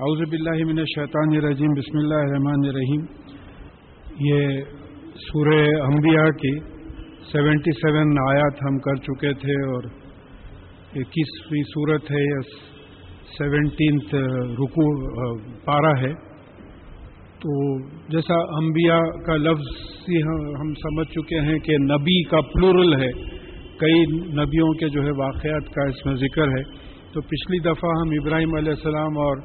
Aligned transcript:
اعوذ 0.00 0.20
باللہ 0.30 0.64
من 0.64 0.78
الشیطان 0.78 1.36
الرجیم، 1.36 1.72
بسم 1.76 1.98
اللہ 1.98 2.14
الرحمن 2.14 2.62
الرحیم۔ 2.68 3.00
یہ 4.20 4.60
سورہ 5.14 5.58
انبیاء 5.82 6.30
کی 6.42 6.52
سیونٹی 7.32 7.70
سیون 7.72 8.14
آیات 8.28 8.62
ہم 8.62 8.78
کر 8.78 8.94
چکے 8.94 9.32
تھے 9.32 9.56
اور 9.66 9.82
اکیسویں 10.94 11.62
صورت 11.74 12.10
ہے 12.10 12.22
یا 12.22 12.40
سیونٹینتھ 13.38 14.14
رکو 14.62 14.88
پارا 15.64 16.00
ہے۔ 16.00 16.12
تو 17.38 17.78
جیسا 18.08 18.34
انبیاء 18.34 19.02
کا 19.26 19.36
لفظ 19.36 19.70
ہم 20.60 20.74
سمجھ 20.74 21.08
چکے 21.08 21.40
ہیں 21.40 21.58
کہ 21.58 21.78
نبی 21.78 22.22
کا 22.24 22.40
پلورل 22.40 22.94
ہے۔ 22.94 23.12
کئی 23.76 24.02
نبیوں 24.16 24.72
کے 24.72 24.88
جو 24.88 25.02
ہے 25.02 25.10
واقعات 25.10 25.74
کا 25.74 25.88
اس 25.88 26.06
میں 26.06 26.14
ذکر 26.14 26.48
ہے۔ 26.48 26.62
تو 27.12 27.20
پچھلی 27.20 27.58
دفعہ 27.58 27.90
ہم 28.02 28.20
ابراہیم 28.20 28.54
علیہ 28.54 28.72
السلام 28.72 29.18
اور 29.18 29.36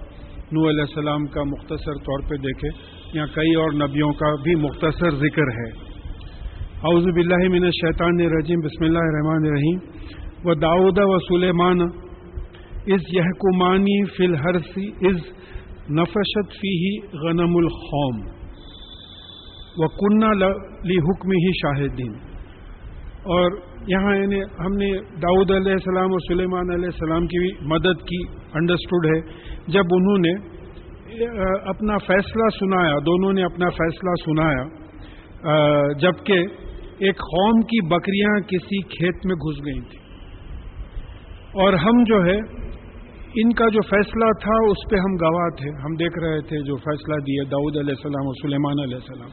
نو 0.52 0.70
علیہ 0.70 0.82
السلام 0.82 1.26
کا 1.26 1.44
مختصر 1.44 1.94
طور 1.94 2.30
پہ 2.30 2.36
دیکھے 2.36 2.70
یہاں 3.14 3.28
کئی 3.36 3.56
اور 3.56 3.72
نبیوں 3.72 4.12
کا 4.12 4.36
بھی 4.44 4.56
مختصر 4.56 5.10
ذکر 5.10 5.52
ہے۔ 5.52 5.70
اعوذ 6.84 7.04
باللہ 7.04 7.50
من 7.50 7.64
الشیطان 7.64 8.20
الرجیم، 8.20 8.60
بسم 8.60 8.84
اللہ 8.84 9.00
الرحمن 9.00 9.48
الرحیم۔ 9.48 9.80
و 10.46 10.54
داود 10.54 11.00
و 11.00 11.20
سلیمان 11.20 11.82
از 12.94 13.02
یحکمانی 13.14 14.06
فی 14.06 14.26
الحرسی 14.26 14.88
از 14.88 15.18
نفشت 15.90 16.54
فی 16.54 17.00
غنم 17.00 17.56
الخوم۔ 17.56 18.20
و 19.78 19.88
کنہ 19.88 20.46
لی 20.84 20.98
حکم 20.98 21.30
ہی 21.30 21.52
شاہدین۔ 21.54 22.14
اور 23.24 23.52
یہاں 23.88 24.16
یعنی 24.16 24.42
ہم 24.42 24.74
نے 24.74 24.98
داؤد 24.98 25.52
علیہ 25.52 25.72
السلام 25.72 26.12
اور 26.12 26.20
سلیمان 26.20 26.74
علیہ 26.74 26.86
السلام 26.86 27.28
کی 27.28 27.40
بھی 27.40 27.68
مدد 27.68 28.02
کی 28.02 28.24
انڈرسٹوڈ 28.54 29.06
ہے۔ 29.06 29.55
جب 29.68 29.84
انہوں 29.92 30.18
نے 30.18 30.34
اپنا 31.70 31.98
فیصلہ 31.98 32.50
سنایا، 32.60 32.98
دونوں 33.06 33.34
نے 33.34 33.44
اپنا 33.44 33.70
فیصلہ 33.70 34.10
سنایا 34.26 34.64
جبکہ 36.00 36.40
ایک 36.98 37.18
قوم 37.18 37.62
کی 37.62 37.88
بکریاں 37.88 38.40
کسی 38.48 38.82
کھیت 38.82 39.26
میں 39.26 39.36
گھس 39.36 39.66
گئی 39.66 39.82
تھیں۔ 39.82 40.04
اور 41.54 41.74
ہم 41.74 42.04
جو 42.04 42.26
ہے، 42.26 42.38
ان 43.36 43.54
کا 43.54 43.66
جو 43.70 43.82
فیصلہ 43.82 44.26
تھا، 44.42 44.56
اس 44.70 44.90
پہ 44.92 44.96
ہم 44.96 45.16
گواہ 45.22 45.50
تھے۔ 45.58 45.70
ہم 45.84 45.96
دیکھ 45.96 46.20
رہے 46.24 46.42
تھے 46.42 46.62
جو 46.64 46.76
فیصلہ 46.76 47.16
دیے 47.16 47.44
داؤد 47.44 47.78
علیہ 47.78 47.94
السلام 47.98 48.28
اور 48.28 48.34
سلیمان 48.42 48.80
علیہ 48.84 48.96
السلام۔ 48.96 49.30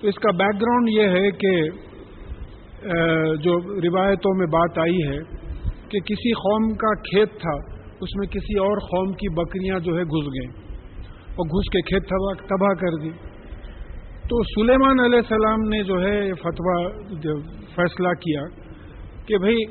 تو 0.00 0.08
اس 0.08 0.14
کا 0.14 0.30
بیک 0.30 0.60
گراؤنڈ 0.60 0.88
یہ 0.88 1.08
ہے 1.08 1.30
کہ 1.30 1.70
جو 3.36 3.58
روایتوں 3.80 4.38
میں 4.38 4.46
بات 4.46 4.78
آئی 4.78 5.08
ہے 5.08 5.18
کہ 5.88 5.98
کسی 6.00 6.32
قوم 6.32 6.68
کا 6.74 6.94
کھیت 6.94 7.40
تھا 7.40 7.75
اس 8.00 8.16
میں 8.16 8.26
کسی 8.26 8.58
اور 8.58 8.76
قوم 8.76 9.12
کی 9.12 9.28
بکریاں 9.34 9.80
جو 9.80 9.98
ہے 9.98 10.02
گھس 10.02 10.26
گئیں 10.26 10.76
اور 11.28 11.46
گھس 11.46 11.70
کے 11.72 11.80
کھیت 11.80 12.08
تباہ 12.48 12.74
کر 12.74 13.02
دی۔ 13.02 13.10
تو 14.30 14.42
سلیمان 14.42 15.00
علیہ 15.00 15.18
السلام 15.18 15.68
نے 15.68 15.82
جو 15.82 16.02
ہے 16.02 16.32
فتویٰ 16.34 16.90
فیصلہ 17.74 18.08
کیا 18.08 18.40
کہ 19.26 19.38
بھائی 19.38 19.64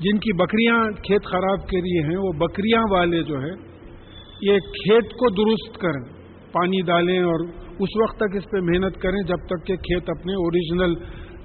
جن 0.00 0.18
کی 0.18 0.32
بکریاں 0.32 0.90
کھیت 0.90 1.24
خراب 1.24 1.68
کے 1.68 1.76
لیے 1.76 2.10
ہیں، 2.10 2.16
وہ 2.16 2.32
بکریاں 2.32 2.82
والے 2.90 3.22
جو 3.22 3.42
ہے 3.42 3.68
یہ 4.42 4.58
کھیت 4.58 5.04
کو 5.04 5.30
درست 5.30 5.78
کریں، 5.78 6.22
پانی 6.52 6.80
ڈالیں 6.80 7.20
اور 7.20 7.48
اس 7.78 7.96
وقت 8.02 8.16
تک 8.16 8.36
اس 8.36 8.44
پہ 8.50 8.60
محنت 8.60 8.96
کریں 8.96 9.22
جب 9.28 9.46
تک 9.46 9.66
کہ 9.66 9.76
کھیت 9.76 10.10
اپنے 10.10 10.32
اوریجنل 10.32 10.94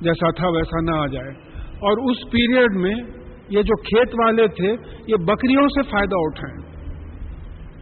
جیسا 0.02 0.32
تھا 0.32 0.48
ویسا 0.48 0.82
نہ 0.82 0.92
آ 0.92 1.08
جائے۔ 1.08 1.30
اور 1.74 2.12
اس 2.12 2.32
پیریڈ 2.32 2.76
میں 2.76 3.23
یہ 3.50 3.62
جو 3.62 3.78
کھیت 3.78 4.10
والے 4.14 4.48
تھے، 4.48 4.72
یہ 5.08 5.16
بکریوں 5.16 5.68
سے 5.68 5.82
فائدہ 5.82 6.16
اٹھائیں۔ 6.16 6.74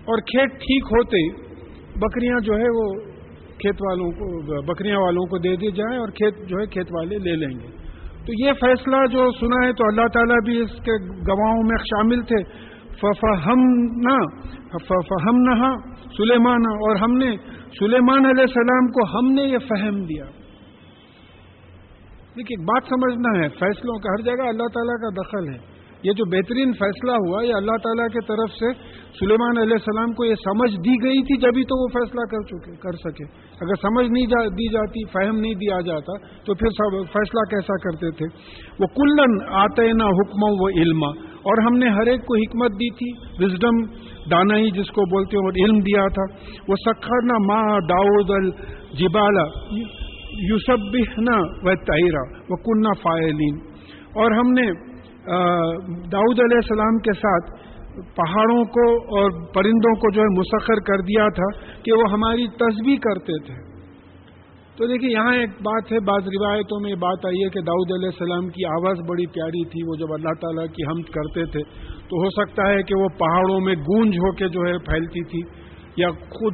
اور 0.02 0.18
کھیت 0.18 0.52
ٹھیک 0.52 0.84
ہوتے 0.84 1.42
بکریاں 2.00 2.40
جو 2.40 2.54
ہے 2.54 2.70
وہ 2.76 2.94
کھیت 3.48 3.76
والوں 3.82 4.12
کو، 4.12 4.62
بکریاں 4.62 5.00
والوں 5.00 5.26
کو 5.26 5.38
دے 5.38 5.56
دی 5.56 5.72
جائیں 5.72 6.00
اور 6.00 6.08
کھیت 6.08 6.50
جو 6.50 6.58
ہے 6.60 6.66
کھیت 6.66 6.88
والے 6.92 7.18
لے 7.18 7.36
لیں 7.36 7.60
گے۔ 7.60 7.68
تو 8.26 8.48
یہ 8.48 8.52
فیصلہ 8.54 8.96
جو 9.12 9.32
سنا 9.40 9.68
ہے 9.68 9.74
تو 9.74 9.84
اللہ 9.88 10.08
تعالیٰ 10.14 10.36
بھی 10.46 10.62
اس 10.62 10.72
کے 10.72 10.92
گواہوں 11.08 11.64
میں 11.64 11.84
شامل 11.84 12.22
تھے۔ 12.22 12.72
فہم 13.02 13.60
نہ 13.96 14.18
فہم 14.88 15.36
نہ 15.36 15.76
سلیمان 16.18 16.62
اور 16.62 16.96
ہم 16.96 17.12
نے 17.12 17.36
سلیمان 17.80 18.26
علیہ 18.26 18.42
السلام 18.42 18.88
کو 18.88 19.18
ہم 19.18 19.34
نے 19.34 19.42
یہ 19.42 19.58
فہم 19.58 20.04
دیا۔ 20.04 20.24
دیکھیے 22.38 22.64
بات 22.64 22.90
سمجھنا 22.90 23.32
ہے، 23.40 23.48
فیصلوں 23.60 23.96
کا، 24.00 24.12
ہر 24.12 24.22
جگہ 24.26 24.48
اللہ 24.48 24.68
تعالیٰ 24.76 24.94
کا 25.02 25.10
دخل 25.16 25.48
ہے۔ 25.50 25.58
یہ 26.04 26.12
جو 26.12 26.26
بہترین 26.26 26.72
فیصلہ 26.74 27.16
ہوا، 27.24 27.42
یہ 27.44 27.54
اللہ 27.54 27.80
تعالیٰ 27.84 28.06
کی 28.08 28.22
طرف 28.28 28.54
سے 28.60 28.70
سلیمان 29.20 29.58
علیہ 29.58 29.78
السلام 29.80 30.14
کو 30.14 30.26
یہ 30.26 30.40
سمجھ 30.44 30.70
دی 30.86 30.96
گئی 31.04 31.24
تھی 31.24 31.38
جبھی 31.42 31.64
تو 31.64 31.78
وہ 31.82 31.88
فیصلہ 31.88 32.26
کر 32.32 32.46
چکے، 32.48 32.76
کر 32.76 32.98
سکے۔ 33.04 33.28
اگر 33.66 33.82
سمجھ 33.82 34.06
نہیں 34.12 34.26
جا، 34.26 34.42
دی 34.60 34.68
جاتی، 34.74 35.04
فہم 35.14 35.40
نہیں 35.40 35.54
دیا 35.56 35.80
جاتا، 35.82 36.18
تو 36.46 36.54
پھر 36.54 36.76
سب 36.80 36.98
فیصلہ 37.14 37.44
کیسا 37.50 37.78
کرتے 37.84 38.12
تھے؟ 38.12 38.30
وہ 38.80 38.88
کلن 38.96 39.38
آتے 39.64 39.92
نہ 39.94 40.10
حکم 40.20 40.50
و 40.50 40.70
علم 40.70 41.04
اور 41.04 41.64
ہم 41.66 41.78
نے 41.78 41.90
ہر 41.90 42.08
ایک 42.08 42.26
کو 42.26 42.36
حکمت 42.36 42.82
دی 42.82 42.90
تھی 42.96 43.12
وزڈم 43.40 43.86
دانائی 44.32 44.72
جس 44.72 44.92
کو 44.92 45.06
بولتے 45.12 45.38
ہیں، 45.38 45.44
اور 45.44 45.66
علم 45.66 45.80
دیا 45.86 46.08
تھا۔ 46.18 46.26
وہ 46.68 46.76
سکھر 46.86 47.24
نہ 47.24 47.42
ماں 47.46 47.66
داؤد 47.90 48.32
الجبالا 48.36 49.46
یوسب 50.40 50.96
و 51.64 51.76
تہرا 51.76 52.24
و 52.50 52.56
کنہ 52.56 52.94
فائلین۔ 53.04 53.60
اور 54.14 54.32
ہم 54.32 54.52
نے 54.52 54.92
داؤد 56.12 56.40
علیہ 56.40 56.58
السلام 56.58 56.98
کے 56.98 57.14
ساتھ 57.14 57.72
پہاڑوں 58.16 58.64
کو 58.64 58.92
اور 59.18 59.32
پرندوں 59.54 59.96
کو 59.96 60.12
جو 60.12 60.22
ہے 60.22 60.40
مسخر 60.40 60.80
کر 60.80 61.02
دیا 61.02 61.28
تھا 61.30 61.74
کہ 61.84 61.92
وہ 61.94 62.12
ہماری 62.12 62.48
تصویر 62.48 62.98
کرتے 63.00 63.46
تھے۔ 63.46 63.72
تو 64.78 64.88
دیکھیے، 64.88 65.12
یہاں 65.12 65.36
ایک 65.36 65.50
بات 65.50 65.92
ہے، 65.92 66.00
بعض 66.00 66.28
روایتوں 66.28 66.80
میں 66.80 66.96
بات 66.96 67.26
آئی 67.26 67.44
ہے 67.44 67.50
کہ 67.50 67.62
داؤد 67.62 67.92
علیہ 67.92 68.08
السلام 68.08 68.50
کی 68.50 68.66
آواز 68.66 68.98
بڑی 69.10 69.26
پیاری 69.26 69.66
تھی، 69.66 69.84
وہ 69.88 69.96
جب 69.96 70.14
اللہ 70.14 70.34
تعالیٰ 70.42 70.66
کی 70.66 70.84
حمد 70.84 71.10
کرتے 71.10 71.46
تھے 71.46 71.64
تو 71.98 72.24
ہو 72.24 72.30
سکتا 72.30 72.70
ہے 72.70 72.84
کہ 72.84 72.96
وہ 72.96 73.08
پہاڑوں 73.08 73.60
میں 73.60 73.76
گونج 73.76 74.18
ہو 74.18 74.32
کے 74.32 74.48
جو 74.48 74.62
ہے 74.62 74.78
پھیلتی 74.78 75.24
تھی۔ 75.24 75.71
یا 75.98 76.10
خود 76.10 76.54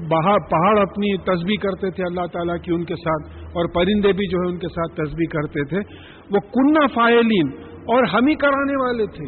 پہاڑ 0.49 0.79
اپنی 0.79 1.17
تصویر 1.17 1.59
کرتے 1.63 1.89
تھے 1.89 2.03
اللہ 2.03 2.25
تعالیٰ 2.33 2.57
کی 2.57 2.73
ان 2.73 2.83
کے 2.83 2.95
ساتھ، 2.95 3.27
اور 3.47 3.65
پرندے 3.73 4.11
بھی 4.11 4.27
جو 4.27 4.37
ہے 4.37 4.51
ان 4.51 4.57
کے 4.57 4.67
ساتھ 4.67 4.95
تصویر 4.95 5.29
کرتے 5.33 5.65
تھے۔ 5.65 5.79
وہ 6.29 6.39
کنہ 6.39 6.87
فائلین 6.93 7.51
اور 7.85 8.03
ہم 8.03 8.27
ہی 8.27 8.35
کرانے 8.35 8.75
والے 8.83 9.05
تھے۔ 9.05 9.25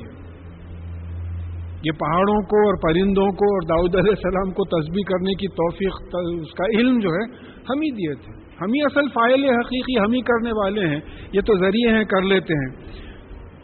یہ 1.83 1.91
پہاڑوں 1.91 2.41
کو 2.41 2.57
اور 2.65 2.77
پرندوں 2.81 3.27
کو 3.31 3.51
اور 3.53 3.67
داؤد 3.69 3.95
علیہ 3.95 4.15
السلام 4.17 4.51
کو 4.51 4.65
تصویر 4.65 5.09
کرنے 5.09 5.33
کی 5.33 5.47
توفیق، 5.47 6.15
اس 6.41 6.53
کا 6.53 6.79
علم 6.79 6.99
جو 6.99 7.09
ہے، 7.09 7.23
ہم 7.69 7.81
ہی 7.81 7.91
دیے 7.91 8.13
تھے۔ 8.13 8.33
ہم 8.61 8.73
ہی 8.73 8.81
اصل 8.81 9.07
فائل 9.13 9.43
حقیقی 9.43 9.99
ہم 9.99 10.13
ہی 10.13 10.21
کرنے 10.21 10.51
والے 10.51 10.87
ہیں۔ 10.87 10.99
یہ 11.33 11.41
تو 11.41 11.57
ذریعے 11.57 11.95
ہیں، 11.95 12.03
کر 12.03 12.21
لیتے 12.21 12.53
ہیں۔ 12.53 12.69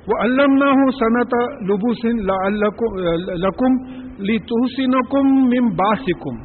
وہ 0.07 0.21
علم 0.21 0.53
نہ 0.53 0.69
ہوں 0.69 0.91
صنعت 0.91 1.35
لبو 1.69 1.93
سن 1.93 2.17
لکم 3.39 4.04
لی 4.19 4.37
تحسین 4.37 4.91
کم 5.09 5.27
مم 5.27 5.67
باسکم 5.75 6.43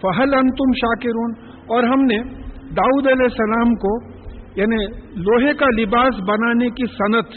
فہل 0.00 0.34
ان 0.34 0.50
تم 0.50 0.72
شاکرون 0.72 1.32
اور 1.66 1.82
ہم 1.82 2.04
نے 2.04 2.18
داؤد 2.70 3.06
علیہ 3.06 3.28
السلام 3.30 3.74
کو 3.74 3.92
یعنی 4.56 4.76
لوہے 5.20 5.52
کا 5.54 5.66
لباس 5.80 6.20
بنانے 6.28 6.68
کی 6.70 6.86
صنعت 6.86 7.36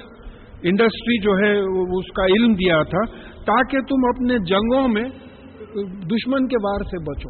انڈسٹری 0.64 1.18
جو 1.20 1.38
ہے، 1.38 1.52
اس 2.00 2.12
کا 2.12 2.26
علم 2.26 2.54
دیا 2.54 2.84
تھا، 2.84 3.06
تاکہ 3.46 3.80
تم 3.80 4.06
اپنے 4.10 4.38
جنگوں 4.38 4.88
میں 4.88 5.04
دشمن 6.08 6.48
کے 6.48 6.56
وار 6.64 6.84
سے 6.84 6.98
بچو۔ 6.98 7.30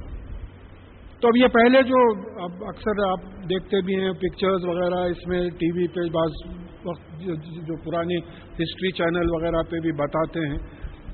تو 1.20 1.28
اب 1.28 1.38
یہ 1.38 1.48
پہلے 1.48 1.82
جو 1.84 2.02
اب 2.44 2.64
اکثر 2.68 3.04
آپ 3.08 3.50
دیکھتے 3.50 3.82
بھی 3.82 3.96
ہیں 3.96 4.12
پکچرز 4.12 4.66
وغیرہ، 4.66 5.04
اس 5.06 5.28
میں 5.28 5.50
ٹی 5.50 5.72
وی 5.72 5.88
پہ 5.88 6.02
بعض 6.12 6.32
وقت 6.86 7.22
جو 7.68 7.78
پرانے 7.84 8.18
ہسٹری 8.60 8.92
چینل 8.92 9.30
وغیرہ 9.32 9.62
پہ 9.70 9.80
بھی 9.80 9.92
بتاتے 9.92 10.48
ہیں۔ 10.48 10.58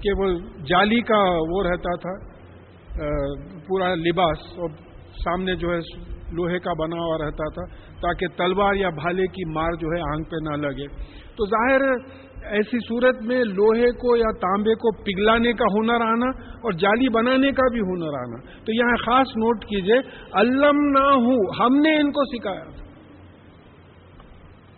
کہ 0.03 0.13
وہ 0.17 0.27
جالی 0.69 0.99
کا 1.01 1.19
وہ 1.49 1.63
رہتا 1.63 1.95
تھا 1.95 2.13
پورا 3.67 3.95
لباس 3.95 4.45
اور 4.57 4.69
سامنے 5.23 5.55
جو 5.55 5.73
ہے 5.73 5.79
لوہے 6.33 6.59
کا 6.59 6.73
بنا 6.79 7.01
ہوا 7.01 7.17
رہتا 7.17 7.49
تھا 7.49 7.65
تاکہ 8.01 8.27
تلوار 8.37 8.73
یا 8.73 8.89
بھالے 8.89 9.27
کی 9.27 9.45
مار 9.51 9.75
جو 9.81 9.87
ہے 9.87 10.01
آنکھ 10.11 10.29
پہ 10.29 10.49
نہ 10.49 10.55
لگے۔ 10.55 10.87
تو 11.35 11.45
ظاہر 11.45 11.85
ایسی 12.57 12.77
صورت 12.87 13.21
میں 13.21 13.43
لوہے 13.43 13.91
کو 14.01 14.15
یا 14.17 14.31
تانبے 14.41 14.73
کو 14.73 14.91
پگلانے 15.03 15.53
کا 15.53 15.65
ہنر 15.75 16.01
آنا 16.01 16.29
اور 16.63 16.71
جالی 16.71 17.09
بنانے 17.09 17.51
کا 17.51 17.67
بھی 17.71 17.79
ہنر 17.79 18.17
آنا۔ 18.19 18.39
تو 18.65 18.73
یہاں 18.73 18.97
خاص 19.05 19.35
نوٹ 19.37 19.65
کیجیے 19.65 19.99
علم 20.33 20.83
نہ 20.89 21.05
ہوں 21.25 21.41
ہم 21.59 21.79
نے 21.79 21.95
ان 21.99 22.11
کو 22.11 22.25
سکھایا۔ 22.35 22.76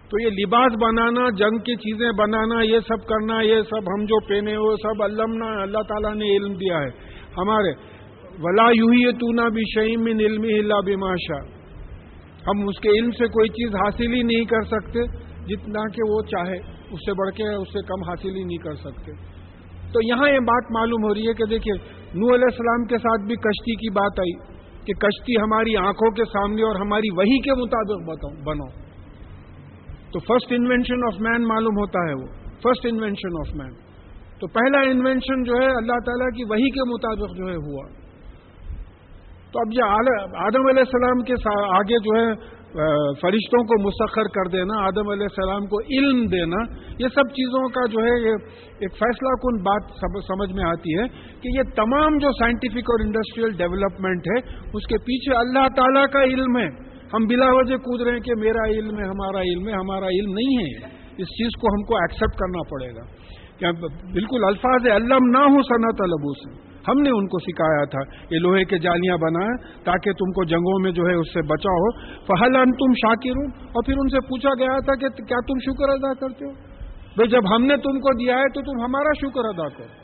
تو 0.09 0.23
یہ 0.23 0.29
لباس 0.45 0.71
بنانا، 0.81 1.29
جنگ 1.37 1.57
کی 1.57 1.75
چیزیں 1.75 2.11
بنانا، 2.17 2.61
یہ 2.61 2.79
سب 2.79 3.07
کرنا، 3.07 3.41
یہ 3.41 3.61
سب 3.61 3.77
ہم 3.77 4.05
جو 4.05 4.27
پہنے 4.27 4.57
وہ 4.57 4.75
سب 4.83 5.03
علمنا 5.03 5.61
اللہ 5.61 5.81
تعالیٰ 5.87 6.15
نے 6.15 6.37
علم 6.37 6.53
دیا 6.53 6.77
ہے۔ 6.77 6.89
ہمارے، 7.37 7.71
ولا 8.39 8.69
یوں 8.75 8.93
ہی 8.93 9.11
تو 9.11 9.31
نہ 9.31 9.49
بھی 9.49 9.61
شعیم 9.75 10.05
علم 10.05 10.41
اللہ 10.41 10.81
بماشا 10.85 11.59
ہم 12.47 12.67
اس 12.67 12.79
کے 12.79 12.89
علم 12.89 13.11
سے 13.11 13.27
کوئی 13.27 13.49
چیز 13.49 13.75
حاصل 13.75 14.13
ہی 14.13 14.23
نہیں 14.23 14.45
کر 14.45 14.61
سکتے، 14.61 14.99
جتنا 15.45 15.87
کہ 15.87 16.11
وہ 16.11 16.21
چاہے۔ 16.21 16.57
اس 16.91 16.99
سے 17.05 17.13
بڑھ 17.13 17.31
کے 17.31 17.55
اس 17.55 17.67
سے 17.67 17.81
کم 17.81 18.09
حاصل 18.09 18.35
ہی 18.35 18.43
نہیں 18.43 18.57
کر 18.57 18.75
سکتے۔ 18.75 19.11
تو 19.93 19.99
یہاں 20.03 20.29
یہ 20.29 20.39
بات 20.39 20.71
معلوم 20.71 21.03
ہو 21.03 21.13
رہی 21.13 21.27
ہے 21.27 21.33
کہ 21.33 21.45
دیکھیے 21.45 21.73
نو 22.15 22.35
علیہ 22.35 22.49
السلام 22.51 22.85
کے 22.85 22.97
ساتھ 22.97 23.27
بھی 23.27 23.35
کشتی 23.35 23.75
کی 23.75 23.89
بات 23.89 24.19
آئی 24.19 24.33
کہ 24.85 24.93
کشتی 24.93 25.33
ہماری 25.41 25.75
آنکھوں 25.75 26.11
کے 26.11 26.23
سامنے 26.23 26.63
اور 26.63 26.75
ہماری 26.75 27.07
وہی 27.17 27.39
کے 27.39 27.51
مطابق 27.51 28.23
بنو۔ 28.43 28.88
تو 30.13 30.19
فرسٹ 30.27 30.53
انوینشن 30.57 31.05
آف 31.07 31.19
مین 31.21 31.47
معلوم 31.47 31.79
ہوتا 31.79 32.03
ہے 32.09 32.13
وہ. 32.19 32.27
فرسٹ 32.63 32.85
انوینشن 32.91 33.39
آف 33.39 33.55
مین 33.57 33.73
تو 34.39 34.47
پہلا 34.53 34.79
انوینشن 34.89 35.43
جو 35.47 35.57
ہے 35.61 35.71
اللہ 35.71 35.97
تعالیٰ 36.05 36.29
کی 36.37 36.45
وہی 36.49 36.69
کے 36.75 36.85
مطابق 36.91 37.35
جو 37.37 37.49
ہے 37.49 37.57
ہوا. 37.63 37.83
تو 39.51 39.59
اب 39.59 39.73
یہ 39.73 39.83
آدم 40.45 40.67
علیہ 40.69 40.85
السلام 40.85 41.21
کے 41.27 41.37
آگے 41.75 41.99
جو 42.07 42.15
ہے 42.15 42.29
فرشتوں 43.21 43.59
کو 43.69 43.77
مسخر 43.83 44.27
کر 44.33 44.49
دینا، 44.53 44.75
آدم 44.87 45.07
علیہ 45.11 45.27
السلام 45.29 45.63
کو 45.69 45.79
علم 45.93 46.19
دینا، 46.33 46.59
یہ 46.99 47.13
سب 47.13 47.31
چیزوں 47.37 47.61
کا 47.77 47.85
جو 47.93 48.03
ہے، 48.07 48.11
یہ 48.25 48.83
ایک 48.85 48.99
فیصلہ 48.99 49.31
کن 49.45 49.57
بات 49.63 49.95
سمجھ 50.27 50.51
میں 50.57 50.65
آتی 50.65 50.97
ہے 50.99 51.07
کہ 51.41 51.55
یہ 51.55 51.71
تمام 51.75 52.19
جو 52.25 52.31
سائنٹیفک 52.39 52.91
اور 52.95 53.05
انڈسٹریل 53.05 53.55
ڈیولپمنٹ 53.61 54.29
ہے، 54.31 54.37
اس 54.73 54.87
کے 54.89 54.99
پیچھے 55.09 55.33
اللہ 55.37 55.67
تعالیٰ 55.79 56.05
کا 56.13 56.23
علم 56.33 56.57
ہے۔ 56.57 56.67
ہم 57.13 57.25
بلا 57.25 57.45
وجہ 57.49 57.75
کود 57.75 58.01
رہے 58.01 58.11
ہیں 58.11 58.19
کہ 58.19 58.35
میرا 58.35 58.69
علم 58.69 58.99
ہے، 58.99 59.03
ہمارا 59.03 59.41
علم 59.41 59.67
ہے، 59.67 59.73
ہمارا 59.73 60.05
علم 60.05 60.33
نہیں 60.33 60.57
ہے۔ 60.57 60.87
اس 61.17 61.27
چیز 61.27 61.61
کو 61.61 61.67
ہم 61.67 61.83
کو 61.83 61.95
ایکسپٹ 61.95 62.39
کرنا 62.39 62.69
پڑے 62.69 62.95
گا۔ 62.95 63.01
بالکل 64.13 64.43
الفاظ 64.43 64.87
علم 64.87 65.29
نہ 65.29 65.37
ہو 65.37 65.61
صنعت 65.61 66.01
البو 66.01 66.33
سے۔ 66.33 66.69
ہم 66.87 67.01
نے 67.01 67.09
ان 67.09 67.27
کو 67.27 67.39
سکھایا 67.39 67.85
تھا۔ 67.85 68.33
یہ 68.35 68.39
لوہے 68.39 68.63
کے 68.63 68.77
جالیاں 68.77 69.17
بنائیں 69.17 69.83
تاکہ 69.83 70.11
تم 70.11 70.31
کو 70.31 70.43
جنگوں 70.43 70.79
میں 70.79 70.91
جو 70.91 71.07
ہے 71.07 71.13
اس 71.13 71.33
سے 71.33 71.41
بچاؤ 71.41 71.91
فہل 72.01 72.55
ان 72.55 72.71
تم 72.71 72.93
شاکر 72.93 73.59
اور 73.61 73.83
پھر 73.85 73.93
ان 73.97 74.07
سے 74.07 74.19
پوچھا 74.19 74.49
گیا 74.59 74.79
تھا 74.79 74.95
کہ 74.95 75.23
کیا 75.23 75.37
تم 75.47 75.59
شکر 75.59 75.89
ادا 75.89 76.13
کرتے 76.13 76.45
ہو؟ 76.45 76.51
بھائی 77.15 77.27
جب 77.27 77.55
ہم 77.55 77.65
نے 77.65 77.77
تم 77.77 77.99
کو 77.99 78.17
دیا 78.17 78.37
ہے 78.37 78.49
تو 78.49 78.61
تم 78.61 78.83
ہمارا 78.83 79.13
شکر 79.21 79.45
ادا 79.45 79.69
کرو۔ 79.69 79.98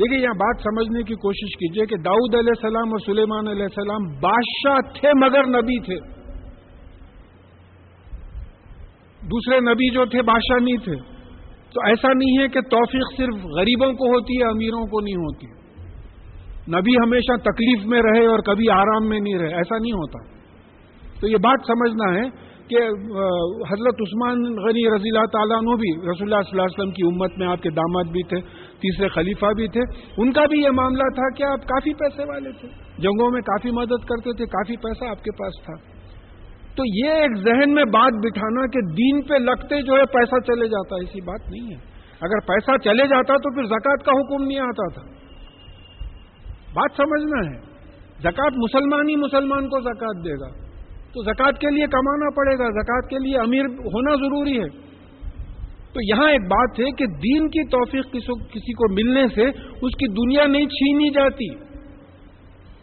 دیکھیے 0.00 0.20
یہاں 0.20 0.34
بات 0.34 0.62
سمجھنے 0.62 1.02
کی 1.02 1.14
کوشش 1.14 1.56
کیجیے 1.56 1.86
کہ 1.86 1.96
داؤد 1.96 2.34
علیہ 2.34 2.52
السلام 2.56 2.88
اور 2.90 2.98
سلیمان 2.98 3.48
علیہ 3.48 3.62
السلام 3.62 4.04
بادشاہ 4.20 5.00
تھے 5.00 5.08
مگر 5.20 5.46
نبی 5.46 5.80
تھے۔ 5.80 5.96
دوسرے 9.32 9.60
نبی 9.60 9.94
جو 9.94 10.04
تھے 10.04 10.22
بادشاہ 10.22 10.64
نہیں 10.64 10.76
تھے۔ 10.76 10.96
تو 11.72 11.80
ایسا 11.86 12.08
نہیں 12.12 12.42
ہے 12.42 12.48
کہ 12.48 12.60
توفیق 12.60 13.16
صرف 13.16 13.44
غریبوں 13.44 13.92
کو 13.92 14.06
ہوتی 14.06 14.36
ہے، 14.36 14.44
امیروں 14.44 14.86
کو 14.86 15.00
نہیں 15.00 15.14
ہوتی۔ 15.14 15.46
نبی 16.76 16.94
ہمیشہ 17.04 17.36
تکلیف 17.36 17.86
میں 17.86 18.02
رہے 18.02 18.26
اور 18.26 18.38
کبھی 18.38 18.70
آرام 18.70 19.08
میں 19.08 19.20
نہیں 19.20 19.38
رہے، 19.38 19.54
ایسا 19.54 19.78
نہیں 19.78 19.92
ہوتا۔ 19.92 20.40
تو 21.20 21.26
یہ 21.26 21.36
بات 21.36 21.58
سمجھنا 21.66 22.18
ہے 22.18 22.28
کہ 22.68 22.76
حضرت 23.70 23.94
عثمان 24.00 24.42
غنی 24.42 24.96
رضی 24.96 25.08
اللہ 25.08 25.26
تعالیٰ 25.26 25.56
عنہ 25.56 25.76
بھی 25.76 25.90
رسول 25.96 26.32
اللہ 26.32 26.42
صلی 26.42 26.58
اللہ 26.58 26.62
علیہ 26.62 26.80
وسلم 26.80 26.90
کی 26.90 27.02
امت 27.06 27.38
میں 27.38 27.46
آپ 27.46 27.62
کے 27.62 27.70
داماد 27.70 28.04
بھی 28.04 28.22
تھے۔ 28.22 28.69
تیسرے 28.80 29.08
خلیفہ 29.08 29.46
بھی 29.46 29.68
تھے۔ 29.68 29.80
ان 30.16 30.32
کا 30.32 30.44
بھی 30.50 30.60
یہ 30.62 30.70
معاملہ 30.70 31.02
تھا 31.02 31.34
کہ 31.36 31.42
آپ 31.42 31.60
کافی 31.60 31.94
پیسے 31.94 32.22
والے 32.22 32.52
تھے۔ 32.52 32.68
جنگوں 32.98 33.30
میں 33.30 33.40
کافی 33.40 33.70
مدد 33.70 34.04
کرتے 34.04 34.36
تھے، 34.36 34.46
کافی 34.46 34.76
پیسہ 34.76 35.04
آپ 35.04 35.24
کے 35.24 35.30
پاس 35.30 35.64
تھا۔ 35.64 36.00
تو 36.76 36.82
یہ 36.86 37.10
ایک 37.10 37.36
ذہن 37.36 37.74
میں 37.74 37.84
بات 37.84 38.12
بٹھانا 38.26 38.66
کہ 38.66 38.80
دین 38.80 39.22
پہ 39.22 39.34
لگتے 39.34 39.82
جو 39.82 39.92
ہے 39.92 40.06
پیسہ 40.06 40.40
چلے 40.40 40.66
جاتا، 40.68 40.96
ایسی 40.96 41.20
بات 41.20 41.40
نہیں 41.50 41.74
ہے۔ 41.74 41.90
اگر 42.20 42.40
پیسہ 42.40 42.76
چلے 42.84 43.06
جاتا 43.06 43.36
تو 43.36 43.54
پھر 43.54 43.64
زکوٰۃ 43.64 44.04
کا 44.04 44.12
حکم 44.12 44.44
نہیں 44.44 44.58
آتا 44.58 44.88
تھا۔ 44.88 45.02
بات 46.74 46.90
سمجھنا 46.96 47.50
ہے۔ 47.50 47.60
زکوٰۃ 48.22 48.50
مسلمان 48.56 49.08
ہی 49.08 49.16
مسلمان 49.16 49.68
کو 49.68 49.80
زکوٰۃ 49.80 50.24
دے 50.24 50.32
گا۔ 50.32 50.70
تو 51.12 51.22
زکوٰۃ 51.22 51.52
کے 51.52 51.70
لیے 51.70 51.86
کمانا 51.86 52.30
پڑے 52.36 52.58
گا۔ 52.58 52.70
زکوٰۃ 52.70 53.08
کے 53.08 53.18
لیے 53.18 53.38
امیر 53.38 53.64
ہونا 53.66 54.14
ضروری 54.14 54.58
ہے۔ 54.58 54.89
تو 55.92 56.00
یہاں 56.02 56.30
ایک 56.30 56.40
بات 56.40 56.80
ہے 56.80 56.90
کہ 56.90 57.06
دین 57.06 57.48
کی 57.48 57.64
توفیق 57.68 58.12
کسی 58.52 58.72
کو 58.72 58.92
ملنے 58.94 59.28
سے 59.34 59.44
اس 59.82 59.96
کی 59.96 60.08
دنیا 60.08 60.46
نہیں 60.46 60.66
چھینی 60.66 61.10
جاتی۔ 61.10 61.54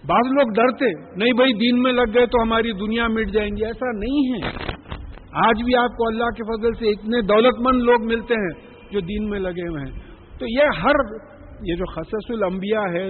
بعض 0.07 0.31
لوگ 0.31 0.47
ڈرتے، 0.55 0.91
نہیں 1.15 1.33
بھائی 1.33 1.53
دین 1.53 1.81
میں 1.81 1.93
لگ 1.93 2.11
گئے 2.13 2.25
تو 2.25 2.41
ہماری 2.41 2.71
دنیا 2.71 3.07
مٹ 3.07 3.31
جائیں 3.33 3.49
گی، 3.49 3.65
ایسا 3.65 3.91
نہیں 3.91 4.33
ہے۔ 4.33 4.47
آج 5.33 5.63
بھی 5.63 5.75
آپ 5.75 5.97
کو 5.97 6.07
اللہ 6.07 6.23
کے 6.23 6.43
فضل 6.43 6.73
سے 6.73 6.89
اتنے 6.89 7.21
دولت 7.21 7.55
مند 7.59 7.83
لوگ 7.83 8.03
ملتے 8.03 8.33
ہیں 8.33 8.53
جو 8.91 8.99
دین 8.99 9.29
میں 9.29 9.39
لگے 9.39 9.67
ہوئے 9.69 9.81
ہیں۔ 9.81 9.99
تو 10.39 10.45
یہ 10.49 10.79
ہر، 10.83 10.95
یہ 11.63 11.75
جو 11.75 11.85
خصص 11.85 12.31
الانبیاء 12.31 12.85
ہے 12.93 13.09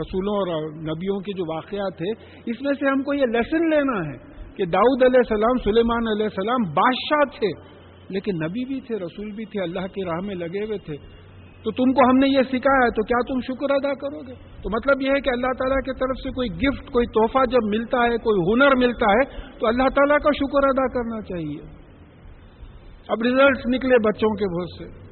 رسولوں 0.00 0.34
اور 0.34 0.70
نبیوں 0.72 1.20
کے 1.20 1.32
جو 1.32 1.54
واقعات 1.54 2.02
ہیں، 2.02 2.14
اس 2.46 2.62
میں 2.62 2.72
سے 2.72 2.88
ہم 2.88 3.02
کو 3.02 3.14
یہ 3.14 3.26
لیسن 3.26 3.70
لینا 3.70 3.98
ہے 4.06 4.16
کہ 4.56 4.64
داؤد 4.64 5.02
علیہ 5.02 5.18
السلام، 5.18 5.58
سلیمان 5.64 6.08
علیہ 6.14 6.24
السلام 6.24 6.62
بادشاہ 6.62 7.38
تھے۔ 7.38 7.72
لیکن 8.12 8.34
نبی 8.36 8.64
بھی 8.64 8.80
تھے، 8.80 8.96
رسول 8.96 9.30
بھی 9.30 9.44
تھے، 9.44 9.62
اللہ 9.62 9.80
کی 9.80 10.04
راہ 10.04 10.26
میں 10.26 10.34
لگے 10.34 10.64
ہوئے 10.64 10.78
تھے۔ 10.78 10.94
تو 11.62 11.70
تم 11.70 11.92
کو 11.92 12.10
ہم 12.10 12.16
نے 12.16 12.26
یہ 12.28 12.42
سکھایا، 12.42 12.88
تو 12.88 13.02
کیا 13.02 13.34
تم 13.34 13.40
شکر 13.40 13.74
ادا 13.74 13.94
کرو 13.94 14.20
گے؟ 14.28 14.34
تو 14.62 14.70
مطلب 14.70 15.02
یہ 15.02 15.10
ہے 15.10 15.20
کہ 15.20 15.30
اللہ 15.30 15.46
تعالیٰ 15.46 15.76
کی 15.76 15.92
طرف 15.92 16.22
سے 16.22 16.30
کوئی 16.30 16.48
گفٹ 16.48 16.90
کوئی 16.90 17.06
تحفہ 17.06 17.38
جب 17.50 17.64
ملتا 17.64 17.98
ہے، 18.04 18.16
کوئی 18.16 18.52
ہنر 18.52 18.76
ملتا 18.76 19.12
ہے، 19.12 19.50
تو 19.58 19.66
اللہ 19.66 19.82
تعالیٰ 19.82 20.18
کا 20.18 20.30
شکر 20.36 20.64
ادا 20.64 20.86
کرنا 20.88 21.20
چاہیے۔ 21.20 21.82
اب 23.08 23.22
ریزلٹس 23.22 23.60
نکلے 23.66 23.94
بچوں 24.08 24.34
کے 24.34 24.60
بہت 24.60 24.68
سے۔ 24.78 25.02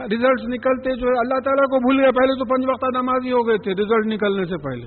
ریزلٹس 0.00 0.44
نکلتے 0.44 0.96
جو 0.96 1.06
ہے، 1.06 1.18
اللہ 1.18 1.40
تعالیٰ 1.40 1.64
کو 1.64 1.78
بھول 1.78 2.00
گئے۔ 2.00 2.12
پہلے 2.12 2.38
تو 2.38 2.44
پنج 2.44 2.66
وقت 2.68 2.84
نمازی 2.96 3.32
ہو 3.32 3.48
گئے 3.48 3.58
تھے 3.58 3.72
ریزلٹ 3.72 4.06
نکلنے 4.06 4.44
سے 4.44 4.56
پہلے۔ 4.56 4.86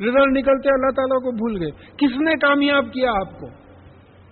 ریزلٹ 0.00 0.38
نکلتے 0.38 0.68
اللہ 0.68 0.90
تعالیٰ 0.96 1.22
کو 1.22 1.30
بھول 1.30 1.62
گئے۔ 1.62 1.70
کس 1.70 2.20
نے 2.20 2.32
کامیاب 2.34 2.84
کیا 2.92 3.10
آپ 3.10 3.40
کو؟ 3.40 3.46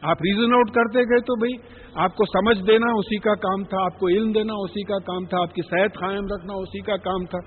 آپ 0.03 0.17
ریزن 0.23 0.55
آؤٹ 0.55 0.71
کرتے 0.71 0.99
گئے 1.01 1.21
تو 1.21 1.35
بھائی 1.39 1.79
آپ 1.95 2.17
کو 2.17 2.25
سمجھ 2.25 2.67
دینا 2.67 2.87
اسی 2.97 3.19
کا 3.19 3.35
کام 3.35 3.65
تھا، 3.65 3.85
آپ 3.85 3.99
کو 3.99 4.09
علم 4.09 4.33
دینا 4.33 4.53
اسی 4.53 4.83
کا 4.83 4.99
کام 4.99 5.25
تھا، 5.25 5.41
آپ 5.41 5.55
کی 5.55 5.63
صحت 5.71 5.99
قائم 5.99 6.25
رکھنا 6.25 6.53
اسی 6.55 6.81
کا 6.81 6.97
کام 6.97 7.25
تھا۔ 7.25 7.39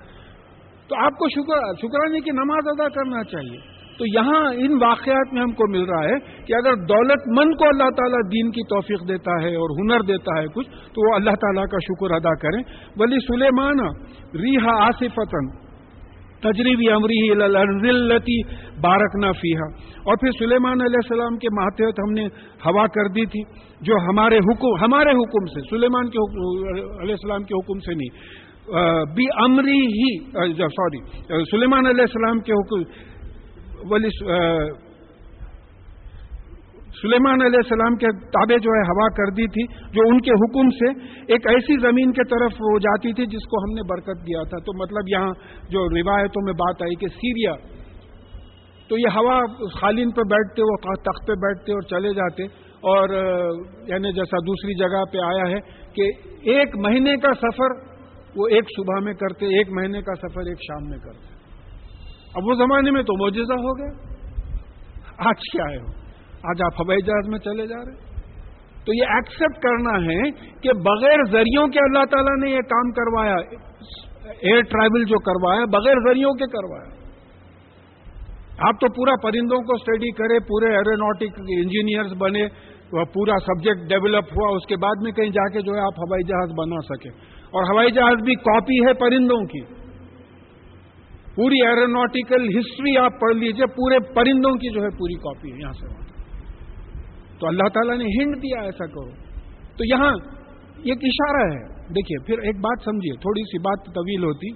تو 0.88 0.96
آپ 1.04 1.18
کو 1.18 1.28
شکر، 1.28 1.74
شکرانے 1.78 2.20
کی 2.20 2.30
نماز 2.30 2.62
ادا 2.66 2.88
کرنا 2.88 3.24
چاہیے۔ 3.24 3.72
تو 3.98 4.06
یہاں 4.06 4.52
ان 4.54 4.82
واقعات 4.82 5.34
میں 5.34 5.42
ہم 5.42 5.52
کو 5.52 5.70
مل 5.70 5.84
رہا 5.84 6.04
ہے 6.04 6.18
کہ 6.18 6.52
اگر 6.54 6.74
دولت 6.74 7.38
مند 7.38 7.54
کو 7.54 7.64
اللہ 7.64 7.90
تعالیٰ 7.90 8.18
دین 8.32 8.50
کی 8.50 8.62
توفیق 8.68 9.08
دیتا 9.08 9.42
ہے 9.42 9.54
اور 9.54 9.80
ہنر 9.80 10.00
دیتا 10.00 10.40
ہے 10.40 10.46
کچھ، 10.46 10.70
تو 10.70 11.10
وہ 11.10 11.14
اللہ 11.14 11.30
تعالیٰ 11.30 11.64
کا 11.64 11.76
شکر 11.78 12.14
ادا 12.14 12.34
کریں۔ 12.34 12.62
ولی 12.96 13.16
سلیمان 13.18 13.80
ریحا 14.34 14.86
آصفتن 14.86 15.71
تجریبی 16.42 16.88
امری 16.92 17.18
بارک 17.32 18.80
بارکنا 18.82 19.30
فیحا 19.40 19.66
اور 20.04 20.16
پھر 20.20 20.30
سلیمان 20.38 20.80
علیہ 20.86 21.02
السلام 21.02 21.36
کے 21.38 21.48
ماتحت 21.56 22.00
ہم 22.00 22.12
نے 22.12 22.24
ہوا 22.64 22.86
کر 22.94 23.10
دی 23.14 23.24
تھی، 23.26 23.42
جو 23.80 23.94
ہمارے 24.06 24.38
حکم 24.46 24.78
ہمارے 24.82 25.12
حکم 25.18 25.46
سے، 25.52 25.60
سلیمان 25.68 26.08
کے 26.10 26.18
علیہ 26.22 27.16
السلام 27.18 27.42
کے 27.42 27.54
حکم 27.54 27.78
سے 27.86 27.94
نہیں۔ 27.94 28.12
بی 29.14 29.24
امری 29.44 29.80
ہی 29.94 30.10
سوری 30.72 31.00
سلیمان 31.50 31.86
علیہ 31.86 32.06
السلام 32.08 32.40
کے 32.48 32.52
حکم 32.52 32.82
ولی 33.90 34.10
سلیمان 37.02 37.42
علیہ 37.42 37.56
السلام 37.56 37.96
کے 37.96 38.06
تابع 38.06 38.56
جو 38.56 38.70
ہے، 38.70 38.80
ہوا 38.80 39.08
کر 39.08 39.30
دی 39.30 39.46
تھی، 39.46 39.92
جو 39.92 40.00
ان 40.08 40.20
کے 40.20 40.30
حکم 40.30 40.70
سے 40.70 41.04
ایک 41.32 41.46
ایسی 41.46 41.80
زمین 41.80 42.12
کے 42.12 42.24
طرف 42.24 42.52
ہو 42.52 42.78
جاتی 42.78 43.12
تھی 43.12 43.26
جس 43.26 43.46
کو 43.50 43.62
ہم 43.62 43.74
نے 43.74 43.82
برکت 43.90 44.26
دیا 44.26 44.42
تھا۔ 44.42 44.58
تو 44.58 44.82
مطلب 44.82 45.08
یہاں 45.08 45.32
جو 45.70 45.88
روایتوں 45.88 46.44
میں 46.44 46.52
بات 46.52 46.82
آئی 46.82 46.94
کہ 46.94 47.06
سیریا، 47.06 47.52
تو 48.88 48.98
یہ 48.98 49.18
ہوا 49.18 49.40
خالین 49.80 50.10
پہ 50.10 50.20
بیٹھتے، 50.20 50.62
وہ 50.62 50.94
تخت 50.94 51.28
پہ 51.28 51.32
بیٹھتے 51.32 51.72
اور 51.72 51.80
چلے 51.80 52.14
جاتے۔ 52.14 52.42
اور 52.82 53.08
یعنی 53.88 54.12
جیسا 54.12 54.36
دوسری 54.46 54.78
جگہ 54.78 55.04
پہ 55.12 55.18
آیا 55.18 55.50
ہے 55.50 55.60
کہ 55.92 56.10
ایک 56.42 56.76
مہینے 56.76 57.16
کا 57.16 57.32
سفر 57.34 57.92
وہ 58.36 58.48
ایک 58.48 58.64
صبح 58.76 59.04
میں 59.04 59.14
کرتے، 59.14 59.46
ایک 59.46 59.68
مہینے 59.70 60.02
کا 60.02 60.14
سفر 60.14 60.40
ایک 60.40 60.58
شام 60.68 60.90
میں 60.90 60.98
کرتے۔ 60.98 61.34
اب 62.34 62.42
وہ 62.46 62.54
زمانے 62.54 62.90
میں 62.90 63.02
تو 63.02 63.18
موجزہ 63.18 63.52
ہو 63.52 63.78
گیا۔ 63.78 64.12
آج 65.18 65.40
کیا 65.52 65.64
ہے 65.70 65.78
وہ؟ 65.78 66.01
آج 66.44 66.62
آپ 66.62 66.80
ہوائی 66.80 67.02
جہاز 67.02 67.28
میں 67.28 67.38
چلے 67.38 67.66
جا 67.66 67.76
رہے 67.76 68.12
تو 68.86 68.94
یہ 68.94 69.02
ایکسپٹ 69.02 69.62
کرنا 69.62 70.04
ہے 70.04 70.30
کہ 70.60 70.70
بغیر 70.72 71.24
ذریعوں 71.32 71.66
کے 71.68 71.78
اللہ 71.78 72.04
تعالیٰ 72.04 72.44
نے 72.44 72.50
یہ 72.50 72.60
کام 72.60 72.90
کروایا 72.90 73.36
ایئر 74.40 74.62
ٹریول 74.62 75.04
جو 75.04 75.18
کروایا، 75.18 75.64
بغیر 75.64 75.94
ذریعوں 76.08 76.32
کے 76.32 76.44
کروایا۔ 76.46 77.02
آپ 78.68 78.74
تو 78.80 78.86
پورا 78.92 79.12
پرندوں 79.22 79.58
کو 79.58 79.74
اسٹڈی 79.74 80.10
کرے، 80.10 80.40
پورے 80.40 80.70
ایرونوٹک 80.72 81.40
انجینئرز 81.40 82.12
بنے 82.18 82.72
پورا 82.90 83.38
سبجیکٹ 83.38 83.88
ڈیولپ 83.88 84.24
ہوا، 84.24 84.56
اس 84.56 84.66
کے 84.66 84.76
بعد 84.76 85.02
میں 85.02 85.12
کہیں 85.12 85.30
جا 85.30 85.48
کے 85.48 85.60
جو 85.60 85.74
ہے 85.74 85.80
آپ 85.80 85.98
ہوائی 85.98 86.22
جہاز 86.22 86.50
بنا 86.50 86.80
سکے۔ 86.80 87.08
اور 87.44 87.72
ہوائی 87.72 87.90
جہاز 87.90 88.14
بھی 88.24 88.34
کاپی 88.34 88.86
ہے 88.86 88.92
پرندوں 88.92 89.40
کی۔ 89.40 89.60
پوری 91.34 91.66
ایرونوٹیکل 91.66 92.58
ہسٹری 92.58 92.96
آپ 92.96 93.20
پڑھ 93.20 93.36
لیجیے، 93.36 93.66
پورے 93.66 93.98
پرندوں 94.14 94.52
کی 94.54 94.70
جو 94.70 94.82
ہے 94.82 94.90
پوری 94.90 95.14
کاپی 95.14 95.52
ہے، 95.52 95.58
یہاں 95.58 95.72
سے۔ 95.72 96.01
تو 97.42 97.48
اللہ 97.48 97.68
تعالیٰ 97.68 97.98
نے 97.98 98.04
ہنڈ 98.04 98.42
دیا 98.42 98.62
ایسا 98.62 98.86
کرو 98.86 99.10
تو 99.76 99.84
یہاں 99.84 100.10
ایک 100.78 100.98
اشارہ 101.02 101.52
ہے۔ 101.52 101.72
دیکھیے، 101.88 102.24
پھر 102.26 102.38
ایک 102.38 102.56
بات 102.56 102.84
سمجھیے، 102.84 103.12
تھوڑی 103.12 103.42
سی 103.42 103.58
بات 103.58 103.94
طویل 103.94 104.24
ہوتی 104.24 104.50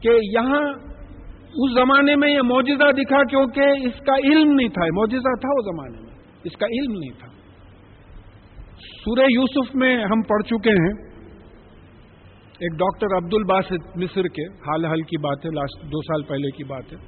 کہ 0.00 0.08
یہاں 0.22 0.92
اس 1.54 1.74
زمانے 1.74 2.16
میں 2.16 2.30
یہ 2.30 2.40
موجودہ 2.44 2.92
دکھا 2.92 3.22
کیونکہ 3.24 3.60
اس 3.60 4.00
کا 4.06 4.14
علم 4.24 4.52
نہیں 4.52 4.68
تھا۔ 4.68 4.84
موجودہ 4.84 5.34
تھا 5.40 5.48
اس 5.58 5.64
زمانے 5.64 6.00
میں۔ 6.00 6.18
اس 6.44 6.52
کا 6.52 6.66
علم 6.66 6.98
نہیں 6.98 7.18
تھا۔ 7.18 7.28
سورہ 8.80 9.26
یوسف 9.30 9.74
میں 9.74 10.04
ہم 10.04 10.22
پڑھ 10.22 10.42
چکے 10.42 10.70
ہیں۔ 10.70 11.10
ایک 12.52 12.78
ڈاکٹر 12.78 13.06
عبد 13.16 13.34
الباسط 13.34 13.96
مصر 13.96 14.22
کے، 14.22 14.46
حال 14.46 14.84
حال 14.84 15.02
کی 15.02 15.18
بات 15.18 15.38
ہے، 15.44 15.50
لاسٹ 15.50 15.84
دو 15.84 16.02
سال 16.02 16.22
پہلے 16.22 16.50
کی 16.50 16.64
بات 16.64 16.92
ہے۔ 16.92 16.98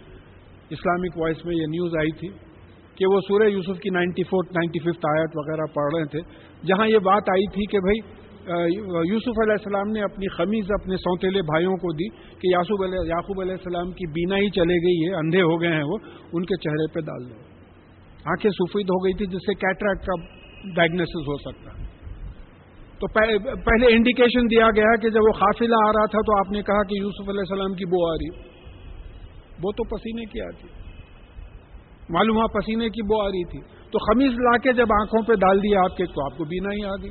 اسلامک 0.71 1.19
وائس 1.19 1.45
میں 1.45 1.57
یہ 1.57 1.67
نیوز 1.67 1.97
آئی 1.97 2.13
تھی۔ 2.13 2.54
کہ 2.97 3.07
وہ 3.07 3.21
سورہ 3.21 3.49
یوسف 3.49 3.81
کی 3.81 3.91
نائنٹی 3.91 4.23
فورتھ 4.23 4.53
نائنٹی 4.53 4.79
ففتھ 4.79 5.07
آیت 5.11 5.31
وغیرہ 5.35 5.67
پڑھ 5.75 5.95
رہے 5.95 6.05
تھے، 6.05 6.21
جہاں 6.67 6.89
یہ 6.89 6.99
بات 6.99 7.31
آئی 7.31 7.47
تھی 7.47 7.67
کہ 7.73 7.79
بھائی 7.79 7.99
یوسف 9.09 9.39
علیہ 9.43 9.53
السلام 9.53 9.91
نے 9.91 10.03
اپنی 10.03 10.29
خمیز، 10.29 10.71
اپنے 10.71 10.97
سوتےلے 10.97 11.43
بھائیوں 11.43 11.77
کو 11.77 11.93
دی 11.93 12.09
کہ 12.09 12.49
یاسوب 12.53 12.83
علیہ، 12.83 13.09
یعقوب 13.09 13.41
علیہ 13.41 13.53
السلام 13.53 13.93
کی 13.93 14.07
بینا 14.07 14.37
ہی 14.37 14.51
چلے 14.51 14.77
گئی 14.87 15.09
ہے، 15.09 15.15
اندھے 15.15 15.43
ہو 15.43 15.61
گئے 15.61 15.73
ہیں 15.73 15.83
وہ، 15.83 15.97
ان 16.33 16.45
کے 16.45 16.57
چہرے 16.57 16.87
پہ 16.95 17.01
ڈال 17.01 17.31
دو۔ 17.31 17.35
آنکھیں 18.25 18.51
سفید 18.51 18.85
ہو 18.85 19.05
گئی 19.05 19.13
تھی، 19.13 19.27
جس 19.27 19.47
سے 19.47 19.55
کیٹریکٹ 19.55 20.07
کا 20.07 20.21
ڈائگنوسس 20.75 21.29
ہو 21.29 21.37
سکتا۔ 21.39 21.71
تو 22.99 23.07
پہلے 23.65 23.95
انڈیکیشن 23.97 24.51
دیا 24.51 24.71
گیا 24.77 24.97
کہ 24.97 25.11
جب 25.11 25.21
وہ 25.21 25.33
قافلہ 25.33 25.81
آ 25.87 25.93
رہا 25.93 26.07
تھا 26.07 26.21
تو 26.21 26.39
آپ 26.39 26.53
نے 26.53 26.63
کہا 26.63 26.83
کہ 26.83 27.03
یوسف 27.03 27.29
علیہ 27.29 27.41
السلام 27.41 27.75
کی 27.75 27.85
بو 27.85 28.07
آ 28.11 28.15
رہی۔ 28.15 28.29
وہ 29.65 29.73
تو 29.73 29.97
پسینے 29.97 30.25
کی 30.25 30.41
آتی۔ 30.41 30.84
معلوم 32.11 32.37
ہوا 32.37 32.47
پسینے 32.47 32.89
کی 32.89 33.03
بو 33.03 33.23
آ 33.23 33.27
رہی 33.27 33.45
تھی۔ 33.45 33.61
تو 33.91 33.99
خمیز 33.99 34.33
لا 34.33 34.57
کے 34.57 34.73
جب 34.73 34.87
آنکھوں 35.01 35.23
پہ 35.23 35.33
ڈال 35.33 35.63
دیا 35.63 35.81
آپ 35.81 35.97
کے، 35.97 36.05
تو 36.05 36.25
آپ 36.25 36.39
کو 36.39 36.45
بینا 36.45 36.69
ہی 36.69 36.85
آ 36.85 36.95
گئی۔ 37.03 37.11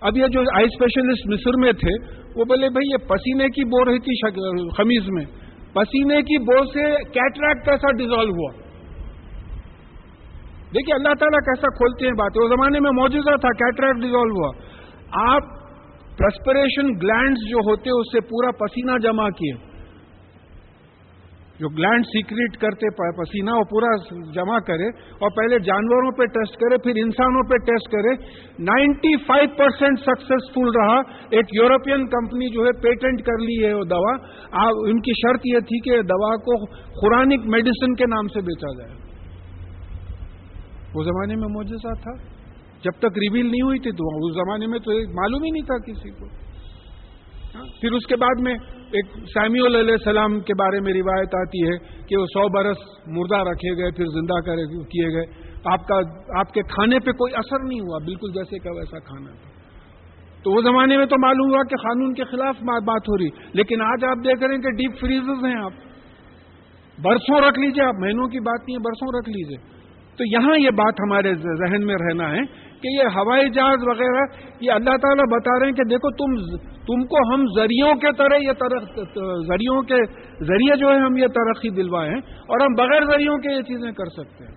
اب 0.00 0.16
یہ 0.16 0.26
جو 0.26 0.40
آئی 0.40 0.64
اسپیشلسٹ 0.64 1.26
مصر 1.26 1.50
میں 1.58 1.72
تھے، 1.72 2.18
وہ 2.36 2.44
بولے، 2.44 2.68
بھائی، 2.68 2.90
یہ 2.92 3.08
پسینے 3.08 3.44
کی 3.44 3.64
بو 3.64 3.84
رہی 3.84 3.98
تھی 3.98 4.30
خمیز 4.76 5.08
میں۔ 5.08 5.24
پسینے 5.72 6.22
کی 6.22 6.38
بو 6.38 6.64
سے 6.64 6.90
کیٹریکٹ 7.04 7.64
کیسا 7.64 7.92
ڈیزالو 7.92 8.30
ہوا؟ 8.30 8.52
دیکھیے، 10.74 10.94
اللہ 10.94 11.14
تعالیٰ 11.20 11.38
کیسا 11.38 11.76
کھولتے 11.76 12.06
ہیں 12.06 12.12
باتیں۔ 12.12 12.42
وہ 12.42 12.48
زمانے 12.48 12.80
میں 12.80 12.90
موجودہ 12.90 13.36
تھا، 13.36 13.48
کیٹریکٹ 13.48 13.96
ڈیزالو 13.96 14.42
ہوا۔ 14.42 14.50
آپ 15.34 15.42
پرسپریشن 16.18 16.88
گلینڈز 16.88 17.40
جو 17.50 17.56
ہوتے، 17.56 17.90
اس 17.90 18.06
سے 18.12 18.20
پورا 18.20 18.50
پسینہ 18.50 18.98
جمع 19.02 19.28
کیے۔ 19.28 19.67
جو 21.58 21.68
گلینڈ 21.68 22.06
سیکریٹ 22.06 22.56
کرتے 22.56 22.90
پسینہ 22.90 23.50
وہ 23.50 23.64
پورا 23.64 24.14
جمع 24.32 24.58
کرے 24.58 24.88
اور 24.88 25.30
پہلے 25.30 25.58
جانوروں 25.58 26.10
پہ 26.10 26.24
ٹیسٹ 26.24 26.56
کرے، 26.56 26.78
پھر 26.78 27.02
انسانوں 27.04 27.42
پہ 27.42 27.56
ٹیسٹ 27.56 27.92
کرے۔ 27.92 28.14
نائنٹی 28.62 29.16
فائیو 29.16 29.48
پرسینٹ 29.56 29.98
سکسیسفل 29.98 30.80
رہا۔ 30.80 30.98
ایک 31.30 31.44
یورپین 31.52 32.06
کمپنی 32.06 32.54
جو 32.54 32.66
ہے 32.66 32.80
پیٹنٹ 32.82 33.20
کر 33.22 33.38
لی 33.38 33.66
ہے 33.66 33.74
وہ 33.74 33.84
دوا۔ 33.84 34.12
ان 34.90 35.00
کی 35.00 35.12
شرط 35.12 35.40
یہ 35.44 35.58
تھی 35.58 35.80
کہ 35.80 36.02
دوا 36.02 36.36
کو 36.36 36.66
خورانک 36.70 37.46
میڈیسن 37.46 37.94
کے 37.94 38.04
نام 38.06 38.28
سے 38.28 38.40
بیچا 38.40 38.82
جائے۔ 38.82 39.08
وہ 40.94 41.02
زمانے 41.02 41.36
میں 41.36 41.48
موجودہ 41.48 42.00
تھا۔ 42.00 42.38
جب 42.84 42.98
تک 42.98 43.18
ریویل 43.18 43.46
نہیں 43.46 43.62
ہوئی 43.62 43.78
تھی 43.78 43.90
تو 43.90 44.26
اس 44.26 44.34
زمانے 44.34 44.66
میں 44.66 44.78
تو 44.78 44.90
معلوم 44.92 45.42
ہی 45.44 45.50
نہیں 45.50 45.66
تھا 45.66 45.78
کسی 45.78 46.10
کو۔ 46.10 46.26
ہاں، 47.54 47.64
پھر 47.80 47.92
اس 47.92 48.06
کے 48.06 48.16
بعد 48.16 48.40
میں 48.40 48.54
ایک 48.92 49.06
سیمیول 49.14 49.76
علیہ 49.76 49.92
السلام 49.92 50.40
کے 50.40 50.54
بارے 50.58 50.80
میں 50.80 50.92
روایت 50.92 51.34
آتی 51.34 51.62
ہے 51.62 52.02
کہ 52.06 52.16
وہ 52.16 52.26
سو 52.26 52.48
برس 52.48 52.76
مردہ 53.06 53.50
رکھے 53.50 53.82
گئے، 53.82 53.90
پھر 53.90 54.04
زندہ 54.04 54.50
کیے 54.82 55.14
گئے۔ 55.14 55.48
آپ 55.64 55.88
کا، 55.88 55.96
آپ 56.38 56.52
کے 56.52 56.60
کھانے 56.62 56.98
پہ 56.98 57.10
کوئی 57.10 57.34
اثر 57.34 57.64
نہیں 57.64 57.80
ہوا، 57.80 57.98
بالکل 57.98 58.32
جیسے 58.32 58.58
کہ 58.58 58.70
ویسا 58.70 58.98
کھانا 58.98 59.30
تھا۔ 59.30 59.50
تو 60.42 60.50
وہ 60.50 60.62
زمانے 60.62 60.96
میں 60.96 61.06
تو 61.06 61.16
معلوم 61.22 61.50
ہوا 61.50 61.62
کہ 61.70 61.76
قانون 61.76 62.14
کے 62.14 62.24
خلاف 62.24 62.54
بات 62.62 63.08
ہو 63.08 63.18
رہی، 63.18 63.28
لیکن 63.52 63.82
آج 63.82 64.04
آپ 64.04 64.16
دیکھ 64.16 64.44
رہے 64.44 64.54
ہیں 64.54 64.62
کہ 64.62 64.70
ڈیپ 64.70 65.00
فریزز 65.00 65.44
ہیں 65.44 65.60
آپ۔ 65.62 65.72
برسوں 67.02 67.40
رکھ 67.40 67.58
لیجیے، 67.58 67.84
آپ 67.84 67.94
مہینوں 67.94 68.28
کی 68.28 68.40
بات 68.40 68.60
نہیں 68.68 68.76
ہے، 68.76 68.80
برسوں 68.80 69.18
رکھ 69.18 69.28
لیجیے۔ 69.28 69.78
تو 70.16 70.24
یہاں 70.26 70.58
یہ 70.58 70.70
بات 70.70 70.94
ہمارے 71.00 71.34
ذہن 71.34 71.86
میں 71.86 71.94
رہنا 71.94 72.30
ہے 72.30 72.67
کہ 72.82 72.88
یہ 72.88 73.16
ہوائی 73.16 73.50
جہاز 73.50 73.86
وغیرہ 73.86 74.24
یہ 74.60 74.72
اللہ 74.72 74.96
تعالیٰ 74.96 75.24
بتا 75.30 75.58
رہے 75.58 75.66
ہیں 75.66 75.72
کہ 75.72 75.84
دیکھو 75.84 76.10
تم 76.10 76.56
تم 76.86 77.02
کو 77.06 77.34
ہم 77.34 77.44
ذریعوں 77.56 77.94
کے 77.94 78.12
طرح 78.18 78.36
یہ 78.42 78.52
ذریعوں 79.46 79.82
کے 79.82 80.04
ذریعے 80.44 80.76
جو 80.76 80.88
ہے 80.88 80.98
ہم 80.98 81.16
یہ 81.16 81.26
ترقی 81.26 81.70
دلوائے 81.70 82.10
ہیں 82.10 82.20
اور 82.46 82.60
ہم 82.60 82.74
بغیر 82.74 83.04
ذریعوں 83.04 83.38
کے 83.38 83.56
یہ 83.56 83.62
چیزیں 83.62 83.92
کر 83.92 84.04
سکتے 84.04 84.44
ہیں۔ 84.44 84.54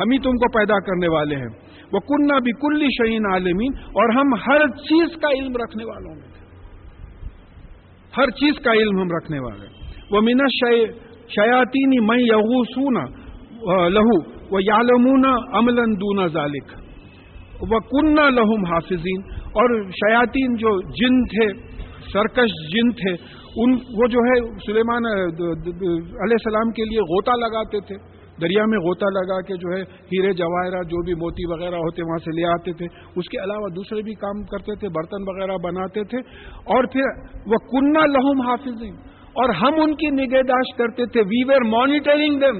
ہم 0.00 0.10
ہی 0.12 0.18
تم 0.18 0.30
کو 0.30 0.58
پیدا 0.58 0.78
کرنے 0.80 1.08
والے 1.08 1.36
ہیں۔ 1.36 1.48
وہ 1.92 2.00
کنہ 2.00 2.38
بھی 2.38 2.52
کل 2.52 2.86
شعین 2.88 3.26
عالمین 3.32 3.72
اور 3.86 4.14
ہم 4.14 4.34
ہر 4.34 4.66
چیز 4.68 5.16
کا 5.22 5.28
علم 5.28 5.52
رکھنے 5.56 5.84
والوں 5.84 6.14
میں 6.14 6.28
تھے۔ 6.32 6.46
ہر 8.16 8.30
چیز 8.30 8.62
کا 8.64 8.72
علم 8.72 9.00
ہم 9.00 9.08
رکھنے 9.16 9.40
والے 9.40 9.66
وہ 10.10 10.20
مینا 10.20 10.46
شیاتی 11.28 12.00
میں 12.00 12.18
یغو 12.18 12.64
سونا 12.64 13.04
لہو 13.88 14.20
وہ 14.50 14.62
یالمونا 14.62 15.32
املن 15.58 15.92
دونا 15.92 16.26
ذالک 16.26 16.89
وہ 17.62 17.78
کنہ 17.78 18.20
لہم 18.20 18.72
حافظین 18.72 19.20
اور 19.44 19.82
شیاطین 19.82 20.54
جو 20.54 20.80
جن 20.82 21.24
تھے، 21.24 21.70
سرکش 22.12 22.50
جن 22.72 22.90
تھے، 22.90 23.40
ان 23.56 23.72
وہ 23.72 24.06
جو 24.06 24.18
ہے، 24.18 24.58
سلیمان 24.66 25.06
علیہ 25.06 26.16
السلام 26.16 26.70
کے 26.70 26.84
لیے 26.84 27.00
غوطہ 27.00 27.30
لگاتے 27.30 27.80
تھے۔ 27.80 28.20
دریا 28.40 28.64
میں 28.66 28.78
غوطہ 28.78 29.04
لگا 29.04 29.40
کے 29.40 29.54
جو 29.54 29.76
ہے، 29.76 29.82
ہیرے 29.82 30.32
جواہرات 30.32 30.86
جو 30.86 31.04
بھی 31.04 31.14
موتی 31.14 31.52
وغیرہ 31.52 31.74
ہوتے، 31.74 32.02
وہاں 32.02 32.18
سے 32.18 32.40
لے 32.40 32.46
آتے 32.46 32.72
تھے۔ 32.72 32.86
اس 33.16 33.28
کے 33.28 33.38
علاوہ 33.38 33.68
دوسرے 33.68 34.02
بھی 34.02 34.14
کام 34.14 34.42
کرتے 34.42 34.74
تھے، 34.74 34.88
برتن 34.88 35.22
وغیرہ 35.28 35.56
بناتے 35.64 36.04
تھے۔ 36.04 36.18
اور 36.56 36.84
پھر 36.92 37.02
وہ 37.46 37.56
کنہ 37.56 37.98
لہم 37.98 38.40
حافظین 38.40 38.94
اور 39.32 39.48
ہم 39.48 39.80
ان 39.80 39.94
کی 39.94 40.06
نگہداشت 40.06 40.78
کرتے 40.78 41.06
تھے۔ 41.06 41.20
وی 41.20 41.48
ویئر 41.48 41.60
مانیٹرنگ 41.60 42.40
دم 42.40 42.58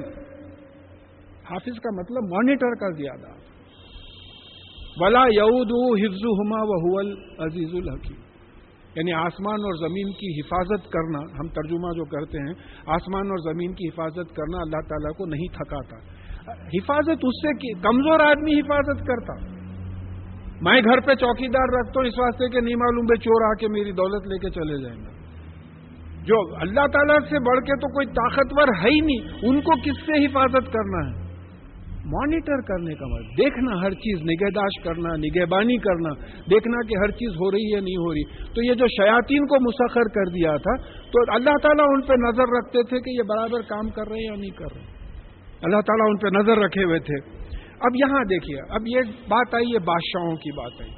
حافظ 1.50 1.80
کا 1.80 2.00
مطلب 2.00 2.22
مانیٹر 2.22 2.74
کا 2.74 2.90
زیادہ۔ 2.90 3.49
ولا 4.96 5.22
یعود 5.32 6.00
حفظ 6.00 6.24
ہما 6.24 6.62
وحول 6.62 7.12
عزیز 7.38 7.74
الحکیم 7.74 8.30
یعنی 8.96 9.12
آسمان 9.12 9.60
اور 9.60 9.88
زمین 9.88 10.12
کی 10.12 10.40
حفاظت 10.40 10.90
کرنا، 10.90 11.18
ہم 11.18 11.48
ترجمہ 11.48 11.88
جو 11.96 12.04
کرتے 12.04 12.38
ہیں، 12.38 12.54
آسمان 12.86 13.26
اور 13.26 13.54
زمین 13.54 13.72
کی 13.72 13.88
حفاظت 13.88 14.36
کرنا 14.36 14.58
اللہ 14.58 14.88
تعالیٰ 14.88 15.12
کو 15.12 15.26
نہیں 15.26 15.48
تھکاتا۔ 15.52 15.96
حفاظت 16.74 17.24
اس 17.24 17.42
سے 17.42 17.72
کمزور 17.72 18.20
آدمی 18.20 18.60
حفاظت 18.60 19.06
کرتا۔ 19.06 19.34
میں 20.62 20.80
گھر 20.84 21.00
پہ 21.00 21.14
چوکی 21.14 21.48
دار 21.48 21.78
رکھتا 21.78 22.00
ہوں، 22.00 22.06
اس 22.06 22.18
واسطے 22.18 22.48
کہ 22.48 22.60
نہیں 22.60 22.74
معلوم 22.74 23.04
بھائی 23.04 23.18
چور 23.18 23.50
آ 23.50 23.54
کے 23.54 23.68
میری 23.68 23.92
دولت 23.92 24.26
لے 24.26 24.38
کے 24.38 24.50
چلے 24.50 24.82
جائیں 24.82 25.00
گے۔ 25.00 25.20
جو 26.24 26.56
اللہ 26.56 26.86
تعالیٰ 26.86 27.18
سے 27.30 27.38
بڑھ 27.38 27.60
کے 27.60 27.80
تو 27.80 27.94
کوئی 27.94 28.06
طاقتور 28.06 28.68
ہے 28.84 28.90
ہی 28.90 29.00
نہیں، 29.00 29.48
ان 29.48 29.60
کو 29.60 29.76
کس 29.80 30.06
سے 30.06 30.26
حفاظت 30.26 30.72
کرنا 30.72 31.10
ہے؟ 31.10 31.19
مانیٹر 32.12 32.60
کرنے 32.60 32.94
کا 32.94 33.06
مطلب 33.06 33.38
دیکھنا 33.38 33.86
ہر 33.86 33.90
چیز، 33.90 34.22
نگہداشت 34.22 34.84
کرنا، 34.84 35.16
نگہبانی 35.16 35.76
کرنا، 35.76 36.10
دیکھنا 36.50 36.86
کہ 36.88 36.98
ہر 37.02 37.10
چیز 37.10 37.30
ہو 37.30 37.50
رہی 37.50 37.74
ہے، 37.74 37.80
نہیں 37.80 37.96
ہو 37.96 38.14
رہی۔ 38.14 38.44
تو 38.54 38.64
یہ 38.64 38.74
جو 38.74 38.86
شیاطین 38.86 39.46
کو 39.46 39.56
مسخر 39.60 40.08
کر 40.14 40.30
دیا 40.30 40.56
تھا، 40.56 40.76
تو 41.10 41.34
اللہ 41.34 41.56
تعالیٰ 41.62 41.84
ان 41.88 42.00
پہ 42.00 42.12
نظر 42.12 42.44
رکھتے 42.58 42.82
تھے 42.82 42.98
کہ 42.98 43.10
یہ 43.10 43.22
برابر 43.22 43.60
کام 43.62 43.88
کر 43.88 44.08
رہے 44.08 44.16
ہیں 44.16 44.24
یا 44.24 44.40
نہیں 44.40 44.50
کر 44.50 44.74
رہے۔ 44.74 44.84
اللہ 45.62 45.80
تعالیٰ 45.80 46.06
ان 46.08 46.16
پہ 46.16 46.38
نظر 46.38 46.62
رکھے 46.62 46.84
ہوئے 46.84 46.98
تھے۔ 46.98 47.46
اب 47.80 47.96
یہاں 47.96 48.24
دیکھیے، 48.24 48.58
اب 48.70 48.80
یہ 48.86 49.00
بات 49.28 49.54
آئی 49.54 49.74
ہے 49.74 49.78
بادشاہوں 49.78 50.36
کی 50.36 50.52
بات 50.56 50.80
آئی۔ 50.80 50.90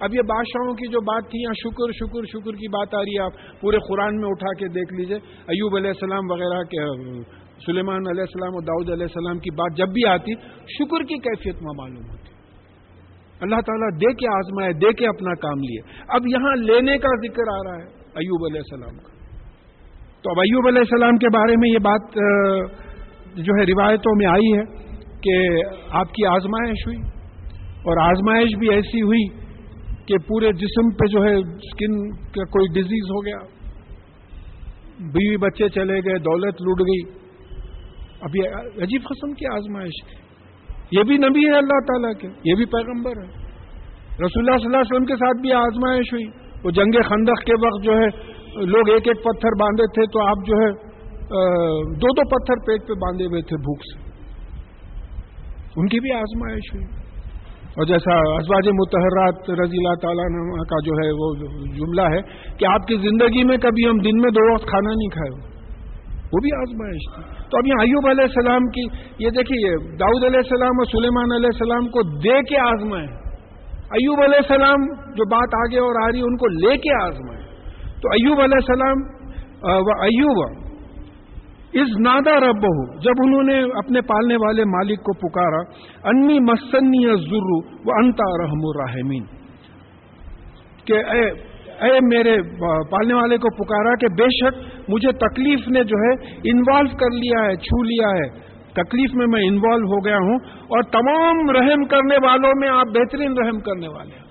اب 0.00 0.14
یہ 0.14 0.22
بادشاہوں 0.22 0.74
کی 0.74 0.90
جو 0.90 1.00
بات 1.00 1.30
تھی، 1.30 1.38
یہاں 1.42 1.54
شکر 1.54 1.92
شکر 1.92 2.24
شکر 2.32 2.52
کی 2.52 2.68
بات 2.68 2.94
آ 2.94 2.98
رہی 2.98 3.18
ہے، 3.18 3.22
آپ 3.22 3.60
پورے 3.60 3.76
قرآن 3.88 4.16
میں 4.16 4.28
اٹھا 4.28 4.52
کے 4.58 4.68
دیکھ 4.68 5.00
لیجیے۔ 5.00 5.16
ایوب 5.46 5.76
علیہ 5.76 5.88
السلام 5.88 6.30
وغیرہ 6.30 6.62
کے 6.62 6.80
سلیمان 7.66 7.96
علیہ 7.96 8.20
السلام 8.20 8.54
اور 8.54 8.62
داؤد 8.62 8.90
علیہ 8.90 9.02
السلام 9.02 9.38
کی 9.38 9.50
بات 9.50 9.76
جب 9.76 9.86
بھی 9.86 10.08
آتی، 10.08 10.34
شکر 10.66 11.02
کی 11.02 11.18
کیفیت 11.18 11.54
میں 11.54 11.72
معلوم 11.78 12.10
ہوتی۔ 12.10 12.32
اللہ 13.40 13.60
تعالیٰ 13.66 13.90
دے 14.00 14.14
کے 14.14 14.36
آزمائے، 14.36 14.72
دے 14.72 14.92
کے 14.92 15.06
اپنا 15.06 15.34
کام 15.34 15.58
لیے۔ 15.58 15.80
اب 16.08 16.26
یہاں 16.26 16.56
لینے 16.56 16.98
کا 16.98 17.08
ذکر 17.26 17.42
آ 17.52 17.62
رہا 17.64 17.76
ہے 17.76 17.88
ایوب 18.14 18.46
علیہ 18.50 18.60
السلام 18.60 18.98
کا۔ 18.98 19.12
تو 20.22 20.30
اب 20.30 20.40
ایوب 20.40 20.68
علیہ 20.68 20.78
السلام 20.78 21.16
کے 21.16 21.26
بارے 21.36 21.56
میں 21.56 21.70
یہ 21.70 21.78
بات 21.78 22.12
جو 23.34 23.52
ہے 23.58 23.64
روایتوں 23.64 24.12
میں 24.16 24.26
آئی 24.26 24.58
ہے 24.58 24.64
کہ 25.20 25.62
آپ 25.90 26.12
کی 26.12 26.26
آزمائش 26.26 26.86
ہوئی 26.86 26.98
اور 27.72 27.96
آزمائش 27.96 28.58
بھی 28.58 28.70
ایسی 28.70 29.02
ہوئی 29.02 29.28
کہ 30.06 30.18
پورے 30.18 30.52
جسم 30.52 30.90
پہ 30.90 31.06
جو 31.06 31.24
ہے 31.24 31.34
اسکن 31.34 32.10
کا 32.10 32.44
کوئی 32.44 32.74
ڈیزیز 32.74 33.10
ہو 33.10 33.24
گیا۔ 33.24 33.46
بیوی 34.98 35.36
بچے 35.36 35.68
چلے 35.68 35.94
گئے، 35.94 36.18
دولت 36.18 36.62
لوٹ 36.62 36.80
گئی۔ 36.80 37.21
اب 38.22 38.36
یہ 38.36 38.48
عجیب 38.82 39.02
قسم 39.04 39.32
کی 39.32 39.46
آزمائش 39.54 40.22
یہ 40.90 41.02
بھی 41.02 41.16
نبی 41.16 41.46
ہے 41.46 41.52
اللہ 41.52 41.80
تعالیٰ 41.80 42.12
کے، 42.20 42.28
یہ 42.44 42.54
بھی 42.54 42.64
پیغمبر 42.64 43.10
ہے۔ 43.10 43.42
رسول 44.12 44.44
اللہ 44.44 44.56
صلی 44.56 44.66
اللہ 44.66 44.76
علیہ 44.76 44.94
وسلم 44.94 45.04
کے 45.04 45.16
ساتھ 45.16 45.40
بھی 45.40 45.52
آزمائش 45.52 46.12
ہوئی۔ 46.12 46.24
وہ 46.64 46.70
جنگ 46.70 47.02
خندق 47.02 47.44
کے 47.44 47.52
وقت 47.66 47.84
جو 47.84 47.92
ہے، 47.92 48.32
لوگ 48.66 48.88
ایک 48.88 49.08
ایک 49.08 49.16
پتھر 49.16 49.50
باندھے 49.60 49.84
تھے 49.86 50.02
تو 50.12 50.26
آپ 50.26 50.46
جو 50.46 50.54
ہے 50.54 50.92
دو 51.94 52.14
دو 52.14 52.28
پتھر 52.28 52.54
پیٹ 52.66 52.88
پہ 52.88 52.92
باندھے 52.92 53.24
ہوئے 53.24 53.42
تھے 53.42 53.56
بھوک 53.56 53.78
سے۔ 53.78 54.10
ان 55.76 55.88
کی 55.88 56.00
بھی 56.00 56.12
آزمائش 56.12 56.74
ہوئی۔ 56.74 56.84
اور 57.62 57.84
جیسا 57.84 58.14
ازواج 58.14 58.68
متحرات 58.68 59.50
رضی 59.50 59.76
اللہ 59.76 59.94
تعالیٰ 60.02 60.26
کا 60.64 60.76
جو 60.84 60.92
ہے، 60.92 61.10
وہ 61.12 61.34
جملہ 61.76 62.02
ہے 62.02 62.52
کہ 62.58 62.64
آپ 62.64 62.86
کی 62.86 62.96
زندگی 62.96 63.44
میں 63.44 63.56
کبھی 63.56 63.88
ہم 63.88 63.98
دن 63.98 64.16
میں 64.16 64.30
دو 64.30 64.54
وقت 64.54 64.66
کھانا 64.66 64.90
نہیں 64.90 65.08
کھائے۔ 65.08 65.51
وہ 66.34 66.40
بھی 66.40 66.52
آزمائش 66.58 67.06
تھی۔ 67.14 67.22
تو 67.50 67.58
اب 67.58 67.66
یہاں 67.66 67.84
ایوب 67.84 68.06
علیہ 68.10 68.24
السلام 68.24 68.68
کی، 68.76 68.84
یہ 69.18 69.30
دیکھیے 69.30 69.72
داؤد 69.96 70.24
علیہ 70.24 70.42
السلام 70.44 70.80
اور 70.82 70.90
سلیمان 70.92 71.34
علیہ 71.36 71.50
السلام 71.52 71.88
کو 71.88 72.02
دے 72.18 72.38
کے 72.42 72.60
آزمائے۔ 72.60 73.06
ایوب 73.98 74.22
علیہ 74.22 74.40
السلام 74.42 74.86
جو 75.14 75.24
بات 75.28 75.54
آگے 75.54 75.78
اور 75.78 76.00
آ 76.02 76.06
رہی 76.10 76.18
ہے، 76.18 76.24
ان 76.24 76.36
کو 76.36 76.48
لے 76.48 76.76
کے 76.78 76.94
آزمائے۔ 77.02 77.42
تو 78.02 78.08
ایوب 78.08 78.40
علیہ 78.40 78.60
السلام 78.60 79.02
و، 79.62 80.00
ایوب 80.02 80.38
اس 81.72 81.92
نادا 82.00 82.32
رب 82.40 82.64
ہو 82.66 82.98
جب 82.98 83.20
انہوں 83.24 83.42
نے 83.42 83.58
اپنے 83.78 84.00
پالنے 84.00 84.36
والے 84.36 84.64
مالک 84.64 84.98
کو 84.98 85.12
پکارا، 85.18 85.60
انی 86.04 86.38
مسنی 86.40 87.04
ضرو 87.28 87.58
و 87.86 87.94
انتا 87.96 88.26
رحم 88.42 88.64
الرحمین، 88.64 89.24
کہ 90.84 90.98
اے 91.12 91.22
اے 91.80 91.98
میرے 92.02 92.42
پالنے 92.90 93.14
والے 93.14 93.36
کو 93.36 93.64
پکارا 93.64 93.94
کہ 93.94 94.06
بے 94.18 94.24
شک 94.24 94.80
مجھے 94.88 95.12
تکلیف 95.12 95.68
نے 95.68 95.84
جو 95.84 95.96
ہے 95.96 96.38
انوالو 96.50 96.88
کر 96.88 97.16
لیا 97.16 97.50
ہے، 97.50 97.56
چھو 97.56 97.82
لیا 97.82 98.08
ہے۔ 98.08 98.52
تکلیف 98.72 99.14
میں 99.14 99.26
میں 99.26 99.42
انوالو 99.46 99.86
ہو 99.86 100.04
گیا 100.04 100.16
ہوں 100.16 100.38
اور 100.44 100.82
تمام 100.82 101.50
رحم 101.50 101.84
کرنے 101.84 102.14
والوں 102.26 102.52
میں 102.60 102.68
آپ 102.68 102.86
بہترین 102.86 103.32
رحم 103.38 103.60
کرنے 103.60 103.88
والے 103.88 104.10
ہیں۔ 104.10 104.22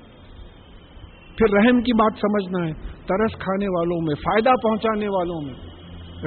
پھر 1.38 1.56
رحم 1.56 1.82
کی 1.82 1.94
بات 1.94 2.18
سمجھنا 2.18 2.68
ہے۔ 2.68 2.74
ترس 2.82 3.40
کھانے 3.40 3.66
والوں 3.66 4.02
میں، 4.02 4.16
فائدہ 4.16 4.50
پہنچانے 4.64 5.08
والوں 5.08 5.42
میں۔ 5.42 5.54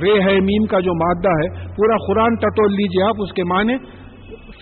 رے 0.00 0.21
ہے 0.23 0.40
میم 0.40 0.66
کا 0.66 0.80
جو 0.80 0.92
مادہ 0.94 1.28
ہے، 1.28 1.66
پورا 1.76 1.97
قرآن 2.06 2.35
ٹٹول 2.35 2.73
لیجیے 2.73 3.02
آپ، 3.02 3.14
اس 3.18 3.33
کے 3.33 3.42
معنی 3.44 3.76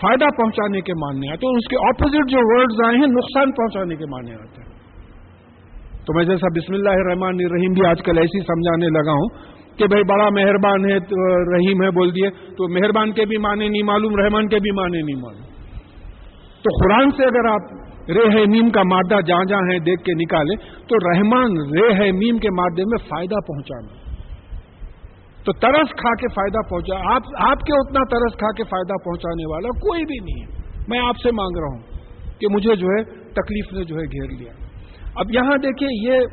فائدہ 0.00 0.24
پہنچانے 0.24 0.80
کے 0.80 0.92
ماننے 0.92 1.28
آتے 1.28 1.46
ہیں 1.46 1.54
اس 1.54 1.68
کے 1.68 1.76
اپوزٹ 1.76 2.30
جو 2.30 2.38
ورڈز 2.38 2.86
آئے 2.86 2.96
ہیں، 2.96 3.06
نقصان 3.06 3.52
پہنچانے 3.52 3.96
کے 3.96 4.04
معنی 4.04 4.32
آتے 4.32 4.61
ہیں۔ 4.61 4.61
تو 6.06 6.14
میں 6.14 6.24
جیسا 6.24 6.48
بسم 6.54 6.74
اللہ 6.74 7.00
الرحمن 7.00 7.40
الرحیم 7.44 7.72
بھی 7.72 7.86
آج 7.86 8.00
کل 8.02 8.18
ایسی 8.18 8.40
سمجھانے 8.46 8.88
لگا 8.94 9.12
ہوں 9.12 9.28
کہ 9.78 9.86
بھائی 9.86 10.04
بڑا 10.08 10.28
مہربان 10.38 10.84
ہے 10.84 10.96
رحیم 11.50 11.82
ہے 11.82 11.90
بول 11.98 12.10
دیے، 12.14 12.30
تو 12.30 12.68
مہربان 12.68 13.12
کے 13.12 13.24
بھی 13.24 13.36
معنی 13.38 13.68
نہیں 13.68 13.82
معلوم، 13.82 14.16
رحمان 14.16 14.48
کے 14.48 14.58
بھی 14.64 14.70
معنی 14.70 15.02
نہیں 15.02 15.20
معلوم۔ 15.22 15.44
تو 16.64 16.72
قرآن 16.80 17.10
سے 17.10 17.24
اگر 17.24 17.48
آپ 17.50 18.10
رے 18.16 18.24
ہے 18.34 18.44
میم 18.46 18.70
کا 18.70 18.82
مادہ 18.82 19.20
جہاں 19.26 19.44
جہاں 19.44 19.60
ہے 19.62 19.78
دیکھ 19.78 20.02
کے 20.02 20.14
نکالے 20.14 20.56
تو 20.86 20.98
رحمان 21.04 21.56
رے 21.74 21.86
ہے 21.92 22.10
میم 22.12 22.38
کے 22.38 22.50
مادے 22.50 22.84
میں 22.84 22.98
فائدہ 23.08 23.40
پہنچانا۔ 23.46 24.00
تو 25.44 25.52
ترس 25.52 25.94
کھا 26.00 26.14
کے 26.14 26.28
فائدہ 26.34 26.60
پہنچا، 26.70 26.98
آپ 27.14 27.30
آپ 27.50 27.62
کے 27.68 27.78
اتنا 27.78 28.02
ترس 28.10 28.36
کھا 28.38 28.50
کے 28.56 28.64
فائدہ 28.64 28.98
پہنچانے 29.04 29.46
والا 29.52 29.68
کوئی 29.86 30.04
بھی 30.04 30.18
نہیں 30.24 30.42
ہے۔ 30.42 30.84
میں 30.88 30.98
آپ 30.98 31.16
سے 31.22 31.30
مانگ 31.30 31.56
رہا 31.56 31.72
ہوں 31.76 32.38
کہ 32.40 32.48
مجھے 32.50 32.76
جو 32.76 32.86
ہے 32.86 33.02
تکلیف 33.32 33.72
نے 33.72 33.84
جو 33.84 33.96
ہے 33.96 34.04
گھیر 34.12 34.30
لیا۔ 34.38 34.52
اب 35.14 35.30
یہاں 35.30 35.56
دیکھیں 35.56 35.88
یہ 35.88 36.26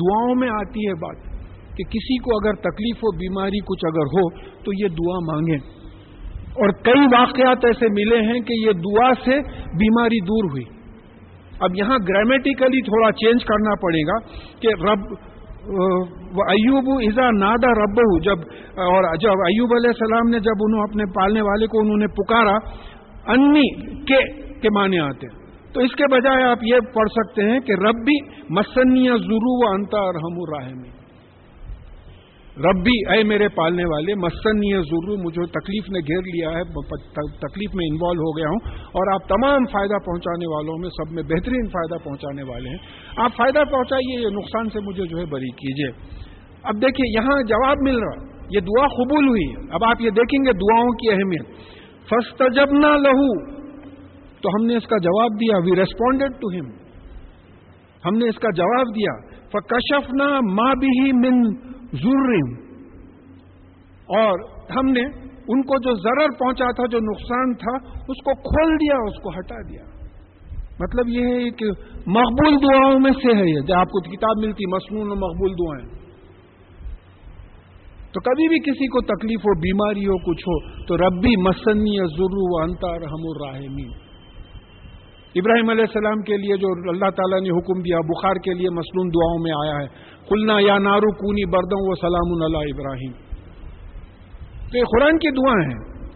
دعاؤں 0.00 0.34
میں 0.34 0.48
آتی 0.48 0.86
ہے 0.88 0.94
بات 0.94 1.28
کہ 1.76 1.84
کسی 1.84 2.16
کو 2.18 2.36
اگر 2.36 2.54
تکلیف 2.54 2.96
ہو، 2.96 3.16
بیماری 3.16 3.58
کچھ 3.58 3.84
اگر 3.84 4.10
ہو، 4.14 4.28
تو 4.64 4.72
یہ 4.72 4.88
دعا 4.88 5.18
مانگیں۔ 5.32 5.58
اور 6.62 6.68
کئی 6.82 7.06
واقعات 7.12 7.64
ایسے 7.64 7.86
ملے 7.90 8.16
ہیں 8.16 8.40
کہ 8.40 8.52
یہ 8.52 8.72
دعا 8.72 9.12
سے 9.24 9.38
بیماری 9.74 10.20
دور 10.20 10.50
ہوئی۔ 10.50 10.64
اب 11.60 11.76
یہاں 11.76 11.98
گرامیٹیکلی 12.08 12.82
تھوڑا 12.82 13.12
چینج 13.12 13.44
کرنا 13.44 13.74
پڑے 13.74 14.02
گا 14.06 14.18
کہ 14.60 14.68
رب 14.82 15.02
ایوب 16.48 16.88
ازا 17.02 17.30
نادا 17.30 17.70
رب 17.70 17.98
جب، 18.22 18.46
اور 18.80 19.16
جب 19.16 19.42
ایوب 19.46 19.74
علیہ 19.76 19.90
السلام 19.90 20.28
نے 20.28 20.38
جب 20.38 20.64
انہوں 20.66 20.82
اپنے 20.82 21.04
پالنے 21.14 21.42
والے 21.42 21.66
کو 21.66 21.80
انہوں 21.80 21.96
نے 21.96 22.06
پکارا، 22.06 22.56
انی 23.26 23.68
کے 24.04 24.22
کے 24.60 24.68
معنی 24.74 24.98
آتے 24.98 25.39
تو 25.72 25.80
اس 25.80 25.92
کے 25.92 26.04
بجائے 26.12 26.44
آپ 26.44 26.58
یہ 26.62 26.76
پڑھ 26.94 27.08
سکتے 27.10 27.42
ہیں 27.42 27.60
کہ 27.60 27.72
ربی 27.72 28.24
مسنی 28.50 29.08
ضرو 29.08 29.68
و 29.68 29.74
انتا 29.74 30.12
رحم 30.12 30.36
الرحمی 30.36 31.00
ربی، 32.56 33.12
اے 33.12 33.22
میرے 33.22 33.48
پالنے 33.48 33.84
والے 33.84 34.14
مسن 34.14 34.64
یہ 34.64 34.76
ضرور 34.78 35.18
مجھے 35.18 35.46
تکلیف 35.46 35.90
نے 35.90 35.98
گھیر 35.98 36.18
لیا 36.18 36.50
ہے 36.50 36.64
تکلیف 37.38 37.74
میں 37.74 37.86
انوالو 37.86 38.20
ہو 38.20 38.36
گیا 38.36 38.48
ہوں۔ 38.48 38.84
اور 38.86 39.14
آپ 39.14 39.28
تمام 39.28 39.64
فائدہ 39.72 39.94
پہنچانے 40.06 40.54
والوں 40.54 40.78
میں، 40.78 40.88
سب 40.88 41.12
میں 41.12 41.22
بہترین 41.22 41.68
فائدہ 41.68 42.04
پہنچانے 42.04 42.42
والے 42.42 42.68
ہیں۔ 42.68 42.76
آپ 43.16 43.30
فائدہ 43.36 43.58
پہنچائیے، 43.70 44.20
یہ 44.20 44.28
نقصان 44.28 44.68
سے 44.68 44.80
مجھے 44.80 45.06
جو 45.06 45.18
ہے 45.18 45.24
بری 45.24 45.50
کیجیے 45.50 46.20
اب 46.62 46.74
دیکھیے، 46.74 47.12
یہاں 47.14 47.42
جواب 47.48 47.76
مل 47.82 47.98
رہا۔ 47.98 48.30
یہ 48.50 48.60
دعا 48.60 48.86
قبول 48.86 49.28
ہوئی۔ 49.28 49.66
اب 49.70 49.84
آپ 49.84 50.00
یہ 50.00 50.10
دیکھیں 50.10 50.44
گے 50.44 50.52
دعاؤں 50.52 50.88
کی 50.88 51.10
اہمیت۔ 51.10 51.46
فسٹ 52.04 52.42
جب 52.54 52.72
نہ 52.72 52.86
لہو 52.86 53.59
تو 54.42 54.48
ہم 54.48 54.66
نے 54.66 54.76
اس 54.76 54.86
کا 54.86 54.96
جواب 54.96 55.40
دیا 55.40 55.56
وی 55.56 55.76
ریسپونڈیڈ 55.76 56.32
ٹو 56.32 56.48
ہم 56.48 56.70
ہم 58.04 58.18
نے 58.18 58.28
اس 58.28 58.38
کا 58.38 58.48
جواب 58.56 58.86
دیا 58.96 59.12
فکشف 59.48 60.12
نہ 60.12 60.28
ماں 60.52 60.74
بھی 60.74 61.12
من 61.12 61.42
ضرور 61.92 62.60
اور 64.18 64.38
ہم 64.76 64.86
نے 64.86 65.02
ان 65.48 65.62
کو 65.62 65.78
جو 65.78 65.94
ضرر 65.94 66.32
پہنچا 66.38 66.70
تھا، 66.70 66.86
جو 66.86 66.98
نقصان 66.98 67.54
تھا، 67.54 67.76
اس 68.08 68.22
کو 68.22 68.34
کھول 68.34 68.76
دیا، 68.76 68.96
اس 69.06 69.22
کو 69.22 69.30
ہٹا 69.30 69.62
دیا۔ 69.68 69.84
مطلب 70.80 71.08
یہ 71.08 71.24
ہے 71.24 71.50
کہ 71.50 71.66
مقبول 72.06 72.56
دعاؤں 72.56 73.00
میں 73.00 73.10
سے 73.10 73.36
ہے 73.36 73.50
یہ 73.50 73.60
جب 73.60 73.74
آپ 73.74 73.86
کو 73.86 74.00
کتاب 74.00 74.44
ملتی 74.44 74.66
مصنون 74.66 75.10
و 75.10 75.14
مقبول 75.14 75.52
دعائیں۔ 75.52 76.00
تو 78.12 78.20
کبھی 78.20 78.48
بھی 78.48 78.58
کسی 78.58 78.86
کو 78.86 79.00
تکلیف 79.00 79.40
ہو، 79.40 79.60
بیماری 79.60 80.06
ہو، 80.06 80.18
کچھ 80.18 80.42
ہو، 80.48 80.84
تو 80.84 80.96
ربی 80.96 81.36
مسنی 81.36 81.96
ضرور 82.16 82.58
و 82.58 82.62
انتا 82.62 82.98
رحم 82.98 83.26
الرحمین 83.26 84.09
ابراہیم 85.34 85.70
علیہ 85.70 85.82
السلام 85.82 86.22
کے 86.22 86.36
لیے 86.36 86.56
جو 86.56 86.90
اللہ 86.90 87.10
تعالیٰ 87.10 87.40
نے 87.40 87.50
حکم 87.50 87.80
دیا، 87.82 87.98
بخار 87.98 88.34
کے 88.34 88.54
لیے 88.54 88.70
مصنون 88.70 89.08
دعاؤں 89.08 89.38
میں 89.38 89.52
آیا 89.52 89.82
ہے۔ 89.82 89.88
کلنا 90.28 90.54
یا 90.60 90.78
نارو 90.78 91.12
کونی 91.12 91.46
بردوں 91.46 91.90
و 91.90 91.94
سلام 91.94 92.44
اللہ 92.44 92.74
ابراہیم۔ 92.74 93.12
تو 94.70 94.78
یہ 94.78 94.82
قرآن 94.82 95.18
کی 95.18 95.30
دعائیں 95.30 95.70
ہیں۔ 95.70 96.10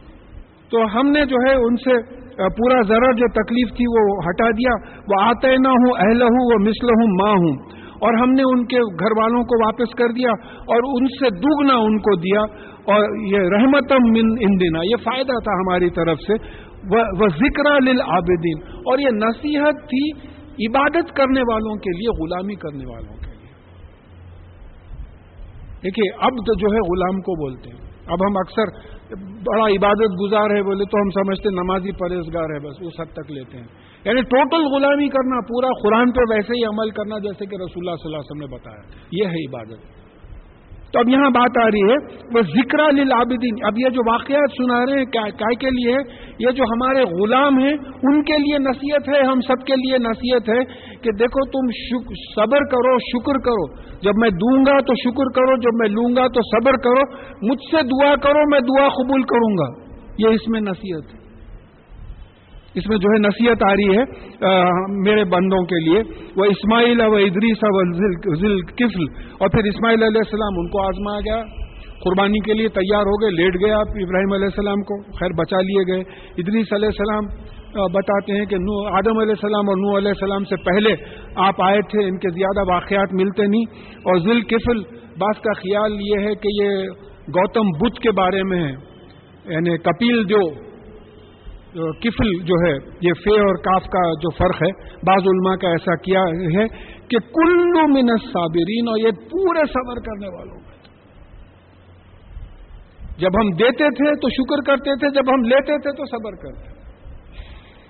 تو 0.71 1.01
ہم 1.01 1.11
نے 1.11 1.25
جو 1.27 1.37
ہے 1.49 1.55
ان 1.55 1.77
سے 1.77 2.15
پورا 2.37 2.83
ذرا 2.83 3.11
جو 3.11 3.33
تکلیف 3.33 3.77
تھی 3.77 3.85
وہ 3.87 4.19
ہٹا 4.29 4.51
دیا۔ 4.51 4.99
وہ 4.99 5.23
آتے 5.23 5.57
نہ 5.57 5.69
ہوں 5.69 5.95
اہل 5.99 6.23
ہوں 6.23 6.55
وہ 6.55 6.59
مسل 6.61 6.87
ہوں 6.87 7.27
ماں 7.27 7.33
ہوں 7.33 7.85
اور 7.95 8.15
ہم 8.15 8.31
نے 8.33 8.43
ان 8.43 8.67
کے 8.67 8.77
گھر 8.77 9.23
والوں 9.23 9.43
کو 9.43 9.67
واپس 9.67 9.95
کر 9.95 10.09
دیا 10.09 10.31
اور 10.51 11.01
ان 11.01 11.07
سے 11.07 11.31
دگنا 11.31 11.75
ان 11.75 11.99
کو 11.99 12.17
دیا۔ 12.17 12.41
اور 12.85 13.33
یہ 13.33 13.39
رحمتم 13.39 14.03
ان 14.41 14.61
دینا 14.61 14.79
یہ 14.85 14.97
فائدہ 15.05 15.33
تھا 15.33 15.53
ہماری 15.53 15.91
طرف 15.91 16.19
سے۔ 16.19 16.64
وہ 16.93 17.29
ذکر 17.29 17.81
للعابدین۔ 17.81 18.79
اور 18.79 18.99
یہ 18.99 19.09
نصیحت 19.15 19.75
تھی 19.89 20.35
عبادت 20.69 21.17
کرنے 21.17 21.41
والوں 21.41 21.77
کے 21.77 21.99
لیے، 21.99 22.25
غلامی 22.25 22.55
کرنے 22.55 22.87
والوں 22.87 23.17
کے 23.17 23.27
لیے۔ 23.27 23.53
دیکھیے 25.83 26.15
اب 26.17 26.29
تو 26.29 26.55
جو 26.55 26.67
ہے 26.67 26.79
غلام 26.79 27.21
کو 27.21 27.33
بولتے 27.33 27.71
ہیں۔ 27.71 27.95
اب 28.07 28.19
ہم 28.29 28.37
اکثر 28.37 28.95
بڑا 29.21 29.67
عبادت 29.67 30.23
گزار 30.23 30.57
ہے، 30.57 30.63
بولے 30.63 30.85
تو 30.85 30.99
ہم 30.99 31.11
سمجھتے 31.11 31.51
نمازی 31.51 31.93
پرہیزگار 31.93 32.45
ہے، 32.45 32.59
بس 32.59 32.77
اس 32.81 33.01
حد 33.01 33.13
تک 33.13 33.31
لیتے 33.31 33.59
ہیں۔ 33.59 33.67
یعنی 34.05 34.23
ٹوٹل 34.23 34.65
غلامی 34.65 35.09
کرنا، 35.09 35.41
پورا 35.41 35.69
قرآن 35.83 36.13
پہ 36.13 36.21
ویسے 36.31 36.59
ہی 36.59 36.65
عمل 36.65 36.91
کرنا، 36.91 37.19
جیسے 37.19 37.47
کہ 37.47 37.55
رسول 37.55 37.89
اللہ 37.89 37.97
صلی 37.97 38.15
اللہ 38.15 38.17
علیہ 38.17 38.45
وسلم 38.45 38.51
نے 38.51 38.57
بتایا۔ 38.57 38.83
یہ 39.11 39.25
ہے 39.25 39.49
عبادت۔ 39.49 40.04
تو 40.95 41.01
اب 41.01 41.09
یہاں 41.09 41.31
بات 41.31 41.67
آ 41.67 41.67
رہی 41.67 41.91
ہے 41.91 42.15
وہ 42.35 42.41
ذکر 42.41 42.93
للعابدین۔ 42.93 43.67
اب 43.67 43.73
یہ 43.79 43.89
جو 43.89 44.13
واقعات 44.13 44.51
سنا 44.57 44.79
رہے 44.79 44.99
ہیں، 44.99 45.05
کیا 45.05 45.55
کے 45.61 45.71
لیے؟ 45.71 45.97
یہ 46.39 46.51
جو 46.51 46.65
ہمارے 46.65 47.03
غلام 47.03 47.59
ہیں، 47.59 47.75
ان 48.03 48.23
کے 48.23 48.39
لیے 48.39 48.59
نصیحت 48.59 49.09
ہے، 49.09 49.27
ہم 49.27 49.41
سب 49.41 49.67
کے 49.67 49.75
لیے 49.75 49.99
نصیحت 49.99 50.49
ہے 50.49 50.65
کہ 51.03 51.11
دیکھو 51.19 51.47
تم 51.47 51.67
صبر 52.37 52.59
کرو، 52.59 52.99
شکر 52.99 53.39
کرو۔ 53.39 53.77
جب 53.77 54.13
میں 54.17 54.31
دوں 54.31 54.63
گا 54.63 54.79
تو 54.81 54.95
شکر 54.95 55.25
کرو، 55.35 55.57
جب 55.57 55.75
میں 55.75 55.89
لوں 55.89 56.17
گا 56.17 56.29
تو 56.29 56.41
صبر 56.43 56.73
کرو۔ 56.73 57.17
مجھ 57.43 57.71
سے 57.71 57.77
دعا 57.77 58.17
کرو، 58.17 58.51
میں 58.51 58.61
دعا 58.61 58.89
قبول 58.89 59.23
کروں 59.23 59.59
گا۔ 59.59 59.95
یہ 60.19 60.27
اس 60.27 60.49
میں 60.49 60.61
نصیحت 60.61 61.15
ہے۔ 61.15 61.24
اس 62.75 62.87
میں 62.89 62.97
جو 62.97 63.09
ہے 63.09 63.19
نصیحت 63.19 63.63
آ 63.71 63.73
رہی 63.73 63.99
ہے 63.99 64.05
میرے 65.11 65.25
بندوں 65.25 65.65
کے 65.65 65.79
لیے۔ 65.81 66.03
وہ 66.37 66.45
اسماعیل 66.45 67.01
و 67.01 67.15
ادریس 67.15 67.59
و 67.63 67.95
ذل 68.35 68.61
کفل 68.61 69.03
اور 69.39 69.49
پھر 69.49 69.65
اسماعیل 69.65 70.03
علیہ 70.03 70.23
السلام، 70.25 70.59
ان 70.59 70.69
کو 70.69 70.83
آزمایا 70.83 71.21
گیا۔ 71.21 71.45
قربانی 72.05 72.41
کے 72.41 72.55
لیے 72.55 72.69
تیار 72.69 73.03
ہو 73.03 73.23
گئے، 73.23 73.31
لیٹ 73.31 73.55
گئے 73.55 73.73
آپ 73.73 73.89
ابراہیم 73.89 74.33
علیہ 74.33 74.45
السلام 74.45 74.83
کو۔ 74.83 75.03
خیر، 75.03 75.31
بچا 75.39 75.61
لیے 75.61 75.93
گئے۔ 75.93 76.01
ادریس 76.37 76.73
علیہ 76.73 76.89
السلام 76.89 77.55
بتاتے 77.93 78.33
ہیں 78.33 78.45
کہ 78.45 78.57
نو 78.57 78.95
آدم 78.97 79.19
علیہ 79.19 79.31
السلام 79.31 79.69
اور 79.69 79.77
نو 79.77 79.99
علیہ 79.99 80.09
السلام 80.09 80.45
سے 80.45 80.57
پہلے 80.57 80.95
آپ 81.37 81.63
آئے 81.63 81.81
تھے، 81.83 82.05
ان 82.05 82.19
کے 82.19 82.31
زیادہ 82.31 82.73
واقعات 82.73 83.15
ملتے 83.15 83.43
نہیں۔ 83.43 83.65
اور 83.97 84.19
ذل 84.19 84.41
کفل 84.41 84.79
بعض 85.19 85.41
کا 85.41 85.53
خیال 85.53 85.93
یہ 85.93 86.27
ہے 86.29 86.35
کہ 86.35 86.63
یہ 86.63 86.89
گوتم 87.29 87.67
بدھ 87.81 88.01
کے 88.01 88.11
بارے 88.11 88.43
میں 88.43 88.59
ہے۔ 88.59 88.73
یعنی 89.55 89.77
کپیل 89.79 90.25
جو 90.25 90.65
کفل 91.75 92.29
جو 92.49 92.57
ہے، 92.63 92.73
یہ 93.01 93.17
فے 93.23 93.33
اور 93.45 93.57
کاف 93.63 93.87
کا 93.93 94.03
جو 94.25 94.31
فرق 94.33 94.61
ہے، 94.63 94.69
بعض 95.07 95.29
علماء 95.31 95.55
کا 95.63 95.71
ایسا 95.71 95.95
کیا 96.03 96.21
ہے 96.57 96.67
کہ 97.09 97.21
کلو 97.33 97.87
من 97.95 98.13
صابرین 98.27 98.89
اور 98.89 98.99
یہ 98.99 99.17
پورے 99.31 99.65
صبر 99.73 100.01
کرنے 100.05 100.31
والوں 100.35 100.61
میں 100.61 100.73
جب 103.19 103.41
ہم 103.41 103.51
دیتے 103.59 103.89
تھے 103.97 104.13
تو 104.23 104.31
شکر 104.37 104.63
کرتے 104.67 104.95
تھے، 105.01 105.11
جب 105.17 105.33
ہم 105.33 105.43
لیتے 105.45 105.79
تھے 105.79 105.93
تو 105.99 106.07
صبر 106.07 106.37
کرتے 106.37 106.73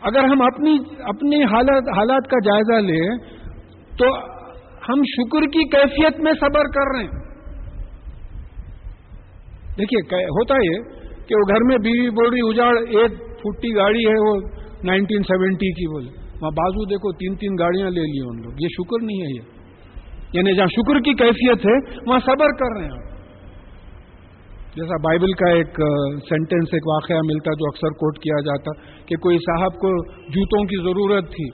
اگر 0.02 0.24
ہم 0.24 0.42
اپنی 0.42 0.72
اپنی 1.12 1.42
حالت، 1.52 1.92
حالات 1.96 2.30
کا 2.30 2.40
جائزہ 2.44 2.80
لیں 2.86 3.04
تو 3.98 4.10
ہم 4.88 5.04
شکر 5.10 5.46
کی 5.52 5.62
کیفیت 5.68 6.18
میں 6.20 6.32
صبر 6.40 6.72
کر 6.72 6.90
رہے 6.94 7.04
ہیں۔ 7.04 7.22
دیکھیے 9.78 10.24
ہوتا 10.32 10.58
یہ 10.64 10.82
کہ 11.28 11.36
وہ 11.36 11.46
گھر 11.48 11.64
میں 11.64 11.78
بیوی 11.84 12.10
بول 12.10 12.28
رہی، 12.30 12.48
اجاڑ، 12.48 12.74
ایک 12.98 13.22
فٹی 13.44 13.70
گاڑی 13.76 14.04
ہے 14.06 14.18
وہ 14.24 14.34
نائنٹین 14.84 15.22
سیونٹی 15.28 15.72
کی 15.72 15.86
بولے 15.92 16.10
وہاں 16.34 16.50
بازو 16.54 16.84
دیکھو، 16.90 17.12
تین 17.18 17.34
تین 17.40 17.56
گاڑیاں 17.58 17.90
لے 17.90 18.04
لی 18.06 18.20
ان 18.22 18.40
لوگ. 18.42 18.62
یہ 18.62 18.72
شکر 18.72 19.02
نہیں 19.02 19.20
ہے 19.22 19.32
یہ. 19.32 19.42
یعنی 20.32 20.54
جہاں 20.56 20.72
شکر 20.72 21.00
کی 21.00 21.12
کیفیت 21.18 21.66
ہے، 21.66 21.74
وہاں 22.06 22.18
صبر 22.24 22.54
کر 22.60 22.76
رہے 22.76 22.86
ہیں 22.86 23.02
جیسا 24.76 24.96
بائبل 25.02 25.32
کا 25.40 25.50
ایک 25.56 25.76
سینٹینس 26.28 26.72
ایک 26.74 26.86
واقعہ 26.86 27.18
ملتا 27.26 27.52
جو 27.58 27.66
اکثر 27.66 27.94
کوٹ 27.98 28.18
کیا 28.22 28.40
جاتا، 28.46 28.72
کہ 29.06 29.16
کوئی 29.26 29.38
صاحب 29.42 29.76
کو 29.84 29.92
جوتوں 30.36 30.62
کی 30.72 30.80
ضرورت 30.84 31.30
تھی، 31.34 31.46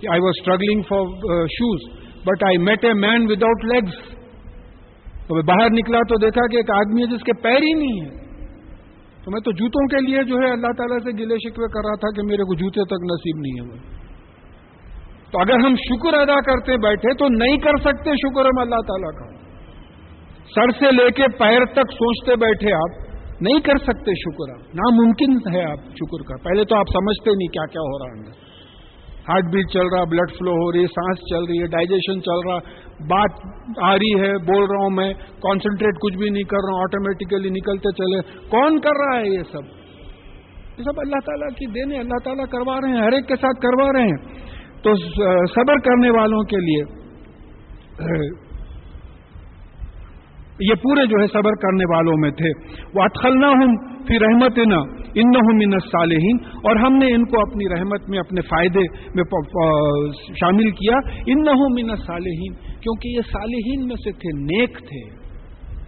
کہ 0.00 0.08
I 0.12 0.20
was 0.20 0.38
struggling 0.38 0.88
for 0.88 1.44
shoes 1.56 1.84
but 2.24 2.44
I 2.44 2.58
met 2.62 2.84
a 2.84 2.92
man 2.96 3.30
without 3.30 3.64
legs 3.64 4.00
تو 5.28 5.42
باہر 5.42 5.70
نکلا 5.72 6.00
تو 6.08 6.18
دیکھا 6.20 6.46
کہ 6.52 6.56
ایک 6.56 6.70
آدمی 6.74 7.02
ہے 7.02 7.06
جس 7.06 7.22
کے 7.24 7.32
پیر 7.42 7.62
ہی 7.62 7.72
نہیں 7.74 8.00
ہے 8.00 8.10
تو 9.24 9.30
میں 9.30 9.40
تو 9.40 9.52
جوتوں 9.52 9.86
کے 9.86 10.10
لیے 10.10 10.22
جو 10.24 10.34
ہے 10.34 10.52
اللہ 10.52 10.72
تعالیٰ 10.76 10.98
سے 10.98 11.10
گلے 11.10 11.36
شکوے 11.48 11.66
کر 11.66 11.88
رہا 11.88 11.94
تھا 11.94 12.10
کہ 12.16 12.22
میرے 12.26 12.42
کو 12.42 12.54
جوتے 12.54 12.84
تک 12.84 13.02
نصیب 13.02 13.36
نہیں 13.36 13.60
ہے 13.60 13.70
وہ 13.70 14.02
تو 15.32 15.40
اگر 15.40 15.54
ہم 15.66 15.74
شکر 15.74 16.14
ادا 16.14 16.40
کرتے 16.40 16.76
بیٹھے 16.76 17.14
تو 17.14 17.28
نہیں 17.28 17.56
کر 17.56 17.76
سکتے 17.80 18.10
شکر 18.10 18.44
ہم 18.44 18.58
اللہ 18.60 18.80
تعالیٰ 18.88 19.12
کا۔ 19.18 19.36
سر 20.54 20.70
سے 20.70 20.90
لے 20.90 21.10
کے 21.10 21.28
پیر 21.38 21.64
تک 21.64 21.92
سوچتے 21.92 22.36
بیٹھے 22.36 22.72
آپ، 22.72 23.12
نہیں 23.40 23.60
کر 23.60 23.78
سکتے 23.78 24.14
شکر 24.14 24.52
آپ۔ 24.52 24.74
ناممکن 24.74 25.54
ہے 25.54 25.64
آپ 25.64 25.78
شکر 25.78 26.22
کا۔ 26.22 26.36
پہلے 26.42 26.64
تو 26.64 26.76
آپ 26.76 26.86
سمجھتے 26.92 27.30
نہیں 27.30 27.48
کیا 27.48 27.66
کیا 27.66 27.80
ہو 27.80 27.98
رہا 27.98 28.18
اندر 28.18 28.52
ہارٹ 29.28 29.44
بیٹ 29.44 29.68
چل 29.72 29.86
رہا، 29.94 30.04
بلڈ 30.04 30.30
فلو 30.30 30.50
ہو 30.50 30.72
رہی 30.72 30.80
ہے 30.80 30.86
سانس 30.86 31.18
چل 31.18 31.44
رہی 31.44 31.62
ہے، 31.62 31.66
ڈائجیشن 31.66 32.22
چل 32.22 32.48
رہا۔ 32.48 32.58
بات 33.08 33.30
آ 33.82 33.94
رہی 33.94 34.20
ہے، 34.20 34.38
بول 34.38 34.64
رہا 34.64 34.82
ہوں 34.82 34.90
میں 34.90 35.14
کانسنٹریٹ 35.14 35.94
کچھ 35.94 36.16
بھی 36.16 36.30
نہیں 36.30 36.42
کر 36.42 36.56
رہا 36.56 36.74
ہوں 36.74 36.82
آٹومیٹیکلی 36.82 37.50
نکلتے 37.50 37.92
چلے۔ 37.92 38.20
کون 38.48 38.80
کر 38.80 39.00
رہا 39.00 39.18
ہے 39.18 39.26
یہ 39.26 39.42
سب؟ 39.52 39.62
یہ 40.78 40.82
سب 40.82 41.00
اللہ 41.00 41.20
تعالیٰ 41.26 41.48
کی 41.48 41.66
دینے 41.66 41.98
اللہ 41.98 42.24
تعالیٰ 42.24 42.44
کروا 42.46 42.80
رہے 42.80 42.88
ہیں، 42.88 43.02
ہر 43.02 43.12
ایک 43.12 43.28
کے 43.28 43.36
ساتھ 43.36 43.60
کروا 43.60 43.92
رہے 43.92 44.06
ہیں۔ 44.06 44.42
تو 44.82 44.94
صبر 45.46 45.78
کرنے 45.78 46.10
والوں 46.10 46.42
کے 46.42 46.56
لیے 46.56 46.82
یہ 50.70 50.74
پورے 50.74 51.06
جو 51.06 51.22
ہے 51.22 51.26
صبر 51.26 51.54
کرنے 51.54 51.96
والوں 51.96 52.16
میں 52.20 52.30
تھے۔ 52.30 52.50
وہ 52.94 53.02
اٹخلنا 53.02 53.48
ہوں 53.48 53.76
پھر 54.06 54.20
رحمت 54.20 54.58
نا 54.58 55.02
ان 55.14 55.28
من 55.28 55.78
صالحین 55.78 56.36
اور 56.44 56.76
ہم 56.76 56.96
نے 56.96 57.06
ان 57.06 57.24
کو 57.24 57.40
اپنی 57.40 57.64
رحمت 57.68 58.08
میں، 58.08 58.18
اپنے 58.18 58.40
فائدے 58.40 58.80
میں 59.14 59.24
شامل 60.40 60.70
کیا۔ 60.70 60.96
ان 61.26 61.42
من 61.70 61.96
صالحین 61.96 62.54
کیونکہ 62.54 63.08
یہ 63.08 63.20
صالحین 63.32 63.88
میں 63.88 63.96
سے 63.96 64.12
تھے، 64.12 64.38
نیک 64.38 64.78
تھے۔ 64.78 65.22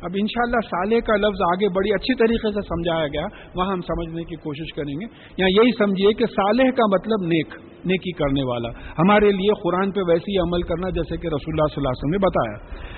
اب 0.03 0.11
انشاءاللہ 0.15 0.61
شاء 0.63 0.69
صالح 0.69 1.01
کا 1.01 1.17
لفظ 1.17 1.43
آگے 1.43 1.69
بڑی 1.69 1.95
اچھی 1.95 2.15
طریقے 2.15 2.53
سے 2.53 2.61
سمجھایا 2.61 3.07
گیا۔ 3.07 3.27
وہاں 3.57 3.73
ہم 3.73 3.81
سمجھنے 3.81 4.25
کی 4.25 4.37
کوشش 4.37 4.75
کریں 4.75 4.95
گے۔ 5.01 5.05
یا 5.37 5.47
یہی 5.47 5.71
سمجھیے 5.79 6.13
کہ 6.13 6.27
صالح 6.27 6.63
کا 6.63 6.87
مطلب 6.87 7.27
نیک، 7.27 7.55
نیکی 7.87 8.13
کرنے 8.13 8.43
والا۔ 8.45 8.69
ہمارے 8.99 9.31
لیے 9.31 9.61
قرآن 9.63 9.91
پہ 9.91 10.01
ویسے 10.09 10.33
ہی 10.33 10.39
عمل 10.39 10.63
کرنا 10.63 10.91
جیسے 10.91 11.17
کہ 11.17 11.27
رسول 11.27 11.55
اللہ 11.55 11.75
صلی 11.75 11.85
اللہ 11.85 11.89
علیہ 11.89 12.05
وسلم 12.05 12.11
نے 12.11 12.19
بتایا۔ 12.19 12.94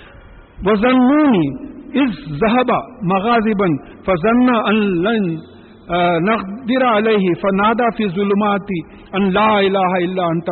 وزنونی 0.59 1.47
اس 2.01 2.17
ذہبہ 2.41 2.79
مغازی 3.03 3.55
بند 3.55 4.09
ان 4.09 4.81
لن 5.03 5.35
نقدر 6.25 6.85
علیہ 6.85 7.35
فنادا 7.43 7.89
فی 7.97 8.09
ظلماتی 8.09 8.81
ان 9.13 9.33
لا 9.33 9.49
الہ 9.59 9.91
الا 9.99 10.25
انت 10.27 10.49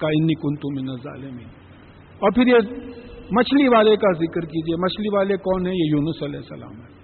کا 0.00 0.08
انی 0.08 0.34
کنتو 0.34 0.70
من 0.74 0.88
الظالمین 0.88 1.48
اور 2.20 2.30
پھر 2.30 2.46
یہ 2.46 2.70
مچھلی 3.32 3.68
والے 3.68 3.96
کا 3.96 4.12
ذکر 4.12 4.46
کیجیے، 4.52 4.76
مچھلی 4.76 5.16
والے 5.16 5.36
کون 5.36 5.66
ہیں؟ 5.66 5.74
یہ 5.74 5.90
یونس 5.90 6.22
علیہ 6.22 6.38
السلام 6.38 6.72
ہے 6.72 6.99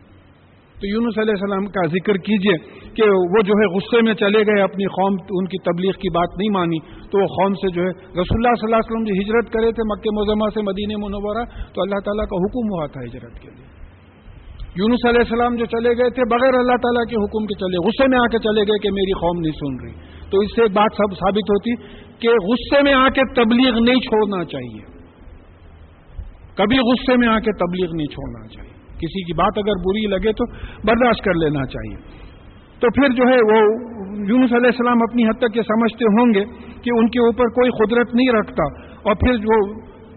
تو 0.77 0.87
یونس 0.87 1.19
علیہ 1.19 1.33
السلام 1.33 1.67
کا 1.67 1.87
ذکر 1.87 2.15
کیجیے 2.15 2.57
کہ 2.95 3.03
وہ 3.11 3.43
جو 3.43 3.53
ہے 3.53 3.77
غصے 3.77 4.03
میں 4.03 4.15
چلے 4.15 4.39
گئے، 4.39 4.63
اپنی 4.63 4.85
قوم 4.85 5.15
ان 5.31 5.45
کی 5.45 5.59
تبلیغ 5.59 5.91
کی 5.91 6.09
بات 6.11 6.39
نہیں 6.39 6.51
مانی۔ 6.51 6.79
تو 6.79 7.23
وہ 7.23 7.27
قوم 7.27 7.55
سے 7.55 7.75
جو 7.75 7.83
ہے 7.83 7.89
رسول 7.89 8.39
اللہ 8.41 8.55
صلی 8.55 8.67
اللہ 8.67 8.77
علیہ 8.77 8.91
وسلم 8.91 9.05
جو 9.05 9.13
ہجرت 9.21 9.53
کرے 9.53 9.71
تھے 9.73 9.83
مکہ 9.83 10.11
مزمہ 10.21 10.49
سے 10.55 10.61
مدینہ 10.63 10.97
منورہ، 10.97 11.45
تو 11.45 11.83
اللہ 11.83 12.01
تعالیٰ 12.05 12.27
کا 12.27 12.37
حکم 12.37 12.65
ہوا 12.73 12.87
تھا 12.87 13.01
ہجرت 13.01 13.41
کے 13.43 13.49
لیے۔ 13.57 13.67
یونس 14.77 15.07
علیہ 15.09 15.19
السلام 15.19 15.57
جو 15.57 15.65
چلے 15.65 15.89
گئے 15.89 16.11
تھے، 16.11 16.23
بغیر 16.31 16.55
اللہ 16.55 16.77
تعالیٰ 16.77 17.05
کے 17.11 17.17
حکم 17.17 17.47
کے 17.47 17.55
چلے، 17.55 17.87
غصے 17.87 18.09
میں 18.09 18.19
آ 18.19 18.27
کے 18.27 18.39
چلے 18.39 18.61
گئے 18.61 18.79
کہ 18.79 18.91
میری 18.91 19.13
قوم 19.13 19.41
نہیں 19.41 19.53
سن 19.53 19.85
رہی۔ 19.85 20.17
تو 20.31 20.39
اس 20.39 20.51
سے 20.57 20.63
ایک 20.63 20.71
بات 20.71 20.93
سب 20.97 21.17
ثابت 21.17 21.51
ہوتی 21.51 21.75
کہ 22.19 22.29
غصے 22.29 22.83
میں 22.83 22.95
آ 22.95 23.09
کے 23.09 23.35
تبلیغ 23.35 23.73
نہیں 23.73 24.01
چھوڑنا 24.01 24.45
چاہیے۔ 24.45 24.85
کبھی 26.57 26.77
غصے 26.77 27.17
میں 27.17 27.29
آ 27.29 27.39
کے 27.39 27.53
تبلیغ 27.53 27.97
نہیں 27.97 28.07
چھوڑنا 28.07 28.49
چاہیے۔ 28.49 28.76
کسی 28.97 29.25
کی 29.25 29.33
بات 29.33 29.53
اگر 29.57 29.77
بری 29.85 30.07
لگے 30.07 30.33
تو 30.33 30.45
برداشت 30.85 31.25
کر 31.25 31.33
لینا 31.35 31.67
چاہیے۔ 31.67 32.27
تو 32.81 32.89
پھر 32.89 33.09
جو 33.09 33.23
ہے 33.23 33.37
وہ 33.37 33.81
یونس 34.29 34.53
علیہ 34.53 34.67
السلام 34.67 34.99
اپنی 35.11 35.29
حد 35.29 35.39
تک 35.39 35.57
یہ 35.57 35.63
سمجھتے 35.63 36.05
ہوں 36.05 36.35
گے 36.35 36.45
کہ 36.83 36.91
ان 36.99 37.09
کے 37.09 37.21
اوپر 37.21 37.45
کوئی 37.45 37.71
قدرت 37.71 38.15
نہیں 38.15 38.29
رکھتا۔ 38.29 38.63
اور 38.93 39.15
پھر 39.15 39.37
جو 39.37 39.73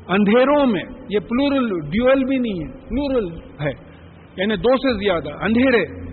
اندھیروں 0.07 0.65
میں 0.65 0.83
یہ 1.09 1.19
پلورل 1.19 1.69
ڈیول 1.69 2.23
بھی 2.23 2.37
نہیں 2.37 2.67
ہے 2.67 2.71
پلورل 2.71 3.33
ہے۔ 3.35 3.89
یعنی 4.37 4.55
دو 4.55 4.77
سے 4.77 5.03
زیادہ 5.03 5.29
اندھیرے۔ 5.43 6.09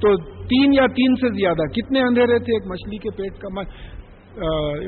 تو 0.00 0.16
تین 0.22 0.72
یا 0.72 0.86
تین 0.86 1.14
سے 1.14 1.40
زیادہ۔ 1.40 1.66
کتنے 1.72 2.00
اندھیرے 2.00 2.38
تھے؟ 2.38 2.52
ایک 2.52 2.72
مچھلی 2.72 2.98
کے 2.98 3.10
پیٹ 3.10 3.38
کا، 3.38 3.48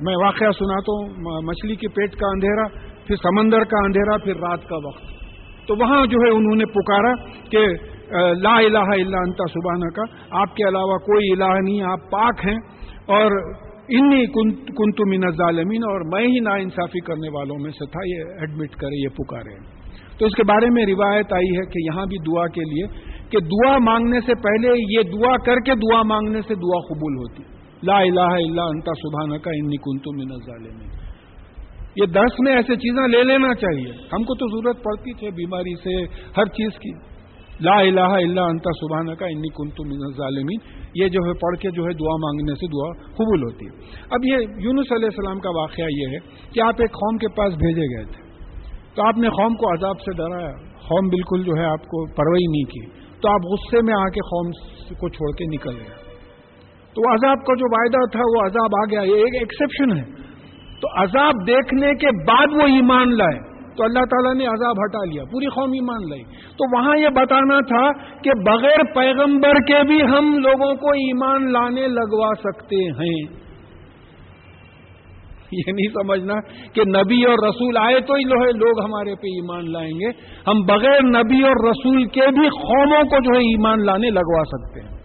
میں 0.03 0.15
واقعہ 0.25 0.51
سناتا 0.51 0.93
ہوں۔ 0.93 1.43
مچھلی 1.43 1.77
کے 1.77 1.89
پیٹ 1.89 2.17
کا 2.17 2.27
اندھیرا، 2.27 2.69
پھر 3.07 3.17
سمندر 3.17 3.65
کا 3.65 3.85
اندھیرا، 3.85 4.17
پھر 4.17 4.37
رات 4.37 4.69
کا 4.69 4.77
وقت۔ 4.77 5.16
تو 5.67 5.75
وہاہ 5.81 6.05
جو 6.07 6.19
ہے 6.25 6.31
انہوں 6.37 6.57
نے 6.57 6.67
پکارا 6.79 7.13
کہ 7.51 7.67
لا 8.43 8.57
الہ 8.57 8.89
الا 8.95 9.21
انتا 9.27 9.45
سبحانہ 9.53 9.87
کا 9.95 10.03
آپ 10.41 10.55
کے 10.57 10.69
علاوہ 10.69 10.99
کوئی 11.07 11.31
الہ 11.33 11.53
نہیں، 11.61 11.81
آپ 11.93 12.11
پاک 12.11 12.45
ہیں، 12.47 12.59
اور 13.17 13.33
انی 13.99 14.21
کنت 14.77 15.01
من 15.09 15.25
الظالمین، 15.25 15.85
اور 15.91 16.05
میں 16.13 16.27
ہی 16.27 16.39
نا 16.45 16.55
انصافی 16.67 17.01
کرنے 17.07 17.29
والوں 17.37 17.59
میں 17.65 17.71
سے 17.79 17.87
تھا، 17.91 18.05
یہ 18.09 18.45
ایڈمٹ 18.45 18.77
کرے، 18.83 19.01
یہ 19.03 19.15
پکارے۔ 19.17 19.57
تو 20.19 20.27
اس 20.27 20.35
کے 20.37 20.45
بارے 20.51 20.71
میں 20.77 20.85
روایت 20.87 21.33
آئی 21.33 21.51
ہے 21.57 21.65
کہ 21.73 21.83
یہاں 21.87 22.07
بھی 22.13 22.19
دعا 22.27 22.47
کے 22.57 22.65
لیے 22.71 22.87
کہ 23.31 23.39
دعا 23.53 23.77
مانگنے 23.87 24.21
سے 24.27 24.35
پہلے 24.43 24.75
یہ 24.93 25.11
دعا 25.13 25.37
کر 25.47 25.61
کے 25.67 25.75
دعا 25.83 26.03
مانگنے 26.13 26.41
سے 26.49 26.55
دعا 26.63 26.81
قبول 26.89 27.17
ہوتی۔ 27.17 27.43
لا 27.87 27.99
الہ 28.11 28.31
الا 28.45 28.65
انتا 28.75 28.93
سبحانہ 29.01 29.39
کا 29.45 29.51
انی 29.51 29.79
کنت 29.87 30.09
من 30.19 30.33
الظالمین۔ 30.33 31.06
یہ 31.97 32.07
دس 32.07 32.41
میں 32.41 32.53
ایسے 32.53 32.77
چیزیں 32.77 33.09
لے 33.09 33.25
لینا 33.25 33.55
چاہیے۔ 33.55 33.93
ہم 34.13 34.25
کو 34.25 34.35
تو 34.35 34.47
ضرورت 34.47 34.85
پڑتی 34.85 35.15
تھی 35.15 35.31
بیماری 35.31 35.75
سے 35.75 36.05
ہر 36.37 36.45
چیز 36.45 36.79
کی۔ 36.79 37.17
لا 37.61 37.81
الہ 37.81 38.01
الا 38.01 38.43
انتا 38.43 38.71
سبحانہ 38.81 39.11
کا 39.11 39.27
انی 39.27 39.49
کنت 39.49 39.81
من 39.81 40.05
الظالمین۔ 40.05 40.59
یہ 40.95 41.09
جو 41.09 41.21
ہے 41.27 41.33
پڑھ 41.33 41.57
کے 41.57 41.71
جو 41.71 41.83
ہے 41.83 41.93
دعا 41.93 42.17
مانگنے 42.17 42.55
سے 42.55 42.67
دعا 42.67 43.07
قبول 43.15 43.43
ہوتی۔ 43.43 43.67
ہے 43.67 44.05
اب 44.11 44.21
یہ 44.25 44.37
یونس 44.65 44.93
علیہ 44.93 45.07
السلام 45.07 45.41
کا 45.41 45.51
واقعہ 45.51 45.85
یہ 45.85 46.07
ہے 46.07 46.19
کہ 46.53 46.61
آپ 46.61 46.75
ایک 46.79 46.93
قوم 46.93 47.17
کے 47.17 47.29
پاس 47.29 47.55
بھیجے 47.55 47.97
گئے 47.97 48.05
تھے۔ 48.05 48.27
تو 48.95 49.07
آپ 49.07 49.19
نے 49.19 49.29
قوم 49.29 49.55
کو 49.55 49.75
عذاب 49.75 50.01
سے 50.01 50.13
ڈرایا۔ 50.13 50.53
قوم 50.73 51.09
بالکل 51.09 51.45
جو 51.45 51.61
ہے 51.61 51.65
آپ 51.65 51.83
کو 51.83 52.07
پرواہی 52.07 52.47
نہیں 52.47 52.65
کی۔ 52.65 53.01
تو 53.21 53.29
آپ 53.29 53.41
غصے 53.53 53.79
میں 53.85 53.95
آ 53.95 54.05
کے 54.05 54.21
قوم 54.21 54.51
کو 54.95 55.09
چھوڑ 55.09 55.37
کے 55.37 55.45
نکل 55.45 55.77
گئے۔ 55.77 55.95
تو 56.95 57.15
عذاب 57.15 57.39
کا 57.47 57.55
جو 57.55 57.67
وعدہ 57.71 58.11
تھا 58.13 58.21
وہ 58.21 58.47
عذاب 58.47 58.71
آ 58.79 58.85
گیا۔ 58.91 59.15
یہ 59.15 59.21
ایک 59.21 59.35
ایکسیپشن 59.35 59.99
ہے۔ 59.99 60.26
تو 60.81 61.03
عذاب 61.03 61.47
دیکھنے 61.47 61.95
کے 61.95 62.25
بعد 62.25 62.47
وہ 62.55 62.63
ایمان 62.63 63.17
لائے۔ 63.17 63.57
تو 63.77 63.85
اللہ 63.85 63.99
تعالیٰ 63.99 64.35
نے 64.35 64.47
عذاب 64.47 64.85
ہٹا 64.85 65.05
لیا، 65.05 65.25
پوری 65.25 65.47
قوم 65.47 65.71
ایمان 65.71 66.09
لائی۔ 66.09 66.23
تو 66.51 66.79
وہاں 66.79 66.97
یہ 66.97 67.09
بتانا 67.09 67.61
تھا 67.61 67.93
کہ 68.23 68.31
بغیر 68.47 68.95
پیغمبر 68.95 69.53
کے 69.53 69.85
بھی 69.85 70.03
ہم 70.03 70.39
لوگوں 70.39 70.75
کو 70.75 70.89
ایمان 70.89 71.53
لانے 71.53 71.87
لگوا 71.89 72.33
سکتے 72.45 72.77
ہیں۔ 72.77 73.47
یہ 75.53 75.73
نہیں 75.73 75.95
سمجھنا 75.95 76.35
کہ 76.73 76.83
نبی 76.85 77.25
اور 77.25 77.49
رسول 77.49 77.77
آئے 77.77 78.01
تو 78.01 78.15
ہی 78.15 78.25
ہے 78.25 78.53
لوگ 78.53 78.85
ہمارے 78.85 79.15
پہ 79.15 79.27
ایمان 79.27 79.73
لائیں 79.73 79.93
گے۔ 79.93 80.09
ہم 80.47 80.61
بغیر 80.67 81.01
نبی 81.03 81.43
اور 81.43 81.71
رسول 81.71 82.05
کے 82.05 82.21
بھی 82.21 82.49
قوموں 82.49 83.05
کو 83.05 83.19
جو 83.19 83.39
ہے 83.39 83.45
ایمان 83.45 83.87
لانے 83.87 84.11
لگوا 84.11 84.43
سکتے 84.45 84.81
ہیں۔ 84.81 84.97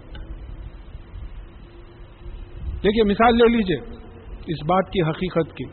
دیکھیے 2.84 3.04
مثال 3.04 3.36
لے 3.36 3.58
لیجیے۔ 3.58 4.01
اس 4.47 4.65
بات 4.67 4.89
کی 4.89 5.01
حقیقت 5.01 5.58
کی۔ 5.58 5.65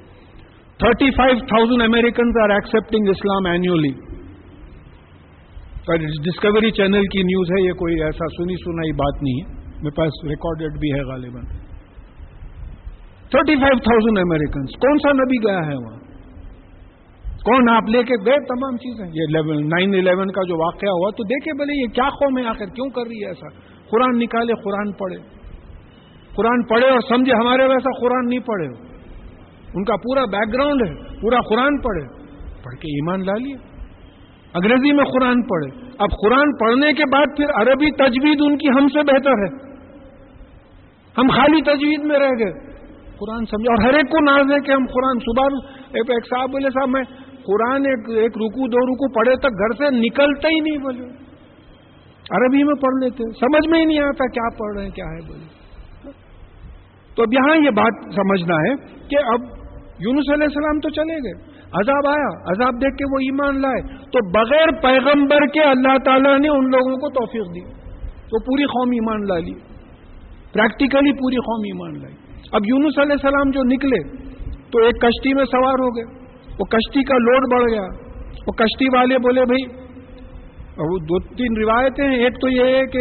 Thirty 0.78 1.11
five 1.11 1.38
thousand 1.38 1.83
Americans 1.83 2.37
are 2.42 2.50
accepting 2.50 3.09
Islam 3.09 3.52
annually 3.52 4.09
Discovery 6.24 6.70
Channel 6.70 7.02
کی 7.02 7.22
نیوز 7.22 7.50
ہے، 7.50 7.66
یہ 7.66 7.72
کوئی 7.72 7.94
ایسا 7.94 8.24
سنی 8.37 8.54
سنائی 8.64 8.92
بات 8.92 9.22
نہیں 9.22 9.40
ہے۔ 9.40 9.72
میرے 9.83 9.90
پاس 9.90 10.24
ریکارڈیڈ 10.24 10.81
بھی 10.81 10.92
ہے 10.92 11.02
غالباً۔ 11.02 11.44
تھرٹی 13.31 13.57
فائیو 13.57 13.78
تھاؤزینڈ 13.78 14.18
امیریکنس 14.18 14.70
کون 14.70 14.98
سا 14.98 15.12
نبی 15.12 15.48
گیا 15.48 15.66
ہے 15.66 15.74
وہاں؟ 15.74 15.98
کون 17.44 17.70
آپ 17.70 17.83
لے 17.88 18.02
کے 18.02 18.14
گئے؟ 18.26 18.37
تمام 18.37 18.76
چیزیں۔ 18.76 19.07
یہ 19.07 19.42
نائن 19.61 19.94
الیون 19.94 20.31
کا 20.31 20.42
جو 20.48 20.64
واقعہ 20.64 20.88
ہوا، 20.88 21.11
تو 21.11 21.24
دیکھے 21.24 21.57
بھلے 21.57 21.83
یہ 21.83 21.87
کیا 21.87 22.09
قوم 22.09 22.38
ہے 22.38 22.44
آخر؟ 22.46 22.66
کیوں 22.66 22.90
کر 22.90 23.02
رہی 23.09 23.22
ہے 23.22 23.28
ایسا؟ 23.28 23.48
قرآن 23.90 24.18
نکالے، 24.18 24.52
قرآن 24.64 24.92
پڑھے۔ 24.92 25.38
قرآن 26.38 26.62
پڑھے 26.62 26.88
اور 26.88 27.01
سمجھے 27.09 27.33
ہمارے 27.33 27.62
ویسا 27.62 28.01
قرآن 28.01 28.29
نہیں 28.29 28.38
پڑھے 28.38 28.66
ان 29.74 29.85
کا 29.85 29.96
پورا 29.96 30.24
بیک 30.24 30.55
گراؤنڈ 30.55 30.83
ہے، 30.88 31.20
پورا 31.20 31.40
قرآن 31.48 31.79
پڑھے۔ 31.79 32.18
پڑھ 32.62 32.74
کے 32.74 32.88
ایمان 32.88 33.27
لا 33.27 33.35
لیا 33.35 33.57
انگریزی 34.55 34.92
میں 34.92 35.05
قرآن 35.05 35.42
پڑھے۔ 35.42 35.87
اب 35.98 36.09
قرآن 36.22 36.57
پڑھنے 36.57 36.92
کے 36.92 37.03
بعد 37.12 37.27
پھر 37.37 37.44
عربی 37.55 37.90
تجوید 37.90 38.38
ان 38.40 38.59
کی 38.59 38.68
ہم 38.68 38.88
سے 38.88 38.98
بہتر 38.98 39.31
ہے۔ 39.31 39.72
ہم 41.18 41.27
خالی 41.29 41.62
تجوید 41.62 42.01
میں 42.05 42.18
رہ 42.18 42.31
گئے۔ 42.38 42.53
قرآن 43.16 43.44
سمجھے۔ 43.44 43.72
اور 43.72 43.88
ہر 43.88 43.94
ایک 43.94 44.11
کو 44.11 44.20
ناز 44.20 44.53
ہے 44.53 44.61
کہ 44.61 44.72
ہم 44.72 44.87
قرآن 44.87 45.18
صبح 45.18 45.59
ایک 45.92 46.27
صاحب 46.31 46.51
بولے، 46.51 46.70
صاحب 46.70 46.88
میں 46.88 47.03
قرآن 47.46 47.83
ایک 47.87 48.11
ایک 48.11 48.33
رکو 48.37 48.66
دو 48.66 48.79
رکو 48.79 49.12
پڑھے 49.12 49.37
تک 49.37 49.44
گھر 49.44 49.72
سے 49.72 49.96
نکلتا 49.96 50.48
ہی 50.48 50.61
نہیں 50.61 50.79
بولے۔ 50.79 51.05
عربی 52.31 52.64
میں 52.64 52.74
پڑھ 52.74 53.05
لیتے۔ 53.05 53.24
سمجھ 53.33 53.70
میں 53.70 53.81
ہی 53.81 53.85
نہیں 53.85 53.98
آتا 53.98 54.27
کیا 54.27 54.48
پڑھ 54.59 54.77
رہے 54.77 54.85
ہیں، 54.85 54.90
کیا 54.90 55.05
ہے 55.05 55.29
بولے۔ 55.29 55.58
تو 57.18 57.22
اب 57.22 57.35
یہاں 57.35 57.57
یہ 57.64 57.70
بات 57.70 58.14
سمجھنا 58.14 58.54
ہے 58.54 58.74
کہ 59.09 59.16
اب 59.16 59.40
یونس 60.00 60.31
علیہ 60.33 60.44
السلام 60.44 60.81
تو 60.81 60.90
چلے 60.90 61.16
گئے، 61.16 61.59
عذاب 61.72 62.09
آیا، 62.09 62.52
عذاب 62.52 62.74
دیکھ 62.74 62.96
کے 62.96 63.04
وہ 63.12 63.18
ایمان 63.18 63.62
لائے۔ 63.62 63.83
تو 63.83 64.31
بغیر 64.31 64.83
پیغمبر 64.83 65.46
کے 65.46 65.61
اللہ 65.61 65.98
تعالیٰ 66.04 66.38
نے 66.38 66.48
ان 66.48 66.64
لوگوں 66.64 66.96
کو 66.96 67.09
توفیق 67.09 67.54
دی۔ 67.54 67.70
تو 68.14 68.44
پوری 68.44 68.64
قوم 68.64 68.90
ایمان 68.90 69.26
لا 69.28 69.38
لی۔ 69.38 69.52
پریکٹیکلی 70.52 71.12
پوری 71.12 71.37
قوم 71.37 71.62
ایمان 71.64 72.02
لائی 72.02 72.14
اب 72.52 72.61
یونس 72.66 72.98
علیہ 72.98 73.12
السلام 73.12 73.50
جو 73.50 73.62
نکلے، 73.62 74.28
تو 74.70 74.78
ایک 74.78 75.00
کشتی 75.00 75.35
میں 75.35 75.44
سوار 75.44 75.74
ہو 75.74 75.96
گئے۔ 75.96 76.18
وہ 76.59 76.64
کشتی 76.64 77.04
کا 77.04 77.14
لوڈ 77.18 77.52
بڑھ 77.52 77.72
گیا۔ 77.72 77.83
وہ 78.46 78.52
کشتی 78.52 78.85
والے 78.96 79.18
بولے، 79.18 79.44
بھائی 79.44 79.88
وہ 80.79 80.99
دو 80.99 81.21
تین 81.21 81.62
روایتیں 81.62 82.05
ہیں۔ 82.05 82.17
ایک 82.17 82.33
تو 82.41 82.49
یہ 82.49 82.75
ہے 82.75 82.87
کہ 82.87 82.99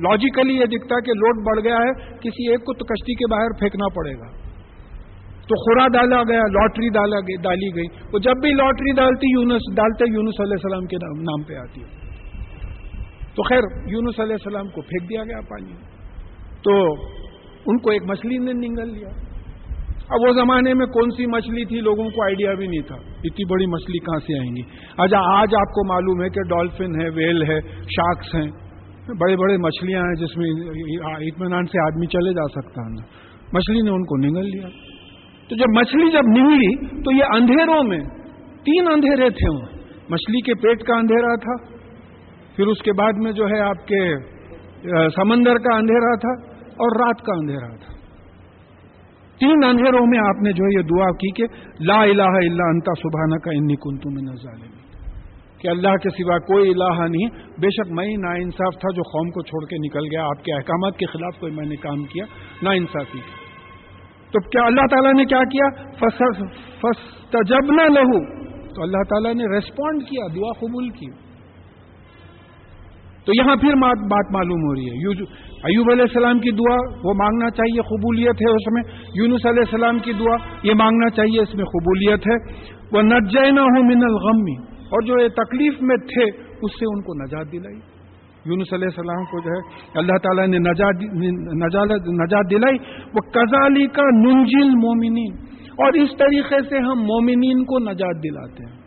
لاجیکلی 0.00 0.54
یہ 0.54 0.64
دکھتا 0.64 0.94
ہے 0.94 1.00
کہ 1.00 1.12
لوڈ 1.12 1.46
بڑھ 1.46 1.64
گیا 1.64 1.76
ہے، 1.76 2.14
کسی 2.16 2.50
ایک 2.50 2.64
کو 2.64 2.74
تو 2.74 2.84
کشتی 2.84 3.14
کے 3.14 3.30
باہر 3.30 3.58
پھینکنا 3.58 3.88
پڑے 3.88 4.12
گا۔ 4.12 4.50
تو 5.40 5.56
خورا 5.56 5.88
ڈالا 5.88 6.22
گیا، 6.22 6.40
لاٹری 6.40 6.88
ڈالا 6.88 7.20
گئی، 7.20 7.36
ڈالی 7.36 7.76
گئی۔ 7.76 8.06
وہ 8.12 8.18
جب 8.18 8.32
بھی 8.32 8.50
لاٹری 8.50 8.92
ڈالتی، 8.92 9.30
یونس 9.32 9.76
ڈالتے، 9.76 10.04
یونس 10.12 10.40
علیہ 10.40 10.52
السلام 10.52 10.86
کے 10.86 10.96
نام 11.22 11.42
پہ 11.42 11.54
آتی۔ 11.54 11.80
ہے 11.80 12.00
تو 13.34 13.42
خیر، 13.42 13.90
یونس 13.90 14.20
علیہ 14.20 14.32
السلام 14.32 14.68
کو 14.68 14.80
پھینک 14.80 15.10
دیا 15.10 15.24
گیا 15.24 15.40
پانی۔ 15.40 15.72
تو 16.62 16.92
ان 17.66 17.78
کو 17.78 17.90
ایک 17.90 18.02
مچھلی 18.02 18.38
نے 18.38 18.52
نگل 18.52 18.94
لیا۔ 18.94 19.08
اب 20.10 20.28
وہ 20.28 20.32
زمانے 20.32 20.74
میں 20.74 20.86
کون 20.86 21.10
سی 21.10 21.26
مچھلی 21.26 21.64
تھی 21.64 21.80
لوگوں 21.80 22.10
کو 22.10 22.24
آئیڈیا 22.24 22.54
بھی 22.54 22.66
نہیں 22.66 22.82
تھا۔ 22.82 22.96
اتنی 22.96 23.44
بڑی 23.50 23.66
مچھلی 23.66 23.98
کہاں 23.98 24.18
سے 24.18 24.38
آئیں 24.38 24.56
گی؟ 24.56 24.62
اچھا 24.98 25.18
آج 25.40 25.54
آپ 25.54 25.72
کو 25.72 25.88
معلوم 25.88 26.22
ہے 26.22 26.28
کہ 26.28 26.42
ڈالفن 26.48 27.00
ہے 27.00 27.08
ویل 27.08 27.42
ہے 27.42 27.60
شارکس 27.96 28.34
ہیں۔ 28.34 28.50
بڑے 29.20 29.36
بڑے 29.36 29.56
مچھلیاں 29.56 30.00
ہیں 30.00 30.14
جس 30.14 30.36
میں 30.36 30.50
اطمینان 31.26 31.66
سے 31.66 31.84
آدمی 31.86 32.06
چلے 32.06 32.32
جا 32.32 32.48
سکتا 32.48 32.82
ہے۔ 32.82 32.88
نا 32.88 33.04
مچھلی 33.52 33.82
نے 33.82 33.90
ان 33.90 34.04
کو 34.04 34.16
نگل 34.16 34.46
لیا۔ 34.46 34.68
تو 35.48 35.56
جب 35.56 35.78
مچھلی 35.78 36.10
جب 36.10 36.28
نگلی 36.38 37.02
تو 37.02 37.12
یہ 37.12 37.24
اندھیروں 37.34 37.82
میں 37.84 38.00
تین 38.64 38.88
اندھیرے 38.92 39.30
تھے۔ 39.30 39.56
وہ 39.56 39.60
مچھلی 40.10 40.40
کے 40.40 40.54
پیٹ 40.54 40.82
کا 40.82 40.94
اندھیرا 40.96 41.34
تھا، 41.36 41.56
پھر 42.56 42.66
اس 42.66 42.82
کے 42.82 42.92
بعد 42.92 43.12
میں 43.16 43.32
جو 43.32 43.44
ہے 43.44 43.60
آپ 43.60 43.86
کے 43.86 44.00
سمندر 45.08 45.58
کا 45.58 45.76
اندھیرا 45.76 46.14
تھا 46.16 46.32
اور 46.70 47.00
رات 47.00 47.26
کا 47.26 47.32
اندھیرا 47.32 47.76
تھا۔ 47.76 47.89
تین 49.40 49.64
اندھیروں 49.64 50.06
میں 50.06 50.18
آپ 50.18 50.42
نے 50.42 50.52
جو 50.52 50.64
ہے 50.64 50.80
یہ 50.80 50.82
دعا 50.82 51.12
کی 51.12 51.30
کہ 51.32 51.44
لا 51.80 52.02
الہ 52.02 52.22
الا 52.22 52.68
انتا 52.68 52.92
سبحانہ 52.94 53.38
کا 53.38 53.50
انی 53.50 53.76
کنتو 53.76 54.10
من 54.10 54.28
الظالمین۔ 54.28 54.80
کہ 55.58 55.68
اللہ 55.68 55.88
کے 55.88 56.10
سوا 56.10 56.38
کوئی 56.38 56.70
الہ 56.70 57.00
نہیں۔ 57.00 57.28
بے 57.60 57.70
شک 57.70 57.92
میں 57.92 58.06
نا 58.06 58.30
انصاف 58.30 58.80
تھا 58.80 58.94
جو 58.94 59.02
قوم 59.02 59.30
کو 59.30 59.42
چھوڑ 59.42 59.66
کے 59.68 59.76
نکل 59.76 60.04
گیا۔ 60.04 60.24
آپ 60.24 60.44
کے 60.44 60.52
احکامات 60.54 60.96
کے 60.96 61.06
خلاف 61.06 61.40
کوئی 61.40 61.52
میں 61.52 61.66
نے 61.66 61.76
کام 61.76 62.04
کیا 62.04 62.24
نا 62.62 62.70
انصافی 62.70 63.18
تو 64.32 64.48
کیا 64.48 64.66
اللہ 64.66 64.80
تعالیٰ 64.80 65.12
نے 65.12 65.24
کیا 65.24 65.38
کیا؟ 65.38 65.90
جب 67.42 67.72
نہ 67.72 67.82
لہو۔ 67.82 68.40
تو 68.74 68.82
اللہ 68.82 69.02
تعالیٰ 69.08 69.34
نے 69.34 69.44
ریسپونڈ 69.54 70.02
کیا، 70.02 70.26
دعا 70.26 70.52
قبول 70.52 70.88
کی۔ 70.88 71.10
تو 73.24 73.32
یہاں 73.34 73.56
پھر 73.56 73.74
بات 73.74 74.32
معلوم 74.32 74.60
ہو 74.60 74.74
رہی 74.74 74.86
ہے۔ 74.86 74.96
ایوب 75.64 75.86
علیہ 75.92 76.02
السلام 76.02 76.38
کی 76.40 76.50
دعا، 76.50 76.76
وہ 77.04 77.14
مانگنا 77.14 77.50
چاہیے 77.50 77.80
قبولیت 77.80 78.34
ہے 78.34 78.50
اس 78.50 78.72
میں۔ 78.72 78.82
یونس 79.14 79.46
علیہ 79.46 79.62
السلام 79.66 79.98
کی 79.98 80.12
دعا، 80.12 80.36
یہ 80.62 80.74
مانگنا 80.74 81.10
چاہیے 81.10 81.40
اس 81.40 81.54
میں 81.54 81.64
قبولیت 81.64 82.20
ہے۔ 82.26 82.36
وہ 82.92 83.02
نہ 83.02 83.60
ہو 83.60 83.82
من 83.82 84.04
الغمی 84.04 84.56
اور 84.76 85.02
جو 85.02 85.22
یہ 85.22 85.28
تکلیف 85.28 85.82
میں 85.82 85.96
تھے، 85.96 86.24
اس 86.62 86.72
سے 86.72 86.84
ان 86.84 87.02
کو 87.02 87.24
نجات 87.24 87.52
دلائی۔ 87.52 87.78
یونس 88.44 88.72
علیہ 88.72 88.84
السلام 88.84 89.24
کو 89.24 89.40
جو 89.40 89.50
ہے، 89.50 89.60
اللہ 89.94 90.18
تعالیٰ 90.18 90.46
نے 90.46 90.58
نجات 92.16 92.50
دلائی 92.50 92.76
وہ 93.14 93.30
کزالی 93.30 93.86
کا 93.86 94.10
ننجل 94.10 94.68
مومنین 94.68 95.32
اور 95.78 95.92
اس 95.92 96.10
طریقے 96.18 96.62
سے 96.68 96.78
ہم 96.78 97.00
مومنین 97.02 97.64
کو 97.64 97.78
نجات 97.78 98.24
دلاتے 98.24 98.64
ہیں۔ 98.64 98.79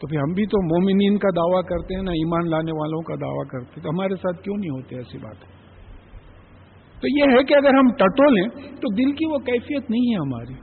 تو 0.00 0.06
پھر 0.06 0.18
ہم 0.18 0.32
بھی 0.32 0.44
تو 0.44 0.62
مومنین 0.62 1.18
کا 1.18 1.28
دعویٰ 1.36 1.62
کرتے 1.62 1.94
ہیں 1.94 2.02
نا 2.02 2.10
ایمان 2.10 2.50
لانے 2.50 2.72
والوں 2.72 3.02
کا 3.02 3.14
دعویٰ 3.14 3.46
کرتے 3.50 3.72
ہیں۔ 3.76 3.82
تو 3.82 3.90
ہمارے 3.90 4.14
ساتھ 4.14 4.42
کیوں 4.42 4.56
نہیں 4.56 4.70
ہوتے 4.70 4.96
ایسی 4.96 5.18
بات 5.18 5.36
تو 7.00 7.18
یہ 7.18 7.22
ہے 7.22 7.44
کہ 7.44 7.54
اگر 7.54 7.68
ہم 7.68 7.88
ٹٹو 7.88 8.30
لیں، 8.30 8.48
تو 8.74 8.94
دل 8.94 9.12
کی 9.12 9.26
وہ 9.26 9.38
کیفیت 9.38 9.90
نہیں 9.90 10.12
ہے 10.12 10.16
ہماری۔ 10.16 10.54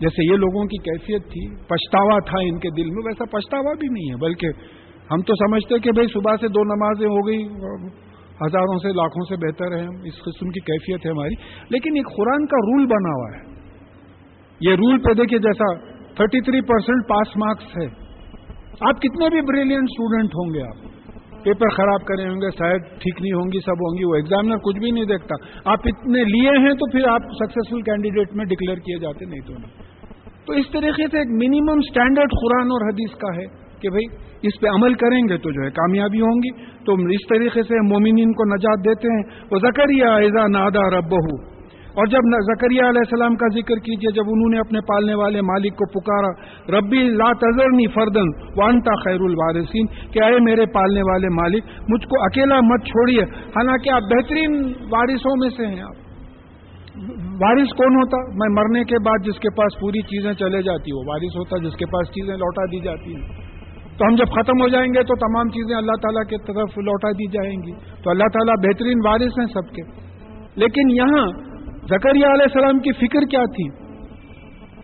جیسے 0.00 0.32
یہ 0.32 0.36
لوگوں 0.36 0.64
کی 0.64 0.78
کیفیت 0.78 1.22
تھی، 1.22 1.56
پچھتاوا 1.56 2.18
تھا 2.18 2.40
ان 2.40 2.58
کے 2.58 2.70
دل 2.70 2.90
میں، 2.90 3.02
ویسا 3.06 3.24
پچھتاوا 3.24 3.72
بھی 3.80 3.88
نہیں 3.88 4.10
ہے۔ 4.10 4.16
بلکہ 4.16 4.46
ہم 5.10 5.20
تو 5.20 5.34
سمجھتے 5.34 5.78
کہ 5.78 5.92
بھائی 5.92 6.06
صبح 6.12 6.32
سے 6.40 6.48
دو 6.48 6.64
نمازیں 6.64 7.08
ہو 7.08 7.26
گئی 7.26 7.44
ہزاروں 8.46 8.78
سے، 8.78 8.92
لاکھوں 8.92 9.24
سے 9.28 9.46
بہتر 9.46 9.76
ہے 9.76 9.86
اس 10.08 10.18
قسم 10.22 10.48
کی 10.48 10.60
کیفیت 10.60 11.06
ہے 11.06 11.10
ہماری۔ 11.10 11.34
لیکن 11.70 11.90
ایک 11.96 12.16
قرآن 12.16 12.46
کا 12.46 12.56
رول 12.56 12.86
بنا 12.86 13.12
ہوا 13.14 13.36
ہے۔ 13.36 13.60
یہ 14.60 14.74
رول 14.74 14.98
پہ 14.98 15.14
دیکھیے 15.14 15.38
جیسا 15.38 15.74
thirty 16.14 16.40
three 16.40 16.60
percent 16.60 17.08
pass 17.08 17.36
marks 17.36 17.64
ہے۔ 17.64 18.07
آپ 18.80 19.00
کتنے 19.00 19.28
بھی 19.30 19.40
بریلینٹ 19.40 19.82
اسٹوڈنٹ 19.82 20.30
ہوں 20.30 20.54
گے 20.54 20.62
آپ 20.62 20.98
پیپر 21.44 21.68
خراب 21.68 22.04
کرے 22.04 22.28
ہوں 22.28 22.36
گے، 22.36 22.50
شاید 22.58 22.82
ٹھیک 22.82 23.22
نہیں 23.22 23.32
ہوں 23.32 23.52
گی، 23.52 23.60
سب 23.60 23.72
ہوں 23.72 23.98
گی، 23.98 24.04
وہ 24.04 24.14
ایگزامنر 24.14 24.56
کچھ 24.56 24.78
بھی 24.78 24.90
نہیں 24.90 25.04
دیکھتا۔ 25.04 25.34
آپ 25.70 25.78
اتنے 25.84 26.24
لیے 26.24 26.58
ہیں 26.58 26.74
تو 26.74 26.90
پھر 26.90 27.08
آپ 27.08 27.20
سکسیسفل 27.22 27.82
کینڈیڈیٹ 27.82 28.34
میں 28.34 28.44
ڈکلیئر 28.44 28.76
کیے 28.76 28.98
جاتے 28.98 29.24
نہیں 29.24 29.40
تو 29.46 29.52
نہیں۔ 29.52 29.82
تو 30.46 30.52
اس 30.52 30.66
طریقے 30.72 31.02
سے 31.10 31.18
ایک 31.18 31.26
منیمم 31.26 31.78
اسٹینڈرڈ 31.78 32.30
قرآن 32.30 32.66
اور 32.66 32.88
حدیث 32.88 33.16
کا 33.16 33.36
ہے 33.36 33.46
کہ 33.80 33.90
بھائی 33.90 34.04
اس 34.42 34.60
پہ 34.60 34.68
عمل 34.68 34.94
کریں 34.94 35.22
گے 35.28 35.36
تو 35.38 35.50
جو 35.50 35.64
ہے 35.64 35.70
کامیابی 35.70 36.20
ہوں 36.20 36.38
گی۔ 36.38 36.62
تو 36.84 36.92
اس 36.92 37.28
طریقے 37.28 37.62
سے 37.62 37.74
مومنین 37.88 38.32
کو 38.32 38.44
نجات 38.44 38.84
دیتے 38.84 39.08
ہیں۔ 39.08 39.46
وہ 39.50 39.58
زکریہ 39.58 40.04
ایزا 40.04 40.46
نادا 40.46 40.98
رب 40.98 41.14
اور 41.98 42.06
جب 42.06 42.22
زکریہ 42.40 42.80
علیہ 42.80 43.04
السلام 43.04 43.34
کا 43.34 43.46
ذکر 43.54 43.76
کیجیے، 43.76 44.12
جب 44.12 44.22
انہوں 44.26 44.50
نے 44.50 44.58
اپنے 44.58 44.80
پالنے 44.80 45.14
والے 45.14 45.40
مالک 45.40 45.72
کو 45.72 46.00
پکارا، 46.00 46.32
ربی 46.78 47.02
لا 47.02 47.32
تذرنی 47.32 47.86
فردن 47.86 48.28
وانتا 48.56 48.94
خیر 49.04 49.20
الوارثین 49.20 49.86
کہ 49.86 50.24
اے 50.24 50.40
میرے 50.40 50.66
پالنے 50.66 51.00
والے 51.00 51.28
مالک، 51.28 51.64
مجھ 51.88 52.06
کو 52.06 52.24
اکیلا 52.24 52.60
مت 52.60 52.84
چھوڑیے۔ 52.84 53.22
حالانکہ 53.24 53.90
آپ 53.90 54.02
بہترین 54.02 54.72
وارثوں 54.90 55.36
میں 55.36 55.50
سے 55.50 55.66
ہیں 55.66 55.82
آپ۔ 55.82 56.08
وارث 57.42 57.68
کون 57.68 57.94
ہوتا؟ 57.94 58.32
میں 58.34 58.48
مرنے 58.48 58.84
کے 58.84 58.96
بعد 59.06 59.26
جس 59.26 59.40
کے 59.40 59.50
پاس 59.50 59.80
پوری 59.80 60.02
چیزیں 60.02 60.32
چلے 60.32 60.62
جاتی 60.62 60.90
ہو 60.90 61.10
وارث 61.10 61.36
ہوتا 61.36 61.68
جس 61.68 61.76
کے 61.76 61.86
پاس 61.86 62.08
چیزیں 62.08 62.34
لوٹا 62.34 62.64
دی 62.64 62.80
جاتی 62.80 63.14
ہیں۔ 63.14 63.22
تو 63.98 64.04
ہم 64.08 64.14
جب 64.14 64.26
ختم 64.26 64.62
ہو 64.62 64.68
جائیں 64.68 64.88
گے 64.88 65.02
تو 65.02 65.14
تمام 65.14 65.48
چیزیں 65.48 65.76
اللہ 65.76 65.92
تعالیٰ 65.92 66.22
کی 66.28 66.36
طرف 66.36 66.78
لوٹا 66.78 67.10
دی 67.10 67.26
جائیں 67.26 67.62
گی۔ 67.62 68.02
تو 68.04 68.10
اللہ 68.10 68.24
تعالیٰ 68.32 68.54
بہترین 68.56 68.98
وارث 69.06 69.38
ہیں 69.38 69.46
سب 69.46 69.74
کے۔ 69.74 70.08
لیکن 70.56 70.90
یہاں 70.90 71.47
زکریہ 71.88 72.26
علیہ 72.26 72.46
السلام 72.46 72.78
کی 72.78 72.92
فکر 72.92 73.20
کیا 73.20 73.42
تھی 73.44 73.68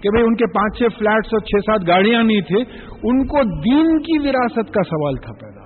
کہ 0.00 0.10
بھئی 0.10 0.24
ان 0.24 0.34
کے 0.34 0.46
پانچ 0.46 0.78
چھ 0.78 0.82
فلیٹس 0.98 1.28
اور 1.32 1.40
چھ 1.40 1.58
سات 1.58 1.88
گاڑیاں 1.88 2.22
نہیں 2.22 2.40
تھے، 2.40 2.60
ان 3.02 3.26
کو 3.26 3.42
دین 3.42 3.98
کی 3.98 4.28
وراثت 4.28 4.74
کا 4.74 4.82
سوال 4.82 5.14
تھا 5.14 5.32
پیدا۔ 5.32 5.64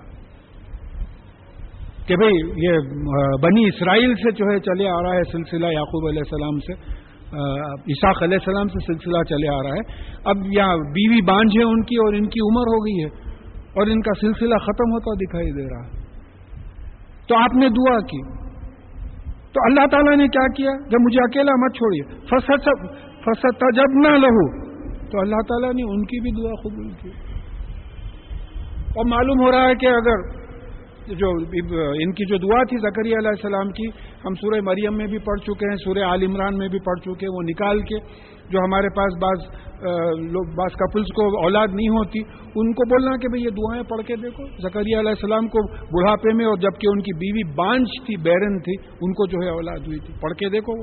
کہ 2.06 2.16
بھئی 2.16 2.64
یہ 2.66 2.70
بنی 3.42 3.68
اسرائیل 3.68 4.14
سے 4.14 4.30
جو 4.30 4.44
ہے 4.44 4.58
چلے 4.58 4.88
آ 4.88 5.02
رہا 5.02 5.14
ہے 5.14 5.22
سلسلہ 5.32 5.66
یعقوب 5.66 6.08
علیہ 6.08 6.20
السلام 6.20 6.58
سے 6.58 6.72
عشاق 7.66 8.22
علیہ 8.22 8.38
السلام 8.46 8.68
سے 8.68 8.92
سلسلہ 8.92 9.22
چلے 9.22 9.48
آ 9.48 9.62
رہا 9.62 9.74
ہے۔ 9.74 10.12
اب 10.24 10.36
یا 10.46 10.66
بیوی 10.76 11.20
بانجھ 11.22 11.58
ہے 11.58 11.62
ان 11.62 11.82
کی 11.82 11.96
اور 11.96 12.12
ان 12.14 12.28
کی 12.28 12.40
عمر 12.40 12.60
ہو 12.60 12.86
گئی 12.86 13.04
ہے 13.04 13.30
اور 13.58 13.86
ان 13.86 14.00
کا 14.00 14.20
سلسلہ 14.20 14.54
ختم 14.54 14.92
ہوتا 14.92 15.14
دکھائی 15.14 15.50
دے 15.50 15.64
رہا 15.64 15.86
ہے۔ 15.86 16.04
تو 17.28 17.36
آپ 17.36 17.54
نے 17.54 17.68
دعا 17.68 17.98
کی۔ 18.00 18.47
تو 19.58 19.64
اللہ 19.64 19.86
تعالیٰ 19.90 20.16
نے 20.16 20.28
کیا 20.28 20.46
کیا؟ 20.56 20.70
جب 20.88 20.98
مجھے 21.00 21.24
اکیلا 21.24 21.52
مت 21.56 21.74
چھوڑیے۔ 21.74 22.16
فسط 23.20 23.64
جب 23.74 24.00
نہ 24.00 24.08
لہو۔ 24.08 24.68
تو 25.06 25.20
اللہ 25.20 25.36
تعالیٰ 25.36 25.70
نے 25.70 25.82
ان 25.82 26.04
کی 26.04 26.20
بھی 26.20 26.42
دعا 26.42 26.54
قبول 26.62 26.88
کی۔ 26.90 27.08
اور 28.88 29.04
معلوم 29.04 29.44
ہو 29.44 29.50
رہا 29.50 29.68
ہے 29.68 29.74
کہ 29.74 29.86
اگر 29.86 30.38
جو 31.14 31.30
ان 32.02 32.12
کی 32.12 32.24
جو 32.26 32.36
دعا 32.36 32.64
تھی 32.64 32.76
زکری 32.76 33.08
علیہ 33.08 33.28
السلام 33.28 33.68
کی، 33.68 33.86
ہم 34.24 34.34
سورہ 34.34 34.60
مریم 34.60 34.96
میں 34.96 35.06
بھی 35.06 35.18
پڑھ 35.18 35.40
چکے 35.40 35.68
ہیں، 35.68 35.76
سورہ 35.84 35.98
عال 35.98 36.22
عمران 36.22 36.58
میں 36.58 36.68
بھی 36.68 36.78
پڑھ 36.78 37.00
چکے 37.00 37.26
ہیں، 37.26 37.36
وہ 37.36 37.42
نکال 37.42 37.80
کے 37.80 37.96
جو 38.50 38.58
ہمارے 38.58 38.88
پاس 38.96 39.16
بعض 39.22 39.38
لوگ، 40.32 40.54
بعض 40.56 40.76
کپلس 40.76 41.08
کو 41.16 41.24
اولاد 41.42 41.68
نہیں 41.72 41.88
ہوتی، 41.88 42.20
ان 42.60 42.72
کو 42.72 42.86
بولنا 42.88 43.16
کہ 43.16 43.28
بھئی 43.28 43.42
یہ 43.44 43.50
دعائیں 43.50 43.82
پڑھ 43.82 44.02
کے 44.06 44.16
دیکھو۔ 44.16 44.46
زکری 44.68 44.94
علیہ 44.98 45.14
السلام 45.16 45.48
کو 45.48 45.62
بڑھاپے 45.72 46.32
میں 46.32 46.46
اور 46.46 46.56
جبکہ 46.56 46.88
ان 46.92 47.00
کی 47.00 47.14
بیوی 47.16 47.54
بانچ 47.54 47.88
تھی، 48.06 48.16
بیرن 48.16 48.58
تھی، 48.58 48.74
ان 49.00 49.12
کو 49.12 49.26
جو 49.26 49.44
ہے 49.44 49.50
اولاد 49.50 49.86
ہوئی 49.86 49.98
تھی۔ 49.98 50.14
پڑھ 50.20 50.32
کے 50.32 50.48
دیکھو۔ 50.48 50.76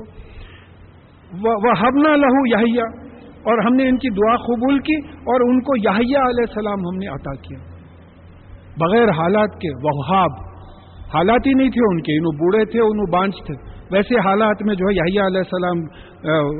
وہ 1.44 1.70
ہم 1.80 1.96
نہ 1.96 2.16
لہو 2.16 2.46
یحییٰ 2.46 2.88
اور 3.42 3.58
ہم 3.66 3.74
نے 3.74 3.88
ان 3.88 3.96
کی 3.96 4.10
دعا 4.10 4.36
قبول 4.36 4.78
کی 4.78 4.96
اور 5.08 5.40
ان 5.40 5.60
کو 5.60 5.76
یحییٰ 5.76 6.26
علیہ 6.26 6.44
السلام 6.48 6.78
ہم 6.78 6.96
نے 6.96 7.06
عطا 7.06 7.34
کیا۔ 7.34 7.58
بغیر 8.78 9.10
حالات 9.10 9.58
کے 9.60 9.70
وہاب 9.82 10.30
حالات 11.14 11.46
ہی 11.46 11.52
نہیں 11.52 11.70
تھے 11.70 11.84
ان 11.90 12.00
کے، 12.02 12.18
انہوں 12.18 12.38
بوڑھے 12.38 12.64
تھے، 12.64 12.80
انہوں 12.80 13.12
بانچ 13.12 13.34
تھے۔ 13.46 13.54
ویسے 13.92 14.14
حالات 14.14 14.62
میں 14.66 14.74
جو 14.74 14.84
ہے 14.90 14.94
یحییٰ 14.94 15.26
علیہ 15.26 15.38
السلام 15.38 15.78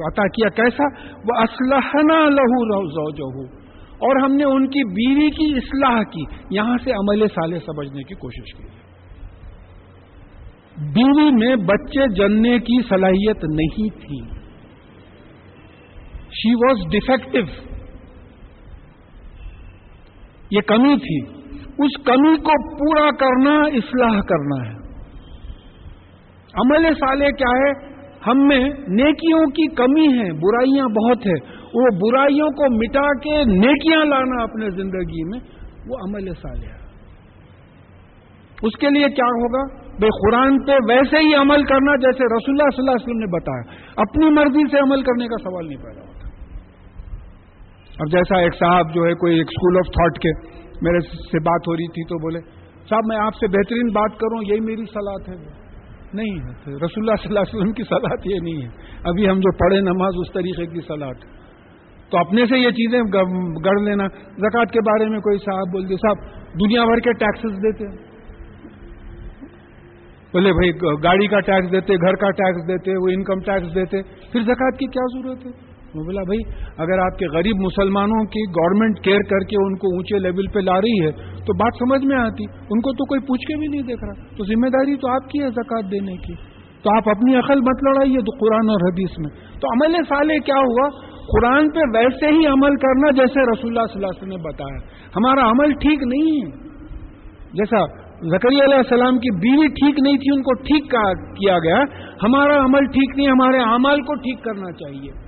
عطا 0.06 0.28
کیا 0.28 0.48
کیسا؟ 0.48 0.84
وہ 1.14 1.42
اسلحنا 1.42 2.28
لہو 2.28 2.68
رو 2.68 3.44
اور 3.96 4.22
ہم 4.24 4.36
نے 4.36 4.44
ان 4.44 4.66
کی 4.66 4.84
بیوی 4.84 5.30
کی 5.30 5.56
اصلاح 5.56 6.02
کی، 6.02 6.22
یہاں 6.50 6.78
سے 6.84 6.90
عمل 6.92 7.28
سالے 7.28 7.58
سمجھنے 7.58 8.02
کی 8.02 8.14
کوشش 8.14 8.54
کی۔ 8.54 8.86
بیوی 10.94 11.30
میں 11.30 11.56
بچے 11.56 12.14
جننے 12.14 12.58
کی 12.58 12.82
صلاحیت 12.88 13.44
نہیں 13.44 14.00
تھی۔ 14.00 14.36
شی 16.30 16.54
واز 16.54 16.90
ڈیفیکٹو 16.90 17.72
یہ 20.50 20.60
کمی 20.60 20.96
تھی۔ 20.96 21.40
اس 21.78 22.04
کمی 22.04 22.36
کو 22.36 22.76
پورا 22.78 23.10
کرنا، 23.10 23.60
اصلاح 23.76 24.20
کرنا 24.20 24.70
ہے۔ 24.70 24.85
عمل 26.56 26.94
سالے 26.94 27.32
کیا 27.32 27.52
ہے؟ 27.58 27.96
ہم 28.26 28.48
میں 28.48 28.64
نیکیوں 28.88 29.46
کی 29.46 29.74
کمی 29.74 30.06
ہے، 30.18 30.32
برائیاں 30.32 30.88
بہت 30.88 31.26
ہے 31.26 31.66
وہ 31.74 31.86
برائیوں 32.00 32.48
کو 32.48 32.74
مٹا 32.76 33.12
کے 33.18 33.44
نیکیاں 33.44 34.04
لانا 34.04 34.42
اپنے 34.42 34.70
زندگی 34.70 35.24
میں، 35.24 35.38
وہ 35.88 35.96
عمل 35.96 36.34
سالے 36.34 36.86
اس 38.62 38.76
کے 38.80 38.90
لیے 38.90 39.08
کیا 39.08 39.26
ہوگا؟ 39.26 39.86
بے 40.00 40.06
قرآن 40.06 40.58
پہ 40.64 40.72
ویسے 40.88 41.18
ہی 41.18 41.34
عمل 41.34 41.62
کرنا 41.62 41.96
جیسے 41.96 42.24
رسول 42.24 42.54
اللہ 42.54 42.70
صلی 42.70 42.82
اللہ 42.82 42.90
علیہ 42.90 43.06
وسلم 43.06 43.18
نے 43.18 43.26
بتایا۔ 43.26 43.92
اپنی 43.96 44.30
مرضی 44.30 44.70
سے 44.70 44.78
عمل 44.78 45.02
کرنے 45.02 45.26
کا 45.26 45.50
سوال 45.50 45.66
نہیں 45.66 45.84
پیدا 45.84 46.00
ہوتا۔ 46.00 46.28
اب 47.98 48.12
جیسا 48.12 48.38
ایک 48.38 48.54
صاحب 48.54 48.94
جو 48.94 49.06
ہے 49.06 49.14
کوئی 49.14 49.36
ایک 49.36 49.46
اسکول 49.48 49.76
آف 49.76 49.86
تھاٹ 49.86 50.18
کے 50.18 50.30
میرے 50.82 51.00
سے 51.00 51.38
بات 51.38 51.68
ہو 51.68 51.76
رہی 51.76 51.88
تھی 51.88 52.04
تو 52.04 52.18
بولے، 52.18 52.40
صاحب 52.88 53.02
میں 53.06 53.16
آپ 53.16 53.34
سے 53.34 53.46
بہترین 53.46 53.86
بات 53.86 54.10
کروں، 54.18 54.42
یہی 54.46 54.60
میری 54.60 54.84
سلاد 54.84 55.28
ہے۔ 55.28 55.65
نہیں 56.16 56.38
ہے۔ 56.38 56.52
رسول 56.76 57.02
اللہ 57.02 57.22
صلی 57.22 57.28
اللہ 57.28 57.40
علیہ 57.40 57.56
وسلم 57.56 57.72
کی 57.72 57.82
سلاد 57.82 58.26
یہ 58.26 58.40
نہیں 58.42 58.62
ہے۔ 58.62 58.68
ابھی 59.04 59.28
ہم 59.30 59.38
جو 59.38 59.52
پڑھے 59.56 59.80
نماز 59.80 60.20
اس 60.20 60.32
طریقے 60.32 60.66
کی 60.66 60.80
سلاد 60.88 61.24
تو 62.10 62.18
اپنے 62.18 62.46
سے 62.46 62.58
یہ 62.58 62.70
چیزیں 62.70 63.00
گڑ 63.64 63.80
لینا۔ 63.82 64.06
زکوٰۃ 64.38 64.72
کے 64.72 64.80
بارے 64.80 65.08
میں 65.08 65.18
کوئی 65.18 65.38
صاحب 65.38 65.72
بول 65.72 65.88
دے، 65.88 65.96
صاحب، 65.96 66.26
دنیا 66.60 66.84
بھر 66.84 67.00
کے 67.00 67.12
ٹیکسز 67.12 67.56
دیتے۔ 67.62 67.88
بولے 70.32 70.52
بھائی، 70.52 70.70
گاڑی 71.04 71.26
کا 71.26 71.40
ٹیکس 71.40 71.72
دیتے، 71.72 71.94
گھر 71.94 72.14
کا 72.14 72.30
ٹیکس 72.30 72.68
دیتے، 72.68 72.96
وہ 72.96 73.08
انکم 73.08 73.40
ٹیکس 73.40 73.74
دیتے۔ 73.74 74.02
پھر 74.32 74.42
زکوٰۃ 74.42 74.78
کی 74.78 74.86
کیا 74.86 75.04
ضرورت 75.12 75.46
ہے؟ 75.46 75.65
وہ 75.96 76.04
بولا، 76.04 76.22
بھائی، 76.22 76.40
اگر 76.78 76.98
آپ 76.98 77.18
کے 77.18 77.26
غریب 77.26 77.56
مسلمانوں 77.56 78.24
کی 78.24 78.40
گورنمنٹ 78.50 79.00
کیئر 79.00 79.18
کر 79.18 79.38
کے 79.38 79.56
ان 79.56 79.76
کو 79.76 79.86
اونچے 79.94 80.18
لیول 80.18 80.46
پہ 80.46 80.58
لا 80.58 80.80
رہی 80.80 81.06
ہے، 81.06 81.10
تو 81.12 81.52
بات 81.52 81.72
سمجھ 81.78 82.06
میں 82.06 82.16
آتی۔ 82.16 82.44
ان 82.70 82.80
کو 82.80 82.92
تو 82.92 83.04
کوئی 83.04 83.20
پوچھ 83.20 83.46
کے 83.46 83.56
بھی 83.56 83.66
نہیں 83.66 83.82
دیکھ 83.82 84.04
رہا۔ 84.04 84.36
تو 84.36 84.44
ذمہ 84.44 84.66
داری 84.66 84.96
تو 84.96 85.10
آپ 85.10 85.30
کی 85.30 85.42
ہے 85.42 85.50
زکات 85.50 85.92
دینے 85.92 86.16
کی۔ 86.16 86.34
تو 86.82 86.96
آپ 86.96 87.08
اپنی 87.08 87.36
عقل 87.36 87.60
مت 87.60 87.84
لڑائیے 87.84 88.18
تو 88.18 88.36
قرآن 88.38 88.68
اور 88.68 88.92
حدیث 88.92 89.18
میں۔ 89.18 89.30
تو 89.60 89.72
عمل 89.72 89.96
سالے 90.08 90.38
کیا 90.38 90.54
ہوا؟ 90.54 90.88
قرآن 91.16 91.70
پہ 91.70 91.98
ویسے 91.98 92.26
ہی 92.26 92.46
عمل 92.46 92.76
کرنا 92.76 93.10
جیسے 93.10 93.40
رسول 93.40 93.78
اللہ 93.78 93.92
صلی 93.92 94.04
اللہ 94.04 94.06
علیہ 94.06 94.22
وسلم 94.22 94.28
نے 94.28 94.36
بتایا۔ 94.36 95.08
ہمارا 95.16 95.50
عمل 95.50 95.72
ٹھیک 95.72 96.02
نہیں 96.02 96.46
ہے۔ 96.46 96.50
جیسا 97.52 98.06
زکری 98.22 98.60
علیہ 98.60 98.76
السلام 98.76 99.18
کی 99.18 99.34
بیوی 99.34 99.66
ٹھیک 99.66 100.00
نہیں 100.02 100.16
تھی، 100.16 100.36
ان 100.36 100.42
کو 100.42 100.54
ٹھیک 100.54 100.90
کیا 101.38 101.58
گیا۔ 101.58 101.78
ہمارا 102.22 102.64
عمل 102.64 102.84
ٹھیک 102.86 103.18
نہیں، 103.18 103.28
ہمارے 103.28 103.58
اعمال 103.58 104.00
کو 104.00 104.14
ٹھیک 104.14 104.44
کرنا 104.44 104.72
چاہیے۔ 104.72 105.25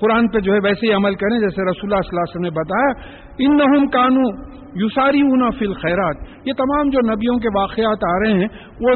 قرآن 0.00 0.28
پہ 0.28 0.38
جو 0.38 0.52
ہے 0.52 0.58
ویسے 0.64 0.86
ہی 0.86 0.92
عمل 0.92 1.14
کریں، 1.14 1.38
جیسے 1.40 1.70
رسول 1.70 1.92
اللہ 1.92 2.02
صلی 2.02 2.16
اللہ 2.16 2.20
علیہ 2.20 2.34
وسلم 2.34 2.42
نے 2.42 2.50
بتایا 2.50 2.90
ان 3.38 3.56
نحم 3.56 3.86
کانو 3.86 4.56
یوساری 4.80 5.20
اونا 5.20 5.50
فل 5.58 5.74
خیرات 5.74 6.16
یہ 6.44 6.52
تمام 6.52 6.88
جو 6.88 7.14
نبیوں 7.14 7.38
کے 7.38 7.48
واقعات 7.58 8.04
آ 8.08 8.18
رہے 8.18 8.32
ہیں، 8.32 8.48
وہ 8.80 8.94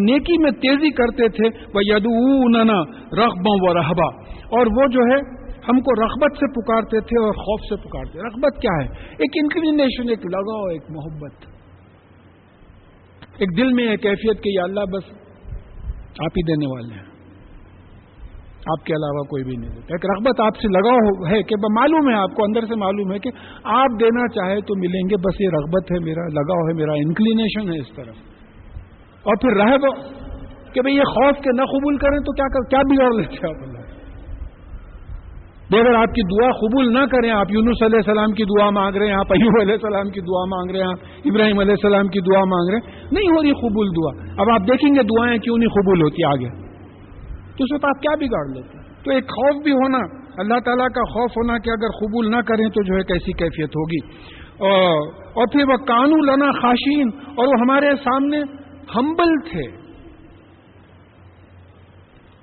نیکی 0.00 0.38
میں 0.42 0.50
تیزی 0.50 0.90
کرتے 0.90 1.28
تھے 1.28 1.48
وہ 1.74 1.80
یدونا 1.84 2.80
رقبوں 3.24 3.58
و 3.60 3.74
رحبا 3.74 4.08
اور 4.58 4.66
وہ 4.66 4.86
جو 4.86 5.00
ہے، 5.12 5.20
ہم 5.68 5.80
کو 5.80 5.94
رغبت 6.02 6.36
سے 6.36 6.46
پکارتے 6.52 7.00
تھے 7.00 7.22
اور 7.24 7.32
خوف 7.32 7.60
سے 7.68 7.76
پکارتے 7.76 8.18
رغبت 8.18 8.60
کیا 8.62 8.72
ہے؟ 8.80 8.88
ایک 9.18 9.38
انکلینیشن 9.42 10.08
ایک 10.08 10.26
لگاؤ، 10.26 10.66
ایک 10.66 10.82
محبت۔ 10.90 11.44
ایک 13.38 13.56
دل 13.56 13.72
میں 13.72 13.88
ایک 13.88 14.02
کیفیت 14.02 14.42
کہ 14.42 14.48
یا 14.48 14.62
اللہ، 14.62 14.80
بس 14.80 15.04
آپ 16.18 16.38
ہی 16.38 16.42
دینے 16.46 16.66
والے 16.66 16.94
ہیں۔ 16.94 17.09
آپ 18.60 18.86
کے 18.86 18.92
علاوہ 18.92 19.22
کوئی 19.22 19.44
بھی 19.44 19.56
نہیں 19.56 19.70
دیتا۔ 19.70 19.94
ایک 19.94 20.06
رغبت 20.10 20.40
آپ 20.40 20.56
سے 20.56 20.68
لگاؤ 20.68 21.32
ہے 21.32 21.42
کہ 21.42 21.54
معلوم 21.74 22.10
ہے 22.10 22.14
آپ 22.14 22.34
کو، 22.34 22.44
اندر 22.44 22.60
سے 22.60 22.74
معلوم 22.76 23.12
ہے 23.12 23.18
کہ 23.18 23.30
آپ 23.64 24.00
دینا 24.00 24.28
چاہے 24.28 24.60
تو 24.60 24.78
ملیں 24.78 25.10
گے، 25.10 25.16
بس 25.16 25.40
یہ 25.40 25.48
رغبت 25.48 25.92
ہے، 25.92 25.98
میرا 25.98 26.26
لگاؤ 26.32 26.68
ہے، 26.68 26.72
میرا 26.72 26.92
انکلینیشن 26.92 27.72
ہے 27.72 27.78
اس 27.80 27.96
طرف۔ 27.96 28.14
اور 29.22 29.36
پھر 29.36 29.56
رہ 29.56 29.78
کہ 30.74 30.82
بھئی 30.82 30.94
یہ 30.94 31.02
خوف 31.02 31.36
کے 31.36 31.50
نہ 31.56 31.62
قبول 31.62 31.96
کریں 31.96 32.18
تو 32.18 32.32
کیا 32.32 32.46
کر 32.48 32.68
کیا 32.68 32.78
بگاڑ 32.78 33.14
لیتے 33.14 33.48
آپ 33.48 33.62
اللہ۔ 33.62 33.80
اگر 35.80 35.94
آپ 35.94 36.14
کی 36.14 36.22
دعا 36.22 36.50
قبول 36.50 36.92
نہ 36.92 36.98
کریں، 36.98 37.30
آپ 37.30 37.46
یونس 37.50 37.82
علیہ 37.82 37.96
السلام 37.96 38.32
کی 38.32 38.44
دعا 38.44 38.70
مانگ 38.70 38.96
رہے 38.96 39.06
ہیں، 39.06 39.14
آپ 39.14 39.32
ایوب 39.32 39.54
علیہ 39.60 39.72
السلام 39.72 40.10
کی 40.10 40.20
دعا 40.20 40.44
مانگ 40.44 40.70
رہے 40.70 40.78
ہیں، 40.78 40.86
آپ 40.86 40.98
ابراہیم 41.24 41.58
علیہ 41.58 41.72
السلام 41.72 42.08
کی 42.08 42.20
دعا 42.20 42.44
مانگ 42.44 42.70
رہے 42.70 42.78
ہیں، 42.78 43.04
نہیں 43.12 43.28
ہو 43.28 43.42
رہی 43.42 43.52
قبول 43.52 43.86
دعا۔ 43.88 44.42
اب 44.42 44.50
آپ 44.54 44.60
دیکھیں 44.60 44.94
گے 44.94 45.02
دعائیں 45.02 45.38
کیوں 45.38 45.58
نہیں 45.58 45.68
قبول 45.68 46.02
ہوتی 46.02 46.24
آگے۔ 46.24 46.69
تو 47.56 47.64
اس 47.64 47.72
وقت 47.74 47.84
آپ 47.84 48.00
کیا 48.02 48.14
بگاڑ 48.20 48.46
لیتے 48.54 48.78
تو 49.04 49.10
ایک 49.10 49.24
خوف 49.24 49.62
بھی 49.62 49.72
ہونا، 49.72 49.98
اللہ 50.38 50.60
تعالیٰ 50.64 50.88
کا 50.88 51.02
خوف 51.02 51.30
ہونا 51.30 51.58
کہ 51.58 51.70
اگر 51.70 51.88
قبول 51.88 52.30
نہ 52.30 52.40
کریں 52.40 52.68
تو 52.68 52.82
جو 52.82 52.94
ہے 52.94 53.02
کیسی 53.02 53.32
کیفیت 53.32 53.76
ہوگی۔ 53.76 54.00
اور 55.32 55.46
پھر 55.52 55.68
وہ 55.68 55.76
کانو 55.76 56.16
لنا 56.16 56.50
خاشین، 56.50 57.10
اور 57.24 57.46
وہ 57.46 57.60
ہمارے 57.60 57.90
سامنے 58.04 58.40
ہمبل 58.94 59.34
تھے۔ 59.50 59.66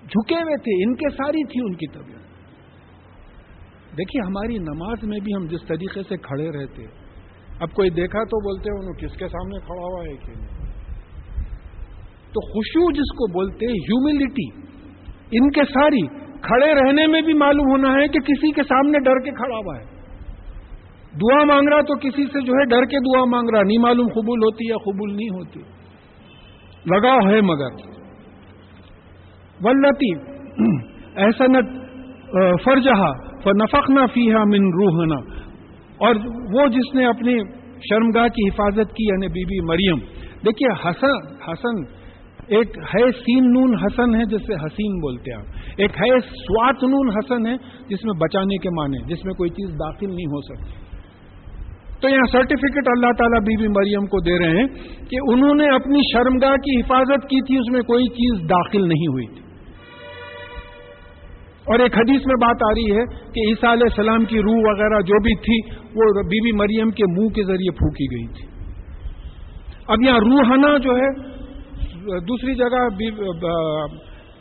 جھکے 0.05 0.35
ہوئے 0.35 0.57
تھے، 0.57 0.83
ان 0.83 0.95
کے 0.95 1.09
ساری 1.09 1.43
تھی 1.47 1.59
ان 1.65 1.75
کی 1.75 1.87
طبیعت۔ 1.87 2.17
دیکھیے، 3.97 4.21
ہماری 4.27 4.57
نماز 4.57 5.03
میں 5.03 5.19
بھی 5.19 5.33
ہم 5.35 5.45
جس 5.45 5.67
طریقے 5.67 6.01
سے 6.09 6.17
کھڑے 6.17 6.49
رہتے، 6.51 6.85
اب 7.59 7.71
کوئی 7.71 7.89
دیکھا 7.89 8.23
تو 8.23 8.39
بولتے 8.39 8.69
ہیں 8.69 8.79
انہوں 8.79 8.93
کس 8.93 9.19
کے 9.19 9.27
سامنے 9.27 9.59
کھڑا 9.59 9.83
ہوا 9.83 10.01
ہے 10.03 10.15
کہ 10.15 10.33
تو 12.33 12.41
خوشبو 12.47 12.91
جس 12.91 13.11
کو 13.15 13.31
بولتے 13.31 13.65
ہیوملٹی 13.65 14.66
ان 15.31 15.49
کے 15.49 15.61
ساری 15.63 16.07
کھڑے 16.41 16.73
رہنے 16.73 17.07
میں 17.07 17.21
بھی 17.21 17.33
معلوم 17.33 17.71
ہونا 17.71 18.01
ہے 18.01 18.07
کہ 18.07 18.19
کسی 18.19 18.51
کے 18.51 18.63
سامنے 18.63 18.99
ڈر 18.99 19.19
کے 19.19 19.31
کھڑا 19.31 19.55
ہوا 19.55 19.77
ہے۔ 19.77 19.97
دعا 21.13 21.43
مانگ 21.43 21.67
رہا 21.69 21.81
تو 21.81 21.95
کسی 21.95 22.25
سے 22.25 22.41
جو 22.41 22.53
ہے 22.53 22.65
ڈر 22.65 22.85
کے 22.85 22.97
دعا 22.97 23.25
مانگ 23.25 23.49
رہا، 23.53 23.61
نہیں 23.61 23.77
معلوم 23.77 24.07
قبول 24.07 24.39
ہوتی 24.39 24.69
یا 24.69 24.75
قبول 24.77 25.15
نہیں 25.15 25.29
ہوتی۔ 25.29 25.59
لگاؤ 26.85 27.31
ہے 27.31 27.41
مگر۔ 27.41 27.97
ولتی 29.63 30.13
احسنت 31.15 31.65
فرجہا 32.63 33.11
فنفق 33.43 33.89
نہ 33.89 34.05
فیحا 34.13 34.43
من 34.43 34.65
روحنا۔ 34.65 35.15
اور 35.97 36.15
وہ 36.53 36.67
جس 36.67 36.95
نے 36.95 37.05
اپنی 37.05 37.37
شرمگاہ 37.89 38.27
کی 38.27 38.47
حفاظت 38.47 38.93
کی 38.93 39.03
یعنی 39.03 39.27
بی 39.27 39.45
بی 39.45 39.65
مریم۔ 39.65 39.97
دیکھیے 40.45 40.89
حسن 40.89 41.43
حسن 41.43 41.96
ایک 42.47 42.77
ہے 42.77 43.11
سین 43.11 43.51
نون 43.51 43.75
حسن 43.75 44.15
ہے 44.15 44.25
جس 44.25 44.47
سے 44.47 44.53
حسین 44.53 44.97
بولتے 44.97 45.31
ہیں۔ 45.31 45.43
ایک 45.77 45.91
ہے 45.91 46.19
سوات 46.19 46.83
نون 46.83 47.09
حسن 47.09 47.47
ہے 47.47 47.57
جس 47.89 48.05
میں 48.05 48.13
بچانے 48.13 48.57
کے 48.57 48.69
معنی 48.69 48.97
جس 48.97 49.25
میں 49.25 49.33
کوئی 49.33 49.49
چیز 49.49 49.69
داخل 49.69 50.07
نہیں 50.07 50.25
ہو 50.25 50.41
سکتی۔ 50.41 50.87
تو 52.01 52.09
یہاں 52.09 52.31
سرٹیفکیٹ 52.31 52.83
اللہ 52.87 53.11
تعالیٰ 53.17 53.41
بی 53.41 53.57
بی 53.57 53.67
مریم 53.67 54.05
کو 54.05 54.19
دے 54.19 54.39
رہے 54.39 54.61
ہیں 54.61 54.67
کہ 55.09 55.17
انہوں 55.31 55.55
نے 55.55 55.75
اپنی 55.75 55.99
شرمگاہ 56.13 56.55
کی 56.55 56.79
حفاظت 56.79 57.23
کی 57.23 57.41
تھی، 57.41 57.57
اس 57.57 57.71
میں 57.71 57.81
کوئی 57.81 58.05
چیز 58.05 58.49
داخل 58.49 58.87
نہیں 58.87 59.07
ہوئی 59.07 59.27
تھی۔ 59.27 59.41
اور 61.63 61.79
ایک 61.79 61.97
حدیث 61.97 62.25
میں 62.25 62.35
بات 62.41 62.55
آ 62.69 62.71
رہی 62.71 62.91
ہے 62.91 63.05
کہ 63.05 63.39
عیسیٰ 63.49 63.71
علیہ 63.71 63.83
السلام 63.83 64.25
کی 64.25 64.39
روح 64.39 64.55
وغیرہ 64.55 65.01
جو 65.01 65.21
بھی 65.21 65.35
تھی، 65.35 65.75
وہ 65.75 66.21
بی 66.23 66.41
بی 66.41 66.51
مریم 66.51 66.89
کے 66.91 67.03
منہ 67.17 67.27
کے 67.27 67.43
ذریعے 67.43 67.71
پھونکی 67.71 68.05
گئی 68.15 68.27
تھی۔ 68.27 68.47
اب 69.87 69.97
یہاں 70.05 70.19
روحنا 70.19 70.77
جو 70.77 70.91
ہے 70.91 71.36
دوسری 72.07 72.55
جگہ 72.55 72.89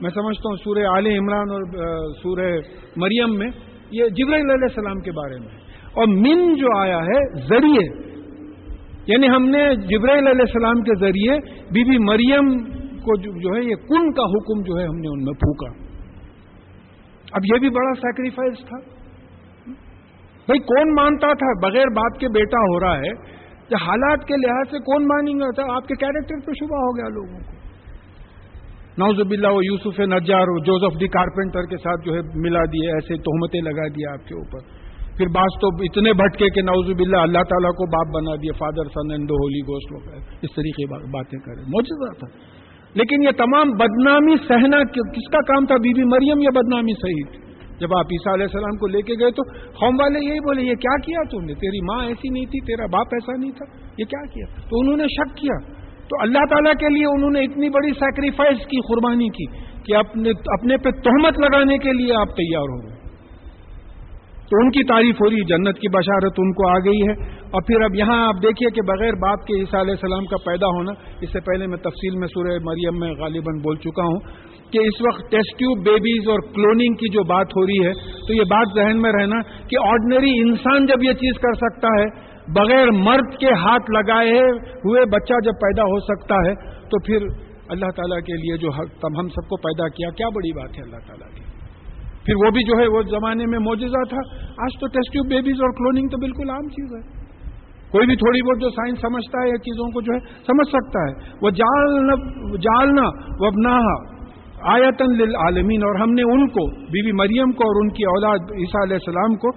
میں 0.01 0.11
سمجھتا 0.11 0.49
ہوں 0.49 0.57
سورہ 0.65 0.79
عال 0.79 1.07
عمران 1.07 1.51
اور 1.51 1.63
سورہ 2.23 2.53
مریم 2.97 3.39
میں، 3.39 3.47
یہ 3.91 4.05
جبرائیل 4.05 4.51
علیہ 4.51 4.65
السلام 4.65 5.01
کے 5.01 5.11
بارے 5.11 5.39
میں 5.39 5.49
اور 5.93 6.07
من 6.07 6.55
جو 6.55 6.79
آیا 6.79 6.99
ہے، 6.99 7.47
ذریعے۔ 7.49 8.13
یعنی 9.07 9.29
ہم 9.29 9.49
نے 9.49 9.75
جبرائیل 9.75 10.27
علیہ 10.27 10.41
السلام 10.41 10.83
کے 10.83 11.01
ذریعے 11.01 11.39
بی 11.73 11.85
بی 11.85 11.99
مریم 11.99 12.65
کو 12.99 13.21
جو 13.21 13.57
ہے، 13.57 13.65
یہ 13.71 13.75
کن 13.75 14.13
کا 14.13 14.23
حکم 14.23 14.63
جو 14.63 14.79
ہے، 14.79 14.85
ہم 14.85 14.97
نے 14.97 15.09
ان 15.09 15.25
میں 15.25 15.33
پھونکا۔ 15.33 15.85
اب 17.33 17.41
یہ 17.55 17.59
بھی 17.59 17.71
بڑا 17.71 17.95
سیکریفائز 17.95 18.55
تھا۔ 18.69 18.79
بھائی، 20.47 20.59
کون 20.59 20.95
مانتا 20.95 21.33
تھا؟ 21.33 21.69
بغیر 21.69 21.87
باپ 21.87 22.21
کے 22.21 22.29
بیٹا 22.29 22.59
ہو 22.59 22.81
رہا 22.81 22.99
ہے 22.99 23.37
حالات 23.83 24.25
کے 24.25 24.35
لحاظ 24.35 24.71
سے 24.71 24.79
کون 24.79 25.05
مانیں 25.05 25.35
گا 25.35 25.75
آپ 25.75 25.87
کے 25.87 25.95
کیریکٹر 25.95 26.47
پہ 26.47 26.53
شبہ 26.53 26.77
ہو 26.77 26.97
گیا 26.97 27.09
لوگوں 27.09 27.39
کو۔ 27.39 27.56
نوزب 28.99 29.31
اللہ 29.31 29.49
و 29.49 29.63
یوسف 29.63 30.01
نجار 30.01 30.47
جوزف 30.65 31.01
دی 31.01 31.09
کارپینٹر 31.09 31.63
کے 31.63 31.77
ساتھ 31.77 32.05
جو 32.05 32.15
ہے 32.15 32.21
ملا 32.35 32.65
دیے 32.65 32.89
ایسے 32.89 33.15
تہمتیں 33.15 33.61
لگا 33.61 33.89
دیا 33.89 34.13
آپ 34.13 34.29
کے 34.29 34.35
اوپر۔ 34.35 34.59
پھر 35.17 35.27
بعض 35.27 35.61
تو 35.61 35.69
اتنے 35.69 36.13
بھٹکے 36.13 36.49
کہ 36.49 36.63
نوزب 36.63 37.01
اللہ 37.01 37.17
اللہ 37.17 37.39
تعالیٰ 37.39 37.71
کو 37.71 37.87
باپ 37.87 38.15
بنا 38.15 38.35
دیا 38.37 38.53
فادر 38.59 38.85
سن 38.85 39.11
اینڈ 39.11 39.31
ہولی 39.31 39.61
گوشت 39.61 39.93
وغیرہ 39.93 40.21
اس 40.43 40.55
طریقے 40.55 40.87
باتیں 41.11 41.39
کریں۔ 41.39 41.63
موجودہ 41.63 42.19
تھا۔ 42.19 42.27
لیکن 42.95 43.23
یہ 43.23 43.31
تمام 43.37 43.71
بدنامی 43.71 44.37
سہنا 44.49 44.83
کس 44.85 45.29
کا 45.33 45.39
کام 45.39 45.67
تھا؟ 45.67 45.77
بی 45.77 45.95
بی 45.95 46.05
مریم 46.05 46.43
یا 46.43 46.51
بدنامی 46.55 46.93
صحیح 46.93 47.31
تھی 47.31 47.47
جب 47.81 47.89
آپ 47.99 48.05
عیسیٰ 48.05 48.33
علیہ 48.33 48.45
السلام 48.45 48.77
کو 48.77 48.87
لے 48.87 49.03
کے 49.03 49.15
گئے 49.21 49.31
تو 49.31 49.43
قوم 49.53 49.97
والے 50.01 50.31
یہی 50.31 50.41
بولے، 50.41 50.63
یہ 50.63 50.75
کیا 50.75 50.97
کیا 50.99 51.19
تم 51.31 51.45
نے؟ 51.45 51.55
تیری 51.55 51.81
ماں 51.85 52.05
ایسی 52.05 52.29
نہیں 52.29 52.47
تھی، 52.47 52.61
تیرا 52.67 52.87
باپ 52.87 53.07
ایسا 53.13 53.41
نہیں 53.41 53.51
تھا، 53.51 53.79
یہ 53.99 54.05
کیا 54.05 54.25
کیا؟ 54.35 54.45
تو 54.61 54.81
انہوں 54.81 54.97
نے 54.97 55.05
شک 55.09 55.37
کیا۔ 55.37 55.76
تو 56.09 56.21
اللہ 56.21 56.45
تعالیٰ 56.51 56.73
کے 56.73 56.95
لیے 56.95 57.05
انہوں 57.07 57.31
نے 57.31 57.41
اتنی 57.41 57.69
بڑی 57.69 57.93
سیکریفائس 57.93 58.67
کی، 58.67 58.77
قربانی 58.77 59.29
کی 59.29 59.45
کہ 59.85 59.97
اپنے 59.97 60.31
اپنے 60.31 60.77
پہ 60.77 60.91
تہمت 60.91 61.39
لگانے 61.39 61.79
کے 61.79 61.93
لیے 61.93 62.15
آپ 62.21 62.29
تیار 62.29 62.63
ہو 62.63 62.89
گئے۔ 62.89 62.97
تو 64.51 64.57
ان 64.61 64.71
کی 64.71 64.85
تعریف 64.85 65.15
ہو 65.21 65.31
رہی، 65.31 65.45
جنت 65.45 65.79
کی 65.79 65.89
بشارت 65.89 66.33
ان 66.39 66.53
کو 66.53 66.69
آ 66.69 66.79
گئی 66.79 67.09
ہے۔ 67.09 67.13
اور 67.37 67.63
پھر 67.63 67.83
اب 67.83 67.95
یہاں 67.95 68.29
آپ 68.29 68.35
دیکھیے 68.43 68.71
کہ 68.71 68.83
بغیر 68.83 69.13
باپ 69.13 69.47
کے 69.47 69.61
عیسیٰ 69.61 69.81
علیہ 69.81 69.91
السلام 69.91 70.25
کا 70.25 70.37
پیدا 70.47 70.67
ہونا، 70.67 70.93
اس 71.21 71.33
سے 71.33 71.41
پہلے 71.41 71.67
میں 71.67 71.77
تفصیل 71.77 72.19
میں 72.19 72.29
سورہ 72.29 72.59
مریم 72.63 72.99
میں 73.01 73.11
غالباً 73.11 73.59
بول 73.59 73.77
چکا 73.77 74.03
ہوں 74.03 74.19
کہ 74.73 74.79
اس 74.79 75.03
وقت 75.03 75.31
ٹیسٹ 75.31 75.59
ٹیوب 75.59 75.85
بیبیز 75.85 76.29
اور 76.29 76.39
کلوننگ 76.55 76.95
کی 76.95 77.09
جو 77.09 77.23
بات 77.23 77.47
ہو 77.47 77.67
رہی 77.67 77.87
ہے، 77.87 77.93
تو 78.27 78.35
یہ 78.35 78.43
بات 78.43 78.67
ذہن 78.75 79.03
میں 79.03 79.13
رہنا 79.13 79.43
کہ 79.43 79.77
آرڈنری 79.83 80.39
انسان 80.39 80.87
جب 80.87 81.05
یہ 81.05 81.13
چیز 81.13 81.41
کر 81.41 81.53
سکتا 81.53 81.89
ہے 81.89 82.26
بغیر 82.49 82.91
مرد 82.91 83.37
کے 83.39 83.47
ہاتھ 83.47 83.91
لگائے 83.91 84.39
ہوئے 84.61 85.05
بچہ 85.05 85.35
جب 85.45 85.53
پیدا 85.53 85.83
ہو 85.83 86.01
سکتا 86.01 86.35
ہے، 86.35 86.55
تو 86.71 87.03
پھر 87.07 87.27
اللہ 87.69 87.87
تعالیٰ 87.97 88.19
کے 88.19 88.33
لیے 88.33 88.57
جو 88.57 88.69
ہم 89.21 89.29
سب 89.29 89.49
کو 89.49 89.57
پیدا 89.57 89.89
کیا۔ 89.89 90.11
کیا 90.11 90.29
بڑی 90.29 90.53
بات 90.53 90.79
ہے 90.79 90.83
اللہ 90.83 90.97
تعالیٰ 90.97 91.29
کی۔ 91.35 91.41
پھر 92.25 92.35
وہ 92.35 92.51
بھی 92.51 92.65
جو 92.65 92.83
ہے، 92.83 92.87
وہ 92.87 93.03
زمانے 93.03 93.47
میں 93.47 93.59
موجودہ 93.59 94.09
تھا۔ 94.09 94.37
آج 94.47 94.81
تو 94.81 94.87
ٹیسٹ 94.87 95.13
ٹیوب 95.13 95.27
بیبیز 95.27 95.57
اور 95.61 95.71
کلوننگ 95.71 96.09
تو 96.09 96.19
بالکل 96.19 96.51
عام 96.51 96.69
چیز 96.69 96.97
ہے۔ 96.97 97.27
کوئی 97.93 98.07
بھی 98.07 98.17
تھوڑی 98.17 98.43
بہت 98.43 98.63
جو 98.63 98.71
سائنس 98.71 98.99
سمجھتا 99.01 99.43
ہے، 99.43 99.49
یا 99.49 99.59
چیزوں 99.59 99.91
کو 99.91 100.01
جو 100.01 100.13
ہے، 100.13 100.19
سمجھ 100.19 100.69
سکتا 100.69 101.01
ہے۔ 101.01 101.35
وہ 101.43 101.51
جالنا 101.51 102.15
جالنا 102.57 103.03
وبنا 103.45 103.79
آیتن 104.75 105.17
للعالمین۔ 105.17 105.83
اور 105.83 105.95
ہم 105.95 106.11
نے 106.11 106.23
ان 106.23 106.49
کو، 106.49 106.71
بی 106.81 107.07
بی 107.07 107.13
مریم 107.13 107.53
کو 107.53 107.65
اور 107.65 107.83
ان 107.83 107.89
کی 107.89 108.05
اولاد 108.05 108.39
عیسیٰ 108.39 108.83
علیہ 108.83 108.95
السلام 108.95 109.37
کو، 109.37 109.53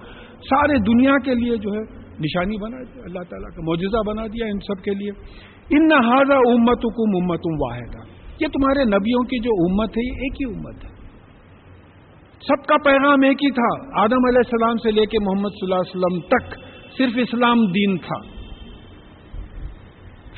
سارے 0.50 0.78
دنیا 0.78 1.12
کے 1.24 1.34
لیے 1.34 1.56
جو 1.56 1.70
ہے 1.70 1.99
نشانی 2.20 2.56
بنا 2.56 2.76
دیا 2.82 3.02
اللہ 3.04 3.22
تعالیٰ 3.30 3.50
کا 3.50 3.62
معجزہ 3.64 4.02
بنا 4.06 4.26
دیا 4.26 4.46
ان 4.46 4.58
سب 4.58 4.82
کے 4.84 4.90
لیے۔ 4.90 5.10
ان 5.70 5.88
نہذا 5.88 6.34
امت 6.34 6.82
کم 6.82 7.24
امت 7.24 7.40
واحدہ 7.60 8.20
یہ 8.40 8.46
تمہارے 8.46 8.84
نبیوں 8.84 9.22
کی 9.22 9.38
جو 9.38 9.50
امت 9.50 9.90
ہے، 9.90 10.06
یہ 10.06 10.12
ایک 10.12 10.32
ہی 10.32 10.54
امت 10.54 10.84
ہے۔ 10.84 10.90
سب 12.48 12.66
کا 12.66 12.76
پیغام 12.84 13.22
ایک 13.22 13.44
ہی 13.44 13.50
تھا۔ 13.50 14.00
آدم 14.00 14.26
علیہ 14.28 14.38
السلام 14.38 14.76
سے 14.76 14.90
لے 14.90 15.06
کے 15.06 15.18
محمد 15.24 15.48
صلی 15.48 15.72
اللہ 15.72 15.74
علیہ 15.74 15.96
وسلم 15.96 16.20
تک 16.20 16.56
صرف 16.98 17.12
اسلام 17.16 17.66
دین 17.66 17.96
تھا۔ 17.96 18.40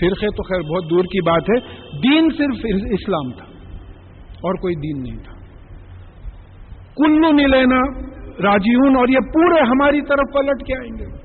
فرقے 0.01 0.27
تو 0.27 0.43
خیر 0.43 0.75
بہت 0.75 0.91
دور 0.91 1.05
کی 1.05 1.21
بات 1.21 1.43
ہے۔ 1.43 1.61
دین 1.99 2.29
صرف 2.39 2.67
اسلام 2.91 3.33
تھا۔ 3.33 3.45
اور 4.31 4.55
کوئی 4.55 4.75
دین 4.75 5.03
نہیں 5.03 5.25
تھا۔ 5.25 5.33
کلو 6.97 7.33
لینا 7.33 8.11
راجیون 8.43 8.97
اور 8.97 9.09
یہ 9.09 9.19
پورے 9.35 9.61
ہماری 9.61 10.01
طرف 10.01 10.35
پلٹ 10.35 10.67
کے 10.67 10.79
آئیں 10.79 10.99
گے۔ 10.99 11.22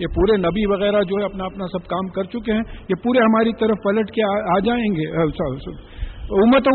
یہ 0.00 0.10
پورے 0.14 0.36
نبی 0.36 0.64
وغیرہ 0.66 1.00
جو 1.02 1.16
ہے 1.18 1.24
اپنا 1.24 1.44
اپنا 1.44 1.66
سب 1.66 1.86
کام 1.86 2.08
کر 2.16 2.28
چکے 2.32 2.52
ہیں، 2.52 2.64
یہ 2.88 3.00
پورے 3.04 3.20
ہماری 3.20 3.52
طرف 3.60 3.76
پلٹ 3.84 4.10
کے 4.10 4.26
آ 4.26 4.58
جائیں 4.66 4.90
گے۔ 4.98 5.06
امت 6.38 6.66
و 6.68 6.72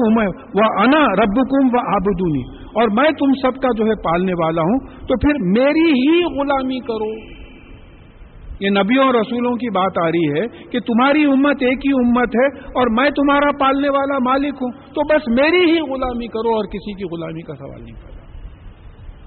وہ 0.58 0.68
انا 0.82 1.00
رب 1.18 1.40
و 1.40 1.82
آبدونی 1.96 2.42
اور 2.74 2.94
میں 2.94 3.10
تم 3.18 3.34
سب 3.42 3.60
کا 3.64 3.72
جو 3.78 3.86
ہے 3.86 3.96
پالنے 4.04 4.34
والا 4.40 4.62
ہوں، 4.62 4.80
تو 5.08 5.18
پھر 5.18 5.42
میری 5.50 5.90
ہی 5.98 6.16
غلامی 6.38 6.80
کرو۔ 6.88 7.10
یہ 8.60 8.70
نبیوں 8.70 9.06
اور 9.06 9.14
رسولوں 9.14 9.52
کی 9.56 9.70
بات 9.76 9.98
آ 10.02 10.08
رہی 10.08 10.28
ہے 10.32 10.46
کہ 10.72 10.80
تمہاری 10.88 11.24
امت 11.26 11.64
ایک 11.68 11.86
ہی 11.88 11.94
امت 12.00 12.36
ہے 12.36 12.48
اور 12.74 12.92
میں 12.98 13.10
تمہارا 13.12 13.52
پالنے 13.60 13.90
والا 13.90 14.20
مالک 14.24 14.62
ہوں، 14.62 14.72
تو 14.96 15.08
بس 15.14 15.30
میری 15.40 15.64
ہی 15.72 15.80
غلامی 15.92 16.28
کرو 16.36 16.56
اور 16.56 16.70
کسی 16.74 16.94
کی 16.94 17.10
غلامی 17.14 17.42
کا 17.42 17.56
سوال 17.56 17.82
نہیں 17.84 17.98
کرو۔ 18.02 18.13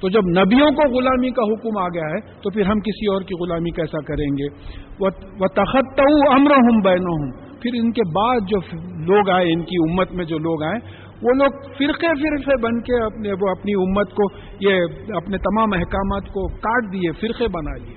تو 0.00 0.08
جب 0.08 0.20
نبیوں 0.20 0.70
کو 0.70 0.98
غلامی 0.98 1.30
کا 1.30 1.42
حکم 1.42 1.78
آ 1.78 1.88
گیا 1.88 2.08
ہے، 2.08 2.20
تو 2.42 2.50
پھر 2.50 2.66
ہم 2.66 2.80
کسی 2.80 3.12
اور 3.12 3.22
کی 3.22 3.34
غلامی 3.34 3.70
کیسا 3.70 3.98
کریں 4.06 4.30
گے؟ 4.38 4.48
وہ 5.40 5.46
تخت 5.46 6.00
امر 6.30 6.50
ہوں 6.50 6.82
بہنوں 6.82 7.16
ہوں 7.22 7.30
پھر 7.62 7.70
ان 7.74 7.92
کے 7.92 8.02
بعد 8.14 8.40
جو 8.48 8.58
لوگ 9.14 9.30
آئے، 9.30 9.52
ان 9.52 9.62
کی 9.62 9.90
امت 9.90 10.12
میں 10.12 10.24
جو 10.24 10.38
لوگ 10.38 10.62
آئے، 10.62 10.78
وہ 11.22 11.32
لوگ 11.32 11.72
فرقے 11.78 12.06
فرقے 12.06 12.62
بن 12.62 12.80
کے 12.80 13.04
اپنے 13.04 13.32
وہ 13.32 13.50
اپنی 13.50 13.74
امت 13.74 14.10
کو، 14.10 14.22
یہ 14.60 14.74
اپنے 15.16 15.38
تمام 15.38 15.68
احکامات 15.72 16.22
کو 16.22 16.48
کاٹ 16.48 16.92
دیے، 16.92 17.12
فرقے 17.12 17.48
بنا 17.48 17.84
لیے، 17.84 17.96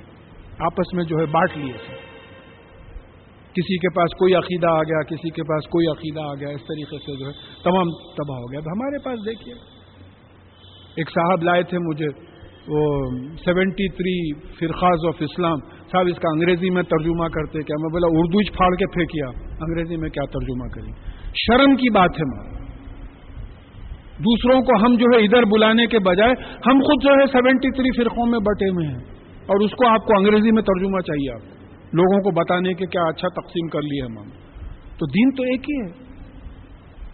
آپس 0.60 0.94
میں 0.94 1.04
جو 1.04 1.16
ہے 1.20 1.26
بانٹ 1.26 1.58
لیے 1.58 1.74
تھے۔ 1.74 1.96
کسی 3.54 3.78
کے 3.78 3.90
پاس 3.90 4.10
کوئی 4.20 4.36
عقیدہ 4.36 4.68
آ 4.68 4.84
گیا، 4.84 5.02
کسی 5.02 5.30
کے 5.30 5.44
پاس 5.44 5.68
کوئی 5.70 5.88
عقیدہ 5.88 6.20
آ 6.20 6.34
گیا، 6.34 6.50
اس 6.50 6.62
طریقے 6.62 6.98
سے 6.98 7.20
جو 7.20 7.26
ہے 7.26 7.32
تمام 7.64 7.88
تباہ 7.92 8.38
ہو 8.38 8.52
گیا۔ 8.52 8.60
اب 8.60 8.72
ہمارے 8.72 8.98
پاس 9.04 9.26
دیکھیے۔ 9.26 9.79
ایک 11.00 11.10
صاحب 11.10 11.44
لائے 11.44 11.64
تھے 11.64 11.78
مجھے، 11.78 12.08
وہ 12.68 13.06
سیونٹی 13.46 13.90
تھری 13.90 14.34
فرخاز 14.60 15.06
آف 15.08 15.16
اسلام 15.20 15.58
صاحب، 15.92 16.06
اس 16.08 16.20
کا 16.20 16.30
انگریزی 16.34 16.70
میں 16.70 16.84
ترجمہ 16.84 17.28
کرتے 17.28 17.62
کیا؟ 17.62 17.76
میں 17.80 17.90
بولا، 17.90 18.08
اردو 18.12 18.58
پھاڑ 18.58 18.76
کے 18.76 18.86
پھینکیا۔ 18.94 19.56
انگریزی 19.62 19.98
میں 19.98 20.10
کیا 20.10 20.24
ترجمہ 20.26 20.68
کریں؟ 20.68 20.94
شرم 21.36 21.76
کی 21.76 21.90
بات 21.90 22.10
ہے 22.10 22.26
ماں۔ 22.26 22.60
دوسروں 24.20 24.62
کو 24.62 24.86
ہم 24.86 24.96
جو 24.96 25.06
ہے 25.14 25.26
ادھر 25.26 25.44
بلانے 25.44 25.86
کے 25.86 26.00
بجائے 26.00 26.32
ہم 26.68 26.80
خود 26.80 27.04
جو 27.04 27.10
ہے 27.10 27.26
سیونٹی 27.32 27.72
تھری 27.72 28.04
فرقوں 28.04 28.26
میں 28.26 28.40
بٹے 28.40 28.70
ہوئے 28.70 28.88
ہیں۔ 28.88 29.04
اور 29.46 29.66
اس 29.66 29.72
کو 29.72 29.88
آپ 29.88 30.06
کو 30.06 30.14
انگریزی 30.18 30.52
میں 30.52 30.62
ترجمہ 30.62 31.00
چاہیے 31.00 31.34
آپ۔ 31.34 31.42
لوگوں 31.96 32.22
کو 32.22 32.32
بتانے 32.32 32.74
کے 32.74 32.86
کیا 32.86 33.02
اچھا 33.02 33.28
تقسیم 33.42 33.68
کر 33.68 33.82
لیے 33.82 34.02
ہم 34.02 34.30
تو 34.98 35.06
دین 35.06 35.32
تو 35.32 35.44
ایک 35.44 35.62
ہی 35.70 35.82
ہے۔ 35.82 36.10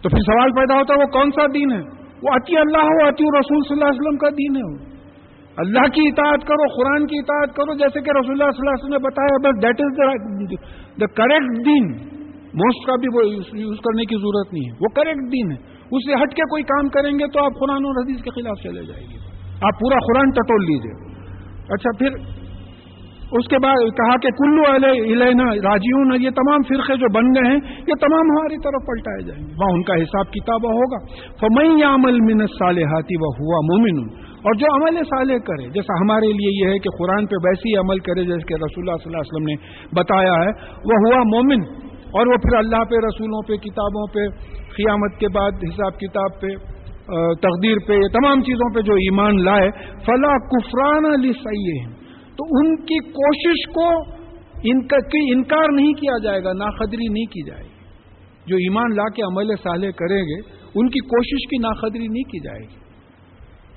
تو 0.02 0.08
پھر 0.08 0.18
سوال 0.18 0.50
پیدا 0.50 0.78
ہوتا 0.78 0.94
ہے، 0.94 0.98
وہ 0.98 1.06
کون 1.06 1.30
سا 1.30 1.46
دین 1.54 1.72
ہے؟ 1.72 1.95
وہ 2.26 2.34
اتی 2.34 2.56
اللہ 2.56 2.84
ہو 2.84 3.06
اتی 3.06 3.24
رسول 3.24 3.60
صلی 3.68 3.74
اللہ 3.74 3.84
علیہ 3.84 4.00
وسلم 4.00 4.18
کا 4.18 4.28
دین 4.28 4.56
ہے 4.56 4.72
وہ۔ 4.72 4.96
اللہ 5.56 5.88
کی 5.94 6.08
اطاعت 6.08 6.40
کرو، 6.46 6.66
قرآن 6.76 7.06
کی 7.06 7.18
اطاعت 7.18 7.56
کرو، 7.56 7.74
جیسے 7.74 8.00
کہ 8.00 8.10
رسول 8.10 8.30
اللہ 8.30 8.50
صلی 8.50 8.68
اللہ 8.68 8.70
علیہ 8.70 8.84
وسلم 8.84 8.92
نے 8.92 8.98
بتایا، 8.98 9.36
بس 9.44 9.62
دیٹ 9.62 9.80
از 9.80 9.98
دا 11.00 11.06
کریکٹ 11.06 11.66
دین۔ 11.66 12.16
موسٹ 12.54 12.86
کا 12.86 12.94
بھی 12.94 13.08
وہ 13.14 13.34
یوز 13.60 13.76
کرنے 13.76 14.04
کی 14.04 14.16
ضرورت 14.16 14.52
نہیں 14.52 14.64
ہے۔ 14.64 14.76
وہ 14.80 14.88
کریکٹ 14.88 15.32
دین 15.32 15.50
ہے۔ 15.50 15.56
اس 15.90 16.06
سے 16.06 16.14
ہٹ 16.14 16.34
کے 16.34 16.42
کوئی 16.42 16.62
کام 16.62 16.88
کریں 16.88 17.10
گے 17.10 17.26
تو 17.32 17.44
آپ 17.44 17.52
قرآن 17.60 17.84
اور 17.84 18.04
حدیث 18.04 18.22
کے 18.22 18.30
خلاف 18.30 18.62
چلے 18.62 18.82
جائیں 18.82 19.06
گے۔ 19.06 19.18
آپ 19.54 19.80
پورا 19.80 19.98
قرآن 20.06 20.30
ٹٹول 20.30 20.64
لیجیے 20.64 21.16
اچھا 21.72 21.90
پھر 21.98 22.35
اس 23.32 23.48
کے 23.48 23.58
بعد 23.58 23.96
کہا 23.96 24.16
کہ 24.16 24.30
کلو 24.30 24.62
علینا 24.74 25.44
راجیون 25.44 26.22
یہ 26.22 26.30
تمام 26.30 26.62
فرقے 26.68 26.96
جو 26.96 27.08
بن 27.12 27.24
گئے 27.24 27.50
ہیں، 27.50 27.56
یہ 27.86 27.94
تمام 28.00 28.28
ہماری 28.30 28.58
طرف 28.58 28.86
پلٹائے 28.86 29.22
جائیں 29.22 29.46
گے۔ 29.46 29.52
وہاں 29.52 29.72
ان 29.74 29.82
کا 29.82 29.94
حساب 29.94 30.30
کتاب 30.32 30.66
ہوگا۔ 30.66 30.98
فمئی 31.40 31.82
عمل 31.82 32.20
من 32.20 32.46
صالحاتی 32.46 33.16
و 33.20 33.32
ہوا 33.38 33.60
مومن 33.60 33.98
اور 34.36 34.54
جو 34.54 34.66
عمل 34.74 35.02
صالح 35.04 35.38
کرے، 35.38 35.68
جیسا 35.68 35.98
ہمارے 36.00 36.32
لیے 36.32 36.64
یہ 36.64 36.72
ہے 36.72 36.78
کہ 36.78 36.90
قرآن 36.98 37.26
پہ 37.26 37.36
ویسے 37.44 37.68
ہی 37.68 37.76
عمل 37.76 37.98
کرے، 37.98 38.24
جیسے 38.24 38.46
کہ 38.48 38.54
رسول 38.54 38.88
اللہ 38.88 39.02
صلی 39.02 39.14
اللہ 39.14 39.18
علیہ 39.18 39.34
وسلم 39.34 39.46
نے 39.46 39.56
بتایا 40.00 40.32
ہے 40.32 40.50
وہ 40.84 41.02
ہوا 41.06 41.22
مومن 41.34 41.66
اور 42.12 42.26
وہ 42.26 42.36
پھر 42.36 42.56
اللہ 42.56 42.84
پہ، 42.84 42.94
رسولوں 42.96 43.42
پہ، 43.42 43.56
کتابوں 43.56 44.06
پہ، 44.06 44.28
قیامت 44.76 45.18
کے 45.18 45.28
بعد 45.28 45.52
حساب 45.64 45.98
کتاب 45.98 46.40
پہ 46.40 46.54
تقدیر 47.40 47.76
پہ، 47.86 47.92
یہ 47.92 48.08
تمام 48.08 48.40
چیزوں 48.40 48.74
پہ 48.74 48.80
جو 48.80 48.92
ایمان 48.92 49.44
لائے، 49.44 49.70
فلا 50.06 50.38
کفران 50.38 51.12
علی 51.14 51.32
صحیح 51.32 51.95
تو 52.36 52.44
ان 52.50 52.76
کی 52.76 53.10
کوشش 53.10 53.74
کو 53.74 54.00
انکار 55.32 55.72
نہیں 55.72 55.92
کیا 55.92 56.12
جائے 56.22 56.44
گا، 56.44 56.52
ناقدری 56.52 57.12
نہیں 57.12 57.24
کی 57.24 57.50
جائے 57.50 57.62
گی۔ 57.62 57.76
جو 58.46 58.56
ایمان 58.56 58.94
لا 58.96 59.08
کے 59.08 59.22
عمل 59.22 59.56
صالح 59.62 59.90
کریں 59.90 60.22
گے، 60.22 60.40
ان 60.74 60.88
کی 60.88 60.98
کوشش 60.98 61.48
کی 61.50 61.56
ناقدری 61.56 62.08
نہیں 62.08 62.22
کی 62.22 62.40
جائے 62.40 62.60
گی۔ 62.60 62.86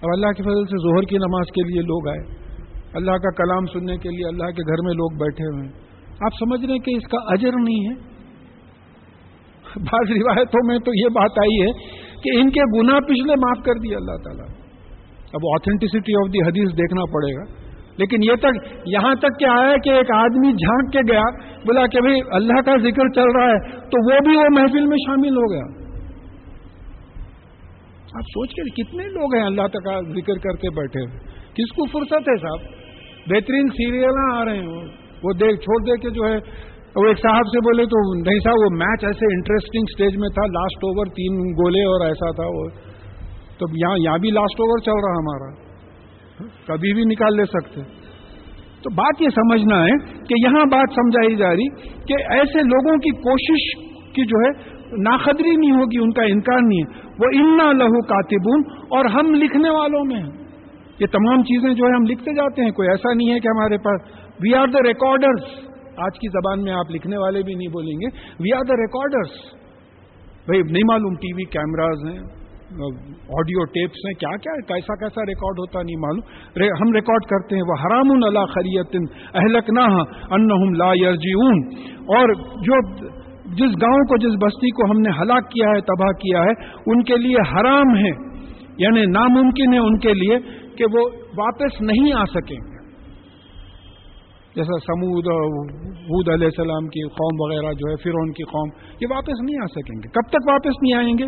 اب 0.02 0.10
اللہ 0.14 0.28
کے 0.28 0.44
فضل 0.44 0.66
سے 0.66 0.90
ظہر 0.90 1.10
کی 1.10 1.18
نماز 1.18 1.46
کے 1.48 1.62
لیے 1.62 1.82
لوگ 1.82 2.08
آئے۔ 2.08 2.40
اللہ 2.94 3.12
کا 3.12 3.32
کلام 3.32 3.66
سننے 3.66 3.98
کے 3.98 4.10
لیے 4.10 4.28
اللہ 4.28 4.44
کے 4.44 4.62
گھر 4.62 4.86
میں 4.86 4.94
لوگ 4.94 5.18
بیٹھے 5.20 5.46
ہوئے 5.46 5.68
ہیں۔ 5.68 5.74
آپ 6.12 6.34
سمجھ 6.40 6.66
رہے 6.66 6.74
ہیں 6.74 6.80
کہ 6.80 6.92
اس 6.96 7.04
کا 7.04 7.18
اجر 7.26 7.52
نہیں 7.52 7.90
ہے؟ 7.90 8.10
بعض 9.76 10.12
روایتوں 10.12 10.68
میں 10.68 10.80
تو 10.80 10.92
یہ 10.96 11.10
بات 11.10 11.40
آئی 11.40 11.62
ہے 11.62 11.72
کہ 12.24 12.42
ان 12.42 12.50
کے 12.50 12.80
گناہ 12.80 13.00
پچھلے 13.00 13.36
معاف 13.36 13.66
کر 13.66 13.74
دیے 13.74 13.96
اللہ 13.96 14.18
تعالیٰ۔ 14.24 14.46
اب 15.34 15.42
آتھینٹسٹی 15.56 16.14
آف 16.14 16.34
دی 16.34 16.42
حدیث 16.42 16.78
دیکھنا 16.78 17.02
پڑے 17.06 17.36
گا۔ 17.36 17.59
لیکن 18.00 18.24
یہ 18.24 18.36
تک 18.36 18.68
یہاں 18.86 19.16
تک 19.16 19.40
کیا 19.40 19.52
آیا 19.52 19.76
کہ 19.84 19.90
ایک 19.90 20.12
آدمی 20.16 20.52
جھانک 20.52 20.94
کے 20.94 21.14
گیا، 21.14 21.24
بولا 21.58 21.88
کہ 21.88 22.02
بھائی 22.02 22.20
اللہ 22.32 22.62
کا 22.62 22.78
ذکر 22.78 23.10
چل 23.16 23.38
رہا 23.38 23.48
ہے، 23.48 23.72
تو 23.82 24.14
وہ 24.14 24.20
بھی 24.20 24.38
وہ 24.38 24.44
محفل 24.52 24.86
میں 24.86 24.98
شامل 25.08 25.30
ہو 25.30 25.52
گیا۔ 25.52 25.80
آپ 28.16 28.22
سوچ 28.22 28.50
کے 28.50 28.84
کتنے 28.84 29.04
لوگ 29.04 29.36
ہیں 29.36 29.44
اللہ 29.44 29.68
تک 29.68 29.84
کا 29.86 30.00
ذکر 30.02 30.34
کر 30.34 30.56
کے 30.56 30.70
بیٹھے۔ 30.70 31.06
کس 31.54 31.72
کو 31.72 31.86
فرصت 31.86 32.30
ہے 32.30 32.38
صاحب؟ 32.38 32.60
بہترین 33.28 33.68
سیریل 33.68 34.36
آ 34.36 34.46
رہے 34.46 34.58
ہیں 34.58 34.68
وہ 35.24 35.34
دیکھ، 35.34 35.62
چھوڑ 35.62 35.84
دے 35.84 35.98
کے 35.98 36.10
جو 36.10 36.24
ہے، 36.26 36.38
وہ 36.96 37.08
ایک 37.08 37.18
صاحب 37.18 37.48
سے 37.48 37.60
بولے 37.60 37.86
تو 37.86 38.14
نہیں 38.14 38.40
صاحب، 38.40 38.56
وہ 38.64 38.78
میچ 38.78 39.06
ایسے 39.06 39.26
انٹرسٹنگ 39.34 39.84
سٹیج 39.96 40.18
میں 40.18 40.30
تھا 40.30 40.46
لاسٹ 40.46 40.78
اوور 40.84 41.06
تین 41.06 41.38
گولے 41.40 41.84
اور 41.84 42.06
ایسا 42.06 42.32
تھا 42.32 42.46
وہ۔ 42.48 42.70
تو 43.58 43.66
یہاں 43.76 43.98
یہاں 43.98 44.18
بھی 44.18 44.30
لاسٹ 44.30 44.62
اوور 44.62 44.78
چل 44.80 45.06
رہا 45.06 45.14
ہمارا۔ 45.14 45.69
کبھی 46.44 46.94
بھی 46.94 47.02
نکال 47.02 47.36
لے 47.36 47.46
سکتے۔ 47.46 47.82
تو 48.82 48.90
بات 48.96 49.22
یہ 49.22 49.28
سمجھنا 49.30 49.84
ہے 49.84 49.92
کہ 50.14 50.36
یہاں 50.46 50.66
بات 50.66 50.94
سمجھائی 50.96 51.36
جا 51.36 51.52
رہی 51.52 51.70
کہ 52.06 52.14
ایسے 52.34 52.60
لوگوں 52.60 52.98
کی 52.98 53.10
کوشش 53.10 53.90
کی 54.14 54.26
جو 54.26 54.38
ہے 54.46 54.80
ناخدری 55.02 55.56
نہیں 55.56 55.72
ہوگی، 55.72 55.98
ان 55.98 56.12
کا 56.12 56.22
انکار 56.22 56.60
نہیں 56.62 56.80
ہے۔ 56.80 57.08
وہ 57.20 57.26
انا 57.34 57.72
لہو 57.72 58.02
کاتبون 58.02 58.64
اور 58.84 59.06
ہم 59.06 59.34
لکھنے 59.34 59.70
والوں 59.70 60.06
میں 60.06 60.20
ہیں۔ 60.20 60.32
یہ 61.00 61.06
تمام 61.12 61.44
چیزیں 61.44 61.74
جو 61.74 61.86
ہے 61.86 61.96
ہم 61.96 62.04
لکھتے 62.04 62.34
جاتے 62.36 62.64
ہیں، 62.64 62.72
کوئی 62.72 62.90
ایسا 62.90 63.14
نہیں 63.14 63.34
ہے 63.34 63.40
کہ 63.40 63.48
ہمارے 63.48 63.78
پاس۔ 63.78 64.02
وی 64.40 64.54
آر 64.54 64.68
دا 64.68 64.88
ریکارڈرس 64.88 65.44
آج 65.98 66.20
کی 66.20 66.28
زبان 66.28 66.64
میں 66.64 66.74
آپ 66.74 66.92
لکھنے 66.92 67.18
والے 67.18 67.44
بھی 67.44 67.54
نہیں 67.54 67.68
بولیں 67.68 68.02
گے۔ 68.02 68.18
وی 68.40 68.54
آر 68.54 68.62
دا 68.68 68.74
ریکارڈرس 68.74 69.32
بھائی، 70.46 70.62
نہیں 70.62 70.84
معلوم 70.88 71.16
ٹی 71.16 71.34
وی 71.36 71.44
کیمراز 71.44 71.98
ہیں۔ 72.10 72.39
آڈیو 72.70 73.66
ٹیپس 73.66 74.06
ہیں، 74.06 74.14
کیا 74.14 74.38
کیا 74.38 74.54
کیسا 74.68 74.96
کیسا 74.96 75.22
ریکارڈ 75.26 75.60
ہوتا 75.60 75.82
نہیں 75.82 75.96
معلوم۔ 75.96 76.80
ہم 76.82 76.94
ریکارڈ 76.94 77.26
کرتے 77.26 77.56
ہیں 77.56 77.64
وہ 77.64 77.74
حرام 77.74 78.24
اللہ 78.24 78.46
خریت 78.46 78.96
اہلک 79.34 79.70
نہ 79.70 79.86
ان 80.32 80.78
لا 80.78 80.92
یرجیون 80.94 81.68
اور 81.98 82.34
جو 82.34 82.96
جس 83.46 83.82
گاؤں 83.82 84.04
کو، 84.04 84.18
جس 84.18 84.36
بستی 84.42 84.70
کو 84.70 84.92
ہم 84.92 85.00
نے 85.00 85.10
ہلاک 85.10 85.52
کیا 85.52 85.68
ہے، 85.76 85.82
تباہ 85.82 86.12
کیا 86.12 86.44
ہے، 86.44 86.52
ان 86.86 87.04
کے 87.04 87.18
لیے 87.18 87.36
حرام 87.36 87.96
ہے۔ 87.96 88.30
یعنی 88.78 89.06
ناممکن 89.06 89.74
ہے 89.74 89.80
ان 89.80 90.00
کے 90.00 90.14
لیے 90.14 90.40
کہ 90.78 90.86
وہ 90.94 91.10
واپس 91.38 91.82
نہیں 91.82 92.14
آ 92.14 92.26
سکیں۔ 92.26 92.69
جیسا 94.56 94.80
سمود 94.80 95.28
حود 95.94 96.30
علیہ 96.30 96.48
السلام 96.48 96.88
کی 96.88 97.08
قوم 97.08 97.36
وغیرہ 97.40 97.74
جو 97.74 97.92
ہے 97.92 97.96
فرون 97.96 98.32
کی 98.32 98.44
قوم، 98.44 98.70
یہ 99.02 99.08
واپس 99.10 99.42
نہیں 99.42 99.58
آ 99.64 99.66
سکیں 99.66 99.96
گے۔ 99.96 100.10
کب 100.10 100.30
تک 100.30 100.50
واپس 100.50 100.74
نہیں 100.82 100.94
آئیں 100.94 101.14
گے؟ 101.20 101.26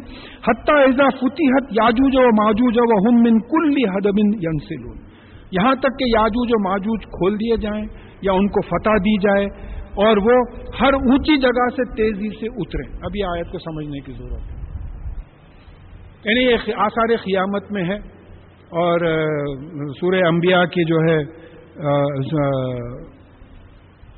حتیٰ 0.49 0.79
ایزا 0.79 1.09
فتی 1.09 1.47
حت 1.47 1.71
یاجوج 1.71 2.15
و 2.15 2.43
ماجوج 2.43 2.77
و 2.77 3.07
ہم 3.07 3.21
من 3.21 3.39
کل 3.39 3.89
حد 3.89 4.05
ینسلون۔ 4.43 4.97
یہاں 5.51 5.75
تک 5.75 5.99
کہ 5.99 6.03
یاجوج 6.07 6.49
و 6.51 6.69
ماجوج 6.69 7.05
کھول 7.05 7.35
دیے 7.35 7.57
جائیں 7.57 7.85
یا 8.21 8.31
ان 8.31 8.47
کو 8.47 8.61
فتح 8.61 8.97
دی 8.97 9.17
جائے 9.17 9.45
اور 9.91 10.17
وہ 10.17 10.41
ہر 10.81 10.93
اونچی 10.93 11.37
جگہ 11.41 11.69
سے 11.69 11.95
تیزی 11.95 12.29
سے 12.39 12.45
اترے 12.45 12.97
اب 13.05 13.15
یہ 13.15 13.25
آیت 13.25 13.51
کو 13.51 13.57
سمجھنے 13.57 13.99
کی 13.99 14.11
ضرورت 14.11 14.41
ہے۔ 14.41 14.61
یعنی 16.23 16.51
یہ 16.51 16.75
آثار 16.75 17.15
قیامت 17.15 17.71
میں 17.71 17.83
ہے 17.83 17.95
اور 18.81 18.99
سورہ 19.99 20.27
انبیاء 20.27 20.63
کی 20.63 20.83
جو 20.83 20.95
ہے 20.95 21.41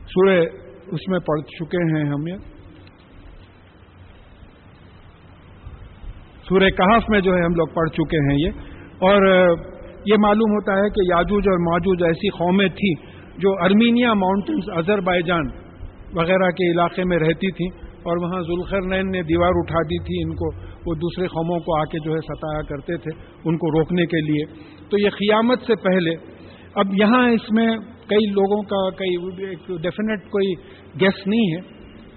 سورہ 0.06 0.40
اس 0.88 1.08
میں 1.08 1.20
پڑھ 1.20 1.42
چکے 1.42 1.84
ہیں 1.84 2.10
ہم 2.10 2.28
یہ۔ 2.28 2.38
سورہ 6.50 6.70
کہاف 6.70 7.04
میں 7.10 7.22
جو 7.22 7.36
ہے 7.36 7.42
ہم 7.42 7.56
لوگ 7.56 7.68
پڑھ 7.68 7.90
چکے 7.90 8.32
ہیں 8.32 8.38
یہ۔ 8.40 8.50
اور 9.00 9.48
یہ 10.06 10.16
معلوم 10.20 10.52
ہوتا 10.52 10.74
ہے 10.74 10.90
کہ 10.90 11.12
یاجوج 11.12 11.48
اور 11.48 11.72
ماجوج 11.72 12.04
ایسی 12.04 12.30
قومیں 12.30 12.68
تھیں 12.68 13.14
جو 13.38 13.50
ارمینیا 13.64 14.14
ماؤنٹنس 14.14 14.64
اظہر 14.78 15.22
جان 15.22 15.48
وغیرہ 16.14 16.50
کے 16.50 16.72
علاقے 16.72 17.04
میں 17.04 17.18
رہتی 17.18 17.52
تھیں 17.52 17.94
اور 17.94 18.18
وہاں 18.18 18.42
ذوالخر 18.42 18.82
نین 18.82 19.12
نے 19.12 19.22
دیوار 19.22 19.52
اٹھا 19.54 19.82
دی 19.82 20.04
تھی 20.04 20.24
ان 20.24 20.36
کو، 20.36 20.56
وہ 20.86 20.96
دوسرے 20.96 21.28
قوموں 21.28 21.60
کو 21.60 21.80
آ 21.80 21.84
کے 21.84 22.00
جو 22.00 22.12
ہے 22.12 22.18
ستایا 22.18 22.62
کرتے 22.62 22.98
تھے 22.98 23.12
ان 23.46 23.58
کو 23.58 23.80
روکنے 23.80 24.06
کے 24.06 24.22
لیے۔ 24.22 24.46
تو 24.90 24.98
یہ 24.98 25.10
قیامت 25.10 25.60
سے 25.62 25.76
پہلے 25.76 26.33
اب 26.76 26.86
یہاں 26.94 27.30
اس 27.30 27.52
میں 27.52 27.68
کئی 28.08 28.26
لوگوں 28.30 28.64
کا 28.64 28.90
کئی 28.90 29.16
ڈیفینیٹ 29.78 30.20
کوئی 30.24 30.54
گیس 31.02 31.28
نہیں 31.28 31.56
ہے۔ 31.56 31.62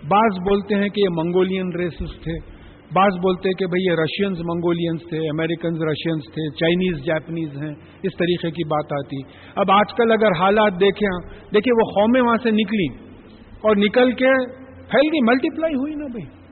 بعض 0.08 0.38
بولتے 0.38 0.74
ہیں 0.74 0.88
کہ 0.88 1.00
یہ 1.00 1.08
منگولین 1.10 1.72
ریسز 1.78 2.20
تھے۔ 2.22 2.56
بعض 2.94 3.18
بولتے 3.22 3.48
ہیں 3.48 3.54
کہ 3.54 3.66
بھئی 3.66 3.84
یہ 3.84 3.92
رشینز 3.92 4.40
منگولینز 4.40 5.08
تھے 5.08 5.18
امریکنز 5.18 5.82
رشینز 5.82 6.22
تھے 6.34 6.50
چائنیز 6.50 7.04
جاپنیز 7.04 7.62
ہیں، 7.62 7.74
اس 8.02 8.16
طریقے 8.18 8.50
کی 8.50 8.64
بات 8.64 8.92
آتی۔ 8.92 9.16
اب 9.56 9.70
آج 9.70 9.94
کل 9.96 10.12
اگر 10.12 10.28
حالات 10.40 10.72
دیکھیں 10.80 11.08
دیکھیں 11.54 11.72
وہ 11.72 11.90
قومیں 11.90 12.20
وہاں 12.22 12.36
سے 12.42 12.50
نکلی 12.50 12.86
اور 13.60 13.76
نکل 13.76 14.12
کے 14.12 14.46
پھیل 14.90 15.08
گئی 15.12 15.20
ملٹیپلائی 15.22 15.74
ہوئی 15.74 15.94
نا 15.94 16.06
بھائی 16.06 16.45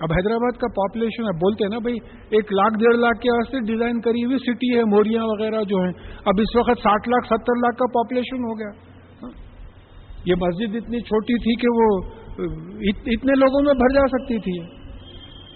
اب 0.00 0.12
حیدرآباد 0.12 0.58
کا 0.58 0.66
پاپولیشن 0.66 1.22
اب 1.22 1.34
بولتے 1.34 1.64
ہیں 1.64 1.70
نا 1.70 1.78
بھائی، 1.78 1.96
ایک 2.30 2.52
لاکھ، 2.52 2.78
ڈیڑھ 2.78 2.96
لاکھ 2.96 3.20
کے 3.20 3.30
واسطے 3.30 3.72
ڈیزائن 3.72 4.00
کری 4.00 4.24
ہوئی 4.24 4.36
سٹی 4.38 4.78
ہے، 4.78 4.84
موریاں 4.84 5.22
وغیرہ 5.22 5.62
جو 5.62 5.76
ہیں۔ 5.76 5.92
اب 6.24 6.34
اس 6.38 6.56
وقت 6.56 6.78
ساٹھ 6.78 7.08
لاکھ، 7.08 7.26
ستر 7.26 7.56
لاکھ 7.56 7.76
کا 7.76 7.86
پاپولیشن 7.86 8.38
ہو 8.38 8.58
گیا۔ 8.58 8.70
ہاں؟ 9.22 9.30
یہ 10.24 10.34
مسجد 10.34 10.76
اتنی 10.76 11.00
چھوٹی 11.00 11.34
تھی 11.34 11.54
کہ 11.54 11.68
وہ 11.70 12.10
اتنے 12.80 13.32
لوگوں 13.38 13.62
میں 13.62 13.74
بھر 13.74 13.94
جا 13.94 14.06
سکتی 14.06 14.38
تھی۔ 14.38 14.60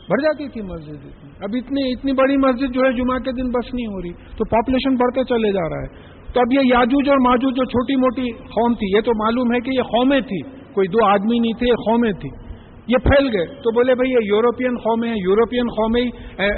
بھر 0.08 0.22
جاتی 0.22 0.48
تھی 0.48 0.62
مسجد۔ 0.62 1.06
اتنی 1.06 1.30
اب 1.40 1.50
اتنی 1.52 1.92
اتنی 1.92 2.12
بڑی 2.12 2.36
مسجد 2.36 2.74
جو 2.74 2.80
ہے، 2.80 2.92
جمعہ 2.92 3.18
کے 3.18 3.32
دن 3.32 3.50
بس 3.50 3.74
نہیں 3.74 3.86
ہو 3.86 4.02
رہی۔ 4.02 4.12
تو 4.12 4.44
پاپولیشن 4.44 4.94
بڑھتے 4.94 5.24
چلے 5.24 5.52
جا 5.52 5.68
رہا 5.68 5.82
ہے۔ 5.82 6.14
تو 6.32 6.40
اب 6.40 6.52
یہ 6.52 6.60
یاجوج 6.64 7.08
اور 7.08 7.16
ماجوج 7.24 7.56
جو 7.56 7.64
چھوٹی 7.64 7.96
موٹی 7.96 8.32
قوم 8.32 8.74
تھی، 8.74 8.96
یہ 8.96 9.00
تو 9.00 9.10
معلوم 9.24 9.54
ہے 9.54 9.60
کہ 9.60 9.70
یہ 9.70 9.82
قومیں 9.82 10.20
تھی 10.20 10.42
کوئی 10.72 10.88
دو 10.88 11.06
آدمی 11.06 11.38
نہیں 11.38 11.52
تھے، 11.52 11.66
یہ 11.66 11.90
قومیں 11.90 12.12
تھی 12.12 12.43
یہ 12.86 12.96
پھیل 12.98 13.36
گئے۔ 13.36 13.46
تو 13.46 13.74
بولے 13.74 13.94
بھائی 13.94 14.10
یہ 14.10 14.18
یورپین 14.24 14.76
قومیں 14.76 15.08
ہیں، 15.08 15.16
یورپین 15.16 15.66
قومیں 15.66 16.02
ہی 16.02 16.08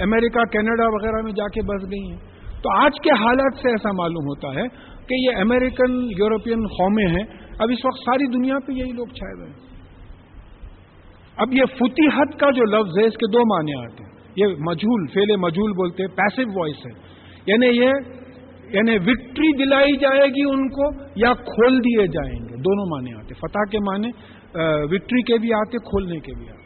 امریکہ، 0.02 0.44
کینیڈا 0.44 0.86
وغیرہ 0.86 1.22
میں 1.22 1.32
جا 1.32 1.44
کے 1.44 1.62
بس 1.62 1.84
گئی 1.84 2.10
ہیں۔ 2.10 2.18
تو 2.62 2.82
آج 2.82 2.92
کے 3.02 3.10
حالات 3.10 3.58
سے 3.62 3.68
ایسا 3.68 3.92
معلوم 3.92 4.24
ہوتا 4.24 4.48
ہے 4.48 4.68
کہ 5.08 5.14
یہ 5.14 5.40
امریکن، 5.40 5.92
یورپین 5.92 6.66
قومیں 6.66 7.06
ہیں۔ 7.06 7.24
اب 7.58 7.68
اس 7.72 7.84
وقت 7.84 7.98
ساری 7.98 8.38
دنیا 8.38 8.54
پہ 8.66 8.72
یہی 8.72 8.92
لوگ 8.92 9.06
چھائے 9.06 9.40
ہوئے 9.40 9.46
ہیں۔ 9.46 9.66
اب 11.36 11.54
یہ 11.54 11.62
فتیحت 11.64 12.40
کا 12.40 12.50
جو 12.50 12.64
لفظ 12.64 12.98
ہے، 12.98 13.04
اس 13.04 13.14
کے 13.14 13.32
دو 13.32 13.38
معنی 13.38 13.74
آتے 13.74 14.04
ہیں۔ 14.04 14.16
یہ 14.36 14.46
مجھول 14.46 15.06
فیل 15.06 15.36
مجھول 15.36 15.72
بولتے 15.72 16.02
ہیں 16.02 16.10
پیسو 16.10 16.60
وائس 16.60 16.86
ہے۔ 16.86 17.16
یعنی 17.46 17.66
یہ 17.66 17.90
یعنی 18.72 18.96
وکٹری 18.96 19.64
دلائی 19.64 19.96
جائے 19.96 20.28
گی 20.28 20.50
ان 20.50 20.68
کو 20.68 21.02
یا 21.16 21.34
کھول 21.34 21.78
دیے 21.78 22.06
جائیں 22.06 22.34
گے۔ 22.34 22.56
دونوں 22.56 22.86
معنی 22.86 23.14
آتے 23.14 23.34
فتح 23.34 23.70
کے 23.70 23.78
معنی 23.78 24.10
وکٹری 24.64 25.22
کے 25.22 25.38
بھی 25.38 25.52
آتے، 25.52 25.78
کھولنے 25.78 26.20
کے 26.20 26.32
بھی 26.38 26.48
آتے۔ 26.48 26.56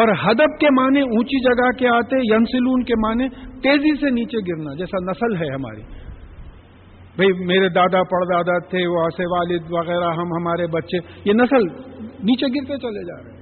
اور 0.00 0.08
ہدب 0.08 0.60
کے 0.60 0.66
معنی 0.80 1.00
اونچی 1.00 1.40
جگہ 1.40 1.70
کے 1.78 1.88
آتے، 1.88 2.34
ینسلون 2.34 2.82
کے 2.82 2.94
معنی 3.06 3.28
تیزی 3.28 4.00
سے 4.00 4.10
نیچے 4.10 4.38
گرنا، 4.38 4.74
جیسا 4.74 5.10
نسل 5.10 5.36
ہے 5.36 5.54
ہماری۔ 5.54 5.82
بھئی، 7.16 7.44
میرے 7.46 7.68
دادا 7.68 8.02
پڑدادا 8.02 8.58
تھے 8.58 8.86
وہ 8.86 9.00
ایسے 9.02 9.22
والد 9.22 9.62
وغیرہ، 9.70 10.12
ہم، 10.12 10.32
ہمارے 10.38 10.66
بچے، 10.66 10.96
یہ 11.24 11.32
نسل 11.32 11.62
نیچے 12.02 12.46
گرتے 12.46 12.76
چلے 12.76 13.04
جا 13.04 13.24
رہے 13.24 13.32
ہیں۔ 13.32 13.40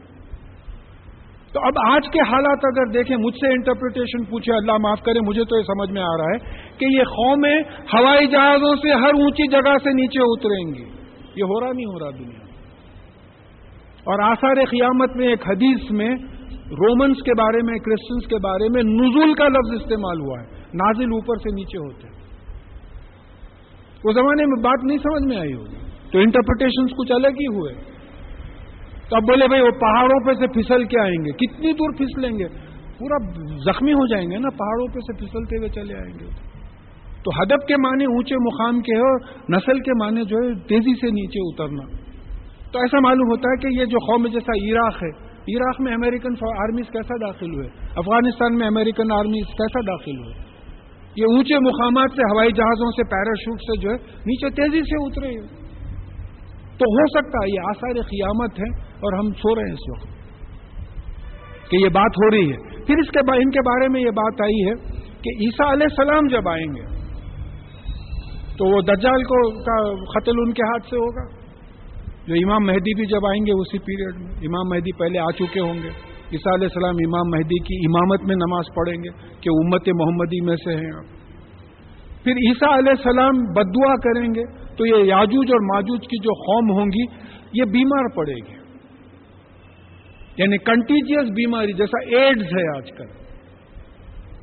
تو 1.53 1.61
اب 1.61 1.93
آج 1.93 2.09
کے 2.12 2.21
حالات 2.21 2.59
اگر 2.64 2.93
دیکھیں، 2.93 3.16
مجھ 3.16 3.35
سے 3.35 3.53
انٹرپریٹیشن 3.53 4.25
پوچھے 4.25 4.53
اللہ 4.53 4.73
معاف 4.73 5.03
کرے، 5.03 5.21
مجھے 5.21 5.45
تو 5.45 5.57
یہ 5.57 5.62
سمجھ 5.62 5.91
میں 5.91 6.03
آ 6.03 6.16
رہا 6.16 6.25
ہے 6.25 6.39
کہ 6.79 6.85
یہ 6.85 7.03
قومیں 7.03 7.61
ہوائی 7.95 8.27
جہازوں 8.27 8.77
سے 8.77 8.91
ہر 8.91 9.21
اونچی 9.21 9.49
جگہ 9.51 9.77
سے 9.85 9.91
نیچے 9.91 10.21
اتریں 10.21 10.75
گی۔ 10.75 10.99
یہ 11.37 11.45
ہو 11.45 11.61
رہا 11.61 11.73
نہیں 11.73 11.87
ہو 11.87 11.99
رہا 11.99 12.11
دنیا 12.11 12.48
اور 14.09 14.19
آثار 14.23 14.55
قیامت 14.71 15.17
میں 15.17 15.29
ایک 15.29 15.49
حدیث 15.49 15.91
میں 15.91 16.11
رومنس 16.71 17.17
کے 17.23 17.31
بارے 17.39 17.59
میں 17.65 17.79
کرسچنس 17.79 18.31
کے 18.31 18.37
بارے 18.37 18.69
میں 18.69 18.83
نزول 18.83 19.35
کا 19.35 19.49
لفظ 19.49 19.83
استعمال 19.83 20.21
ہوا 20.21 20.41
ہے، 20.41 20.47
نازل 20.75 21.05
اوپر 21.05 21.37
سے 21.37 21.55
نیچے 21.55 21.79
ہوتے 21.79 22.09
اس 24.05 24.15
زمانے 24.15 24.47
میں 24.47 24.63
بات 24.63 24.85
نہیں 24.85 24.99
سمجھ 24.99 25.29
میں 25.29 25.37
آئی 25.37 25.55
ہوگی۔ 25.55 25.77
تو 26.13 26.19
انٹرپریٹیشن 26.19 26.87
کچھ 26.87 27.13
الگ 27.13 27.27
ہی 27.27 27.47
ہوئے۔ 27.47 27.75
تو 29.09 29.17
اب 29.17 29.23
بولے 29.23 29.49
بھائی، 29.49 29.63
وہ 29.63 29.71
پہاڑوں 29.71 30.27
پہ 30.27 30.33
سے 30.33 30.47
پھسل 30.47 30.85
کے 30.85 31.01
آئیں 31.01 31.25
گے، 31.25 31.31
کتنی 31.31 31.73
دور 31.73 31.93
پھسلیں 31.99 32.39
گے؟ 32.39 32.49
پورا 32.99 33.43
زخمی 33.57 33.93
ہو 33.93 34.07
جائیں 34.07 34.31
گے 34.31 34.39
نا، 34.39 34.49
پہاڑوں 34.51 34.87
پہ 34.87 35.01
سے 35.01 35.13
پھسلتے 35.13 35.57
ہوئے 35.57 35.69
چلے 35.69 35.95
آئیں 35.95 36.19
گے۔ 36.21 36.27
تو 37.25 37.43
ہدب 37.43 37.67
کے 37.67 37.75
معنی 37.77 38.05
اونچے 38.05 38.37
مقام 38.37 38.81
کے 38.81 38.99
اور 38.99 39.21
نسل 39.49 39.79
کے 39.81 40.05
معنی 40.05 40.25
جو 40.25 40.37
ہے، 40.37 40.55
تیزی 40.55 40.95
سے 41.01 41.07
نیچے 41.07 41.39
اترنا۔ 41.41 42.08
تو 42.73 42.79
ایسا 42.79 43.01
معلوم 43.01 43.31
ہوتا 43.31 43.51
ہے 43.51 43.57
کہ 43.57 43.81
یہ 43.81 43.85
جو 43.85 43.99
قوم 43.99 44.27
جیسا 44.27 44.57
عراق 44.64 45.03
ہے، 45.03 45.11
عراق 45.55 45.81
میں 45.81 45.95
امریکن 45.95 46.35
آرمیز 46.59 46.91
کیسا 46.93 47.16
داخل 47.27 47.55
ہوئے؟ 47.55 47.69
افغانستان 47.97 48.59
میں 48.59 48.66
امریکن 48.66 49.12
آرمیز 49.12 49.47
کیسا 49.47 49.81
داخل 49.81 50.19
ہوئے؟ 50.19 50.35
یہ 51.16 51.25
اونچے 51.25 51.59
مقامات 51.59 52.11
سے، 52.16 52.23
ہوائی 52.33 52.53
جہازوں 52.53 52.91
سے 52.91 53.05
پیراشوٹ 53.05 53.61
سے 53.61 53.77
جو 53.81 53.91
ہے، 53.91 53.97
نیچے 54.27 54.51
تیزی 54.51 54.83
سے 54.83 55.07
اترے 55.07 55.31
تو 56.79 56.91
ہو 56.97 57.07
سکتا 57.07 57.39
ہے، 57.45 57.55
یہ 57.55 57.61
آثار 57.69 58.03
قیامت 58.03 58.61
ہے 58.61 58.69
اور 58.99 59.19
ہم 59.19 59.31
سو 59.31 59.55
رہے 59.55 59.62
ہیں 59.62 59.73
اس 59.73 59.89
وقت 59.91 60.16
کہ 61.71 61.77
یہ 61.77 61.89
بات 61.89 62.21
ہو 62.25 62.31
رہی 62.31 62.53
ہے۔ 62.53 62.85
پھر 62.85 62.99
اس 62.99 63.11
کے 63.11 63.21
ان 63.37 63.51
کے 63.51 63.61
بارے 63.61 63.89
میں 63.89 64.01
یہ 64.01 64.11
بات 64.11 64.41
آئی 64.43 64.61
ہے 64.66 64.75
کہ 65.23 65.31
عیسیٰ 65.41 65.73
علیہ 65.73 65.87
السلام 65.91 66.27
جب 66.27 66.49
آئیں 66.49 66.69
گے، 66.75 66.85
تو 68.59 68.66
وہ 68.66 68.81
دجال 68.81 69.23
کو 69.23 69.61
کا 69.62 69.81
قتل 70.14 70.33
ان 70.37 70.53
کے 70.53 70.62
ہاتھ 70.62 70.87
سے 70.91 70.97
ہوگا۔ 70.97 71.38
جو 72.29 72.35
امام 72.35 72.66
مہدی 72.66 72.95
بھی 72.95 73.07
جب 73.07 73.26
آئیں 73.26 73.47
گے 73.47 73.53
اسی 73.53 73.79
پیریڈ 73.79 74.22
میں، 74.22 74.33
امام 74.33 74.68
مہدی 74.68 74.99
پہلے 74.99 75.18
آ 75.18 75.31
چکے 75.31 75.61
ہوں 75.61 75.74
گے۔ 75.74 75.89
عیسیٰ 76.33 76.53
علیہ 76.55 76.64
السلام 76.64 76.95
امام 77.07 77.31
مہدی 77.31 77.59
کی 77.59 77.87
امامت 77.87 78.22
میں 78.22 78.37
نماز 78.37 78.64
پڑھیں 78.76 78.95
گے 78.95 79.09
کہ 79.41 79.49
امت 79.49 79.89
محمدی 79.89 80.45
میں 80.45 80.57
سے 80.57 80.74
ہیں 80.74 80.97
آپ۔ 80.97 81.18
پھر 82.24 82.33
عیسیٰ 82.33 82.79
علیہ 82.79 82.91
السلام 82.91 83.43
بدعا 83.53 83.95
کریں 83.95 84.29
گے 84.35 84.43
تو 84.76 84.87
یہ 84.87 84.95
یاجوج 84.95 85.47
اور 85.53 85.74
ماجوج 85.74 86.01
کی 86.01 86.16
جو 86.16 86.33
قوم 86.33 86.79
ہوں 86.79 86.87
گی، 86.87 87.03
یہ 87.53 87.64
بیمار 87.64 88.16
پڑے 88.16 88.35
گی۔ 88.35 88.59
یعنی 90.39 90.59
کنٹیجیس 90.59 91.31
بیماری 91.31 91.72
جیسا 91.72 92.16
ایڈز 92.16 92.43
ہے 92.43 92.76
آج 92.76 92.91
کل۔ 92.99 93.07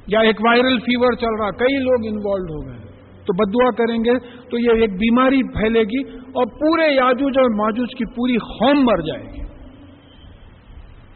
یا 0.08 0.20
ایک 0.20 0.36
وائرل 0.46 0.80
فیور 0.80 1.14
چل 1.14 1.42
رہا، 1.42 1.52
کئی 1.52 1.78
لوگ 1.78 2.06
انوالوڈ 2.08 2.50
ہو 2.52 2.72
گئے۔ 2.72 2.85
تو 3.26 3.34
بدعا 3.34 3.72
کریں 3.72 3.98
گے 3.98 4.20
تو 4.50 4.58
یہ 4.58 4.82
ایک 4.82 4.90
بیماری 4.90 5.44
پھیلے 5.44 5.84
گی 5.84 6.02
اور 6.18 6.46
پورے 6.46 6.94
یاجوج 6.96 7.38
اور 7.38 7.56
ماجوج 7.56 7.88
کی 7.98 8.06
پوری 8.06 8.38
قوم 8.38 8.86
مر 8.86 9.02
جائے 9.02 9.24
گی 9.24 9.42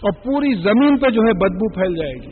اور 0.02 0.12
پوری 0.12 0.54
زمین 0.54 0.98
پہ 0.98 1.10
جو 1.10 1.22
ہے 1.22 1.34
بدبو 1.34 1.74
پھیل 1.74 1.96
جائے 1.96 2.14
گی۔ 2.14 2.32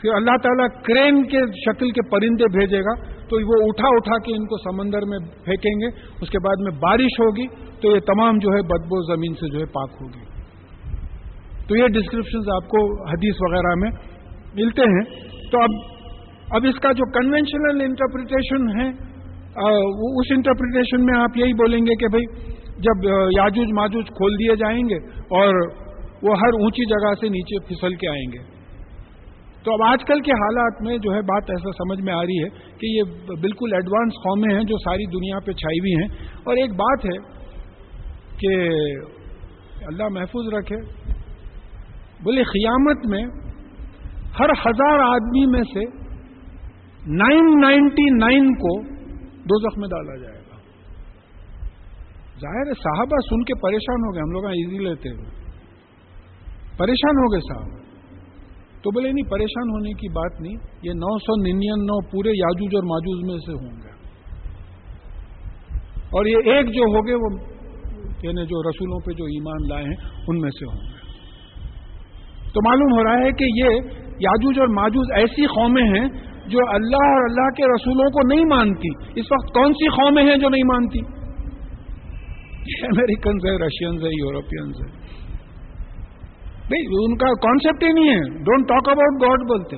پھر 0.00 0.14
اللہ 0.14 0.36
تعالیٰ 0.42 0.66
کرین 0.82 1.24
کے 1.24 1.38
شکل 1.38 1.90
کے 1.90 2.10
پرندے 2.10 2.58
بھیجے 2.58 2.80
گا 2.80 2.94
تو 3.04 3.36
وہ 3.36 3.68
اٹھا 3.68 3.88
اٹھا 3.88 4.18
کے 4.18 4.32
ان 4.32 4.46
کو 4.46 4.56
سمندر 4.56 4.98
میں 4.98 5.18
پھینکیں 5.44 5.80
گے۔ 5.80 5.86
اس 6.20 6.30
کے 6.30 6.38
بعد 6.44 6.54
میں 6.58 6.72
بارش 6.80 7.20
ہوگی 7.20 7.46
تو 7.80 7.94
یہ 7.94 8.00
تمام 8.00 8.38
جو 8.38 8.48
ہے 8.48 8.62
بدبو 8.62 9.16
زمین 9.16 9.34
سے 9.34 9.52
جو 9.52 9.60
ہے 9.60 9.64
پاک 9.64 9.90
ہوگی۔ 10.00 10.32
تو 11.68 11.76
یہ 11.76 11.86
ڈسکرپشنز 11.86 12.48
آپ 12.48 12.68
کو 12.68 13.04
حدیث 13.08 13.34
وغیرہ 13.40 13.74
میں 13.76 13.90
ملتے 14.54 14.82
ہیں۔ 14.82 15.32
تو 15.50 15.60
اب 15.60 15.91
اب 16.52 16.64
اس 16.64 16.80
کا 16.80 16.92
جو 16.92 17.10
کنونشنل 17.10 17.80
انٹرپریٹیشن 17.80 18.80
ہے 18.80 18.88
اس 20.20 20.32
انٹرپریٹیشن 20.36 21.04
میں 21.04 21.20
آپ 21.20 21.36
یہی 21.36 21.52
بولیں 21.52 21.78
گے 21.78 21.94
کہ 21.94 22.08
بھائی 22.08 22.24
جب 22.78 23.04
یاجوج 23.36 23.66
ماجوج 23.72 24.04
کھول 24.06 24.34
دیے 24.34 24.56
جائیں 24.56 24.88
گے 24.88 24.96
اور 25.40 25.54
وہ 26.22 26.34
ہر 26.34 26.58
اونچی 26.60 26.84
جگہ 26.84 27.14
سے 27.20 27.28
نیچے 27.28 27.58
پھسل 27.68 27.94
کے 27.94 28.08
آئیں 28.08 28.32
گے۔ 28.32 28.38
تو 29.64 29.72
اب 29.72 29.82
آج 29.86 30.04
کل 30.04 30.20
کے 30.20 30.32
حالات 30.32 30.82
میں 30.82 30.98
جو 30.98 31.14
ہے، 31.14 31.20
بات 31.20 31.50
ایسا 31.50 31.72
سمجھ 31.72 32.00
میں 32.00 32.14
آ 32.14 32.22
رہی 32.22 32.42
ہے 32.44 32.48
کہ 32.48 32.86
یہ 32.86 33.02
بالکل 33.40 33.74
ایڈوانس 33.74 34.12
قومیں 34.12 34.54
ہیں 34.54 34.64
جو 34.64 34.78
ساری 34.78 35.06
دنیا 35.06 35.38
پہ 35.46 35.52
چھائی 35.52 35.78
ہوئی 35.78 35.92
ہیں۔ 35.92 36.08
اور 36.44 36.56
ایک 36.56 36.70
بات 36.70 37.04
ہے 37.04 37.18
کہ 38.36 38.56
اللہ 39.86 40.08
محفوظ 40.10 40.54
رکھے، 40.54 40.76
بولے، 42.24 42.42
قیامت 42.42 43.06
میں 43.06 43.24
ہر 44.40 44.50
ہزار 44.66 44.98
آدمی 44.98 45.46
میں 45.46 45.62
سے 45.62 46.01
نائن 47.06 47.60
نائنٹی 47.60 48.16
نائن 48.16 48.54
کو 48.54 48.82
دو 49.22 49.60
زخم 49.60 49.80
ڈالا 49.80 50.16
جائے 50.16 50.38
گا۔ 50.38 50.56
ظاہر 52.40 52.66
ہے 52.66 52.72
صحابہ 52.74 53.16
سن 53.30 53.44
کے 53.44 53.54
پریشان 53.62 54.06
ہو 54.06 54.14
گئے، 54.14 54.22
ہم 54.22 54.30
لوگ 54.30 54.44
ایزی 54.44 54.78
لیتے 54.78 55.08
ہوئے 55.08 55.42
پریشان 56.78 57.16
ہو 57.16 57.32
گئے 57.32 57.40
صاحب۔ 57.40 57.82
تو 58.82 58.90
بولے 58.90 59.12
نہیں، 59.12 59.30
پریشان 59.30 59.70
ہونے 59.70 59.92
کی 59.92 60.08
بات 60.08 60.40
نہیں، 60.40 60.54
یہ 60.82 60.90
نو 60.90 61.18
سو 61.18 61.46
ننانو 61.46 62.10
پورے 62.10 62.28
یاجوج 62.28 62.74
اور 62.74 62.82
ماجوج 62.82 63.30
میں 63.30 63.38
سے 63.38 63.52
ہوں 63.52 63.82
گے۔ 63.82 63.92
اور 65.98 66.26
یہ 66.26 66.36
ایک 66.36 66.66
جو 66.66 66.82
ہوگے 66.82 67.14
وہ 67.14 67.52
یعنی 68.22 68.46
جو 68.46 68.70
رسولوں 68.70 69.00
پہ 69.00 69.12
جو 69.12 69.24
ایمان 69.24 69.68
لائے 69.68 69.84
ہیں، 69.84 70.22
ان 70.28 70.38
میں 70.38 70.50
سے 70.50 70.64
ہوں 70.64 70.80
گے۔ 70.80 71.02
تو 72.48 72.68
معلوم 72.68 72.98
ہو 72.98 73.04
رہا 73.04 73.26
ہے 73.26 73.30
کہ 73.30 73.44
یہ 73.44 73.80
یاجوج 74.18 74.60
اور 74.60 74.68
ماجوج 74.68 75.06
ایسی 75.14 75.46
قومیں 75.46 75.82
ہیں 75.82 76.31
جو 76.46 76.58
اللہ 76.74 77.08
اور 77.08 77.30
اللہ 77.30 77.48
کے 77.48 77.64
رسولوں 77.64 78.10
کو 78.10 78.34
نہیں 78.34 78.44
مانتی، 78.44 79.20
اس 79.20 79.26
وقت 79.32 79.54
کون 79.54 79.72
سی 79.72 79.88
قومیں 79.88 80.22
ہیں 80.22 80.36
جو 80.36 80.48
نہیں 80.48 80.64
مانتی؟ 80.64 80.98
امریکنز 82.82 83.46
ہے 83.46 83.66
رشینز 83.66 84.04
ہے 84.04 84.08
یورپینز 84.08 84.74
ہے 84.76 85.02
نہیں، 86.70 86.82
ان 86.82 87.16
کا 87.16 87.26
کانسیپٹ 87.26 87.84
ہی 87.84 87.92
نہیں 87.92 88.10
ہے۔ 88.10 88.20
ڈونٹ 88.20 88.68
ٹاک 88.68 88.88
اباؤٹ 88.88 89.22
گاڈ 89.22 89.40
بولتے۔ 89.40 89.76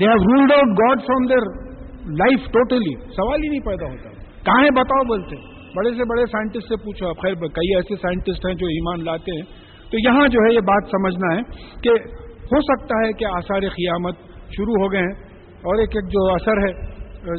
They 0.00 0.04
have 0.04 0.14
ruled 0.14 0.52
out 0.52 0.68
God 0.68 1.00
from 1.00 1.26
their 1.26 1.64
life 2.06 2.52
totally 2.52 2.94
سوال 2.94 3.40
ہی 3.44 3.48
نہیں 3.48 3.60
پیدا 3.60 3.86
ہوتا۔ 3.86 4.10
کہاں 4.44 4.62
بتاؤ 4.62 5.04
بولتے۔ 5.04 5.36
بڑے 5.76 5.90
سے 5.90 6.04
بڑے 6.04 6.26
سائنٹسٹ 6.26 6.68
سے 6.68 6.76
پوچھو 6.76 7.14
خیر، 7.14 7.34
کئی 7.34 7.74
ایسے 7.74 7.96
سائنٹسٹ 7.96 8.46
ہیں 8.46 8.54
جو 8.54 8.66
ایمان 8.66 9.04
لاتے 9.04 9.32
ہیں۔ 9.32 9.42
تو 9.90 9.98
یہاں 9.98 10.28
جو 10.28 10.38
ہے 10.48 10.54
یہ 10.54 10.60
بات 10.60 10.84
سمجھنا 10.90 11.36
ہے 11.36 11.42
کہ 11.82 11.88
ہو 12.22 12.60
سکتا 12.60 13.06
ہے 13.06 13.12
کہ 13.12 13.24
آثار 13.24 13.60
قیامت 13.60 14.14
شروع 14.56 14.84
ہو 14.84 14.92
گئے 14.92 15.00
ہیں۔ 15.00 15.33
اور 15.64 15.78
ایک 15.78 15.96
ایک 15.96 16.08
جو 16.12 16.24
اثر 16.34 16.60
ہے، 16.66 16.72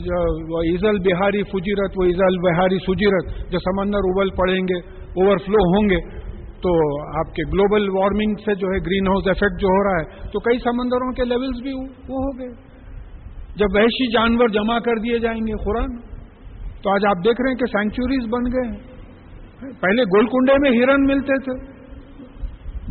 جو 0.06 0.20
وہ 0.52 0.62
ایزل 0.62 1.00
بہاری 1.08 1.42
فجیرت، 1.44 1.98
وہ 1.98 2.04
ایزل 2.04 2.38
بہاری 2.46 2.78
سجیرت، 2.86 3.52
جو 3.52 3.60
سمندر 3.60 4.08
ابل 4.12 4.30
پڑیں 4.30 4.62
گے 4.72 4.78
اوور 5.18 5.38
فلو 5.46 5.66
ہوں 5.74 5.90
گے، 5.90 6.00
تو 6.62 6.72
آپ 7.20 7.36
کے 7.36 7.44
گلوبل 7.54 7.90
وارمنگ 7.90 8.42
سے 8.46 8.56
جو 8.56 8.68
ہے 8.68 8.80
گرین 8.86 9.08
ہاؤس 9.08 9.28
افیکٹ 9.28 9.62
جو 9.62 9.68
ہو 9.68 9.84
رہا 9.84 10.00
ہے، 10.00 10.30
تو 10.30 10.40
کئی 10.40 10.58
سمندروں 10.58 11.12
کے 11.12 11.24
لیولز 11.24 11.62
بھی 11.62 11.74
وہ 11.74 12.24
ہو 12.24 12.32
گئے۔ 12.40 12.50
جب 13.56 13.76
وحشی 13.76 14.12
جانور 14.12 14.48
جمع 14.50 14.80
کر 14.80 15.02
دیے 15.04 15.20
جائیں 15.20 15.40
گے 15.40 15.64
قرآن، 15.66 15.96
تو 16.82 16.94
آج 16.94 17.06
آپ 17.10 17.24
دیکھ 17.26 17.42
رہے 17.42 17.50
ہیں 17.50 17.60
کہ 17.60 17.66
سینچوریز 17.66 18.26
بن 18.30 18.52
گئے۔ 18.56 18.68
ہیں 19.62 19.72
پہلے 19.82 20.04
گولکنڈے 20.04 20.56
میں 20.62 20.72
ہرن 20.72 21.06
ملتے 21.06 21.38
تھے 21.44 21.54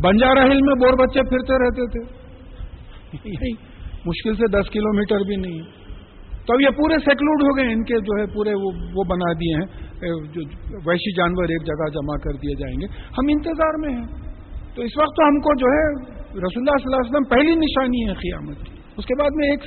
بنجارا 0.01 0.45
ہل 0.45 0.61
میں 0.61 0.75
بور 0.75 0.97
بچے 0.99 1.23
پھرتے 1.29 1.59
رہتے 1.63 1.85
تھے۔ 1.91 2.01
مشکل 4.05 4.35
سے 4.35 4.61
دس 4.61 4.69
کلو 4.69 4.95
میٹر 4.95 5.19
بھی 5.19 5.35
نہیں 5.35 5.59
ہے۔ 5.59 5.85
تو 6.47 6.53
اب 6.53 6.61
یہ 6.61 6.69
پورے 6.69 6.93
سیکلوڈ 6.93 7.43
ہو 7.43 7.57
گئے، 7.57 7.73
ان 7.73 7.83
کے 7.83 7.99
جو 7.99 8.21
ہے 8.21 8.25
پورے 8.35 8.53
وہ 8.53 8.71
وہ 8.93 9.03
بنا 9.03 9.33
دیے 9.33 9.55
ہیں۔ 9.55 9.85
جو 10.33 10.41
ویشی 10.89 11.13
جانور 11.17 11.43
ایک 11.43 11.61
جگہ 11.65 11.89
جمع 11.89 12.17
کر 12.17 12.31
دیے 12.33 12.55
جائیں 12.59 12.75
گے۔ 12.81 12.85
ہم 12.85 13.25
انتظار 13.29 13.73
میں 13.79 13.89
ہیں۔ 13.89 14.07
تو 14.75 14.81
اس 14.81 14.97
وقت 14.97 15.15
تو 15.15 15.27
ہم 15.27 15.39
کو 15.39 15.55
جو 15.55 15.67
ہے 15.67 16.09
رسول 16.21 16.63
اللہ 16.63 16.77
صلی 16.77 16.93
اللہ 16.93 16.95
علیہ 16.95 17.09
وسلم 17.09 17.23
پہلی 17.23 17.55
نشانی 17.55 18.09
ہے 18.09 18.13
قیامت 18.13 18.65
کی۔ 18.65 18.71
اس 18.97 19.05
کے 19.05 19.19
بعد 19.19 19.29
میں 19.35 19.49
ایک 19.49 19.59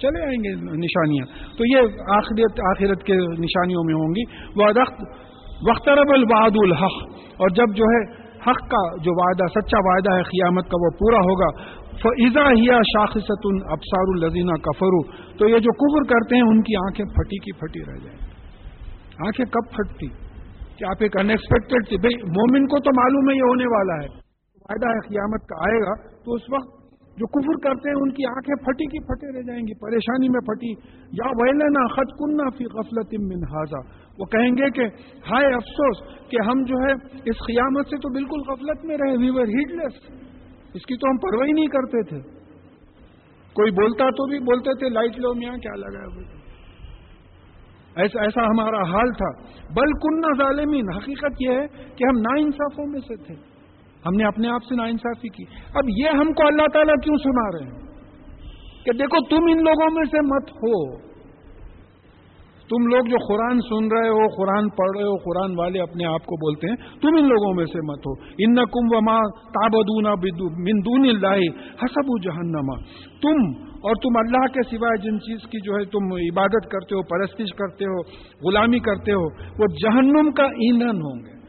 چلے 0.00 0.22
آئیں 0.22 0.38
گے 0.38 0.54
نشانیاں۔ 0.54 1.56
تو 1.58 1.64
یہ 1.66 1.78
آخرت 2.16 2.60
آخرت 2.60 3.02
کے 3.02 3.14
نشانیوں 3.14 3.84
میں 3.84 3.94
ہوں 3.94 4.10
گی۔ 4.10 4.22
وہ 4.56 4.64
وقت 5.70 5.88
رب 5.88 6.12
الباد 6.14 6.50
الحق۔ 6.54 7.14
اور 7.14 7.48
جب 7.48 7.74
جو 7.74 7.84
ہے 7.84 8.22
حق 8.22 8.60
کا 8.60 8.96
جو 9.02 9.26
وعدہ، 9.26 9.46
سچا 9.46 9.78
وعدہ 9.78 10.16
ہے 10.16 10.22
قیامت 10.22 10.64
کا، 10.64 10.76
وہ 10.80 10.90
پورا 10.90 11.16
ہوگا۔ 11.16 11.81
فضا 12.02 12.42
ہیا 12.42 12.76
شاخصت 12.76 13.46
ابسار 13.70 14.08
الزینہ 14.08 14.52
کفرو 14.52 15.02
تو 15.38 15.48
یہ 15.48 15.58
جو 15.58 15.72
کفر 15.72 16.12
کرتے 16.14 16.34
ہیں 16.36 16.42
ان 16.42 16.62
کی 16.62 16.76
آنکھیں 16.76 17.06
پھٹی 17.06 17.38
کی 17.38 17.52
پھٹی 17.52 17.80
رہ 17.80 18.04
جائیں۔ 18.04 18.18
آنکھیں 19.26 19.46
کب 19.46 19.70
پھٹتی؟ 19.70 20.08
کہ 20.76 20.84
آپ 20.84 20.96
ایک 21.00 21.16
انکسپیکٹڈ 21.16 21.88
تھی 21.88 21.96
بھائی 21.96 22.16
مومن 22.22 22.66
کو 22.66 22.78
تو 22.78 22.90
معلوم 22.96 23.30
ہے 23.30 23.36
یہ 23.36 23.42
ہونے 23.42 23.66
والا 23.66 23.94
ہے۔ 23.94 24.08
فائدہ 24.58 24.86
ہے 24.86 25.00
قیامت 25.08 25.48
کا 25.48 25.56
آئے 25.58 25.80
گا 25.80 25.94
تو 26.24 26.32
اس 26.32 26.42
وقت 26.52 26.82
جو 27.18 27.26
کفر 27.26 27.68
کرتے 27.68 27.88
ہیں 27.88 27.96
ان 27.96 28.10
کی 28.10 28.26
آنکھیں 28.26 28.64
پھٹی 28.64 28.84
کی 28.84 29.04
پھٹے 29.04 29.38
رہ 29.38 29.42
جائیں 29.42 29.62
گی۔ 29.62 29.74
پریشانی 29.80 30.28
میں 30.28 30.40
پھٹی۔ 30.40 30.70
یا 31.12 31.28
ویلنا 31.28 31.86
خط 31.88 32.10
کنہ 32.18 32.50
فی 32.58 32.64
غفلت 32.64 33.14
من 33.20 33.42
حاضہ 33.54 33.80
وہ 34.18 34.24
کہیں 34.24 34.50
گے 34.50 34.70
کہ 34.70 34.84
ہائے 35.30 35.46
افسوس 35.46 36.28
کہ 36.30 36.36
ہم 36.46 36.62
جو 36.62 36.74
ہے 36.74 36.92
اس 37.30 37.36
قیامت 37.46 37.86
سے 37.86 37.96
تو 37.96 38.08
بالکل 38.12 38.50
غفلت 38.50 38.84
میں 38.84 38.96
رہے۔ 38.96 39.16
وی 39.16 39.30
ور 39.30 39.46
ہیڈ 39.46 39.70
لیس 39.70 40.21
اس 40.74 40.86
کی 40.86 40.96
تو 40.96 41.10
ہم 41.10 41.16
پرواہی 41.16 41.52
نہیں 41.52 41.66
کرتے 41.66 42.02
تھے۔ 42.02 42.42
کوئی 43.52 43.70
بولتا 43.70 44.10
تو 44.10 44.28
بھی 44.28 44.38
بولتے 44.38 44.78
تھے، 44.78 44.88
لائٹ 44.88 45.18
لو 45.18 45.34
میاں، 45.34 45.56
کیا 45.56 45.74
لگا 45.76 46.20
ایسا 47.96 48.20
ایسا 48.22 48.44
ہمارا 48.44 48.82
حال 48.82 49.12
تھا۔ 49.12 49.42
بل 49.70 49.92
کنہ 49.92 50.44
ظالمین، 50.44 50.84
حقیقت 50.96 51.36
یہ 51.40 51.50
ہے 51.50 51.66
کہ 51.66 52.04
ہم 52.04 52.18
نا 52.18 52.40
انصافوں 52.40 52.86
میں 52.86 53.00
سے 53.00 53.16
تھے۔ 53.16 53.34
ہم 54.06 54.14
نے 54.16 54.24
اپنے 54.24 54.48
آپ 54.48 54.64
سے 54.68 54.74
نا 54.74 54.84
انصافی 54.84 55.28
کی۔ 55.28 55.44
اب 55.74 55.84
یہ 55.88 56.08
ہم 56.08 56.32
کو 56.32 56.46
اللہ 56.46 56.66
تعالیٰ 56.72 56.94
کیوں 57.02 57.16
سنا 57.16 57.58
رہے 57.58 57.72
ہیں؟ 57.72 57.92
کہ 58.84 58.92
دیکھو 58.92 59.28
تم 59.28 59.44
ان 59.50 59.64
لوگوں 59.64 59.90
میں 59.94 60.04
سے 60.04 60.20
مت 60.20 60.50
ہو۔ 60.50 61.11
تم 62.68 62.86
لوگ 62.86 63.04
جو 63.04 63.16
قرآن 63.28 63.60
سن 63.60 63.88
رہے 63.96 64.08
ہو، 64.08 64.28
قرآن 64.36 64.68
پڑھ 64.68 64.96
رہے 64.96 65.04
ہو، 65.04 65.16
قرآن 65.16 65.58
والے 65.58 65.80
اپنے 65.80 66.04
آپ 66.04 66.26
کو 66.26 66.36
بولتے 66.36 66.68
ہیں، 66.68 66.76
تم 67.00 67.08
ان 67.18 67.24
لوگوں 67.24 67.54
میں 67.54 67.66
سے 67.66 67.78
مت 67.86 68.06
ہو۔ 68.06 68.12
ان 68.38 68.54
کم 68.54 68.96
وما 68.96 69.18
تابدون 69.58 70.06
مندون 70.62 71.08
اللہ 71.08 71.42
حسب 71.82 72.12
جہنما 72.22 72.76
تم 73.22 73.44
اور 73.82 73.94
تم 73.94 74.16
اللہ 74.16 74.46
کے 74.54 74.76
سوائے 74.76 74.96
جن 75.02 75.20
چیز 75.20 75.38
کی 75.50 75.58
جو 75.60 75.72
ہے 75.72 75.84
تم 75.84 76.12
عبادت 76.12 76.70
کرتے 76.70 76.94
ہو، 76.94 77.02
پرستش 77.02 77.54
کرتے 77.54 77.84
ہو، 77.84 78.00
غلامی 78.48 78.78
کرتے 78.78 79.12
ہو، 79.12 79.24
وہ 79.58 79.66
جہنم 79.82 80.30
کا 80.30 80.44
ایندھن 80.44 81.02
ہوں 81.02 81.24
گے۔ 81.24 81.41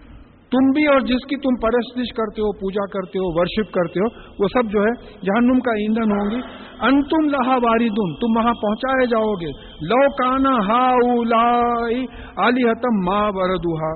تم 0.53 0.71
بھی 0.71 0.85
اور 0.85 0.99
جس 0.99 1.25
کی 1.29 1.35
تم 1.35 1.55
پرستش 1.61 2.13
کرتے 2.15 2.41
ہو، 2.41 2.51
پوجا 2.53 2.85
کرتے 2.85 3.19
ہو 3.19 3.39
ورشپ 3.39 3.73
کرتے 3.73 3.99
ہو، 3.99 4.33
وہ 4.39 4.47
سب 4.53 4.71
جو 4.71 4.81
ہے 4.81 4.91
جہنم 5.21 5.59
کا 5.59 5.71
ایندھن 5.71 6.11
ہوں 6.11 6.31
گی 6.31 6.41
ان 6.81 7.03
تم 7.03 7.29
لہا 7.29 7.55
واردن 7.55 8.15
تم 8.15 8.37
وہاں 8.37 8.53
پہنچائے 8.53 9.05
جاؤ 9.05 9.33
گے۔ 9.33 9.51
لو 9.81 10.11
کانا 10.11 10.49
ہا 10.49 10.89
علی 12.47 12.69
حتم 12.69 13.05
ماں 13.05 13.31
بردوہا 13.31 13.91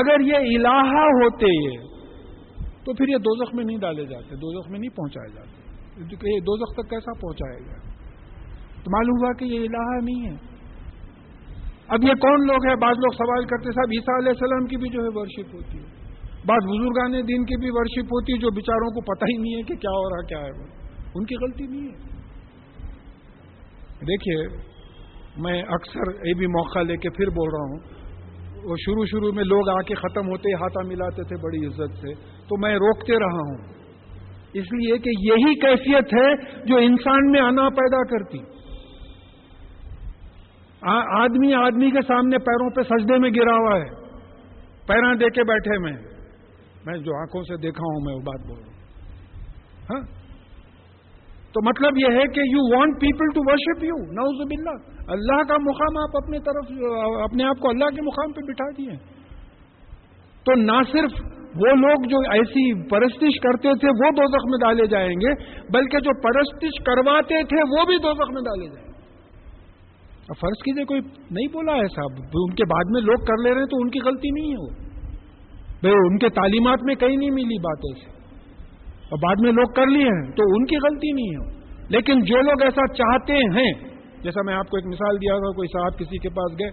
اگر 0.00 0.20
یہ 0.20 0.58
الہا 0.58 1.04
ہوتے، 1.04 1.76
تو 2.84 2.92
پھر 2.94 3.08
یہ 3.08 3.16
دوزخ 3.16 3.54
میں 3.54 3.64
نہیں 3.64 3.78
ڈالے 3.78 4.04
جاتے، 4.04 4.34
دوزخ 4.36 4.70
میں 4.70 4.78
نہیں 4.78 4.96
پہنچائے 4.96 5.34
جاتے۔ 5.34 5.62
یہ 6.34 6.40
دوزخ 6.40 6.76
تک 6.76 6.90
کیسا 6.90 7.12
پہنچائے 7.20 7.60
گا؟ 7.60 7.92
تو 8.84 8.90
معلوم 8.90 9.24
ہوا 9.24 9.32
کہ 9.32 9.44
یہ 9.44 9.60
الہا 9.60 9.98
نہیں 9.98 10.30
ہے۔ 10.30 10.52
اب 11.88 11.98
یہ 12.02 12.14
کون 12.14 12.46
لوگ 12.46 12.68
ہیں؟ 12.68 12.76
بعض 12.76 12.94
لوگ 12.98 13.12
سوال 13.12 13.44
کرتے، 13.44 13.70
صاحب 13.70 13.90
عیسیٰ 13.92 14.14
علیہ 14.18 14.28
السلام 14.28 14.64
کی 14.64 14.76
بھی 14.76 14.88
جو 14.88 15.02
ہے 15.02 15.08
ورشپ 15.14 15.54
ہوتی 15.54 15.78
ہے۔ 15.78 15.91
بعض 16.46 16.64
بزرگان 16.64 17.12
دین 17.12 17.44
کی 17.44 17.60
بھی 17.60 17.68
ورشپ 17.70 18.04
ہوتی 18.04 18.32
ہے 18.32 18.38
جو 18.38 18.50
بیچاروں 18.50 18.90
کو 18.90 19.00
پتہ 19.00 19.24
ہی 19.24 19.42
نہیں 19.42 19.56
ہے 19.56 19.62
کہ 19.62 19.74
کیا 19.74 19.90
ہو 19.90 20.08
رہا، 20.08 20.22
کیا 20.22 20.38
ہے۔ 20.38 20.82
ان 21.14 21.24
کی 21.24 21.34
غلطی 21.34 21.66
نہیں 21.66 21.88
ہے۔ 21.88 21.96
دیکھیے، 24.00 24.58
میں 25.36 25.62
اکثر 25.62 26.28
یہ 26.28 26.34
بھی 26.34 26.46
موقع 26.46 26.78
لے 26.78 26.96
کے 26.96 27.10
پھر 27.10 27.26
بول 27.30 27.48
رہا 27.48 27.62
ہوں، 27.62 28.02
وہ 28.70 28.76
شروع 28.76 29.04
شروع 29.04 29.32
میں 29.32 29.44
لوگ 29.44 29.68
آ 29.68 29.82
کے 29.82 29.94
ختم 29.94 30.28
ہوتے 30.28 30.52
ہاتھا 30.52 30.88
ملاتے 30.88 31.24
تھے 31.24 31.36
بڑی 31.36 31.66
عزت 31.66 31.98
سے، 31.98 32.14
تو 32.14 32.60
میں 32.60 32.74
روکتے 32.74 33.18
رہا 33.18 33.48
ہوں۔ 33.48 33.72
اس 34.54 34.72
لیے 34.72 34.98
کہ 34.98 35.08
یہی 35.08 35.54
کیفیت 35.54 36.14
ہے 36.14 36.62
جو 36.64 36.76
انسان 36.76 37.30
میں 37.30 37.40
آنا 37.40 37.68
پیدا 37.68 38.04
کرتی۔ 38.04 38.38
آدمی 41.22 41.54
آدمی 41.54 41.90
کے 41.90 42.00
سامنے 42.08 42.38
پیروں 42.38 42.70
پہ 42.70 42.82
سجدے 42.82 43.18
میں 43.18 43.30
گرا 43.30 43.56
ہوا 43.56 43.78
ہے 43.78 43.90
پیرا 44.86 45.12
دے 45.12 45.30
کے 45.30 45.44
بیٹھے 45.44 45.78
میں۔ 45.78 46.11
میں 46.86 46.98
جو 46.98 47.20
آنکھوں 47.20 47.42
سے 47.42 47.56
دیکھا 47.56 47.82
ہوں 47.82 48.00
میں 48.04 48.14
وہ 48.14 48.20
بات 48.20 48.46
بول 48.46 48.58
رہا 48.58 48.66
ہوں۔ 48.66 48.72
ہاں؟ 49.90 50.22
تو 51.52 51.68
مطلب 51.68 51.98
یہ 51.98 52.16
ہے 52.16 52.26
کہ 52.26 52.40
you 52.40 52.78
want 52.78 52.94
people 53.00 53.26
to 53.34 53.40
worship 53.50 53.84
you 53.84 53.96
ناؤز 53.96 54.48
باللہ۔ 54.48 55.02
اللہ 55.12 55.42
کا 55.42 55.54
مقام 55.60 55.98
آپ 55.98 56.16
اپنے 56.24 56.38
طرف، 56.38 56.64
اپنے 57.22 57.44
آپ 57.44 57.58
کو 57.58 57.68
اللہ 57.68 57.84
کے 57.84 58.02
مقام 58.02 58.32
پہ 58.32 58.40
بٹھا 58.40 58.70
دیے۔ 58.70 58.96
تو 60.44 60.54
نہ 60.54 60.82
صرف 60.92 61.10
وہ 61.54 61.76
لوگ 61.76 62.08
جو 62.08 62.18
ایسی 62.30 62.88
پرستش 62.88 63.40
کرتے 63.40 63.68
تھے 63.80 63.88
وہ 63.88 64.10
دو 64.10 64.50
میں 64.50 64.58
ڈالے 64.60 64.86
جائیں 64.86 65.14
گے، 65.14 65.60
بلکہ 65.72 65.98
جو 65.98 66.20
پرستش 66.22 66.84
کرواتے 66.84 67.42
تھے 67.44 67.78
وہ 67.78 67.84
بھی 67.84 67.98
دو 67.98 68.08
میں 68.08 68.42
ڈالے 68.42 68.66
جائیں 68.66 68.86
گے۔ 68.86 68.92
اب 70.28 70.40
فرض 70.40 70.62
کیجیے 70.64 70.84
کوئی 70.84 71.00
نہیں 71.30 71.52
بولا 71.52 71.72
ہے 71.72 71.88
صاحب، 71.96 72.24
ان 72.34 72.54
کے 72.54 72.64
بعد 72.64 72.84
میں 72.90 73.00
لوگ 73.00 73.24
کر 73.24 73.42
لے 73.42 73.50
رہے 73.50 73.60
ہیں 73.60 73.66
تو 73.66 73.76
ان 73.76 73.90
کی 73.90 74.00
غلطی 74.00 74.30
نہیں 74.30 74.50
ہے 74.50 74.56
وہ۔ 74.56 74.91
بھائی، 75.82 75.94
ان 75.94 76.18
کے 76.18 76.28
تعلیمات 76.28 76.78
میں 76.82 76.94
کہیں 76.94 77.16
نہیں 77.16 77.30
ملی 77.30 77.58
بات 77.58 77.78
ایسے 77.78 78.10
اور 79.10 79.18
بعد 79.22 79.34
میں 79.42 79.52
لوگ 79.52 79.72
کر 79.72 79.86
لیے 79.86 80.04
ہیں، 80.04 80.30
تو 80.30 80.42
ان 80.42 80.66
کی 80.66 80.76
غلطی 80.76 81.12
نہیں 81.12 81.30
ہے۔ 81.30 81.62
لیکن 81.88 82.20
جو 82.20 82.36
لوگ 82.36 82.62
ایسا 82.62 82.94
چاہتے 82.94 83.32
ہیں، 83.32 83.72
جیسا 84.22 84.42
میں 84.46 84.54
آپ 84.54 84.68
کو 84.68 84.76
ایک 84.76 84.86
مثال 84.86 85.16
دیا 85.16 85.34
تھا، 85.34 85.52
کوئی 85.52 85.68
صاحب 85.68 85.98
کسی 85.98 86.18
کے 86.18 86.28
پاس 86.28 86.58
گئے 86.58 86.70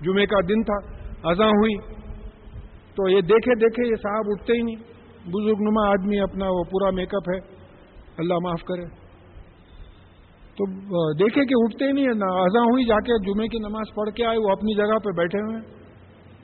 جمعے 0.00 0.26
کا 0.26 0.40
دن 0.40 0.62
تھا 0.62 1.00
ازاں 1.30 1.46
ہوئی۔ 1.46 1.74
تو 2.94 3.08
یہ 3.08 3.20
دیکھے 3.20 3.54
دیکھے 3.54 3.90
یہ 3.90 3.94
صاحب 3.94 4.24
اٹھتے 4.26 4.52
ہی 4.52 4.62
نہیں۔ 4.62 4.76
بزرگ 5.26 5.60
نما 5.60 5.88
آدمی 5.88 6.20
اپنا 6.20 6.46
وہ 6.48 6.62
پورا 6.62 6.90
میک 6.90 7.14
اپ 7.14 7.30
ہے۔ 7.34 7.38
اللہ 8.18 8.34
معاف 8.42 8.62
کرے۔ 8.62 8.82
تو 10.54 10.66
دیکھے 11.14 11.40
کہ 11.40 11.54
اٹھتے 11.56 11.84
ہی 11.84 11.92
نہیں 11.92 12.08
ازاں 12.08 12.62
ہوئی، 12.62 12.84
جا 12.84 12.96
کے 12.96 13.32
جمعے 13.32 13.48
کی 13.48 13.58
نماز 13.58 13.94
پڑھ 13.96 14.10
کے 14.10 14.24
آئے، 14.24 14.38
وہ 14.38 14.50
اپنی 14.50 14.74
جگہ 14.74 14.98
پہ 14.98 15.16
بیٹھے 15.16 15.40
ہوئے 15.40 15.56
ہیں۔ 15.56 15.62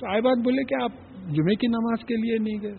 تو 0.00 0.10
آئے 0.10 0.20
بات 0.20 0.36
بولے 0.44 0.64
کہ 0.64 0.82
آپ 0.82 0.90
جمعے 1.31 1.55
کی 1.55 1.66
نماز 1.66 2.05
کے 2.05 2.14
لیے 2.14 2.39
نہیں 2.39 2.62
گئے۔ 2.62 2.74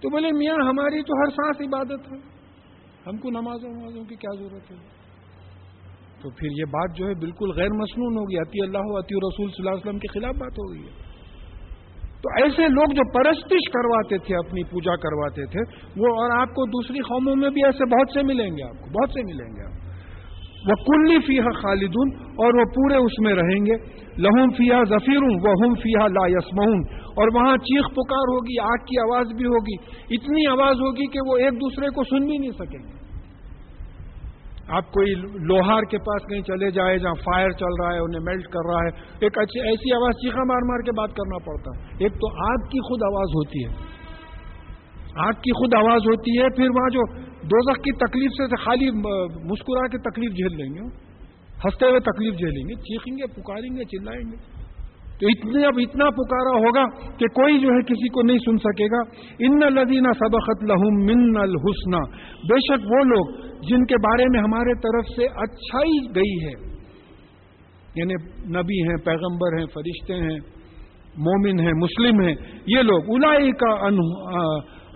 تو 0.00 0.10
بولے، 0.10 0.32
میاں، 0.32 0.54
ہماری 0.54 1.02
تو 1.02 1.18
ہر 1.20 1.30
سانس 1.30 1.68
عبادت 1.68 2.12
ہے۔ 2.12 2.32
ہم 3.06 3.16
کو 3.16 3.30
نمازوں 3.30 3.70
نمازوں 3.70 4.04
کی 4.04 4.14
کیا 4.14 4.38
ضرورت 4.38 4.70
ہے؟ 4.70 4.76
تو 6.22 6.30
پھر 6.30 6.48
یہ 6.58 6.64
بات 6.64 6.96
جو 6.96 7.08
ہے 7.08 7.14
بالکل 7.14 7.50
غیر 7.50 7.68
مصنون 7.70 8.16
ہوگی 8.16 8.36
عطی 8.36 8.62
اللہ 8.62 8.78
عطی 8.78 9.14
رسول 9.14 9.48
صلی 9.48 9.54
اللہ 9.58 9.70
علیہ 9.70 9.86
وسلم 9.86 9.98
کے 9.98 10.20
خلاف 10.20 10.34
بات 10.34 10.52
ہو 10.52 10.74
گئی 10.74 10.82
ہے۔ 10.82 11.12
تو 12.22 12.28
ایسے 12.42 12.68
لوگ 12.68 12.92
جو 12.92 13.12
پرستش 13.12 13.70
کرواتے 13.72 14.18
تھے، 14.18 14.34
اپنی 14.34 14.64
پوجا 14.64 14.96
کرواتے 14.96 15.46
تھے، 15.46 15.60
وہ 15.96 16.06
اور 16.06 16.40
آپ 16.40 16.48
کو 16.48 16.66
دوسری 16.66 16.98
قوموں 16.98 17.36
میں 17.36 17.50
بھی 17.50 17.64
ایسے 17.64 17.84
بہت 17.84 18.08
سے 18.14 18.22
ملیں 18.22 18.50
گے 18.56 18.62
آپ 18.62 18.80
کو، 18.80 18.86
بہت 18.86 19.10
سے 19.10 19.22
ملیں 19.22 19.56
گے 19.56 19.64
آپ 19.66 19.82
وہ 20.68 20.74
کلی 20.74 21.20
فیحا 21.20 21.60
خالدون 21.60 22.14
اور 22.24 22.54
وہ 22.54 22.64
پورے 22.64 22.94
اس 22.94 23.18
میں 23.18 23.34
رہیں 23.34 23.66
گے۔ 23.66 24.02
لہم 24.18 24.50
فیا 24.50 24.80
ظفیر 24.88 25.22
وہ 25.22 25.52
ہم 25.64 25.74
فیا 25.74 26.06
لا 26.06 26.26
یسمون 26.26 27.01
اور 27.14 27.28
وہاں 27.34 27.56
چیخ 27.56 27.84
پکار 27.90 28.28
ہوگی، 28.28 28.60
آگ 28.60 28.84
کی 28.84 29.00
آواز 29.00 29.26
بھی 29.26 29.44
ہوگی، 29.44 29.74
اتنی 30.14 30.46
آواز 30.46 30.76
ہوگی 30.80 31.06
کہ 31.06 31.18
وہ 31.26 31.36
ایک 31.36 31.52
دوسرے 31.52 31.86
کو 31.88 32.04
سن 32.04 32.26
بھی 32.26 32.38
نہیں 32.38 32.50
سکیں 32.50 32.78
گے۔ 32.78 33.02
آپ 34.68 34.92
کوئی 34.92 35.14
لوہار 35.44 35.82
کے 35.82 35.98
پاس 35.98 36.28
کہیں 36.28 36.40
چلے 36.40 36.70
جائے، 36.70 36.98
جہاں 36.98 37.14
فائر 37.14 37.50
چل 37.50 37.82
رہا 37.82 37.94
ہے، 37.94 37.98
انہیں 37.98 38.20
میلٹ 38.20 38.46
کر 38.46 38.72
رہا 38.72 38.82
ہے، 38.82 38.88
ایک 39.20 39.38
اچھی 39.38 39.68
ایسی 39.68 39.94
آواز 39.94 40.14
چیخا 40.14 40.44
مار 40.44 40.62
مار 40.62 40.78
کے 40.78 40.92
بات 40.92 41.10
کرنا 41.10 41.38
پڑتا 41.38 41.78
ہے۔ 41.78 41.96
ایک 41.98 42.12
تو 42.12 42.52
آگ 42.52 42.56
کی 42.56 42.80
خود 42.80 43.02
آواز 43.02 43.28
ہوتی 43.34 43.64
ہے۔ 43.64 44.02
آگ 45.26 45.32
کی 45.32 45.52
خود 45.52 45.74
آواز 45.74 46.00
ہوتی 46.00 46.38
ہے، 46.38 46.56
پھر 46.56 46.68
وہاں 46.70 46.90
جو 46.90 47.22
دوزخ 47.24 47.80
کی 47.80 47.92
تکلیف 47.92 48.30
سے 48.30 48.64
خالی 48.64 48.90
مسکرا 49.50 49.86
کے 49.86 49.98
تکلیف 49.98 50.30
جھیل 50.30 50.56
لیں 50.56 50.74
گے۔ 50.74 51.12
ہنستے 51.64 51.86
ہوئے 51.86 52.00
تکلیف 52.00 52.34
جھیلیں 52.34 52.68
گے، 52.68 52.74
چیخیں 52.74 53.16
گے، 53.16 53.42
پکاریں 53.42 53.76
گے، 53.76 53.84
چلائیں 53.84 54.32
گے۔ 54.32 54.61
تو 55.22 55.28
اتنے 55.28 55.66
اب 55.66 55.72
اتنا 55.76 56.10
پکارا 56.10 56.58
ہوگا 56.58 57.12
کہ 57.18 57.26
کوئی 57.26 57.58
جو 57.58 57.68
ہے 57.68 57.82
کسی 57.82 58.08
کو 58.08 58.22
نہیں 58.22 58.38
سن 58.38 58.58
سکے 58.58 58.84
گا۔ 58.84 59.00
ان 59.38 59.74
لدینہ 59.74 60.12
سبقت 60.12 60.64
لہم 60.64 61.04
من 61.04 61.36
الحسنہ 61.40 61.96
بے 62.50 62.58
شک 62.58 62.84
وہ 62.90 63.04
لوگ 63.04 63.46
جن 63.68 63.84
کے 63.84 63.94
بارے 63.94 64.24
میں 64.24 64.40
ہمارے 64.40 64.74
طرف 64.74 65.04
سے 65.16 65.24
اچھائی 65.24 66.06
گئی 66.14 66.46
ہے۔ 66.46 66.72
یعنی 67.94 68.14
نبی 68.48 68.88
ہیں، 68.88 68.96
پیغمبر 69.04 69.58
ہیں، 69.58 69.66
فرشتے 69.66 70.14
ہیں، 70.14 70.38
مومن 71.18 71.60
ہیں، 71.60 71.72
مسلم 71.72 72.20
ہیں، 72.20 72.34
یہ 72.66 72.82
لوگ۔ 72.82 73.02
الائی 73.08 73.52
کا 73.52 73.86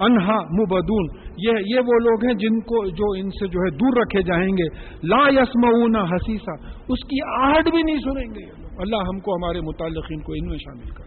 انہا 0.05 0.35
مبدون۔ 0.35 1.27
یہ 1.39 1.53
یہ 1.75 1.81
وہ 1.81 1.99
لوگ 2.05 2.25
ہیں 2.25 2.35
جن 2.35 2.61
کو 2.61 2.89
جو 2.89 3.23
ان 3.23 3.31
سے 3.31 3.47
جو 3.47 3.61
ہے 3.61 3.71
دور 3.71 4.01
رکھے 4.01 4.23
جائیں 4.23 4.49
گے۔ 4.49 4.77
لا 5.09 5.29
یسمعون 5.29 5.97
حسیسا۔ 5.97 6.53
اس 6.89 7.05
کی 7.05 7.47
آہٹ 7.47 7.65
بھی 7.71 7.83
نہیں 7.83 7.97
سنیں 7.97 8.35
گے۔ 8.35 8.66
اللہ 8.79 8.97
ہم 8.97 9.19
کو 9.19 9.35
ہمارے 9.35 9.61
متعلقین 9.61 10.21
کو 10.21 10.33
ان 10.33 10.49
میں 10.49 10.59
شامل 10.59 10.91
کر 10.91 11.05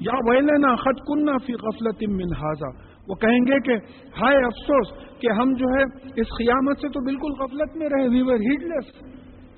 یا 0.00 0.30
ویلنا 0.30 0.76
خط 0.76 1.00
کنہ 1.06 1.30
فی 1.46 1.52
غفلت 1.52 2.02
من 2.08 2.36
حاضہ 2.42 2.70
وہ 3.08 3.14
کہیں 3.14 3.40
گے 3.40 3.60
کہ 3.60 3.72
ہائے 4.22 4.36
افسوس 4.36 5.20
کہ 5.20 5.30
ہم 5.30 5.52
جو 5.52 5.66
ہے 5.78 5.82
اس 6.20 6.26
قیامت 6.38 6.78
سے 6.78 6.88
تو 6.88 7.04
بالکل 7.04 7.42
غفلت 7.42 7.76
میں 7.76 7.88
رہے 7.88 8.08
وی 8.08 8.22
ور 8.22 8.34
ہیڈ 8.34 8.62
لیس 8.62 9.16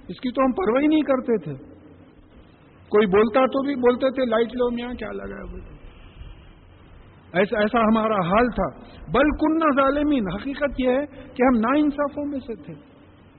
اس 0.09 0.21
کی 0.21 0.31
تو 0.31 0.43
ہم 0.43 0.53
پرواہی 0.53 0.87
نہیں 0.87 1.03
کرتے 1.03 1.39
تھے۔ 1.39 1.79
کوئی 2.89 3.07
بولتا 3.07 3.47
تو 3.47 3.67
بھی، 3.67 3.75
بولتے 3.75 4.11
تھے، 4.11 4.25
لائٹ 4.25 4.47
لو، 4.47 4.71
میاں، 4.71 4.93
کیا 4.95 5.13
لگا 5.13 5.37
ہے 5.37 5.79
ایسا 7.33 7.59
ایسا 7.59 7.81
ہمارا 7.81 8.15
حال 8.15 8.49
تھا۔ 8.49 8.69
بل 9.13 9.31
کنہ 9.31 9.81
ظالمین۔ 9.81 10.25
حقیقت 10.35 10.81
یہ 10.81 10.89
ہے 10.89 11.07
کہ 11.07 11.43
ہم 11.43 11.61
نا 11.61 11.79
انصافوں 11.79 12.25
میں 12.25 12.41
سے 12.41 12.55
تھے۔ 12.55 12.75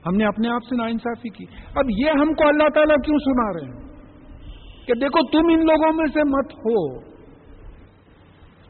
ہم 0.08 0.16
نے 0.16 0.26
اپنے 0.26 0.50
آپ 0.50 0.64
سے 0.64 0.76
نا 0.76 0.84
انصافی 0.84 1.30
کی۔ 1.30 1.46
اب 1.76 1.86
یہ 1.98 2.12
ہم 2.22 2.34
کو 2.34 2.48
اللہ 2.48 2.70
تعالیٰ 2.74 2.96
کیوں 3.06 3.18
سنا 3.18 3.54
رہے 3.54 3.72
ہیں؟ 3.72 3.90
کہ 4.88 4.94
دیکھو 4.94 5.30
تم 5.32 5.48
ان 5.54 5.60
لوگوں 5.60 5.94
میں 5.94 6.06
سے 6.14 6.20
مت 6.20 6.54
ہو۔ 6.54 7.10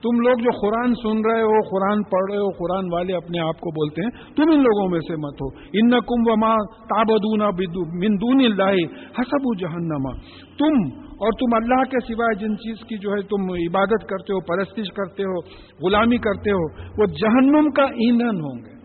تم 0.03 0.19
لوگ 0.19 0.33
جو 0.33 0.51
قرآن 0.61 0.93
سن 0.93 1.31
رہے 1.31 1.41
ہو، 1.41 1.59
قرآن 1.69 2.03
پڑھ 2.03 2.31
رہے 2.31 2.37
ہو، 2.37 2.49
قرآن 2.49 2.85
والے 2.93 3.15
اپنے 3.15 3.39
آپ 3.39 3.59
کو 3.59 3.71
بولتے 3.71 4.01
ہیں، 4.01 4.35
تم 4.35 4.43
ان 4.51 4.59
لوگوں 4.59 4.89
میں 4.89 4.99
سے 4.99 5.15
مت 5.15 5.41
ہو۔ 5.41 5.47
ان 5.73 5.89
کم 5.89 6.31
وما 6.31 6.55
تابدونا 6.73 7.49
مندون 7.93 8.39
اللہ 8.39 8.97
حسب 9.19 9.59
جہنما 9.59 10.17
تم 10.59 10.99
اور 11.03 11.31
تم 11.31 11.55
اللہ 11.55 11.83
کے 11.83 12.13
سوائے 12.13 12.35
جن 12.35 12.57
چیز 12.57 12.75
کی 12.87 12.97
جو 12.97 13.11
ہے 13.11 13.21
تم 13.21 13.41
عبادت 13.51 14.07
کرتے 14.09 14.33
ہو، 14.33 14.39
پرستش 14.39 14.91
کرتے 14.93 15.23
ہو، 15.23 15.39
غلامی 15.87 16.17
کرتے 16.17 16.51
ہو، 16.51 16.91
وہ 17.01 17.05
جہنم 17.05 17.69
کا 17.69 17.83
ایندھن 17.83 18.41
ہوں 18.41 18.59
گے۔ 18.59 18.78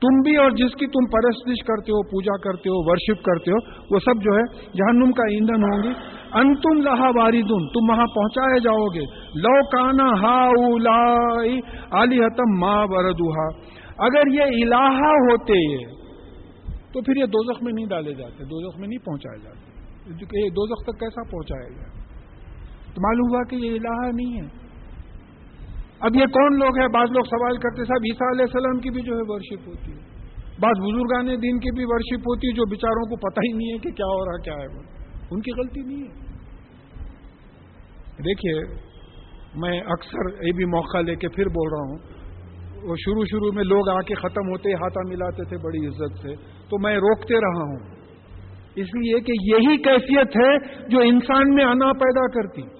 تم 0.00 0.20
بھی 0.20 0.36
اور 0.36 0.50
جس 0.50 0.74
کی 0.74 0.86
تم 0.86 1.06
پرستش 1.06 1.62
کرتے 1.66 1.92
ہو، 1.92 2.02
پوجا 2.02 2.36
کرتے 2.36 2.68
ہو 2.68 2.76
ورشپ 2.90 3.24
کرتے 3.24 3.50
ہو، 3.50 3.58
وہ 3.94 3.98
سب 3.98 4.22
جو 4.22 4.36
ہے 4.36 4.44
جہنم 4.72 5.12
کا 5.12 5.26
ایندھن 5.30 5.62
ہوں 5.62 5.82
گی 5.82 5.92
انتم 6.32 6.80
لہا 6.80 7.08
واردن 7.16 7.66
تم 7.68 7.90
وہاں 7.90 8.06
پہنچائے 8.14 8.60
جاؤ 8.60 8.86
گے۔ 8.94 9.04
لو 9.34 9.54
کانا 9.68 10.06
ہا 10.22 10.36
علی 12.02 12.20
حتم 12.24 12.58
ماں 12.60 12.86
بردوہا 12.86 13.46
اگر 14.06 14.32
یہ 14.32 14.42
الہا 14.42 15.10
ہوتے، 15.24 15.58
تو 16.92 17.00
پھر 17.00 17.16
یہ 17.16 17.26
دوزخ 17.26 17.62
میں 17.62 17.72
نہیں 17.72 17.86
ڈالے 17.86 18.14
جاتے، 18.14 18.44
دوزخ 18.44 18.78
میں 18.78 18.88
نہیں 18.88 19.04
پہنچائے 19.04 19.38
جاتے۔ 19.44 20.48
دوزخ 20.48 20.86
تک 20.86 21.00
کیسا 21.00 21.22
پہنچایا 21.30 21.68
گیا 21.68 21.88
تو 22.94 23.02
معلوم 23.02 23.28
ہوا 23.34 23.42
کہ 23.50 23.56
یہ 23.56 23.70
الہا 23.70 24.10
نہیں 24.10 24.40
ہے۔ 24.40 24.69
اب 26.00 26.16
یہ 26.16 26.24
کون 26.24 26.58
لوگ 26.58 26.78
ہیں؟ 26.78 26.88
بعض 26.88 27.08
لوگ 27.10 27.22
سوال 27.22 27.56
کرتے 27.56 27.84
صاحب، 27.84 28.02
عیسیٰ 28.04 28.30
علیہ 28.30 28.42
السلام 28.42 28.80
کی 28.80 28.90
بھی 28.90 29.02
جو 29.02 29.16
ہے 29.16 29.20
ورشپ 29.24 29.68
ہوتی 29.68 29.92
ہے۔ 29.92 30.20
بعض 30.60 30.80
بزرگان 30.80 31.26
دین 31.26 31.58
کی 31.58 31.70
بھی 31.70 31.84
ورشپ 31.84 32.20
ہوتی 32.20 32.48
ہے 32.48 32.52
جو 32.52 32.70
بیچاروں 32.70 33.10
کو 33.10 33.16
پتہ 33.16 33.40
ہی 33.40 33.56
نہیں 33.56 33.72
ہے 33.72 33.78
کہ 33.78 33.90
کیا 33.90 34.06
ہو 34.06 34.24
رہا، 34.24 34.42
کیا 34.42 34.54
ہے۔ 34.54 34.76
وہ 34.76 34.82
ان 35.30 35.40
کی 35.40 35.50
غلطی 35.58 35.80
نہیں 35.80 36.08
ہے۔ 36.08 36.14
دیکھیے، 38.24 38.74
میں 39.56 39.80
اکثر 39.80 40.46
یہ 40.46 40.52
بھی 40.52 40.64
موقع 40.64 40.98
لے 40.98 41.16
کے 41.16 41.28
پھر 41.28 41.46
بول 41.46 41.68
رہا 41.72 41.90
ہوں، 41.90 42.20
وہ 42.90 42.94
شروع 43.04 43.24
شروع 43.24 43.52
میں 43.54 43.64
لوگ 43.64 43.88
آ 43.88 44.00
کے 44.00 44.14
ختم 44.14 44.48
ہوتے 44.50 44.72
ہاتھا 44.72 45.08
ملاتے 45.08 45.48
تھے 45.48 45.56
بڑی 45.56 45.86
عزت 45.86 46.18
سے۔ 46.22 46.34
تو 46.70 46.78
میں 46.78 46.96
روکتے 46.96 47.34
رہا 47.34 47.62
ہوں۔ 47.62 48.00
اس 48.76 48.86
لیے 48.86 49.20
کہ 49.20 49.32
یہی 49.32 49.76
کیفیت 49.76 50.36
ہے 50.36 50.84
جو 50.88 51.00
انسان 51.00 51.54
میں 51.54 51.64
انا 51.64 51.92
پیدا 51.92 52.26
کرتی۔ 52.26 52.79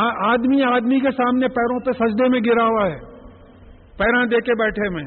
آدمی 0.00 0.62
آدمی 0.62 1.00
کے 1.00 1.10
سامنے 1.10 1.48
پیروں 1.48 1.80
پہ 1.80 1.90
سجدے 1.90 2.28
میں 2.28 2.40
گرا 2.46 2.64
ہوا 2.64 2.86
ہے۔ 2.86 2.98
پیراں 3.98 4.26
دے 4.26 4.36
کے 4.36 4.58
بیٹھے 4.58 4.88
میں۔ 4.88 5.04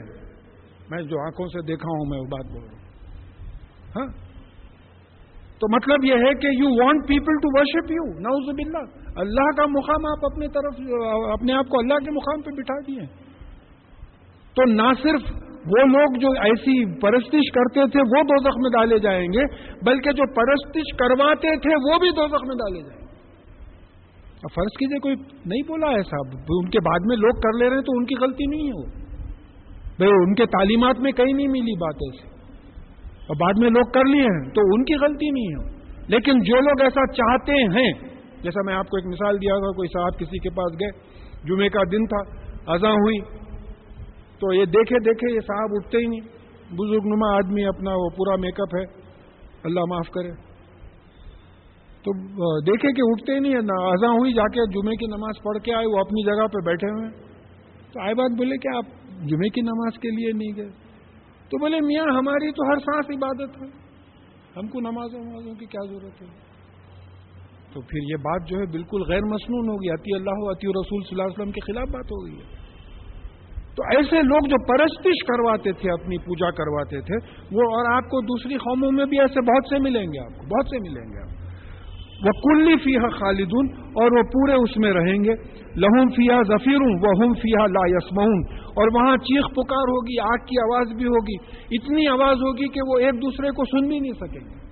میں 0.89 1.01
جو 1.03 1.25
آنکھوں 1.25 1.47
سے 1.47 1.67
دیکھا 1.67 1.89
ہوں 1.89 2.09
میں 2.09 2.19
وہ 2.19 2.25
بات 2.25 2.45
بول 2.51 2.63
رہا 2.63 2.71
ہوں۔ 2.71 2.77
ہاں؟ 3.95 4.27
تو 5.59 5.75
مطلب 5.75 6.05
یہ 6.05 6.13
ہے 6.13 6.33
کہ 6.33 6.47
you 6.63 6.85
want 6.85 7.07
people 7.07 7.35
to 7.35 7.59
worship 7.59 7.91
you 7.91 8.19
ناؤز 8.19 8.55
باللہ۔ 8.55 9.09
اللہ 9.19 9.45
کا 9.57 9.65
مقام 9.65 10.05
آپ 10.05 10.25
اپنے 10.31 10.47
طرف، 10.47 10.73
اپنے 11.31 11.53
آپ 11.53 11.67
کو 11.69 11.79
اللہ 11.79 11.93
کے 11.93 12.11
مقام 12.11 12.41
پہ 12.41 12.51
بٹھا 12.57 12.79
دیے۔ 12.87 13.27
تو 14.55 14.73
نہ 14.73 14.93
صرف 15.03 15.35
وہ 15.65 15.85
لوگ 15.85 16.19
جو 16.19 16.27
ایسی 16.41 16.99
پرستش 16.99 17.51
کرتے 17.51 17.79
تھے 17.87 17.99
وہ 17.99 18.23
دو 18.23 18.61
میں 18.61 18.69
ڈالے 18.69 18.99
جائیں 18.99 19.27
گے، 19.27 19.73
بلکہ 19.85 20.11
جو 20.11 20.33
پرستش 20.33 20.97
کرواتے 20.97 21.59
تھے 21.59 21.93
وہ 21.93 21.99
بھی 21.99 22.09
دو 22.15 22.27
میں 22.27 22.55
ڈالے 22.55 22.81
جائیں 22.81 23.01
گے۔ 23.01 23.06
اب 24.37 24.55
فرض 24.55 24.77
کیجیے 24.79 24.99
کوئی 24.99 25.15
نہیں 25.45 25.61
بولا 25.67 25.87
ہے 25.87 26.03
صاحب 26.03 26.39
ان 26.49 26.69
کے 26.69 26.79
بعد 26.79 26.99
میں 27.05 27.17
لوگ 27.17 27.39
کر 27.39 27.57
لے 27.59 27.69
رہے 27.69 27.75
ہیں 27.75 27.83
تو 27.83 27.97
ان 27.97 28.05
کی 28.05 28.15
غلطی 28.15 28.45
نہیں 28.45 28.67
ہے 28.67 28.71
وہ۔ 28.77 29.07
بھائی 29.97 30.11
ان 30.11 30.35
کے 30.35 30.45
تعلیمات 30.45 30.99
میں 30.99 31.11
کہیں 31.11 31.33
نہیں 31.33 31.47
ملی 31.47 31.77
بات 31.77 31.95
ایسی۔ 31.95 32.27
اور 33.13 33.35
بعد 33.35 33.53
میں 33.59 33.69
لوگ 33.69 33.91
کر 33.91 34.05
لیے 34.05 34.21
ہیں 34.21 34.49
تو 34.49 34.61
ان 34.61 34.83
کی 34.83 34.95
غلطی 34.95 35.29
نہیں 35.29 35.45
ہے 35.45 35.77
لیکن 36.07 36.39
جو 36.39 36.61
لوگ 36.61 36.81
ایسا 36.81 37.13
چاہتے 37.13 37.51
ہیں، 37.51 37.91
جیسا 38.43 38.61
میں 38.65 38.73
آپ 38.73 38.87
کو 38.87 38.97
ایک 38.97 39.05
مثال 39.05 39.35
دیا 39.35 39.53
تھا، 39.53 39.71
کوئی 39.71 39.87
صاحب 39.87 40.19
کسی 40.19 40.39
کے 40.39 40.49
پاس 40.49 40.73
گئے 40.79 41.17
جمعے 41.43 41.69
کا 41.69 41.79
دن 41.91 42.05
تھا 42.05 42.47
ازاں 42.73 42.91
ہوئی، 42.91 43.19
تو 44.39 44.53
یہ 44.53 44.65
دیکھے 44.65 44.99
دیکھے 44.99 45.35
یہ 45.35 45.39
صاحب 45.39 45.69
اٹھتے 45.71 45.97
ہی 45.97 46.05
نہیں۔ 46.05 46.19
بزرگ 46.75 47.05
نما 47.05 47.35
آدمی 47.35 47.65
اپنا 47.65 47.91
وہ 47.91 48.09
پورا 48.09 48.35
میک 48.35 48.61
اپ 48.61 48.75
ہے، 48.75 48.83
اللہ 49.63 49.79
معاف 49.89 50.09
کرے۔ 50.09 50.46
تو 52.07 52.59
دیکھے 52.61 52.93
کہ 52.93 53.01
اٹھتے 53.05 53.33
ہی 53.33 53.39
نہیں 53.39 53.55
اذا 53.55 54.07
ہوئی، 54.07 54.33
جا 54.33 54.47
کے 54.53 54.59
جمعے 54.59 54.95
کی 54.95 55.05
نماز 55.05 55.43
پڑھ 55.43 55.57
کے 55.57 55.73
آئے، 55.73 55.85
وہ 55.85 55.99
اپنی 55.99 56.25
جگہ 56.25 56.47
پہ 56.47 56.65
بیٹھے 56.65 56.91
ہوئے 56.91 57.09
تو 57.93 58.01
آئے 58.01 58.13
بات 58.13 58.31
بولے 58.37 58.57
کہ 58.57 58.75
آپ 58.75 58.85
جمعے 59.27 59.49
کی 59.49 59.61
نماز 59.61 59.99
کے 59.99 60.09
لیے 60.09 60.31
نہیں 60.31 60.57
گئے۔ 60.57 60.69
تو 61.49 61.59
بولے، 61.59 61.77
میاں، 61.81 62.03
ہماری 62.03 62.51
تو 62.51 62.69
ہر 62.69 62.77
سانس 62.77 63.05
عبادت 63.09 63.61
ہے۔ 63.61 63.87
ہم 64.57 64.67
کو 64.67 64.79
نمازوں 64.79 65.19
نمازوں 65.19 65.53
کی 65.53 65.65
کیا 65.65 65.85
ضرورت 65.89 66.21
ہے؟ 66.21 66.27
تو 67.73 67.81
پھر 67.81 68.11
یہ 68.11 68.15
بات 68.15 68.47
جو 68.47 68.57
ہے 68.57 68.65
بالکل 68.65 69.01
غیر 69.09 69.21
مصنون 69.25 69.69
ہوگی 69.69 69.89
عطی 69.89 70.15
اللہ 70.15 70.51
عطی 70.51 70.67
رسول 70.67 71.01
صلی 71.01 71.09
اللہ 71.11 71.23
علیہ 71.23 71.41
وسلم 71.41 71.51
کے 71.51 71.73
خلاف 71.73 71.87
بات 71.93 72.05
ہو 72.05 72.25
گئی 72.25 72.35
ہے۔ 72.35 72.67
تو 73.75 73.83
ایسے 73.83 74.21
لوگ 74.21 74.47
جو 74.47 74.65
پرستش 74.65 75.25
کرواتے 75.27 75.71
تھے، 75.71 75.91
اپنی 75.91 76.17
پوجا 76.17 76.51
کرواتے 76.51 77.01
تھے، 77.01 77.15
وہ 77.51 77.61
اور 77.61 77.93
آپ 77.93 78.03
کو 78.03 78.21
دوسری 78.21 78.55
قوموں 78.55 78.91
میں 78.91 79.05
بھی 79.05 79.19
ایسے 79.19 79.41
بہت 79.41 79.63
سے 79.69 79.79
ملیں 79.79 80.05
گے 80.05 80.19
آپ 80.19 80.39
کو، 80.39 80.45
بہت 80.45 80.65
سے 80.65 80.77
ملیں 80.79 81.03
گے 81.03 81.21
آپ 81.21 81.41
کو۔ 81.41 81.46
وہ 82.25 82.31
کلی 82.31 82.77
فیحا 82.77 83.09
خالدون 83.19 83.67
اور 83.83 84.11
وہ 84.11 84.23
پورے 84.23 84.53
اس 84.53 84.77
میں 84.77 84.91
رہیں 84.91 85.23
گے۔ 85.23 85.33
لہم 85.75 86.09
فیا 86.09 86.41
ظفیر 86.47 86.81
وہ 86.81 87.23
ہم 87.23 87.33
فیا 87.33 87.65
لا 87.67 87.85
یسمون 87.85 88.43
اور 88.51 88.87
وہاں 88.93 89.17
چیخ 89.17 89.45
پکار 89.51 89.87
ہوگی، 89.89 90.19
آگ 90.19 90.37
کی 90.37 90.59
آواز 90.59 90.87
بھی 90.97 91.05
ہوگی۔ 91.05 91.35
اتنی 91.71 92.07
آواز 92.07 92.35
ہوگی 92.35 92.67
کہ 92.67 92.79
وہ 92.87 92.97
ایک 92.99 93.21
دوسرے 93.21 93.49
کو 93.49 93.63
سن 93.65 93.87
بھی 93.87 93.99
نہیں 93.99 94.13
سکیں 94.13 94.49
گے۔ 94.49 94.67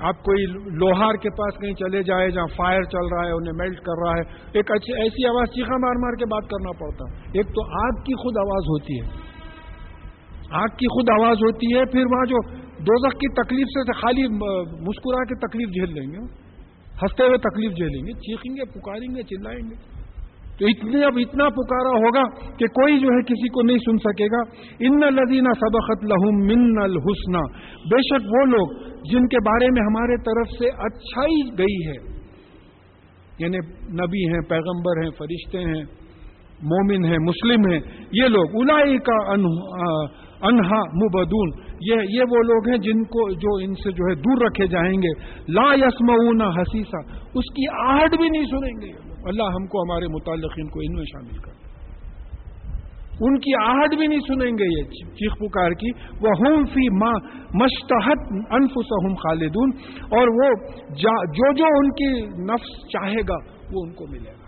آپ 0.00 0.22
کوئی 0.22 0.44
لوہار 0.76 1.14
کے 1.14 1.30
پاس 1.30 1.60
کہیں 1.60 1.72
چلے 1.72 2.02
جائے 2.02 2.30
جہاں 2.30 2.46
فائر 2.56 2.82
چل 2.82 3.06
رہا 3.14 3.26
ہے، 3.26 3.32
انہیں 3.32 3.52
میلٹ 3.56 3.80
کر 3.80 4.06
رہا 4.06 4.12
ہے، 4.12 4.22
ایک 4.52 4.70
اچھی 4.70 5.02
ایسی 5.02 5.28
آواز 5.28 5.48
چیخا 5.48 5.76
مار 5.76 5.94
مار 6.02 6.12
کے 6.12 6.24
بات 6.24 6.44
کرنا 6.50 6.72
پڑتا۔ 6.72 7.30
ایک 7.32 7.46
تو 7.46 7.86
آگ 7.86 8.02
کی 8.02 8.14
خود 8.14 8.36
آواز 8.38 8.64
ہوتی 8.68 9.00
ہے۔ 9.00 9.36
آگ 10.50 10.68
کی 10.68 10.86
خود 10.86 11.10
آواز 11.20 11.36
ہوتی 11.36 11.76
ہے، 11.76 11.84
پھر 11.84 12.00
وہاں 12.00 12.24
جو 12.24 12.65
دوزخ 12.78 13.18
کی 13.18 13.32
تکلیف 13.32 13.66
سے 13.66 13.92
خالی 13.92 14.28
مسکرا 14.88 15.24
کے 15.24 15.46
تکلیف 15.46 15.68
جھیل 15.68 15.94
لیں 15.94 16.12
گے 16.12 16.46
ہنستے 17.02 17.26
ہوئے 17.26 17.38
تکلیف 17.38 17.70
جھیلیں 17.70 18.06
گے۔ 18.06 18.12
چیخیں 18.12 18.56
گے، 18.56 18.64
پکاریں 18.64 19.14
گے، 19.14 19.22
چلائیں 19.22 19.70
گے۔ 19.70 19.96
تو 20.58 20.66
اتنے 20.66 21.04
اب 21.04 21.12
اتنا 21.16 21.48
پکارا 21.48 21.90
ہوگا 21.90 22.54
کہ 22.56 22.66
کوئی 22.66 23.00
جو 23.00 23.08
ہے 23.08 23.22
کسی 23.22 23.48
کو 23.48 23.62
نہیں 23.62 23.78
سن 23.78 23.98
سکے 23.98 24.26
گا۔ 24.26 24.42
ان 24.78 25.14
لدینہ 25.14 25.48
سبقت 25.48 26.04
لہم 26.04 26.46
من 26.46 26.82
الحسن۔ 26.82 27.38
بے 27.90 28.02
شک 28.02 28.26
وہ 28.26 28.46
لوگ 28.46 28.68
جن 29.10 29.28
کے 29.28 29.36
بارے 29.36 29.70
میں 29.70 29.82
ہمارے 29.82 30.16
طرف 30.16 30.48
سے 30.58 30.68
اچھائی 30.68 31.58
گئی 31.58 31.88
ہے۔ 31.88 32.16
یعنی 33.38 33.58
نبی 33.92 34.32
ہیں، 34.32 34.48
پیغمبر 34.48 35.02
ہیں، 35.02 35.10
فرشتے 35.10 35.58
ہیں، 35.58 35.84
مومن 36.62 37.04
ہیں، 37.04 37.18
مسلم 37.18 37.72
ہیں۔ 37.72 37.80
یہ 38.12 38.24
لوگ 38.24 38.46
الائی 38.54 38.98
کا 38.98 39.34
انہا 40.42 40.80
مبدون۔ 40.80 41.50
یہ 41.80 41.94
یہ 42.08 42.20
وہ 42.20 42.42
لوگ 42.42 42.68
ہیں 42.68 42.78
جن 42.78 43.04
کو 43.04 43.32
جو 43.32 43.64
ان 43.64 43.74
سے 43.74 43.90
جو 43.90 44.04
ہے 44.10 44.14
دور 44.14 44.46
رکھے 44.46 44.66
جائیں 44.66 44.94
گے۔ 44.94 45.20
لا 45.52 45.74
یسمعون 45.74 46.42
حسیسا۔ 46.42 46.98
اس 47.34 47.54
کی 47.54 47.90
آہٹ 47.90 48.10
بھی 48.10 48.28
نہیں 48.28 48.44
سنیں 48.44 48.86
گے۔ 48.86 48.92
اللہ 49.28 49.42
ہم 49.42 49.66
کو 49.66 49.82
ہمارے 49.82 50.08
متعلقین 50.08 50.68
کو 50.68 50.80
ان 50.80 50.94
میں 50.94 51.04
شامل 51.04 51.38
کر۔ 51.38 51.66
ان 53.20 53.38
کی 53.38 53.64
آہٹ 53.64 53.98
بھی 53.98 54.06
نہیں 54.06 54.20
سنیں 54.20 54.50
گے 54.50 54.78
یہ 54.78 54.84
چیخ 55.14 55.32
پکار 55.38 55.70
کی۔ 55.70 55.90
وہ 56.20 56.28
ہوم 56.28 56.64
فی 56.64 56.88
ماں 56.88 57.14
مشتحت 57.54 58.32
انفسہم 58.50 59.14
خالدون۔ 59.14 59.70
اور 60.02 60.28
وہ 60.28 60.70
جو 60.88 61.52
جو 61.52 61.64
ان 61.64 61.90
کی 61.90 62.26
نفس 62.26 62.88
چاہے 62.92 63.20
گا، 63.28 63.52
وہ 63.72 63.84
ان 63.84 63.92
کو 63.92 64.06
ملے 64.10 64.30
گا۔ 64.30 64.46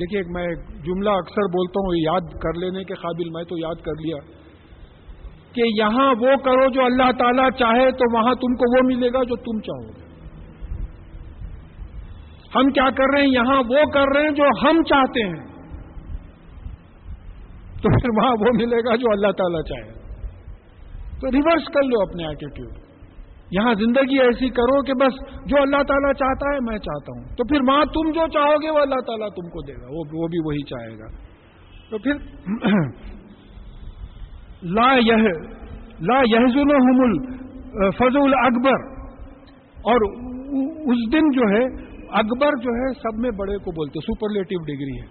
دیکھیے 0.00 0.22
میں 0.30 0.54
جملہ 0.84 1.10
اکثر 1.10 1.42
بولتا 1.42 1.80
ہوں، 1.80 2.02
یاد 2.02 2.38
کر 2.38 2.58
لینے 2.58 2.84
کے 2.84 2.94
قابل 2.94 3.30
میں 3.30 3.44
تو 3.44 3.58
یاد 3.58 3.74
کر 3.74 3.92
لیا۔ 3.92 4.47
کہ 5.54 5.62
یہاں 5.80 6.14
وہ 6.20 6.36
کرو 6.44 6.70
جو 6.70 6.84
اللہ 6.84 7.12
تعالیٰ 7.18 7.50
چاہے 7.50 7.90
تو 7.90 8.18
وہاں 8.18 8.34
تم 8.34 8.54
کو 8.54 8.78
وہ 8.78 8.96
ملے 8.96 9.08
گا 9.08 9.22
جو 9.22 9.36
تم 9.36 9.60
چاہو 9.60 9.88
گے۔ 9.88 10.08
ہم 12.54 12.70
کیا 12.70 12.90
کر 12.90 13.04
رہے 13.14 13.22
ہیں؟ 13.22 13.28
یہاں 13.28 13.56
وہ 13.56 13.90
کر 13.94 14.16
رہے 14.16 14.22
ہیں 14.22 14.30
جو 14.30 14.44
ہم 14.44 14.82
چاہتے 14.82 15.26
ہیں۔ 15.26 15.48
تو 17.82 18.00
پھر 18.00 18.22
وہاں 18.22 18.32
وہ 18.32 18.46
ملے 18.54 18.76
گا 18.76 18.96
جو 18.96 19.06
اللہ 19.12 19.32
تعالیٰ 19.32 19.62
چاہے۔ 19.62 19.98
تو 21.20 21.30
ریورس 21.30 21.64
کر 21.64 21.82
لو 21.82 22.02
اپنے 22.02 22.26
ایٹیٹیوڈ 22.26 22.72
یہاں 23.50 23.74
زندگی 23.74 24.20
ایسی 24.20 24.48
کرو 24.48 24.82
کہ 24.82 24.92
بس 24.94 25.14
جو 25.46 25.62
اللہ 25.62 25.82
تعالیٰ 25.82 26.12
چاہتا 26.12 26.54
ہے 26.54 26.58
میں 26.62 26.78
چاہتا 26.78 27.18
ہوں۔ 27.18 27.36
تو 27.36 27.44
پھر 27.44 27.60
وہاں 27.68 27.84
تم 27.84 28.10
جو 28.10 28.28
چاہو 28.28 28.62
گے 28.62 28.70
وہ 28.70 28.78
اللہ 28.78 29.00
تعالیٰ 29.06 29.28
تم 29.28 29.48
کو 29.48 29.62
دے 29.62 29.72
گا۔ 29.72 29.86
وہ 29.90 30.28
بھی 30.28 30.38
وہی 30.44 30.62
چاہے 30.62 30.98
گا۔ 30.98 31.28
تو 31.90 31.98
پھر 31.98 32.12
لا 34.62 34.94
یہ 34.94 35.28
لا 36.00 36.18
یہ 36.30 36.46
فضول 37.90 38.32
اکبر. 38.34 38.98
اور 39.78 40.00
اس 40.92 41.12
دن 41.12 41.30
جو 41.30 41.42
ہے، 41.42 41.64
اکبر 42.10 42.50
جو 42.62 42.70
ہے، 42.70 42.92
سب 42.92 43.18
میں 43.18 43.30
بڑے 43.30 43.58
کو 43.58 43.70
بولتے 43.70 44.00
سپرلیٹو 44.00 44.62
ڈگری 44.64 45.00
ہے۔ 45.00 45.06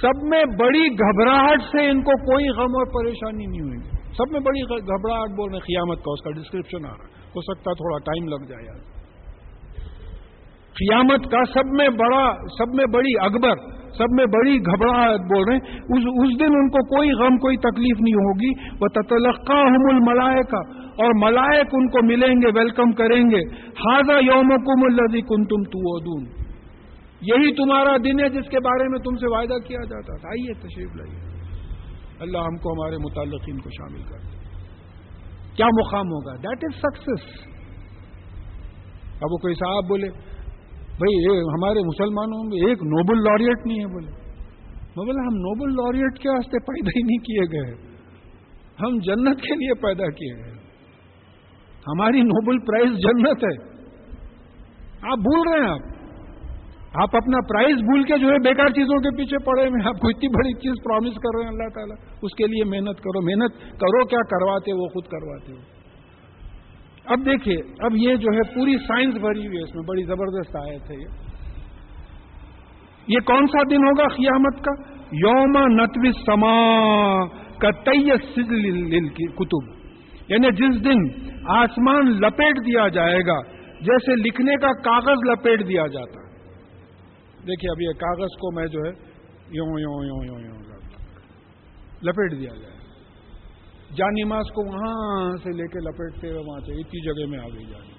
سب 0.00 0.24
میں 0.28 0.44
بڑی 0.44 0.88
گھبراہٹ 0.88 1.62
سے 1.62 1.90
ان 1.90 2.02
کو 2.02 2.12
کوئی 2.12 2.48
غم 2.48 2.76
اور 2.78 2.86
پریشانی 2.86 3.46
نہیں 3.46 3.60
ہوئی۔ 3.60 3.78
سب 3.90 4.32
میں 4.32 4.40
بڑی 4.40 4.60
گھبراہٹ، 4.62 5.30
بول 5.30 5.50
رہے 5.50 5.58
قیامت 5.58 5.98
کا 5.98 6.10
اس 6.12 6.24
کا 6.24 6.30
ڈسکرپشن 6.30 6.84
آ 6.84 6.88
رہا 6.88 7.04
ہو 7.36 7.40
سکتا 7.40 7.72
تھوڑا 7.72 7.98
ٹائم 7.98 8.28
لگ 8.28 8.48
جائے 8.48 8.64
یار۔ 8.66 8.93
قیامت 10.74 11.30
کا 11.30 11.38
سب 11.54 11.66
میں 11.66 11.88
بڑا، 11.88 12.32
سب 12.58 12.74
میں 12.74 12.84
بڑی 12.92 13.12
اکبر، 13.20 13.56
سب 13.98 14.06
میں 14.10 14.26
بڑی 14.26 14.58
گھبراہٹ 14.58 15.20
بول 15.20 15.44
رہے 15.48 15.56
ہیں۔ 15.56 15.76
اس 15.76 16.02
اس 16.06 16.40
دن 16.40 16.44
ان 16.44 16.68
کو 16.70 16.96
کوئی 16.96 17.10
غم، 17.10 17.36
کوئی 17.36 17.56
تکلیف 17.56 18.00
نہیں 18.00 18.14
ہوگی۔ 18.14 18.50
وہ 18.80 18.88
تتلقہ 18.88 19.52
ہم 19.52 19.96
الملائے 19.96 20.42
کا 20.50 20.58
اور 20.80 21.30
ملائک 21.30 21.66
ان 21.72 21.88
کو 21.88 22.06
ملیں 22.06 22.34
گے، 22.42 22.58
ویلکم 22.58 22.92
کریں 22.92 23.30
گے۔ 23.30 23.40
ہاضا 23.70 24.12
یوم 24.12 24.48
کم 24.48 24.84
الزی 24.84 25.20
کن 25.20 25.44
تم 25.44 25.62
تو 25.62 26.34
یہی 27.20 27.54
تمہارا 27.54 27.96
دن 27.96 28.20
ہے 28.20 28.28
جس 28.28 28.48
کے 28.50 28.60
بارے 28.60 28.88
میں 28.88 28.98
تم 28.98 29.16
سے 29.16 29.26
وعدہ 29.26 29.68
کیا 29.68 29.78
جاتا 29.84 30.16
تھا۔ 30.16 30.28
آئیے، 30.28 30.54
تشریف 30.54 30.96
لائیے۔ 30.96 31.34
اللہ 32.20 32.38
ہم 32.38 32.56
کو 32.56 32.72
ہمارے 32.72 32.96
متعلقین 32.96 33.58
کو 33.58 33.70
شامل 33.70 34.02
کر۔ 34.02 34.18
کیا 35.56 35.66
مقام 35.66 36.06
ہوگا؟ 36.06 36.36
دیٹ 36.36 36.58
از 36.62 36.74
سکسیس 36.74 37.54
اب 39.14 39.32
وہ 39.32 39.36
کوئی 39.36 39.54
صاحب 39.54 39.88
بولے 39.88 40.33
بھائی 40.94 41.38
ہمارے 41.38 41.86
مسلمانوں 41.86 42.44
میں 42.44 42.68
ایک 42.68 42.82
نوبل 42.82 43.18
لوریٹ 43.18 43.66
نہیں 43.66 43.80
ہے 43.80 43.86
بولے۔ 43.86 44.10
میں 44.96 45.06
بولے، 45.06 45.26
ہم 45.26 45.34
نوبل 45.34 45.72
لوریٹ 45.72 46.18
کے 46.18 46.28
واسطے 46.28 46.58
پیدا 46.58 46.88
ہی 46.96 47.02
نہیں 47.02 47.18
کیے 47.18 47.44
گئے۔ 47.52 47.94
ہم 48.80 48.98
جنت 48.98 49.40
کے 49.40 49.54
لیے 49.54 49.74
پیدا 49.74 50.10
کیے 50.10 50.34
ہیں 50.34 50.54
ہماری 51.86 52.20
نوبل 52.20 52.58
پرائز 52.58 52.90
جنت 52.98 53.44
ہے۔ 53.44 53.74
آپ 55.12 55.18
بھول 55.18 55.48
رہے 55.48 55.64
ہیں 55.64 55.72
آپ۔ 55.72 55.94
آپ 57.02 57.16
اپنا 57.16 57.36
پرائز 57.48 57.76
بھول 57.76 58.02
کے 58.02 58.18
جو 58.18 58.28
ہے 58.28 58.38
بیکار 58.38 58.68
چیزوں 58.68 58.98
کے 58.98 59.16
پیچھے 59.16 59.44
پڑے 59.44 59.68
ہوئے 59.68 59.88
آپ 59.88 60.00
کو 60.00 60.08
اتنی 60.08 60.28
بڑی 60.28 60.52
چیز 60.52 60.74
پرومس 60.84 61.14
کر 61.14 61.36
رہے 61.36 61.42
ہیں، 61.42 61.50
اللہ 61.50 61.68
تعالیٰ، 61.74 61.96
اس 62.22 62.34
کے 62.36 62.46
لیے 62.46 62.64
محنت 62.64 62.98
کرو۔ 62.98 63.24
محنت 63.24 63.80
کرو، 63.80 64.04
کیا 64.06 64.18
کرواتے 64.18 64.72
وہ 64.72 64.86
خود 64.86 65.04
کرواتے 65.04 65.52
ہو۔ 65.52 65.73
اب 67.06 67.18
دیکھیے، 67.26 67.56
اب 67.78 67.92
یہ 67.94 68.16
جو 68.16 68.28
ہے 68.34 68.54
پوری 68.54 68.78
سائنس 68.78 69.14
بھری 69.14 69.46
ہوئی 69.46 69.58
ہے، 69.58 69.62
اس 69.62 69.74
میں 69.74 69.82
بڑی 69.88 70.02
زبردست 70.02 70.56
آیت 70.56 70.90
ہے 70.90 70.96
یہ۔ 70.96 71.34
یہ 73.06 73.18
کون 73.18 73.46
سا 73.46 73.62
دن 73.70 73.76
ہوگا 73.76 74.06
قیامت 74.08 74.64
کا؟ 74.64 74.94
یوم 75.12 75.58
نتوی 75.66 76.10
سما 76.26 77.26
کا 77.58 77.70
تیس 77.70 78.34
کی 78.34 79.26
کتب 79.26 79.84
یعنی 80.28 80.48
جس 80.52 80.84
دن 80.84 81.30
آسمان 81.48 82.10
لپیٹ 82.10 82.56
دیا 82.66 82.88
جائے 82.88 83.20
گا، 83.26 83.42
جیسے 83.80 84.16
لکھنے 84.16 84.56
کا 84.56 84.72
کاغذ 84.72 85.18
لپیٹ 85.30 85.68
دیا 85.68 85.86
جاتا۔ 85.86 86.24
دیکھیے، 87.46 87.70
اب 87.70 87.80
یہ 87.80 88.00
کاغذ 88.00 88.28
کو 88.28 88.54
میں 88.54 88.66
جو 88.66 88.80
ہے 88.80 88.90
یوں 89.50 89.66
یوں 89.66 90.04
یوں 90.04 90.24
یوں 90.24 90.40
یوں، 90.40 90.54
لپیٹ 92.02 92.32
دیا 92.32 92.50
جائے۔ 92.62 92.73
جانماز 93.96 94.44
کو 94.54 94.72
وہاں 94.72 95.36
سے 95.36 95.50
لے 95.50 95.66
کے 95.66 95.78
لپیٹتے 95.78 96.30
ہوئے 96.30 96.40
وہاں 96.40 96.60
سے 96.60 96.72
اتنی 96.72 97.04
جگہ 97.04 97.30
میں 97.30 97.38
آ 97.38 97.48
گئی 97.54 97.64
جانی 97.64 97.94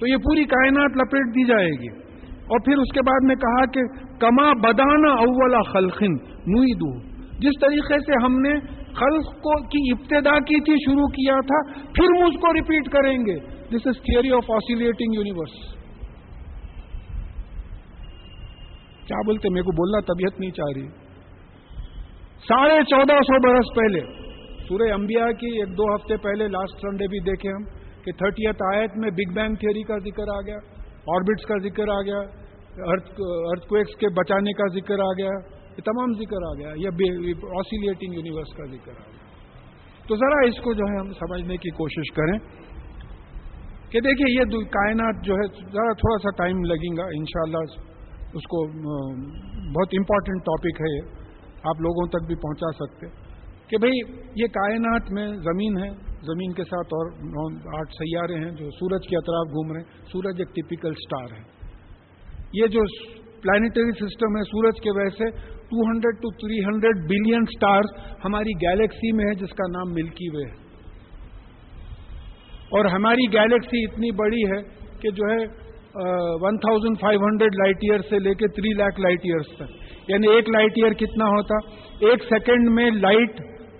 تو 0.00 0.06
یہ 0.06 0.16
پوری 0.16 0.44
کائنات 0.44 0.96
لپیٹ 0.96 1.34
دی 1.34 1.46
جائے 1.46 1.70
گی۔ 1.70 2.10
اور 2.38 2.58
پھر 2.64 2.78
اس 2.78 2.92
کے 2.94 3.00
بعد 3.02 3.26
میں 3.26 3.34
کہا 3.34 3.66
کہ 3.66 3.80
کما 4.18 4.52
بدانا 4.52 5.12
اولا 5.12 5.62
خلقن 5.72 6.12
نوئی 6.24 6.74
دو 6.74 7.10
جس 7.38 7.60
طریقے 7.60 7.98
سے 7.98 8.12
ہم 8.24 8.40
نے 8.40 8.80
خلق 8.94 9.26
کو 9.26 9.62
کی 9.62 9.92
ابتدا 9.92 10.38
کی 10.38 10.60
تھی، 10.60 10.74
شروع 10.84 11.06
کیا 11.06 11.34
تھا، 11.40 11.72
پھر 11.72 12.04
ہم 12.04 12.26
اس 12.26 12.40
کو 12.40 12.54
ریپیٹ 12.54 12.88
کریں 12.88 13.26
گے۔ 13.26 13.38
This 13.68 13.86
is 13.86 13.94
theory 13.94 14.30
of 14.30 14.50
oscillating 14.50 15.14
universe 15.14 15.74
کیا 19.06 19.16
بولتے؟ 19.26 19.48
میرے 19.48 19.62
کو 19.62 19.72
بولنا 19.72 20.00
طبیعت 20.00 20.40
نہیں 20.40 20.50
چاہ 20.50 20.72
رہی۔ 20.76 20.99
ساڑھے 22.44 22.76
چودہ 22.90 23.16
سو 23.28 23.38
برس 23.42 23.70
پہلے، 23.76 24.00
سورہ 24.68 24.90
انبیاء 24.92 25.30
کی 25.40 25.48
ایک 25.60 25.72
دو 25.78 25.86
ہفتے 25.94 26.16
پہلے 26.24 26.46
لاسٹ 26.48 26.82
سنڈے 26.82 27.06
بھی 27.12 27.18
دیکھے 27.26 27.52
ہم 27.52 27.64
کہ 28.04 28.12
تھرٹیتھ 28.18 28.62
آیت 28.66 28.96
میں 29.00 29.10
بگ 29.18 29.34
بینگ 29.34 29.58
تھیوری 29.62 29.82
کا 29.90 29.98
ذکر 30.04 30.32
آ 30.34 30.40
گیا 30.46 30.60
آربٹس 31.14 31.46
کا 31.48 31.58
ذکر 31.64 31.92
آ 31.94 32.00
گیا 32.08 32.20
ارتھ 32.92 33.66
کویکس 33.68 33.96
کے 34.00 34.08
بچانے 34.18 34.52
کا 34.58 34.66
ذکر 34.74 35.00
آ 35.00 35.10
گیا، 35.18 35.34
یہ 35.76 35.86
تمام 35.86 36.16
ذکر 36.18 36.48
آ 36.48 36.52
گیا 36.58 36.72
یا 36.78 36.90
آسیلیٹنگ 37.60 38.18
یونیورس 38.18 38.56
کا 38.56 38.70
ذکر 38.72 38.92
آ 38.92 39.04
گیا۔ 39.04 40.08
تو 40.08 40.16
ذرا 40.16 40.40
اس 40.48 40.60
کو 40.64 40.72
جو 40.74 40.90
ہے 40.90 40.98
ہم 40.98 41.12
سمجھنے 41.18 41.56
کی 41.64 41.70
کوشش 41.78 42.12
کریں 42.14 42.36
کہ 43.92 44.00
دیکھیے 44.00 44.32
یہ 44.32 44.58
کائنات 44.74 45.24
جو 45.26 45.34
ہے، 45.34 45.46
ذرا 45.72 45.92
تھوڑا 46.00 46.18
سا 46.24 46.36
ٹائم 46.38 46.64
لگیں 46.72 46.92
گا 46.98 47.06
انشاءاللہ، 47.14 47.64
اس 48.34 48.52
کو 48.52 48.66
بہت 49.76 49.96
امپورٹنٹ 49.98 50.46
ٹاپک 50.46 50.80
ہے 50.82 50.96
یہ۔ 50.96 51.18
آپ 51.64 51.80
لوگوں 51.80 52.06
تک 52.06 52.26
بھی 52.26 52.34
پہنچا 52.34 52.72
سکتے 52.72 53.06
کہ 53.68 53.78
بھئی 53.78 53.92
یہ 54.34 54.46
کائنات 54.46 55.10
میں 55.10 55.26
زمین 55.26 55.78
ہے، 55.78 55.88
زمین 56.22 56.52
کے 56.52 56.64
ساتھ 56.64 56.86
اور 56.86 57.10
آٹھ 57.80 57.90
سیارے 57.90 58.34
ہیں 58.34 58.50
جو 58.50 58.70
سورج 58.70 59.08
کے 59.08 59.16
اطراف 59.16 59.52
گھوم 59.52 59.72
رہے 59.72 59.80
ہیں۔ 59.80 60.04
سورج 60.12 60.34
ایک 60.38 60.48
ٹپیکل 60.48 60.92
سٹار 60.92 61.36
ہے۔ 61.36 61.42
یہ 62.52 62.66
جو 62.66 62.80
پلانٹری 63.40 63.92
سسٹم 63.92 64.36
ہے 64.36 64.42
سورج 64.42 64.80
کے 64.80 64.90
وجہ 64.90 65.08
سے 65.08 65.30
two 65.56 65.90
hundred 65.90 66.14
to 66.14 66.30
three 66.30 66.64
hundred 66.64 66.96
billion 66.96 67.44
stars 67.44 67.86
ہماری 68.24 68.50
گیلیکسی 68.50 69.12
میں 69.12 69.24
ہے 69.24 69.34
جس 69.34 69.50
کا 69.50 69.78
نام 69.78 69.92
ملکی 69.92 70.36
وے 70.36 70.42
ہے۔ 70.42 70.54
اور 72.70 72.84
ہماری 72.84 73.32
گیلیکسی 73.32 73.84
اتنی 73.84 74.10
بڑی 74.10 74.42
ہے 74.42 74.62
کہ 75.00 75.10
جو 75.10 75.24
ہے 75.30 75.70
one 76.42 76.56
thousand 76.56 77.00
five 77.00 77.20
hundred 77.20 77.54
light 77.54 77.76
year 77.82 78.00
سے 78.00 78.18
لے 78.18 78.34
کے 78.34 78.48
تھری 78.48 78.72
لاکھ 78.72 79.00
لائٹ 79.00 79.20
ایئرس 79.22 79.46
تک۔ 79.56 79.89
یعنی 80.10 80.34
ایک 80.34 80.48
لائٹ 80.48 80.72
ایئر 80.76 80.92
کتنا 80.92 81.24
ہوتا؟ 81.24 81.54
ایک 82.00 82.22
سیکنڈ 82.22 82.70
میں 82.70 82.90
لائٹ 82.90 83.36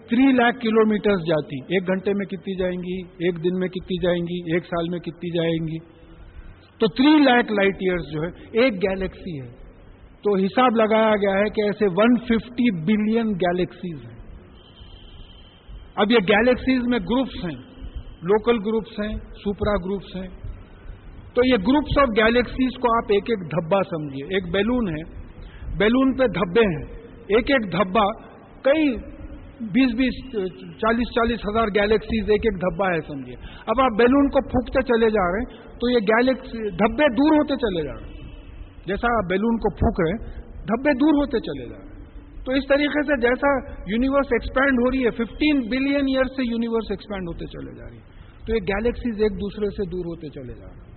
تھری 0.08 0.32
لاکھ 0.32 0.60
کلو 0.60 0.86
میٹر 0.86 1.10
جاتی۔ 1.10 1.62
ایک 1.62 1.88
گھنٹے 1.88 2.12
میں 2.14 2.26
کتنی 2.26 2.58
جائیں 2.58 2.76
گی؟ 2.76 3.00
ایک 3.02 3.44
دن 3.44 3.58
میں 3.58 3.68
کتنی 3.68 4.02
جائیں 4.02 4.22
گی؟ 4.22 4.54
ایک 4.54 4.64
سال 4.64 4.88
میں 4.90 4.98
کتنی 4.98 5.36
جائیں 5.36 5.66
گی؟ 5.66 5.78
تو 6.78 6.86
تھری 6.86 7.22
لاکھ 7.22 7.52
لائٹ 7.52 7.74
ایئرس 7.74 8.12
جو 8.12 8.22
ہے، 8.22 8.28
ایک 8.62 8.72
گیلیکسی 8.74 9.40
ہے۔ 9.40 9.60
تو 10.24 10.36
حساب 10.36 10.76
لگایا 10.76 11.16
گیا 11.16 11.38
ہے 11.38 11.50
کہ 11.50 11.60
ایسے 11.60 11.86
ون 11.86 12.18
ففٹی 12.18 12.84
بلین 12.84 13.30
گیلیکسیز 13.30 14.04
ہیں۔ 14.04 14.20
اب 15.96 16.10
یہ 16.10 16.18
گیلیکسیز 16.28 16.82
میں 16.82 16.98
گروپس 16.98 17.44
ہیں۔ 17.44 17.60
لوکل 18.22 18.56
گروپس 18.66 19.00
ہیں 19.00 19.16
سپرا 19.16 19.76
گروپس 19.84 20.16
ہیں۔ 20.16 20.28
تو 21.34 21.46
یہ 21.46 21.54
گروپس 21.54 21.98
آف 21.98 22.08
گیلیکسیز 22.16 22.70
کو 22.74 22.96
آپ 22.96 23.04
ایک 23.08 23.24
ایک 23.28 23.50
دھبا 23.50 23.82
سمجھیے۔ 23.82 24.24
ایک 24.24 24.52
بیلون 24.52 24.88
ہے۔ 24.88 25.19
بیلون 25.78 26.16
پہ 26.16 26.26
دھبے 26.26 26.60
ہیں۔ 26.60 27.00
ایک 27.28 27.50
ایک 27.50 27.72
دھبا 27.72 28.04
کئی 28.62 28.96
بیس 29.60 29.94
بیس، 29.94 30.32
چالیس 30.78 31.08
چالیس 31.14 31.40
ہزار 31.40 31.66
گیلیکسیز 31.66 32.30
ایک 32.30 32.40
ایک 32.44 32.60
دھبا 32.60 32.90
ہے، 32.94 33.00
سمجھیے۔ 33.00 33.36
اب 33.66 33.80
آپ 33.80 33.90
بیلون 33.98 34.28
کو 34.28 34.48
پھونکتے 34.48 34.82
چلے 34.82 35.10
جا 35.10 35.32
رہے 35.32 35.38
ہیں، 35.38 35.78
تو 35.80 35.90
یہ 35.90 35.98
گیلیکسی 35.98 36.70
دھبے 36.70 37.08
دور 37.08 37.32
ہوتے 37.32 37.56
چلے 37.56 37.84
جا 37.84 37.94
رہے 37.94 38.06
ہیں۔ 38.06 38.20
جیسا 38.86 39.06
آپ 39.06 39.30
بیلون 39.30 39.56
کو 39.56 39.74
پھونک 39.74 40.00
رہے 40.00 40.10
ہیں، 40.10 40.42
دھبے 40.62 40.92
دور 40.92 41.12
ہوتے 41.14 41.40
چلے 41.40 41.68
جا 41.68 41.78
رہے 41.78 41.84
ہیں۔ 41.84 41.90
تو 42.44 42.52
اس 42.52 42.64
طریقے 42.68 43.02
سے 43.02 43.20
جیسا 43.20 43.72
یونیورس 43.86 44.26
ایکسپینڈ 44.30 44.78
ہو 44.78 44.90
رہی 44.90 45.04
ہے 45.04 45.10
ففٹین 45.10 45.60
بلین 45.60 46.04
ایئر 46.08 46.24
سے 46.24 46.50
یونیورس 46.50 46.86
ایکسپینڈ 46.90 47.28
ہوتے 47.28 47.46
چلے 47.46 47.74
جا 47.78 47.84
رہی 47.90 47.96
ہے۔ 47.96 48.02
تو 48.46 48.54
یہ 48.54 48.60
گیلیکسیز 48.60 49.22
ایک 49.22 49.32
دوسرے 49.32 49.70
سے 49.70 49.90
دور 49.90 50.04
ہوتے 50.04 50.28
چلے 50.28 50.54
جا 50.54 50.66
رہے 50.66 50.74
ہیں۔ 50.74 50.89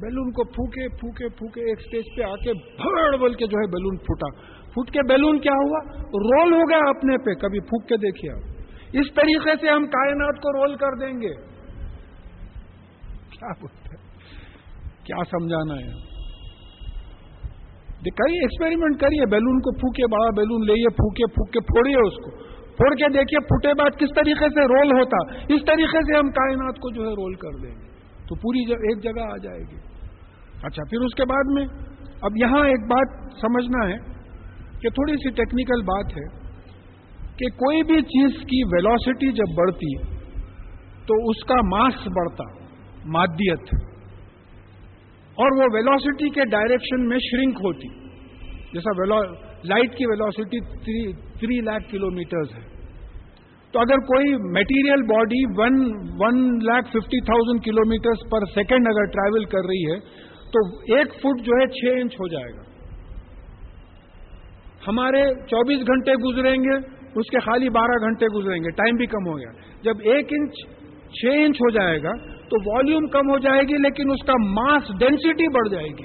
بیلون 0.00 0.30
کو 0.30 0.44
پھونکے 0.44 0.88
پھونکے 0.88 1.28
پھونکے 1.28 1.60
ایک 1.60 1.78
اسٹیج 1.78 2.04
پہ 2.16 2.22
آ 2.22 2.36
کے 2.36 2.52
بھڑ 2.52 3.16
بول 3.16 3.34
کے 3.34 3.46
جو 3.46 3.58
ہے 3.58 3.66
بیلون 3.66 3.96
پھوٹا۔ 3.96 4.40
پھوٹ 4.64 4.90
کے 4.90 5.00
بیلون 5.08 5.40
کیا 5.40 5.52
ہوا؟ 5.52 5.78
رول 6.02 6.52
ہو 6.52 6.70
گیا 6.70 6.78
اپنے 6.78 7.18
پہ، 7.24 7.34
کبھی 7.34 7.60
پھونک 7.60 7.88
کے 7.88 7.96
دیکھیے 7.96 8.32
آپ۔ 8.32 8.58
اس 8.92 9.14
طریقے 9.14 9.50
سے 9.60 9.70
ہم 9.70 9.86
کائنات 9.86 10.36
کو 10.36 10.52
رول 10.52 10.76
کر 10.76 11.06
دیں 11.06 11.20
گے۔ 11.20 11.34
کیا 13.30 13.48
بولتے 13.48 13.96
کیا 15.04 15.16
سمجھانا 15.24 15.74
ہے؟ 15.74 16.18
کئی 18.16 18.38
ایکسپیریمنٹ 18.38 19.00
کریے۔ 19.00 19.26
بیلون 19.30 19.60
کو 19.60 19.74
پھوکے 19.74 20.06
بڑا 20.06 20.30
بیلون 20.30 20.66
لئیے 20.66 20.90
پھوکے 20.90 21.26
پھوک 21.26 21.52
کے 21.52 21.60
پھوڑیے 21.60 22.06
اس 22.06 22.14
کو۔ 22.14 22.30
پھوڑ 22.64 22.94
کے 22.94 23.08
دیکھیے، 23.08 23.40
پھوٹے 23.40 23.74
بعد 23.74 23.90
کس 23.90 24.08
طریقے 24.16 24.48
سے 24.48 24.60
رول 24.60 25.00
ہوتا؟ 25.00 25.34
اس 25.54 25.60
طریقے 25.66 26.12
سے 26.12 26.18
ہم 26.18 26.30
کائنات 26.30 26.74
کو 26.74 26.90
جو 26.90 27.02
ہے 27.02 27.10
رول 27.10 27.34
کر 27.34 27.58
دیں 27.62 27.74
گے۔ 27.74 27.88
تو 28.28 28.34
پوری 28.34 28.72
ایک 28.72 29.02
جگہ 29.02 29.22
آ 29.22 29.36
جائے 29.36 29.58
گی۔ 29.58 29.87
اچھا 30.62 30.82
پھر 30.90 31.00
اس 31.00 31.14
کے 31.14 31.24
بعد 31.24 31.44
میں، 31.46 31.64
اب 32.20 32.36
یہاں 32.36 32.66
ایک 32.66 32.86
بات 32.86 33.32
سمجھنا 33.40 33.88
ہے 33.88 33.96
کہ 34.80 34.88
تھوڑی 34.88 35.12
سی 35.12 35.30
ٹیکنیکل 35.30 35.82
بات 35.82 36.16
ہے 36.16 36.26
کہ 37.36 37.48
کوئی 37.48 37.82
بھی 37.82 38.00
چیز 38.02 38.40
کی 38.42 38.62
ویلوسٹی 38.74 39.32
جب 39.32 39.54
بڑھتی، 39.56 39.96
تو 41.06 41.14
اس 41.30 41.44
کا 41.44 41.54
ماس 41.54 42.06
بڑھتا، 42.06 42.44
مادیت۔ 43.06 43.74
اور 45.36 45.56
وہ 45.56 45.66
ویلوسٹی 45.74 46.28
کے 46.28 46.44
ڈائریکشن 46.44 47.08
میں 47.08 47.18
شرنک 47.18 47.54
ہوتی، 47.54 47.88
جیسا 48.72 49.04
لائٹ 49.64 49.94
کی 49.96 50.06
ویلوسٹی 50.06 50.60
تھری 51.12 51.60
لاکھ 51.60 51.90
کلو 51.90 52.10
میٹرز 52.10 52.54
ہے۔ 52.56 52.78
تو 53.72 53.80
اگر 53.80 53.98
کوئی 53.98 54.52
material 54.52 55.02
body 55.02 55.44
one 55.56 55.80
one 56.18 56.58
lakh 56.64 56.88
fifty 56.88 57.20
thousand 57.24 57.64
kilometre 57.88 58.28
per 58.30 58.44
second 58.54 58.86
اگر 58.88 59.04
ٹریول 59.04 59.44
کر 59.44 59.66
رہی 59.66 59.92
ہے 59.92 60.27
تو 60.52 60.78
ایک 60.78 61.14
فٹ 61.14 61.44
جو 61.44 61.52
ہے 61.52 61.66
چھ 61.68 62.00
انچ 62.00 62.14
ہو 62.14 62.28
جائے 62.28 62.56
گا۔ 62.56 62.62
ہمارے 64.88 65.34
چوبیس 65.34 65.78
گھنٹے 65.78 66.12
گزریں 66.12 66.56
گے، 66.56 66.76
اس 67.14 67.30
کے 67.30 67.40
خالی 67.40 67.68
بارہ 67.68 68.00
گھنٹے 68.00 68.26
گزریں 68.26 68.58
گے، 68.58 68.70
ٹائم 68.70 68.96
بھی 68.96 69.06
کم 69.06 69.26
ہو 69.26 69.38
گیا۔ 69.38 69.52
جب 69.82 69.92
ایک 70.04 70.26
انچ 70.30 70.52
چھ 71.10 71.26
انچ 71.32 71.56
ہو 71.56 71.70
جائے 71.70 72.02
گا 72.02 72.12
تو 72.26 72.74
والیوم 72.74 73.06
کم 73.06 73.30
ہو 73.30 73.38
جائے 73.38 73.62
گی، 73.62 73.82
لیکن 73.82 74.10
اس 74.10 74.26
کا 74.26 74.32
ماس 74.50 74.82
ڈینسٹی 75.00 75.48
بڑھ 75.48 75.68
جائے 75.68 75.86
گی۔ 75.86 76.04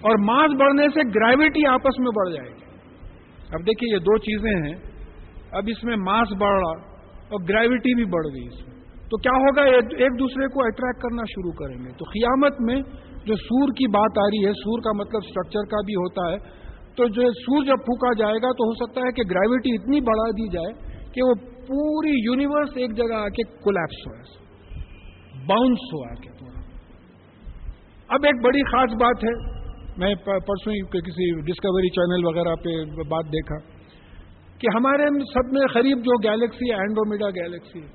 اور 0.00 0.18
ماس 0.18 0.50
بڑھنے 0.60 0.88
سے 0.88 1.00
گریوٹی 1.08 1.66
آپس 1.66 1.98
میں 1.98 2.10
بڑھ 2.16 2.34
جائے 2.34 2.48
گی۔ 2.48 2.62
اب 3.54 3.60
دیکھیے، 3.60 3.94
یہ 3.94 3.98
دو 3.98 4.18
چیزیں 4.18 4.68
ہیں۔ 4.68 4.92
اب 5.52 5.62
اس 5.66 5.84
میں 5.84 5.96
ماس 5.96 6.32
بڑھ 6.32 6.52
رہا 6.52 6.92
اور 7.02 7.40
گریوٹی 7.48 7.94
بھی 7.94 8.04
بڑھ 8.04 8.26
گئی 8.26 8.46
اس 8.46 8.68
میں۔ 8.68 8.72
تو 8.82 9.16
کیا 9.16 9.32
ہوگا؟ 9.32 9.62
ایک 9.76 10.18
دوسرے 10.18 10.46
کو 10.46 10.64
اٹریکٹ 10.64 11.02
کرنا 11.02 11.22
شروع 11.22 11.52
کریں 11.52 11.84
گے۔ 11.84 11.90
تو 11.90 12.04
قیامت 12.04 12.60
میں 12.60 12.82
جو 13.26 13.34
سور 13.40 13.72
کی 13.78 13.86
بات 13.92 14.18
آ 14.18 14.26
رہی 14.26 14.44
ہے، 14.46 14.52
سور 14.60 14.82
کا 14.84 14.92
مطلب 14.98 15.26
اسٹرکچر 15.26 15.68
کا 15.70 15.80
بھی 15.86 15.94
ہوتا 15.96 16.30
ہے۔ 16.32 16.38
تو 16.96 17.06
جو 17.08 17.28
سور 17.36 17.64
جب 17.64 17.84
پھونکا 17.84 18.12
جائے 18.18 18.40
گا 18.42 18.48
تو 18.52 18.66
ہو 18.68 18.72
سکتا 18.78 19.00
ہے 19.00 19.12
کہ 19.12 19.22
گریوٹی 19.30 19.74
اتنی 19.74 20.00
بڑھا 20.08 20.28
دی 20.38 20.48
جائے 20.48 20.72
کہ 21.14 21.22
وہ 21.22 21.34
پوری 21.68 22.12
یونیورس 22.24 22.76
ایک 22.76 22.96
جگہ 22.96 23.14
آ 23.16 23.28
کے 23.28 23.44
کولیپس 23.64 24.02
ہو 24.06 24.14
باؤنس 25.46 25.86
ہو 25.92 26.02
آ 26.08 26.14
کے 26.14 26.32
تھوڑا 26.38 26.60
اب 28.08 28.24
ایک 28.24 28.42
بڑی 28.44 28.62
خاص 28.70 28.96
بات 29.00 29.24
ہے۔ 29.24 29.34
میں 29.98 30.14
پرسوں 30.26 30.74
کسی 30.92 31.30
ڈسکوری 31.46 31.88
چینل 31.90 32.24
وغیرہ 32.26 32.54
پہ 32.64 32.74
بات 33.08 33.32
دیکھا 33.32 33.58
کہ 34.60 34.76
ہمارے 34.76 35.08
سب 35.32 35.52
میں 35.52 35.66
قریب 35.72 35.98
جو 35.98 36.16
گیلیکسی 36.22 36.70
ہے 36.70 36.76
اینڈرومیڈا 36.76 37.28
گیلیکسی 37.36 37.80
ہے، 37.80 37.86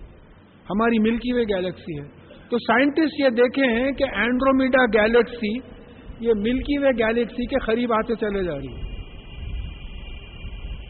ہماری 0.69 0.99
ملکی 0.99 1.33
وے 1.33 1.43
گیلیکسی 1.43 1.99
ہے 1.99 2.16
تو 2.51 2.57
سائنٹسٹ 2.57 3.19
یہ 3.21 3.29
دیکھے 3.37 3.69
ہیں 3.71 3.91
کہ 3.91 4.03
اینڈرومیڈا 4.23 4.83
گیلیکسی 4.93 5.53
یہ 6.27 6.33
ملکی 6.37 6.77
وے 6.77 6.91
گیلیکسی 6.99 7.45
کے 7.45 7.59
قریب 7.65 7.93
آتے 7.93 8.15
چلے 8.15 8.43
جا 8.43 8.55
رہی 8.57 8.73
ہے 8.73 8.85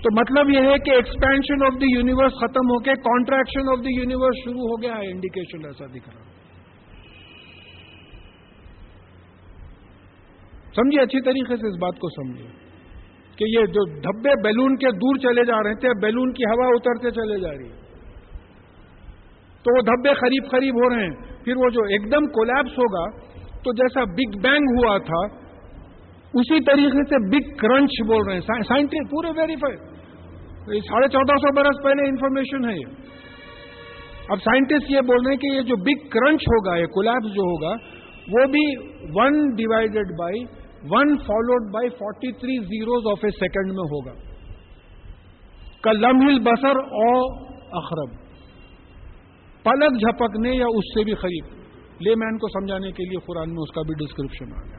تو 0.02 0.14
مطلب 0.14 0.50
یہ 0.50 0.70
ہے 0.72 0.78
کہ 0.86 0.92
ایکسپینشن 0.92 1.66
آف 1.66 1.82
دی 1.82 1.88
یونیورس 1.94 2.36
ختم 2.42 2.70
ہو 2.72 2.78
کے 2.84 2.94
کانٹریکشن 3.08 3.72
آف 3.72 3.80
دی 3.86 3.96
یونیورس 3.96 4.44
شروع 4.44 4.68
ہو 4.68 4.82
گیا 4.82 4.98
ہے 4.98 5.10
انڈیکیشن 5.12 5.66
ایسا 5.66 5.86
دکھ 5.86 6.10
رہا 6.10 6.26
سمجھے 10.76 11.02
اچھی 11.02 11.22
طریقے 11.22 11.56
سے 11.56 11.68
اس 11.68 11.82
بات 11.82 12.00
کو 12.00 12.10
سمجھے 12.10 12.48
کہ 13.38 13.46
یہ 13.50 13.66
جو 13.74 13.84
دھبے 14.02 14.34
بیلون 14.44 14.76
کے 14.76 14.92
دور 15.02 15.18
چلے 15.18 15.46
جا 15.46 15.58
رہے 15.64 15.76
تھے، 15.76 15.90
بیلون 16.02 16.32
کی 16.34 16.44
ہوا 16.44 16.68
اترتے 16.76 17.12
چلے 17.12 17.40
جا 17.40 17.52
رہی۔ 17.52 17.70
ہے 17.70 17.87
تو 19.68 19.78
وہ 19.78 19.82
دھبے 19.82 20.14
قریب 20.14 20.52
قریب 20.52 20.76
ہو 20.76 20.90
رہے 20.90 21.04
ہیں۔ 21.04 21.44
پھر 21.44 21.54
وہ 21.58 21.70
جو 21.70 21.84
ایک 21.84 22.12
دم 22.12 22.26
کولیپس 22.26 22.72
ہوگا، 22.72 23.20
تو 23.64 23.74
جیسا 23.74 24.04
بگ 24.04 24.40
بینگ 24.42 24.66
ہوا 24.78 24.98
تھا، 24.98 25.48
اسی 26.34 26.64
طریقے 26.64 27.04
سے 27.04 27.30
بگ 27.30 27.56
کرنچ 27.58 27.92
بول 28.08 28.26
رہے 28.28 28.34
ہیں۔ 28.34 28.42
سائنٹسٹ 28.42 29.12
پورے 29.12 29.28
ویریفائی 29.38 29.76
ساڑھے 30.80 31.08
چودہ 31.08 31.36
سو 31.38 31.54
برس 31.56 31.84
پہلے 31.84 32.10
انفارمیشن 32.10 32.70
ہے 32.70 32.76
یہ۔ 32.76 32.86
اب 34.30 34.38
سائنٹسٹ 34.38 34.92
یہ 34.92 35.02
بول 35.02 35.18
رہے 35.26 35.32
ہیں 35.32 35.40
کہ 35.40 35.56
یہ 35.56 35.62
جو 35.62 35.76
بگ 35.76 36.08
کرنچ 36.08 36.42
ہوگا، 36.42 36.78
یہ 36.78 36.86
کولیپس 36.86 37.36
جو 37.36 37.42
ہوگا، 37.42 37.74
وہ 38.28 38.46
بھی 38.46 38.76
one 39.16 39.56
divided 39.56 40.08
by 40.20 40.44
one 40.90 41.18
followed 41.18 41.74
by 41.74 41.90
forty 41.90 42.32
three 42.32 42.60
zeros 42.60 43.04
of 43.12 43.20
a 43.24 43.30
second 43.30 43.66
میں 43.66 43.84
ہوگا۔ 43.84 44.38
لمحل 45.94 46.40
بسر 46.40 46.78
او 46.78 47.22
اخرب۔ 47.78 48.27
پلک 49.68 50.00
جھپکنے 50.00 50.50
یا 50.50 50.66
اس 50.66 50.94
سے 50.94 51.04
بھی 51.04 51.16
خرید 51.16 51.46
لے 52.02 52.16
مین 52.16 52.38
کو 52.38 52.48
سمجھانے 52.48 52.92
کے 52.92 53.04
لیے 53.04 53.20
قرآن 53.26 53.50
میں 53.50 53.62
اس 53.62 53.72
کا 53.76 53.82
بھی 53.82 53.94
ڈسکرپشن 53.94 54.54
آ 54.54 54.64
گیا۔ 54.66 54.78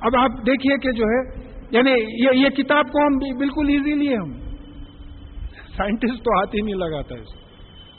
اب 0.00 0.16
آپ 0.18 0.46
دیکھیے 0.46 0.78
کہ 0.78 0.92
جو 0.92 1.04
ہے 1.04 1.20
یعنی 1.70 1.92
یہ 2.40 2.48
کتاب 2.48 2.92
کو 2.92 3.02
ہم 3.06 3.38
بالکل 3.38 3.68
ایزیلی 3.68 4.16
ہم۔ 4.16 4.32
سائنٹسٹ 5.76 6.24
تو 6.24 6.38
ہاتھ 6.38 6.56
ہی 6.56 6.60
نہیں 6.60 6.74
لگاتا 6.74 7.14
اس 7.14 7.28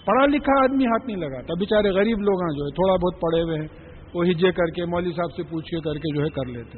پڑھا 0.05 0.26
لکھا 0.26 0.64
آدمی 0.64 0.86
ہاتھ 0.86 1.05
نہیں 1.05 1.18
لگاتا۔ 1.18 1.53
بےچارے 1.59 1.89
غریب 1.89 2.20
لوگ 2.20 2.41
ہیں 2.41 2.57
جو 2.57 2.66
ہے، 2.66 2.70
تھوڑا 2.70 2.95
بہت 2.95 3.22
پڑھے 3.22 3.41
ہوئے 3.41 3.57
ہیں۔ 3.57 3.68
وہ 4.14 4.24
ہجے 4.26 4.51
کر 4.51 4.66
کے، 4.66 4.86
مولوی 4.86 5.12
صاحب 5.12 5.36
سے 5.36 5.43
پوچھ 5.43 5.66
کے 5.66 5.80
کر 5.80 5.93
کے 5.93 6.16
جو 6.16 6.24
ہے 6.24 6.30
کر 6.30 6.45
لیتے 6.45 6.78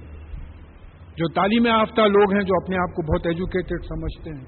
جو 1.17 1.27
تعلیم 1.27 1.65
یافتہ 1.65 2.01
لوگ 2.01 2.33
ہیں 2.33 2.41
جو 2.41 2.53
اپنے 2.63 2.75
آپ 2.75 2.95
کو 2.95 3.01
بہت 3.01 3.27
ایجوکیٹڈ 3.27 3.85
سمجھتے 3.85 4.29
ہیں۔ 4.29 4.45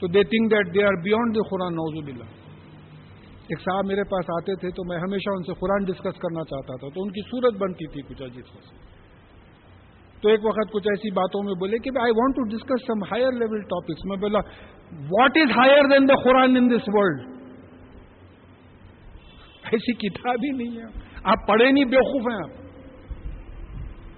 تو 0.00 0.06
they 0.06 0.22
think 0.22 0.50
that 0.50 0.74
they 0.74 0.84
are 0.84 1.02
beyond 1.04 1.34
the 1.34 1.48
Quran 1.50 1.72
نوز 1.72 2.08
اللہ 2.08 2.43
ایک 3.44 3.60
صاحب 3.60 3.86
میرے 3.86 4.04
پاس 4.04 4.24
آتے 4.30 4.56
تھے 4.56 4.70
تو 4.70 4.84
میں 4.88 4.96
ہمیشہ 4.96 5.30
ان 5.30 5.42
سے 5.42 5.52
قرآن 5.54 5.84
ڈسکس 5.84 6.18
کرنا 6.18 6.44
چاہتا 6.44 6.76
تھا، 6.76 6.88
تو 6.94 7.02
ان 7.02 7.10
کی 7.10 7.20
صورت 7.20 7.54
بنتی 7.60 7.86
تھی 7.86 8.02
کچھ 8.02 8.22
عجیب 8.22 8.46
سے۔ 8.46 8.94
تو 10.22 10.28
ایک 10.30 10.44
وقت 10.44 10.72
کچھ 10.72 10.88
ایسی 10.88 11.10
باتوں 11.10 11.42
میں 11.42 11.54
بولے 11.54 11.78
کہ 11.78 11.90
I 12.00 12.10
want 12.10 12.36
to 12.36 12.56
discuss 12.56 12.86
some 12.86 13.02
higher 13.02 13.32
level 13.32 13.60
topics 13.60 14.04
میں 14.04 14.16
بولا 14.16 14.38
what 15.10 15.30
is 15.36 15.50
higher 15.56 15.82
than 15.90 16.08
the 16.08 16.14
Quran 16.22 16.56
in 16.56 16.70
this 16.70 16.84
world 16.86 17.34
ایسی 19.72 19.92
کتاب 19.92 20.34
ہی 20.34 20.50
نہیں 20.50 20.76
ہے۔ 20.76 20.86
آپ 21.24 21.46
پڑھے 21.46 21.70
نہیں، 21.70 21.84
بیوقوف 21.84 22.32
ہیں 22.32 22.38
آپ۔ 22.38 22.64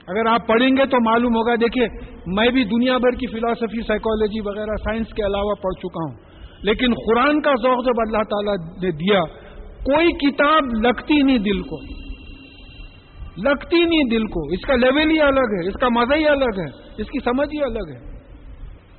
اگر 0.09 0.27
آپ 0.27 0.47
پڑھیں 0.47 0.69
گے 0.69 0.87
تو 0.87 0.97
معلوم 1.01 1.35
ہوگا، 1.35 1.55
دیکھیے، 1.55 1.89
میں 2.27 2.49
بھی 2.49 2.65
دنیا 2.65 2.99
بھر 2.99 3.11
کی 3.11 3.27
فلاسفی 3.27 3.83
سائیکالوجی 3.87 4.41
وغیرہ 4.41 4.77
سائنس 4.77 5.07
کے 5.17 5.23
علاوہ 5.23 5.55
پڑھ 5.55 5.81
چکا 5.81 6.11
ہوں۔ 6.11 6.26
لیکن 6.63 6.87
قرآن 7.07 7.41
کا 7.41 7.51
ذوق 7.51 7.85
جب 7.85 8.01
اللہ 8.07 8.23
تعالیٰ 8.23 8.55
نے 8.83 8.91
دیا، 8.91 9.21
کوئی 9.63 10.13
کتاب 10.13 10.63
لگتی 10.83 11.23
نہیں 11.23 11.39
دل 11.39 11.63
کو۔ 11.63 11.81
لگتی 13.37 13.85
نہیں 13.85 14.11
دل 14.11 14.27
کو۔ 14.27 14.49
اس 14.49 14.61
کا 14.67 14.77
لیول 14.77 15.11
ہی 15.11 15.21
الگ 15.21 15.63
ہے، 15.63 15.69
اس 15.69 15.75
کا 15.75 15.89
مزہ 15.89 16.15
ہی 16.15 16.29
الگ 16.29 16.61
ہے، 16.61 16.67
اس 16.99 17.07
کی 17.07 17.19
سمجھ 17.25 17.49
ہی 17.49 17.63
الگ 17.63 17.91
ہے۔ 17.91 18.17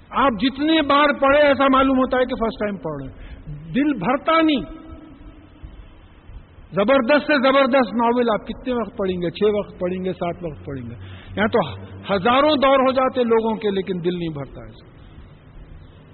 آپ 0.09 0.31
جتنی 0.39 0.81
بار 0.81 1.09
پڑھے 1.21 1.39
ایسا 1.39 1.65
معلوم 1.73 1.97
ہوتا 1.97 2.17
ہے 2.17 2.25
کہ 2.25 2.35
فرسٹ 2.35 2.59
ٹائم 2.59 2.77
پڑھ 2.77 3.03
رہے 3.03 3.27
دل 3.73 3.93
بھرتا 3.93 4.41
نہیں۔ 4.41 4.87
زبردست 6.71 7.27
سے 7.27 7.33
زبردست 7.33 7.95
ناول 7.95 8.25
آپ 8.33 8.47
کتنے 8.47 8.73
وقت 8.73 8.97
پڑھیں 8.97 9.21
گے؟ 9.21 9.29
چھ 9.29 9.55
وقت 9.57 9.79
پڑھیں 9.79 10.05
گے، 10.05 10.13
سات 10.13 10.35
وقت 10.43 10.65
پڑھیں 10.65 10.89
گے۔ 10.89 10.95
یہاں 11.37 11.47
تو 11.47 11.73
ہزاروں 12.13 12.55
دور 12.55 12.79
ہو 12.79 12.91
جاتے 12.91 13.23
لوگوں 13.23 13.55
کے، 13.55 13.69
لیکن 13.69 13.93
دل 14.03 14.19
نہیں 14.19 14.29
بھرتا 14.29 14.61
ایسا 14.61 14.96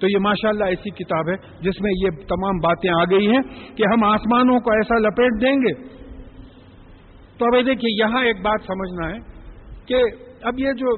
تو 0.04 0.08
یہ 0.08 0.18
ماشاءاللہ 0.18 0.64
ایسی 0.64 0.90
کتاب 0.90 1.28
ہے 1.28 1.34
جس 1.60 1.80
میں 1.80 1.90
یہ 2.02 2.10
تمام 2.10 2.56
باتیں 2.56 2.90
آ 2.90 3.04
گئی 3.04 3.26
ہیں 3.26 3.42
کہ 3.76 3.82
ہم 3.92 4.04
آسمانوں 4.04 4.60
کو 4.60 4.70
ایسا 4.70 4.98
لپیٹ 4.98 5.42
دیں 5.42 5.56
گے۔ 5.56 5.72
تو 7.38 7.46
اب 7.46 7.66
دیکھیے، 7.66 8.04
یہاں 8.04 8.24
ایک 8.24 8.36
بات 8.42 8.60
سمجھنا 8.66 9.08
ہے 9.08 9.18
کہ 9.86 10.02
اب 10.42 10.58
یہ 10.58 10.72
جو 10.72 10.96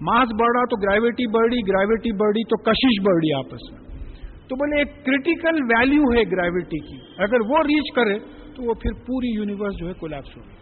ماس 0.00 0.28
بڑھ 0.40 0.52
رہا 0.56 0.64
تو 0.64 0.76
گریوٹی 0.76 1.26
بڑھی 1.26 1.56
گریوٹی 1.56 2.12
بڑھی 2.12 2.44
تو 2.44 2.62
کشش 2.62 3.00
بڑھی 3.04 3.32
آپس 3.34 3.72
میں۔ 3.72 3.80
تو 4.48 4.56
بولے 4.56 4.78
ایک 4.78 5.04
کریٹیکل 5.06 5.62
ویلیو 5.62 6.02
ہے 6.02 6.22
گریوٹی 6.22 6.78
کی۔ 6.78 6.98
اگر 7.18 7.40
وہ 7.40 7.58
ریچ 7.58 7.94
کرے 7.94 8.18
تو 8.54 8.62
وہ 8.62 8.74
پھر 8.74 8.92
پوری 8.92 9.34
یونیورس 9.34 9.74
جو 9.80 9.88
ہے 9.88 9.92
کولیپس 9.92 10.36
ہوگی۔ 10.36 10.54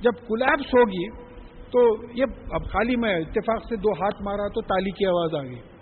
جب 0.00 0.26
کولیپس 0.26 0.74
ہوگی 0.74 1.10
تو 1.70 2.06
یہ، 2.14 2.24
اب 2.52 2.64
خالی 2.72 2.96
میں 2.96 3.14
اتفاق 3.16 3.62
سے 3.68 3.76
دو 3.76 3.92
ہاتھ 3.92 4.22
مارا 4.22 4.48
تو 4.48 4.60
تالی 4.60 4.90
کی 4.90 5.06
آواز 5.06 5.34
آ 5.34 5.42
گئی۔ 5.42 5.73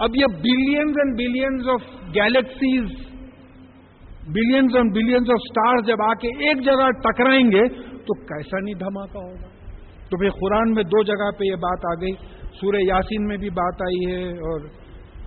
اب 0.00 0.16
یہ 0.16 0.34
billions 0.42 0.98
and 0.98 1.16
billions 1.18 1.68
of 1.68 1.82
galaxies 2.14 2.84
billions 4.28 4.76
and 4.76 4.92
billions 4.94 5.30
of 5.30 5.40
stars 5.44 5.86
جب 5.86 6.02
آ 6.02 6.12
کے 6.14 6.28
ایک 6.48 6.64
جگہ 6.64 6.90
ٹکرائیں 7.00 7.44
گے 7.52 7.68
تو 8.06 8.14
کیسا 8.24 8.60
نہیں 8.60 8.74
دھماکہ 8.74 9.18
ہوگا؟ 9.18 9.48
تو 10.10 10.18
پھر 10.18 10.30
قرآن 10.30 10.72
میں 10.72 10.82
دو 10.84 11.02
جگہ 11.02 11.30
پہ 11.38 11.44
یہ 11.44 11.56
بات 11.56 11.84
آ 11.84 11.94
گئی، 12.00 12.12
سورہ 12.60 12.82
یاسین 12.82 13.26
میں 13.26 13.36
بھی 13.36 13.50
بات 13.50 13.82
آئی 13.82 14.00
ہے 14.06 14.24
اور 14.48 14.66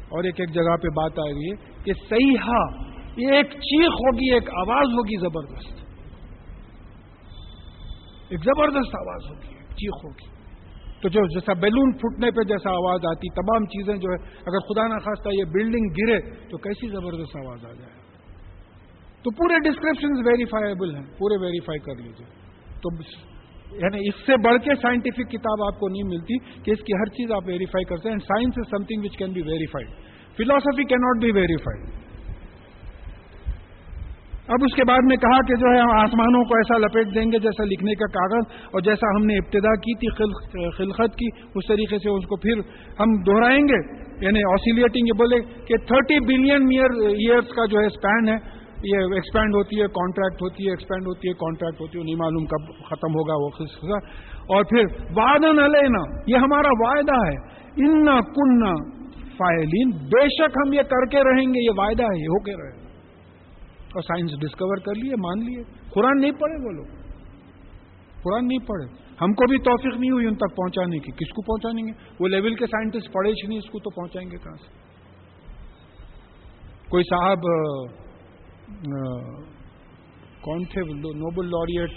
اور 0.09 0.23
ایک 0.23 0.39
ایک 0.39 0.49
جگہ 0.49 0.75
پہ 0.81 0.89
بات 0.95 1.19
آ 1.19 1.29
گئی 1.29 1.51
ہے 1.51 1.55
کہ 1.83 1.93
صحیح 2.09 2.51
یہ 3.17 3.31
ایک 3.31 3.49
چیخ 3.49 4.01
ہوگی، 4.01 4.33
ایک 4.33 4.49
آواز 4.57 4.93
ہوگی 4.93 5.17
زبردست۔ 5.19 5.81
ایک 8.29 8.43
زبردست 8.43 8.95
آواز 8.95 9.25
ہوگی، 9.29 9.55
ایک 9.55 9.75
چیخ 9.75 10.05
ہوگی۔ 10.05 10.32
تو 11.03 11.09
جو 11.09 11.21
جیسا 11.27 11.53
بیلون 11.53 11.91
پھٹنے 11.93 12.29
پہ 12.31 12.43
جیسا 12.43 12.71
آواز 12.71 13.05
آتی، 13.05 13.29
تمام 13.35 13.65
چیزیں 13.65 13.95
جو 13.95 14.11
ہے، 14.11 14.17
اگر 14.45 14.65
خدا 14.67 14.87
نہ 14.87 14.99
خواستہ 14.99 15.33
یہ 15.33 15.49
بلڈنگ 15.53 15.89
گرے، 15.97 16.19
تو 16.49 16.57
کیسی 16.57 16.89
زبردست 16.89 17.35
آواز 17.35 17.65
آ 17.65 17.71
جائے؟ 17.71 17.91
تو 19.25 19.31
پورے 19.31 19.59
ڈسکرپشن 19.59 20.15
ویریفائیبل 20.25 20.95
ہیں، 20.95 21.03
پورے 21.17 21.37
ویریفائی 21.41 21.79
کر 21.79 21.95
لیجیے 21.95 22.25
تو 22.81 22.89
یعنی 23.79 24.07
اس 24.07 24.15
سے 24.25 24.37
بڑھ 24.37 24.57
کے 24.63 24.75
سائنٹیفک 24.81 25.29
کتاب 25.31 25.61
آپ 25.65 25.79
کو 25.79 25.89
نہیں 25.89 26.03
ملتی 26.03 26.37
کہ 26.63 26.71
اس 26.71 26.81
کی 26.83 26.93
ہر 26.93 27.11
چیز 27.13 27.31
آپ 27.31 27.47
ویریفائی 27.47 27.85
کرتے 27.85 28.09
ہیں 28.09 28.17
science 28.17 28.57
is 28.57 28.69
something 28.83 29.03
which 29.03 29.17
can 29.17 29.31
be 29.31 29.41
verified 29.41 29.87
philosophy 30.37 30.83
کی 30.83 30.95
ناٹ 30.95 31.21
بی 31.21 31.31
ویریفائڈ 31.31 32.02
اب 34.47 34.55
اس 34.61 34.75
کے 34.75 34.83
بعد 34.83 34.99
میں 35.03 35.17
کہا 35.17 35.37
کہ 35.47 35.55
جو 35.55 35.67
ہے 35.73 35.79
ہم 35.79 35.91
آسمانوں 35.91 36.43
کو 36.43 36.55
ایسا 36.55 36.77
لپیٹ 36.77 37.15
دیں 37.15 37.31
گے 37.31 37.39
جیسا 37.39 37.63
لکھنے 37.63 37.93
کا 37.95 38.05
کاغذ 38.05 38.43
اور 38.65 38.81
جیسا 38.81 39.07
ہم 39.15 39.25
نے 39.25 39.35
ابتدا 39.35 39.75
کی 39.75 39.95
تھی 39.95 40.09
خلقت 40.77 41.15
کی، 41.15 41.27
اس 41.55 41.67
طریقے 41.67 41.97
سے 41.97 42.09
اس 42.09 42.25
کو 42.25 42.35
پھر 42.35 42.59
ہم 42.99 43.13
دہرائیں 43.23 43.63
گے۔ 43.63 44.03
یعنی 44.25 44.39
آسیلیٹنگ 44.51 45.07
یہ 45.07 45.17
بولے 45.17 45.41
کہ 45.41 45.77
تھرٹی 45.77 46.19
بلین 46.19 46.67
ایئرس 47.07 47.47
کا 47.47 47.65
جو 47.65 47.79
ہے 47.79 47.85
اسپین 47.85 48.29
ہے، 48.29 48.35
یہ 48.83 48.97
ایکسپینڈ 48.97 49.55
ہوتی 49.55 49.81
ہے 49.81 49.87
کانٹریکٹ 49.87 50.41
ہوتی 50.41 50.65
ہے 50.65 50.69
ایکسپینڈ 50.69 51.07
ہوتی 51.07 51.27
ہے 51.27 51.33
کانٹریکٹ 51.33 51.81
ہوتی 51.81 51.99
ہے، 51.99 52.03
نہیں 52.03 52.15
معلوم 52.15 52.45
کب 52.45 52.85
ختم 52.85 53.11
ہوگا 53.11 53.33
وہ 53.33 53.49
خصا 53.49 53.97
اور 54.53 54.63
پھر 54.63 54.83
وعدن 55.17 55.59
علینا، 55.59 56.19
یہ 56.27 56.35
ہمارا 56.35 56.69
وعدہ 56.79 57.27
ہے۔ 57.27 57.35
انا 57.85 58.19
کننا 58.19 58.73
فائلین 59.37 59.89
بے 59.89 60.27
شک 60.27 60.57
ہم 60.57 60.73
یہ 60.73 60.81
کر 60.81 61.05
کے 61.05 61.17
رہیں 61.17 61.47
گے، 61.47 61.65
یہ 61.65 61.69
وعدہ 61.77 62.03
ہے، 62.03 62.19
یہ 62.19 62.27
ہو 62.27 62.43
کے 62.43 62.51
رہے۔ 62.51 62.82
اور 63.93 64.01
سائنس 64.01 64.31
ڈسکور 64.41 64.77
کر 64.77 64.95
لیے، 65.03 65.15
مان 65.15 65.45
لیے۔ 65.45 65.63
قرآن 65.89 66.21
نہیں 66.21 66.31
پڑھے 66.31 66.65
وہ 66.65 66.71
لوگ۔ 66.71 66.85
قرآن 68.23 68.47
نہیں 68.47 68.59
پڑھے۔ 68.59 68.85
ہم 69.21 69.33
کو 69.33 69.49
بھی 69.49 69.57
توفیق 69.57 69.99
نہیں 69.99 70.11
ہوئی 70.11 70.25
ان 70.25 70.35
تک 70.35 70.55
پہنچانے 70.55 70.99
کی۔ 70.99 71.11
کس 71.11 71.29
کو 71.29 71.41
پہنچانے 71.41 71.81
گے؟ 71.81 72.13
وہ 72.19 72.27
لیول 72.27 72.55
کے 72.55 72.65
سائنٹسٹ 72.65 73.13
پڑھے 73.13 73.31
ہی 73.31 73.47
نہیں، 73.47 73.57
اس 73.57 73.69
کو 73.69 73.79
تو 73.79 73.89
پہنچائیں 73.89 74.31
گے 74.31 74.37
کہاں 74.37 74.55
سے؟ 74.55 74.83
کوئی 76.89 77.03
صاحب 77.03 77.37
کون 80.41 80.63
تھے؟ 80.63 80.81
نوبل 80.93 81.45
لوریٹ 81.45 81.91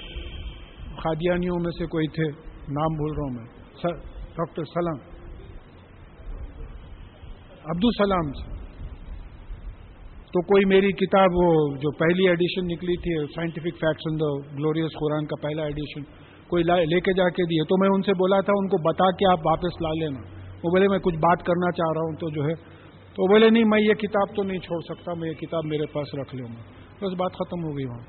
خادیانیوں 0.96 1.56
میں 1.58 1.70
سے 1.78 1.86
کوئی 1.86 2.06
تھے، 2.06 2.24
نام 2.52 2.96
بول 2.96 3.12
رہا 3.12 3.22
ہوں 3.22 3.34
میں۔ 3.34 3.44
ڈاکٹر 4.36 4.64
سلام۔ 4.64 5.16
عبد 7.64 7.84
السلام 7.84 8.32
سے 8.32 8.55
تو 10.36 10.42
کوئی 10.42 10.64
میری 10.64 10.92
کتاب 10.92 11.28
وہ 11.34 11.76
جو 11.76 11.90
پہلی 11.98 12.28
ایڈیشن 12.28 12.66
نکلی 12.66 12.96
تھی 12.96 13.32
scientific 13.34 13.76
facts 13.80 14.02
in 14.10 14.20
the 14.20 14.56
glorious 14.58 14.90
Quran 15.00 15.26
کا 15.26 15.48
پہلا 15.48 15.62
ایڈیشن 15.62 16.02
کوئی 16.48 16.62
لے 16.62 17.00
کے 17.00 17.12
جا 17.12 17.28
کے 17.28 17.42
دیے۔ 17.42 17.64
تو 17.64 17.80
میں 17.80 17.88
ان 17.94 18.02
سے 18.02 18.12
بولا 18.12 18.40
تھا، 18.40 18.52
ان 18.56 18.68
کو 18.68 18.88
بتا 18.88 19.10
کے 19.10 19.30
آپ 19.30 19.38
واپس 19.46 19.82
لا 19.82 19.92
لینا۔ 19.92 20.20
وہ 20.64 20.70
بولے، 20.70 20.88
میں 20.88 20.98
کچھ 20.98 21.14
بات 21.14 21.46
کرنا 21.46 21.72
چاہ 21.72 21.92
رہا 21.94 22.00
ہوں 22.00 22.16
تو 22.16 22.30
جو 22.30 22.44
ہے۔ 22.44 22.54
تو 23.14 23.32
بولے، 23.32 23.50
نہیں، 23.50 23.64
میں 23.64 23.80
یہ 23.80 23.94
کتاب 23.94 24.36
تو 24.36 24.42
نہیں 24.42 24.58
چھوڑ 24.58 24.80
سکتا، 24.80 25.14
میں 25.14 25.28
یہ 25.28 25.34
کتاب 25.34 25.64
میرے 25.64 25.86
پاس 25.86 26.14
رکھ 26.14 26.36
لوں 26.36 26.48
گا۔ 26.48 26.62
بس 27.06 27.12
بات 27.12 27.32
ختم 27.32 27.64
ہو 27.64 27.76
گئی 27.76 27.84
وہاں۔ 27.84 28.04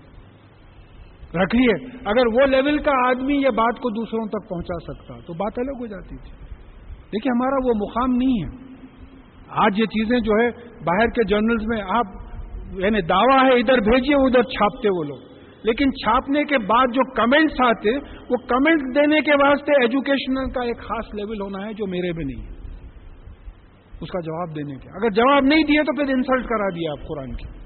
رکھیے 1.43 1.99
اگر 2.05 2.27
وہ 2.27 2.45
لیول 2.45 2.77
کا 2.77 3.09
آدمی 3.09 3.35
یہ 3.35 3.49
بات 3.49 3.79
کو 3.79 3.89
دوسروں 3.89 4.27
تک 4.27 4.49
پہنچا 4.49 4.93
سکتا، 4.93 5.27
تو 5.27 5.33
بات 5.33 5.59
الگ 5.59 5.77
ہو 5.79 5.85
جاتی 5.85 6.17
تھی۔ 6.17 6.31
دیکھیے، 7.13 7.31
ہمارا 7.31 7.55
وہ 7.65 7.73
مقام 7.75 8.15
نہیں 8.15 8.43
ہے۔ 8.43 8.67
آج 9.49 9.79
یہ 9.79 9.85
چیزیں 9.85 10.19
جو 10.19 10.31
ہے 10.41 10.66
باہر 10.85 11.07
کے 11.07 11.23
جرنلز 11.27 11.63
میں 11.67 11.81
آپ 11.89 12.05
یعنی 12.71 13.01
دعویٰ 13.01 13.43
ہے 13.43 13.59
ادھر 13.59 13.77
بھیجیے، 13.77 14.15
ادھر 14.15 14.41
چھاپتے 14.41 14.89
وہ 14.89 15.03
لوگ۔ 15.03 15.17
لیکن 15.63 15.91
چھاپنے 15.91 16.43
کے 16.43 16.57
بعد 16.57 16.85
جو 16.93 17.13
کمنٹس 17.13 17.61
آتے، 17.65 17.97
وہ 18.29 18.35
کمنٹ 18.47 18.95
دینے 18.95 19.21
کے 19.21 19.31
واسطے 19.31 19.71
ایجوکیشنل 19.71 20.49
کا 20.49 20.63
ایک 20.63 20.77
خاص 20.77 21.05
لیول 21.13 21.41
ہونا 21.41 21.67
ہے 21.67 21.73
جو 21.73 21.87
میرے 21.87 22.11
میں 22.13 22.25
نہیں 22.25 22.45
ہے۔ 22.45 22.57
اس 24.01 24.09
کا 24.09 24.19
جواب 24.19 24.55
دینے 24.55 24.75
کے۔ 24.75 24.89
اگر 24.89 25.09
جواب 25.09 25.43
نہیں 25.43 25.63
دیے 25.63 25.83
تو 25.83 25.95
پھر 25.95 26.13
انسلٹ 26.13 26.45
کرا 26.49 26.69
دیا 26.69 26.91
آپ 26.91 27.07
قرآن 27.07 27.31
کی۔ 27.31 27.57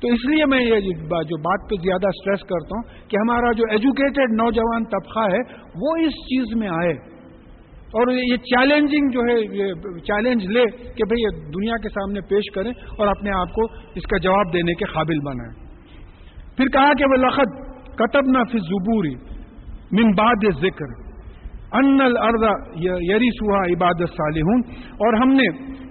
تو 0.00 0.08
اس 0.08 0.26
لیے 0.28 0.44
میں 0.44 0.60
یہ 0.60 0.80
جو 1.00 1.36
بات 1.36 1.70
پہ 1.70 1.74
زیادہ 1.82 2.06
اسٹریس 2.06 2.40
کرتا 2.40 2.76
ہوں 2.76 3.08
کہ 3.08 3.16
ہمارا 3.16 3.52
جو 3.52 3.64
ایجوکیٹڈ 3.70 4.32
نوجوان 4.32 4.84
طبقہ 4.84 5.32
ہے، 5.32 5.38
وہ 5.58 5.96
اس 5.96 6.12
چیز 6.12 6.56
میں 6.56 6.68
آئے۔ 6.68 7.15
اور 7.86 8.12
یہ 8.12 8.36
چیلنجنگ 8.36 9.10
جو 9.10 9.20
ہے، 9.20 9.36
یہ 9.56 9.98
چیلنج 9.98 10.44
لے 10.46 10.64
کہ 10.94 11.04
بھئی 11.08 11.22
یہ 11.22 11.36
دنیا 11.50 11.76
کے 11.76 11.88
سامنے 11.88 12.20
پیش 12.20 12.50
کریں 12.54 12.70
اور 12.70 13.06
اپنے 13.06 13.30
آپ 13.30 13.52
کو 13.52 13.66
اس 13.94 14.02
کا 14.02 14.18
جواب 14.18 14.52
دینے 14.52 14.74
کے 14.74 14.84
قابل 14.84 15.18
بنائیں۔ 15.18 15.54
پھر 16.56 16.66
کہا 16.66 16.92
کہ 16.98 17.04
وہ 17.10 17.16
لخت 17.16 17.56
کتب 17.98 18.26
نہ 18.26 18.44
پھر 18.50 18.58
زبوری 18.58 19.14
من 19.92 20.10
بعد 20.10 20.44
ذکر 20.60 20.94
ان 21.72 22.00
الارض 22.00 22.44
یری 22.82 23.28
سہا 23.30 23.62
عبادت 23.72 24.10
صالحون 24.16 24.60
اور 24.90 25.14
ہم 25.14 25.28
نے 25.28 25.48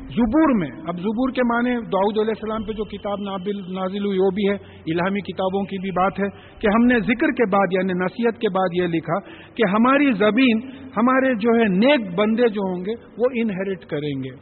زبور 0.10 0.54
میں، 0.56 0.70
اب 0.88 1.00
زبور 1.00 1.32
کے 1.32 1.42
معنی 1.44 1.76
داؤد 1.76 2.18
علیہ 2.18 2.34
السلام 2.38 2.64
پہ 2.64 2.72
جو 2.72 2.84
کتاب 2.84 3.22
نابل 3.22 3.74
نازل 3.74 4.06
ہوئی، 4.06 4.20
وہ 4.20 4.30
بھی 4.30 4.50
ہے، 4.50 4.54
الہامی 4.88 5.22
کتابوں 5.22 5.64
کی 5.64 5.78
بھی 5.78 5.92
بات 5.92 6.20
ہے، 6.20 6.30
کہ 6.60 6.68
ہم 6.68 6.86
نے 6.86 7.00
ذکر 7.00 7.28
کے 7.28 7.50
بعد 7.50 7.68
یعنی 7.72 7.94
نصیحت 7.94 8.42
کے 8.42 8.50
بعد 8.50 8.68
یہ 8.74 8.88
لکھا 8.88 9.20
کہ 9.56 9.64
ہماری 9.70 10.12
زمین، 10.12 10.60
ہمارے 10.98 11.34
جو 11.36 11.50
ہے 11.60 11.68
نیک 11.68 12.20
بندے 12.20 12.48
جو 12.48 12.62
ہوں 12.62 12.86
گے، 12.86 12.92
وہ 13.18 13.26
انہیریٹ 13.34 13.86
کریں 13.86 14.24
گے۔ 14.24 14.36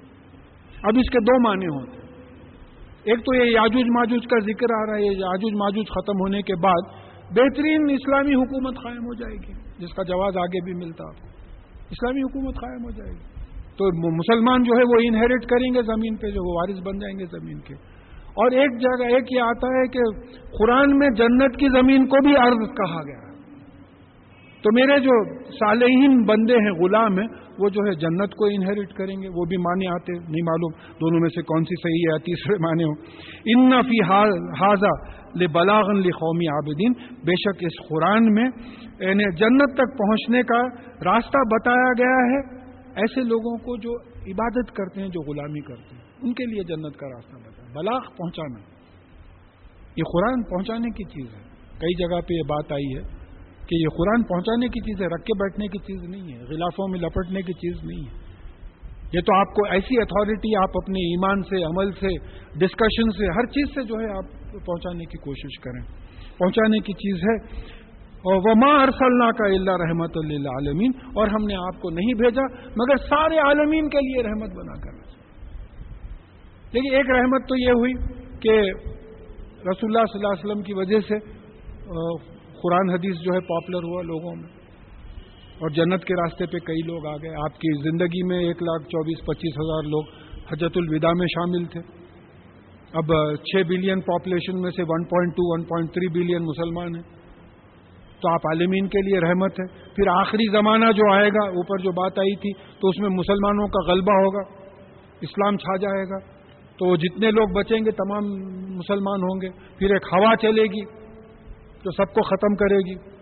اب 0.84 0.98
اس 0.98 1.10
کے 1.10 1.19
دو 1.19 1.40
معنی 1.44 1.65
ہوتے 1.65 1.98
ہیں 1.98 2.03
ایک 3.03 3.19
تو 3.19 3.35
یہ 3.35 3.44
یاجوج 3.44 3.85
ماجوج 3.90 4.27
کا 4.27 4.40
ذکر 4.40 4.73
آ 4.76 4.85
رہا 4.85 4.95
ہے 4.95 5.02
یاجوج 5.02 5.53
ماجوج 5.53 5.85
ختم 5.85 6.19
ہونے 6.19 6.41
کے 6.41 6.56
بعد 6.56 6.81
بہترین 7.31 7.90
اسلامی 7.90 8.35
حکومت 8.35 8.76
قائم 8.84 9.06
ہو 9.06 9.14
جائے 9.14 9.34
گی، 9.34 9.53
جس 9.80 9.94
کا 9.94 10.03
جواز 10.03 10.38
آگے 10.38 10.64
بھی 10.64 10.73
ملتا۔ 10.73 11.07
آپ 11.07 11.22
کو 11.22 11.27
اسلامی 11.91 12.22
حکومت 12.22 12.56
قائم 12.56 12.84
ہو 12.84 12.90
جائے 12.90 13.11
گی۔ 13.11 13.32
تو 13.77 14.11
مسلمان 14.15 14.63
جو 14.63 14.77
ہے 14.77 14.83
وہ 14.83 15.01
انہیریٹ 15.03 15.45
کریں 15.45 15.73
گے 15.73 15.81
زمین 15.81 16.15
پہ، 16.15 16.27
جو 16.27 16.49
وہ 16.49 16.55
وارث 16.55 16.81
بن 16.85 16.99
جائیں 16.99 17.19
گے 17.19 17.25
زمین 17.25 17.59
کے۔ 17.59 17.73
اور 18.41 18.51
ایک 18.51 18.79
جگہ 18.79 19.05
ایک 19.15 19.23
یہ 19.31 19.41
آتا 19.41 19.67
ہے 19.67 19.87
کہ 19.87 19.99
قرآن 20.59 20.97
میں 20.97 21.09
جنت 21.09 21.55
کی 21.55 21.69
زمین 21.69 22.05
کو 22.05 22.23
بھی 22.23 22.35
عرض 22.35 22.69
کہا 22.77 23.01
گیا۔ 23.03 23.33
تو 24.63 24.69
میرے 24.73 24.99
جو 24.99 25.39
صالحین 25.51 26.23
بندے 26.23 26.53
ہیں، 26.53 26.71
غلام 26.71 27.19
ہیں، 27.19 27.27
وہ 27.59 27.69
جو 27.69 27.81
ہے 27.87 27.95
جنت 27.95 28.35
کو 28.35 28.45
انہیریٹ 28.45 28.93
کریں 28.93 29.15
گے، 29.21 29.27
وہ 29.29 29.45
بھی 29.45 29.57
مانے 29.57 29.87
آتے، 29.87 30.11
نہیں 30.11 30.43
معلوم 30.43 30.71
دونوں 30.93 31.19
میں 31.19 31.29
سے 31.29 31.41
کون 31.41 31.63
سی 31.63 31.81
صحیح 31.81 32.13
ہے 32.13 32.19
تیسرے 32.19 32.55
معنی 32.61 32.83
ہو 32.83 32.91
ان 33.45 33.81
فی 33.81 34.01
حاضہ 34.63 34.93
لے 35.39 35.47
بلاغن 35.47 35.99
لی 35.99 36.11
قومی 36.11 36.47
عابدین 36.47 36.91
بے 37.25 37.35
شک 37.35 37.63
اس 37.63 37.89
قرآن 37.89 38.33
میں 38.33 38.45
یعنی 38.99 39.35
جنت 39.35 39.73
تک 39.73 39.97
پہنچنے 39.97 40.43
کا 40.43 40.61
راستہ 41.11 41.37
بتایا 41.37 41.91
گیا 41.97 42.17
ہے۔ 42.33 42.62
ایسے 42.95 43.21
لوگوں 43.21 43.57
کو 43.57 43.77
جو 43.77 44.01
عبادت 44.01 44.71
کرتے 44.71 45.01
ہیں، 45.01 45.07
جو 45.07 45.21
غلامی 45.21 45.61
کرتے 45.61 45.95
ہیں، 45.95 46.01
ان 46.21 46.33
کے 46.33 46.45
لیے 46.45 46.63
جنت 46.63 46.97
کا 46.97 47.07
راستہ 47.07 47.35
بتایا 47.35 47.67
بلاغ 47.73 47.99
پہنچانا۔ 48.17 48.59
یہ 49.95 50.03
قرآن 50.13 50.43
پہنچانے 50.43 50.89
کی 50.89 51.03
چیز 51.03 51.35
ہے۔ 51.35 51.41
کئی 51.79 51.95
جگہ 51.95 52.21
پہ 52.21 52.33
یہ 52.33 52.41
بات 52.41 52.71
آئی 52.71 52.95
ہے 52.95 53.01
کہ 53.67 53.75
یہ 53.75 53.87
قرآن 53.97 54.23
پہنچانے 54.23 54.67
کی 54.67 54.79
چیز 54.79 55.01
ہے، 55.01 55.07
رکھ 55.07 55.23
کے 55.23 55.43
بیٹھنے 55.43 55.67
کی 55.67 55.77
چیز 55.77 56.09
نہیں 56.09 56.33
ہے۔ 56.33 56.43
غلافوں 56.43 56.87
میں 56.87 56.99
لپٹنے 56.99 57.41
کی 57.41 57.53
چیز 57.53 57.83
نہیں 57.83 58.07
ہے۔ 58.07 58.23
یہ 59.13 59.21
تو 59.21 59.39
آپ 59.39 59.53
کو 59.53 59.65
ایسی 59.71 60.01
اتھارٹی 60.01 60.55
آپ 60.55 60.69
اپنے 60.83 60.99
ایمان 60.99 61.41
سے، 61.43 61.63
عمل 61.63 61.91
سے 61.91 62.17
ڈسکشن 62.59 63.11
سے، 63.11 63.25
ہر 63.25 63.45
چیز 63.45 63.75
سے 63.75 63.83
جو 63.83 63.95
ہے 63.95 64.11
آپ 64.17 64.51
پہنچانے 64.65 65.05
کی 65.05 65.17
کوشش 65.17 65.59
کریں۔ 65.59 66.03
پہنچانے 66.37 66.79
کی 66.79 66.93
چیز 66.93 67.15
ہے۔ 67.15 67.63
اور 68.23 68.35
وما 68.35 68.81
ارسلنا 68.81 69.31
کا 69.31 69.45
اللہ 69.45 69.71
رحمت 69.71 70.11
اللہ 70.15 70.49
عالمین 70.49 70.91
اور 71.05 71.27
ہم 71.27 71.45
نے 71.45 71.55
آپ 71.55 71.81
کو 71.81 71.89
نہیں 71.89 72.13
بھیجا، 72.13 72.41
مگر 72.69 72.97
سارے 72.97 73.37
عالمین 73.37 73.89
کے 73.89 73.97
لیے 73.97 74.23
رحمت 74.23 74.49
بنا 74.55 74.73
کر۔ 74.73 75.03
لیکن 76.73 76.95
ایک 76.95 77.09
رحمت 77.09 77.41
تو 77.49 77.55
یہ 77.55 77.69
ہوئی 77.69 77.93
کہ 78.39 78.71
رسول 79.69 79.95
اللہ 79.95 80.05
صلی 80.13 80.19
اللہ 80.19 80.27
علیہ 80.27 80.45
وسلم 80.45 80.61
کی 80.61 80.73
وجہ 80.73 80.99
سے 80.99 81.19
قرآن 82.61 82.89
حدیث 82.89 83.15
جو 83.15 83.33
ہے 83.33 83.39
پاپولر 83.39 83.83
ہوا 83.83 84.01
لوگوں 84.01 84.35
میں۔ 84.35 84.49
اور 85.53 85.69
جنت 85.69 86.03
کے 86.03 86.13
راستے 86.13 86.45
پہ 86.45 86.57
کئی 86.57 86.87
لوگ 86.87 87.07
آ 87.07 87.15
گئے۔ 87.15 87.35
آپ 87.35 87.59
کی 87.59 87.89
زندگی 87.89 88.27
میں 88.27 88.37
ایک 88.37 88.63
لاکھ 88.63 88.83
چوبیس، 88.83 89.25
پچیس 89.25 89.53
ہزار 89.57 89.83
لوگ 89.83 90.03
حجت 90.51 90.77
الوداع 90.77 91.11
میں 91.13 91.27
شامل 91.27 91.65
تھے۔ 91.65 91.79
اب 92.93 93.35
چھ 93.35 93.67
بلین 93.67 94.01
پاپولیشن 94.01 94.61
میں 94.61 94.71
سے 94.71 94.81
one 94.81 95.03
point 95.03 95.33
two 95.33 95.53
one 95.53 95.63
point 95.63 95.89
three 95.93 96.07
billion 96.07 96.43
مسلمان 96.43 96.95
ہیں۔ 96.95 97.22
تو 98.23 98.31
آپ 98.31 98.47
عالمین 98.47 98.87
کے 98.87 99.01
لیے 99.01 99.29
رحمت 99.29 99.51
ہے۔ 99.51 99.95
پھر 99.95 100.07
آخری 100.07 100.51
زمانہ 100.51 100.85
جو 100.85 101.13
آئے 101.13 101.29
گا، 101.29 101.47
اوپر 101.47 101.83
جو 101.83 101.91
بات 101.91 102.19
آئی 102.19 102.35
تھی، 102.35 102.53
تو 102.53 102.89
اس 102.89 102.99
میں 102.99 103.09
مسلمانوں 103.09 103.67
کا 103.67 103.91
غلبہ 103.91 104.13
ہوگا، 104.13 104.53
اسلام 105.21 105.57
چھا 105.57 105.75
جائے 105.75 106.03
گا۔ 106.03 106.17
تو 106.79 106.95
جتنے 106.95 107.31
لوگ 107.31 107.47
بچیں 107.55 107.77
گے، 107.77 107.91
تمام 107.91 108.23
مسلمان 108.75 109.19
ہوں 109.21 109.41
گے۔ 109.41 109.79
پھر 109.79 109.93
ایک 109.93 110.07
ہوا 110.11 110.35
چلے 110.41 110.63
گی 110.63 110.85
جو 111.83 111.91
سب 111.91 112.13
کو 112.13 112.21
ختم 112.21 112.55
کرے 112.55 112.77
گی۔ 112.77 113.13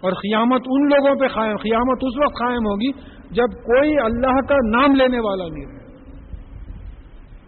اور 0.00 0.12
قیامت 0.12 0.62
ان 0.66 0.88
لوگوں 0.88 1.14
پہ 1.20 1.28
قائم، 1.28 1.56
قیامت 1.56 1.98
اس 2.02 2.24
وقت 2.24 2.34
قائم 2.34 2.58
ہوگی 2.58 2.90
جب 3.30 3.56
کوئی 3.64 3.90
اللہ 4.04 4.40
کا 4.48 4.56
نام 4.70 4.94
لینے 4.94 5.18
والا 5.20 5.44
نہیں 5.44 5.66
رہے۔ 5.66 5.86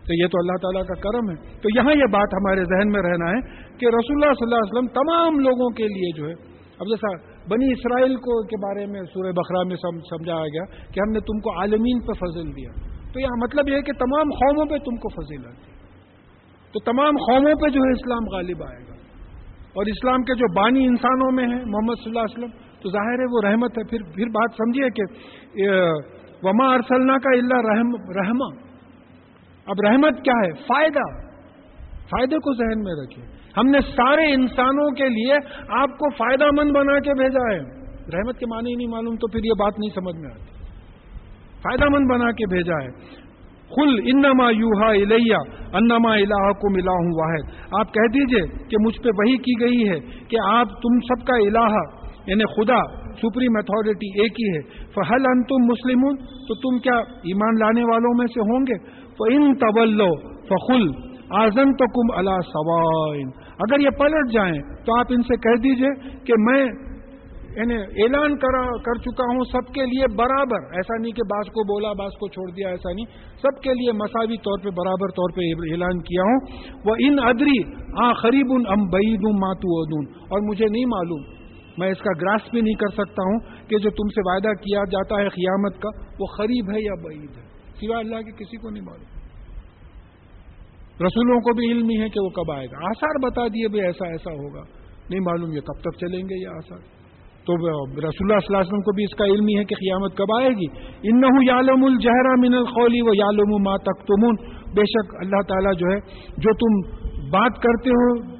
تو 0.06 0.22
یہ 0.22 0.26
تو 0.26 0.38
اللہ 0.38 0.52
تعالیٰ 0.52 0.82
کا 0.82 0.94
کرم 0.94 1.30
ہے۔ 1.30 1.58
تو 1.60 1.68
یہاں 1.74 1.92
یہ 1.92 2.12
بات 2.12 2.34
ہمارے 2.34 2.64
ذہن 2.64 2.92
میں 2.92 3.02
رہنا 3.02 3.30
ہے 3.30 3.40
کہ 3.78 3.86
رسول 3.86 4.22
اللہ 4.22 4.32
صلی 4.32 4.42
اللہ 4.42 4.54
علیہ 4.54 4.78
وسلم 4.78 4.86
تمام 4.86 5.38
لوگوں 5.38 5.70
کے 5.70 5.84
لیے 5.84 6.16
جو 6.16 6.28
ہے 6.28 6.57
اب 6.78 6.86
جیسا 6.86 7.16
بنی 7.48 7.72
اسرائیل 7.72 8.16
کو 8.16 8.46
کے 8.46 8.56
بارے 8.56 8.86
میں 8.86 9.00
سورہ 9.00 9.32
بخرا 9.32 9.62
میں 9.62 9.76
سمجھایا 9.76 10.44
گیا 10.44 10.64
کہ 10.64 11.00
ہم 11.00 11.12
نے 11.12 11.20
تم 11.20 11.38
کو 11.38 11.60
عالمین 11.60 12.00
پہ 12.00 12.12
فضل 12.12 12.56
دیا۔ 12.56 12.70
تو 13.12 13.20
یہاں 13.20 13.36
مطلب 13.42 13.68
یہ 13.68 13.74
ہے 13.74 13.82
کہ 13.82 13.92
تمام 13.92 14.28
قوموں 14.30 14.66
پہ 14.66 14.78
تم 14.78 14.96
کو 14.96 15.08
فضل 15.08 15.44
دی۔ 15.44 15.72
تو 16.72 16.80
تمام 16.80 17.14
قوموں 17.16 17.54
پہ 17.54 17.68
جو 17.68 17.80
ہے 17.80 17.92
اسلام 17.92 18.34
غالب 18.34 18.62
آئے 18.62 18.82
گا۔ 18.88 18.94
اور 19.76 19.86
اسلام 19.86 20.22
کے 20.22 20.34
جو 20.34 20.62
بانی 20.62 20.86
انسانوں 20.86 21.32
میں 21.32 21.44
ہیں، 21.44 21.64
محمد 21.66 21.94
صلی 22.04 22.08
اللہ 22.08 22.18
علیہ 22.18 22.38
وسلم، 22.38 22.80
تو 22.82 22.90
ظاہر 22.90 23.18
ہے 23.18 23.24
وہ 23.24 23.50
رحمت 23.50 23.78
ہے۔ 23.78 23.84
پھر 23.84 23.98
پھر 24.14 24.26
بات 24.26 24.50
سمجھیے 24.52 24.90
کہ 24.90 25.02
وما 26.42 26.74
ارسلنا 26.74 27.18
کا 27.18 27.36
اللہ 27.36 27.70
رحم 27.72 27.94
رحما۔ 27.94 28.68
اب 29.66 29.90
رحمت 29.90 30.24
کیا 30.24 30.46
ہے؟ 30.46 30.52
فائدہ۔ 30.52 31.28
فائدے 32.02 32.36
کو 32.36 32.54
ذہن 32.54 32.84
میں 32.84 32.92
رکھے 32.92 33.37
ہم 33.58 33.70
نے 33.70 33.78
سارے 33.80 34.34
انسانوں 34.34 34.90
کے 34.90 35.08
لیے 35.08 35.34
آپ 35.68 35.90
کو 35.90 36.10
فائدہ 36.10 36.44
مند 36.44 36.70
بنا 36.70 36.98
کے 36.98 37.14
بھیجا 37.14 37.54
ہے۔ 37.54 37.78
رحمت 38.14 38.38
کے 38.38 38.46
معنی 38.46 38.70
ہی 38.70 38.76
نہیں 38.76 38.88
معلوم 38.88 39.14
تو 39.14 39.28
پھر 39.28 39.44
یہ 39.44 39.52
بات 39.58 39.72
نہیں 39.78 39.94
سمجھ 39.94 40.16
میں 40.16 40.30
آتی۔ 40.30 40.64
فائدہ 41.62 41.84
مند 41.84 42.06
بنا 42.10 42.30
کے 42.30 42.54
بھیجا 42.54 42.84
ہے۔ 42.84 43.18
خل 43.68 44.00
انما 44.06 44.50
یوہا 44.50 44.90
الیہ، 44.90 45.36
انما 45.72 46.14
الہ 46.14 46.52
کو 46.52 46.72
ملا 46.72 46.90
ہوں 46.90 47.12
واحد۔ 47.20 47.64
آپ 47.80 47.94
کہہ 47.94 48.08
دیجیے 48.08 48.66
کہ 48.68 48.76
مجھ 48.80 49.02
پہ 49.02 49.08
وہی 49.08 49.36
کی 49.36 49.60
گئی 49.60 49.88
ہے 49.88 50.26
کہ 50.28 50.36
آپ 50.46 50.66
تم 50.68 50.98
سب 51.00 51.26
کا 51.26 51.36
الہ 51.36 51.74
یعنی 52.26 52.44
خدا، 52.44 53.08
سپریم 53.12 53.52
اتھارٹی 53.54 54.20
ایک 54.20 54.32
ہی 54.32 54.56
ہے۔ 54.56 54.62
فہل 54.94 55.22
ان 55.26 55.42
تم 55.42 55.64
مسلم 55.64 56.16
تو 56.16 56.54
تم 56.54 56.78
کیا 56.78 56.96
ایمان 56.98 57.58
لانے 57.58 57.82
والوں 57.82 58.18
میں 58.18 58.26
سے 58.26 58.40
ہوں 58.40 58.60
گے؟ 58.60 58.78
تو 58.88 59.24
ان 59.24 59.54
طول 59.54 60.02
فخل 60.48 61.08
آزن 61.30 61.72
تو 61.72 61.86
کم 61.86 62.18
اللہ 62.18 62.40
سوائن 62.40 63.47
اگر 63.58 63.80
یہ 63.80 63.90
پلٹ 63.90 64.32
جائیں 64.32 64.84
تو 64.86 64.98
آپ 64.98 65.06
ان 65.10 65.22
سے 65.22 65.36
کہہ 65.36 65.62
دیجیے 65.62 65.88
کہ 66.24 66.32
میں 66.38 66.66
یعنی 67.56 67.74
اعلان 67.74 68.36
کرا 68.36 68.76
کر 68.76 68.94
چکا 68.94 69.24
ہوں 69.24 69.44
سب 69.52 69.72
کے 69.74 69.86
لیے 69.86 70.16
برابر۔ 70.16 70.74
ایسا 70.74 70.96
نہیں 71.00 71.12
کہ 71.12 71.22
باس 71.30 71.46
کو 71.46 71.64
بولا، 71.64 71.92
باس 71.92 72.12
کو 72.18 72.28
چھوڑ 72.28 72.50
دیا، 72.50 72.68
ایسا 72.68 72.92
نہیں۔ 72.92 73.06
سب 73.42 73.62
کے 73.62 73.74
لیے 73.74 73.92
مساوی 73.92 74.36
طور 74.36 74.58
پہ 74.58 74.70
برابر 74.70 75.08
طور 75.08 75.30
پہ 75.36 75.40
اعلان 75.72 75.98
کیا 75.98 76.22
ہوں۔ 76.22 76.38
وہ 76.84 76.94
ان 76.98 77.18
ادری 77.22 77.58
آ 78.04 78.12
خریب 78.12 78.46
ان 78.50 78.62
ام 78.68 78.86
بعید 78.86 79.18
ہوں 79.26 79.32
ماتو 79.32 79.80
ادون 79.80 80.06
اور 80.22 80.48
مجھے 80.48 80.66
نہیں 80.70 80.84
معلوم، 80.84 81.22
میں 81.78 81.88
اس 81.88 81.98
کا 81.98 82.10
گراس 82.22 82.40
بھی 82.50 82.60
نہیں 82.60 82.74
کر 82.74 82.88
سکتا 82.88 83.22
ہوں 83.22 83.38
کہ 83.68 83.78
جو 83.78 83.90
تم 83.90 84.08
سے 84.08 84.32
وعدہ 84.32 84.52
کیا 84.52 84.80
جاتا 84.90 85.22
ہے 85.22 85.28
قیامت 85.28 85.82
کا 85.82 85.88
وہ 86.20 86.26
قریب 86.38 86.70
ہے 86.70 86.80
یا 86.80 86.94
بعید 87.04 87.30
ہے۔ 87.36 87.46
سوائے 87.80 88.04
اللہ 88.04 88.16
کے 88.16 88.44
کسی 88.44 88.56
کو 88.56 88.70
نہیں 88.70 88.84
معلوم۔ 88.84 89.17
رسولوں 91.06 91.40
کو 91.40 91.54
بھی 91.54 91.72
علم 91.72 91.88
ہی 91.88 92.00
ہے 92.00 92.08
کہ 92.08 92.20
وہ 92.20 92.28
کب 92.28 92.52
آئے 92.52 92.66
گا۔ 92.66 92.76
آثار 92.76 93.30
بتا 93.30 93.48
دیے 93.48 93.68
بھائی 93.68 93.84
ایسا 93.84 94.06
ایسا 94.06 94.30
ہوگا۔ 94.30 94.60
نہیں 95.10 95.20
معلوم 95.20 95.52
یہ 95.52 95.60
کب 95.60 95.80
تک 95.80 95.98
چلیں 95.98 96.22
گے 96.22 96.42
یہ 96.42 96.48
آثار۔ 96.48 96.78
تو 97.46 97.54
رسول 97.54 98.00
اللہ 98.00 98.10
صلی 98.10 98.26
اللہ 98.26 98.56
علیہ 98.56 98.68
وسلم 98.68 98.80
کو 98.80 98.94
بھی 98.94 99.04
اس 99.04 99.14
کا 99.14 99.24
علم 99.24 99.46
ہی 99.48 99.58
ہے 99.58 99.64
کہ 99.64 99.74
قیامت 99.74 100.16
کب 100.16 100.36
آئے 100.38 100.48
گی۔ 100.48 100.66
ان 101.02 101.20
یالم 101.42 101.84
الجہرا 101.84 102.34
من 102.38 102.54
الخولی 102.54 103.00
و 103.00 103.14
یالم 103.14 103.62
ما 103.62 103.76
تک 103.76 104.10
بے 104.74 104.82
شک 104.82 105.14
اللہ 105.14 105.42
تعالیٰ 105.48 105.72
جو 105.72 105.86
ہے، 105.92 106.00
جو 106.36 106.52
تم 106.54 106.98
بات 107.30 107.62
کرتے 107.62 107.90
ہو 107.90 108.37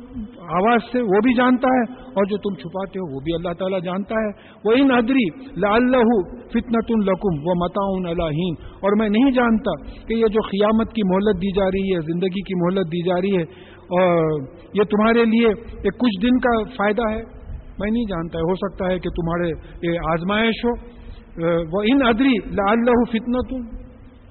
آواز 0.57 0.85
سے 0.93 1.01
وہ 1.07 1.21
بھی 1.25 1.33
جانتا 1.35 1.71
ہے 1.73 1.85
اور 2.13 2.27
جو 2.27 2.37
تم 2.45 2.55
چھپاتے 2.61 3.01
ہو 3.01 3.07
وہ 3.15 3.21
بھی 3.21 3.35
اللہ 3.35 3.55
تعالیٰ 3.59 3.81
جانتا 3.85 4.21
ہے۔ 4.21 4.31
وہ 4.65 4.75
ان 4.81 4.93
ادری 4.97 5.25
اللہ 5.71 6.13
فتنت 6.53 6.93
القم 6.97 7.41
و 7.45 7.57
متاؤن 7.63 8.07
اللہ 8.13 8.43
اور 8.81 8.97
میں 8.99 9.09
نہیں 9.09 9.31
جانتا 9.39 9.75
کہ 10.03 10.15
یہ 10.15 10.35
جو 10.37 10.45
قیامت 10.51 10.93
کی 10.93 11.07
مہلت 11.09 11.43
دی 11.43 11.51
جا 11.57 11.67
رہی 11.67 11.95
ہے، 11.95 12.05
زندگی 12.07 12.45
کی 12.51 12.61
مہلت 12.61 12.93
دی 12.93 13.03
جا 13.09 13.21
رہی 13.21 13.35
ہے، 13.37 13.43
اور 13.97 14.39
یہ 14.75 14.89
تمہارے 14.95 15.25
لیے 15.25 15.49
ایک 15.49 15.99
کچھ 16.05 16.21
دن 16.23 16.39
کا 16.47 16.55
فائدہ 16.77 17.11
ہے۔ 17.11 17.21
میں 17.81 17.91
نہیں 17.91 18.05
جانتا، 18.05 18.47
ہو 18.47 18.55
سکتا 18.63 18.91
ہے 18.93 18.99
کہ 18.99 19.11
تمہارے 19.19 19.51
یہ 19.89 20.09
آزمائش 20.13 20.65
ہو۔ 20.65 20.73
وہ 21.73 21.83
ان 21.91 22.07
ادری 22.07 22.33
اللہ 22.69 23.05
فتنا 23.13 23.43
تم 23.51 23.67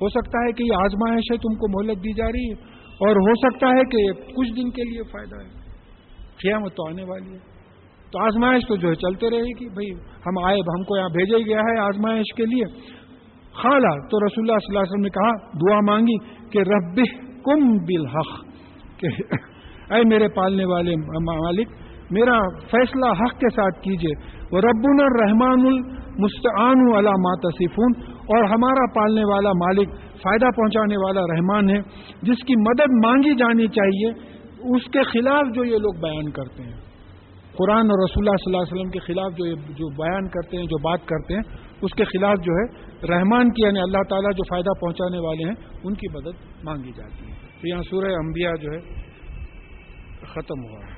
ہو 0.02 0.10
سکتا 0.10 0.42
ہے 0.48 0.52
کہ 0.58 0.64
یہ 0.64 0.82
آزمائش 0.82 1.32
ہے، 1.32 1.38
تم 1.46 1.56
کو 1.62 1.70
مہلت 1.76 2.04
دی 2.04 2.14
جا 2.14 2.28
رہی 2.28 2.50
ہے۔ 2.50 2.76
اور 3.06 3.18
ہو 3.26 3.34
سکتا 3.42 3.68
ہے 3.78 3.82
کہ 3.94 4.04
کچھ 4.36 4.52
دن 4.58 4.70
کے 4.76 4.84
لیے 4.90 5.04
فائدہ 5.12 5.40
ہے۔ 5.42 5.67
قیامت 6.44 6.72
تو 6.72 6.88
آنے 6.90 7.04
والی 7.04 7.34
ہے۔ 7.34 7.40
تو 8.12 8.20
آزمائش 8.24 8.68
تو 8.68 8.76
جو 8.76 8.90
ہے 8.90 8.96
چلتے 8.96 9.30
رہے 9.30 9.50
گی۔ 9.60 9.70
بھائی، 9.70 9.90
ہم 10.26 10.46
آئے، 10.46 10.58
ہم 10.58 10.84
کو 10.84 10.98
یہاں 10.98 11.10
بھیجا 11.10 11.38
گیا 11.46 11.60
ہے 11.60 11.80
آزمائش 11.80 12.36
کے 12.36 12.46
لیے۔ 12.46 12.66
خالہ 13.54 13.92
تو 14.10 14.20
رسول 14.26 14.44
اللہ 14.44 14.60
صلی 14.60 14.72
اللہ 14.72 14.80
علیہ 14.80 14.92
وسلم 14.92 15.02
نے 15.02 15.10
کہا، 15.10 15.32
دعا 15.62 15.80
مانگی 15.88 16.18
کہ 16.50 16.60
رب 16.60 17.00
کم 17.44 17.76
بالحق، 17.88 18.32
کہ 19.00 19.08
اے 19.94 20.02
میرے 20.08 20.28
پالنے 20.28 20.66
والے 20.66 20.96
مالک، 21.20 21.68
میرا 22.12 22.38
فیصلہ 22.72 23.06
حق 23.06 23.40
کے 23.40 23.50
ساتھ 23.50 23.82
کیجیے 23.82 24.14
وہ 24.52 24.62
ربن 24.62 25.02
الرحمان 25.04 25.66
المستعان 25.68 26.84
علامہ 26.98 27.34
تصفون 27.44 27.92
اور 28.06 28.44
ہمارا 28.44 28.86
پالنے 28.94 29.24
والا 29.34 29.50
مالک 29.50 29.90
فائدہ 30.24 30.46
پہنچانے 30.56 30.96
والا 31.06 31.22
رحمان 31.22 31.70
ہے، 31.70 31.82
جس 32.22 32.46
کی 32.48 32.56
مدد 32.62 32.96
مانگی 33.06 33.36
جانی 33.36 33.68
چاہیے۔ 33.68 34.37
اس 34.76 34.84
کے 34.84 35.04
خلاف 35.04 35.56
جو 35.56 35.64
یہ 35.64 35.78
لوگ 35.78 36.02
بیان 36.02 36.32
کرتے 36.32 36.64
ہیں۔ 36.64 36.78
قرآن 37.58 37.78
اور 37.78 38.10
رسول 38.10 38.28
اللہ 38.28 38.38
صلی 38.38 38.54
اللہ 38.54 38.58
علیہ 38.58 38.74
وسلم 38.74 38.90
کے 38.90 39.00
خلاف 39.00 39.32
جو 39.38 39.46
یہ 39.46 39.56
جو 39.56 39.90
بیان 39.90 40.28
کرتے 40.28 40.58
ہیں، 40.58 40.64
جو 40.64 40.78
بات 40.78 41.00
کرتے 41.06 41.34
ہیں، 41.34 41.42
اس 41.82 41.92
کے 41.92 42.04
خلاف 42.04 42.36
جو 42.44 42.54
ہے، 42.54 42.88
رحمان 43.14 43.50
کی 43.50 43.66
یعنی 43.66 43.80
اللہ 43.80 44.04
تعالیٰ 44.10 44.32
جو 44.32 44.44
فائدہ 44.44 44.80
پہنچانے 44.80 45.20
والے 45.20 45.44
ہیں، 45.44 45.80
ان 45.84 45.94
کی 45.94 46.14
مدد 46.14 46.64
مانگی 46.64 46.92
جاتی 46.98 47.26
ہے۔ 47.26 47.36
تو 47.62 47.68
یہاں 47.68 47.82
سورہ 47.90 48.06
انبیاء 48.06 48.54
جو 48.54 48.72
ہے، 48.72 48.80
ختم 50.26 50.64
ہوا۔ 50.70 50.80
ہے 50.80 50.97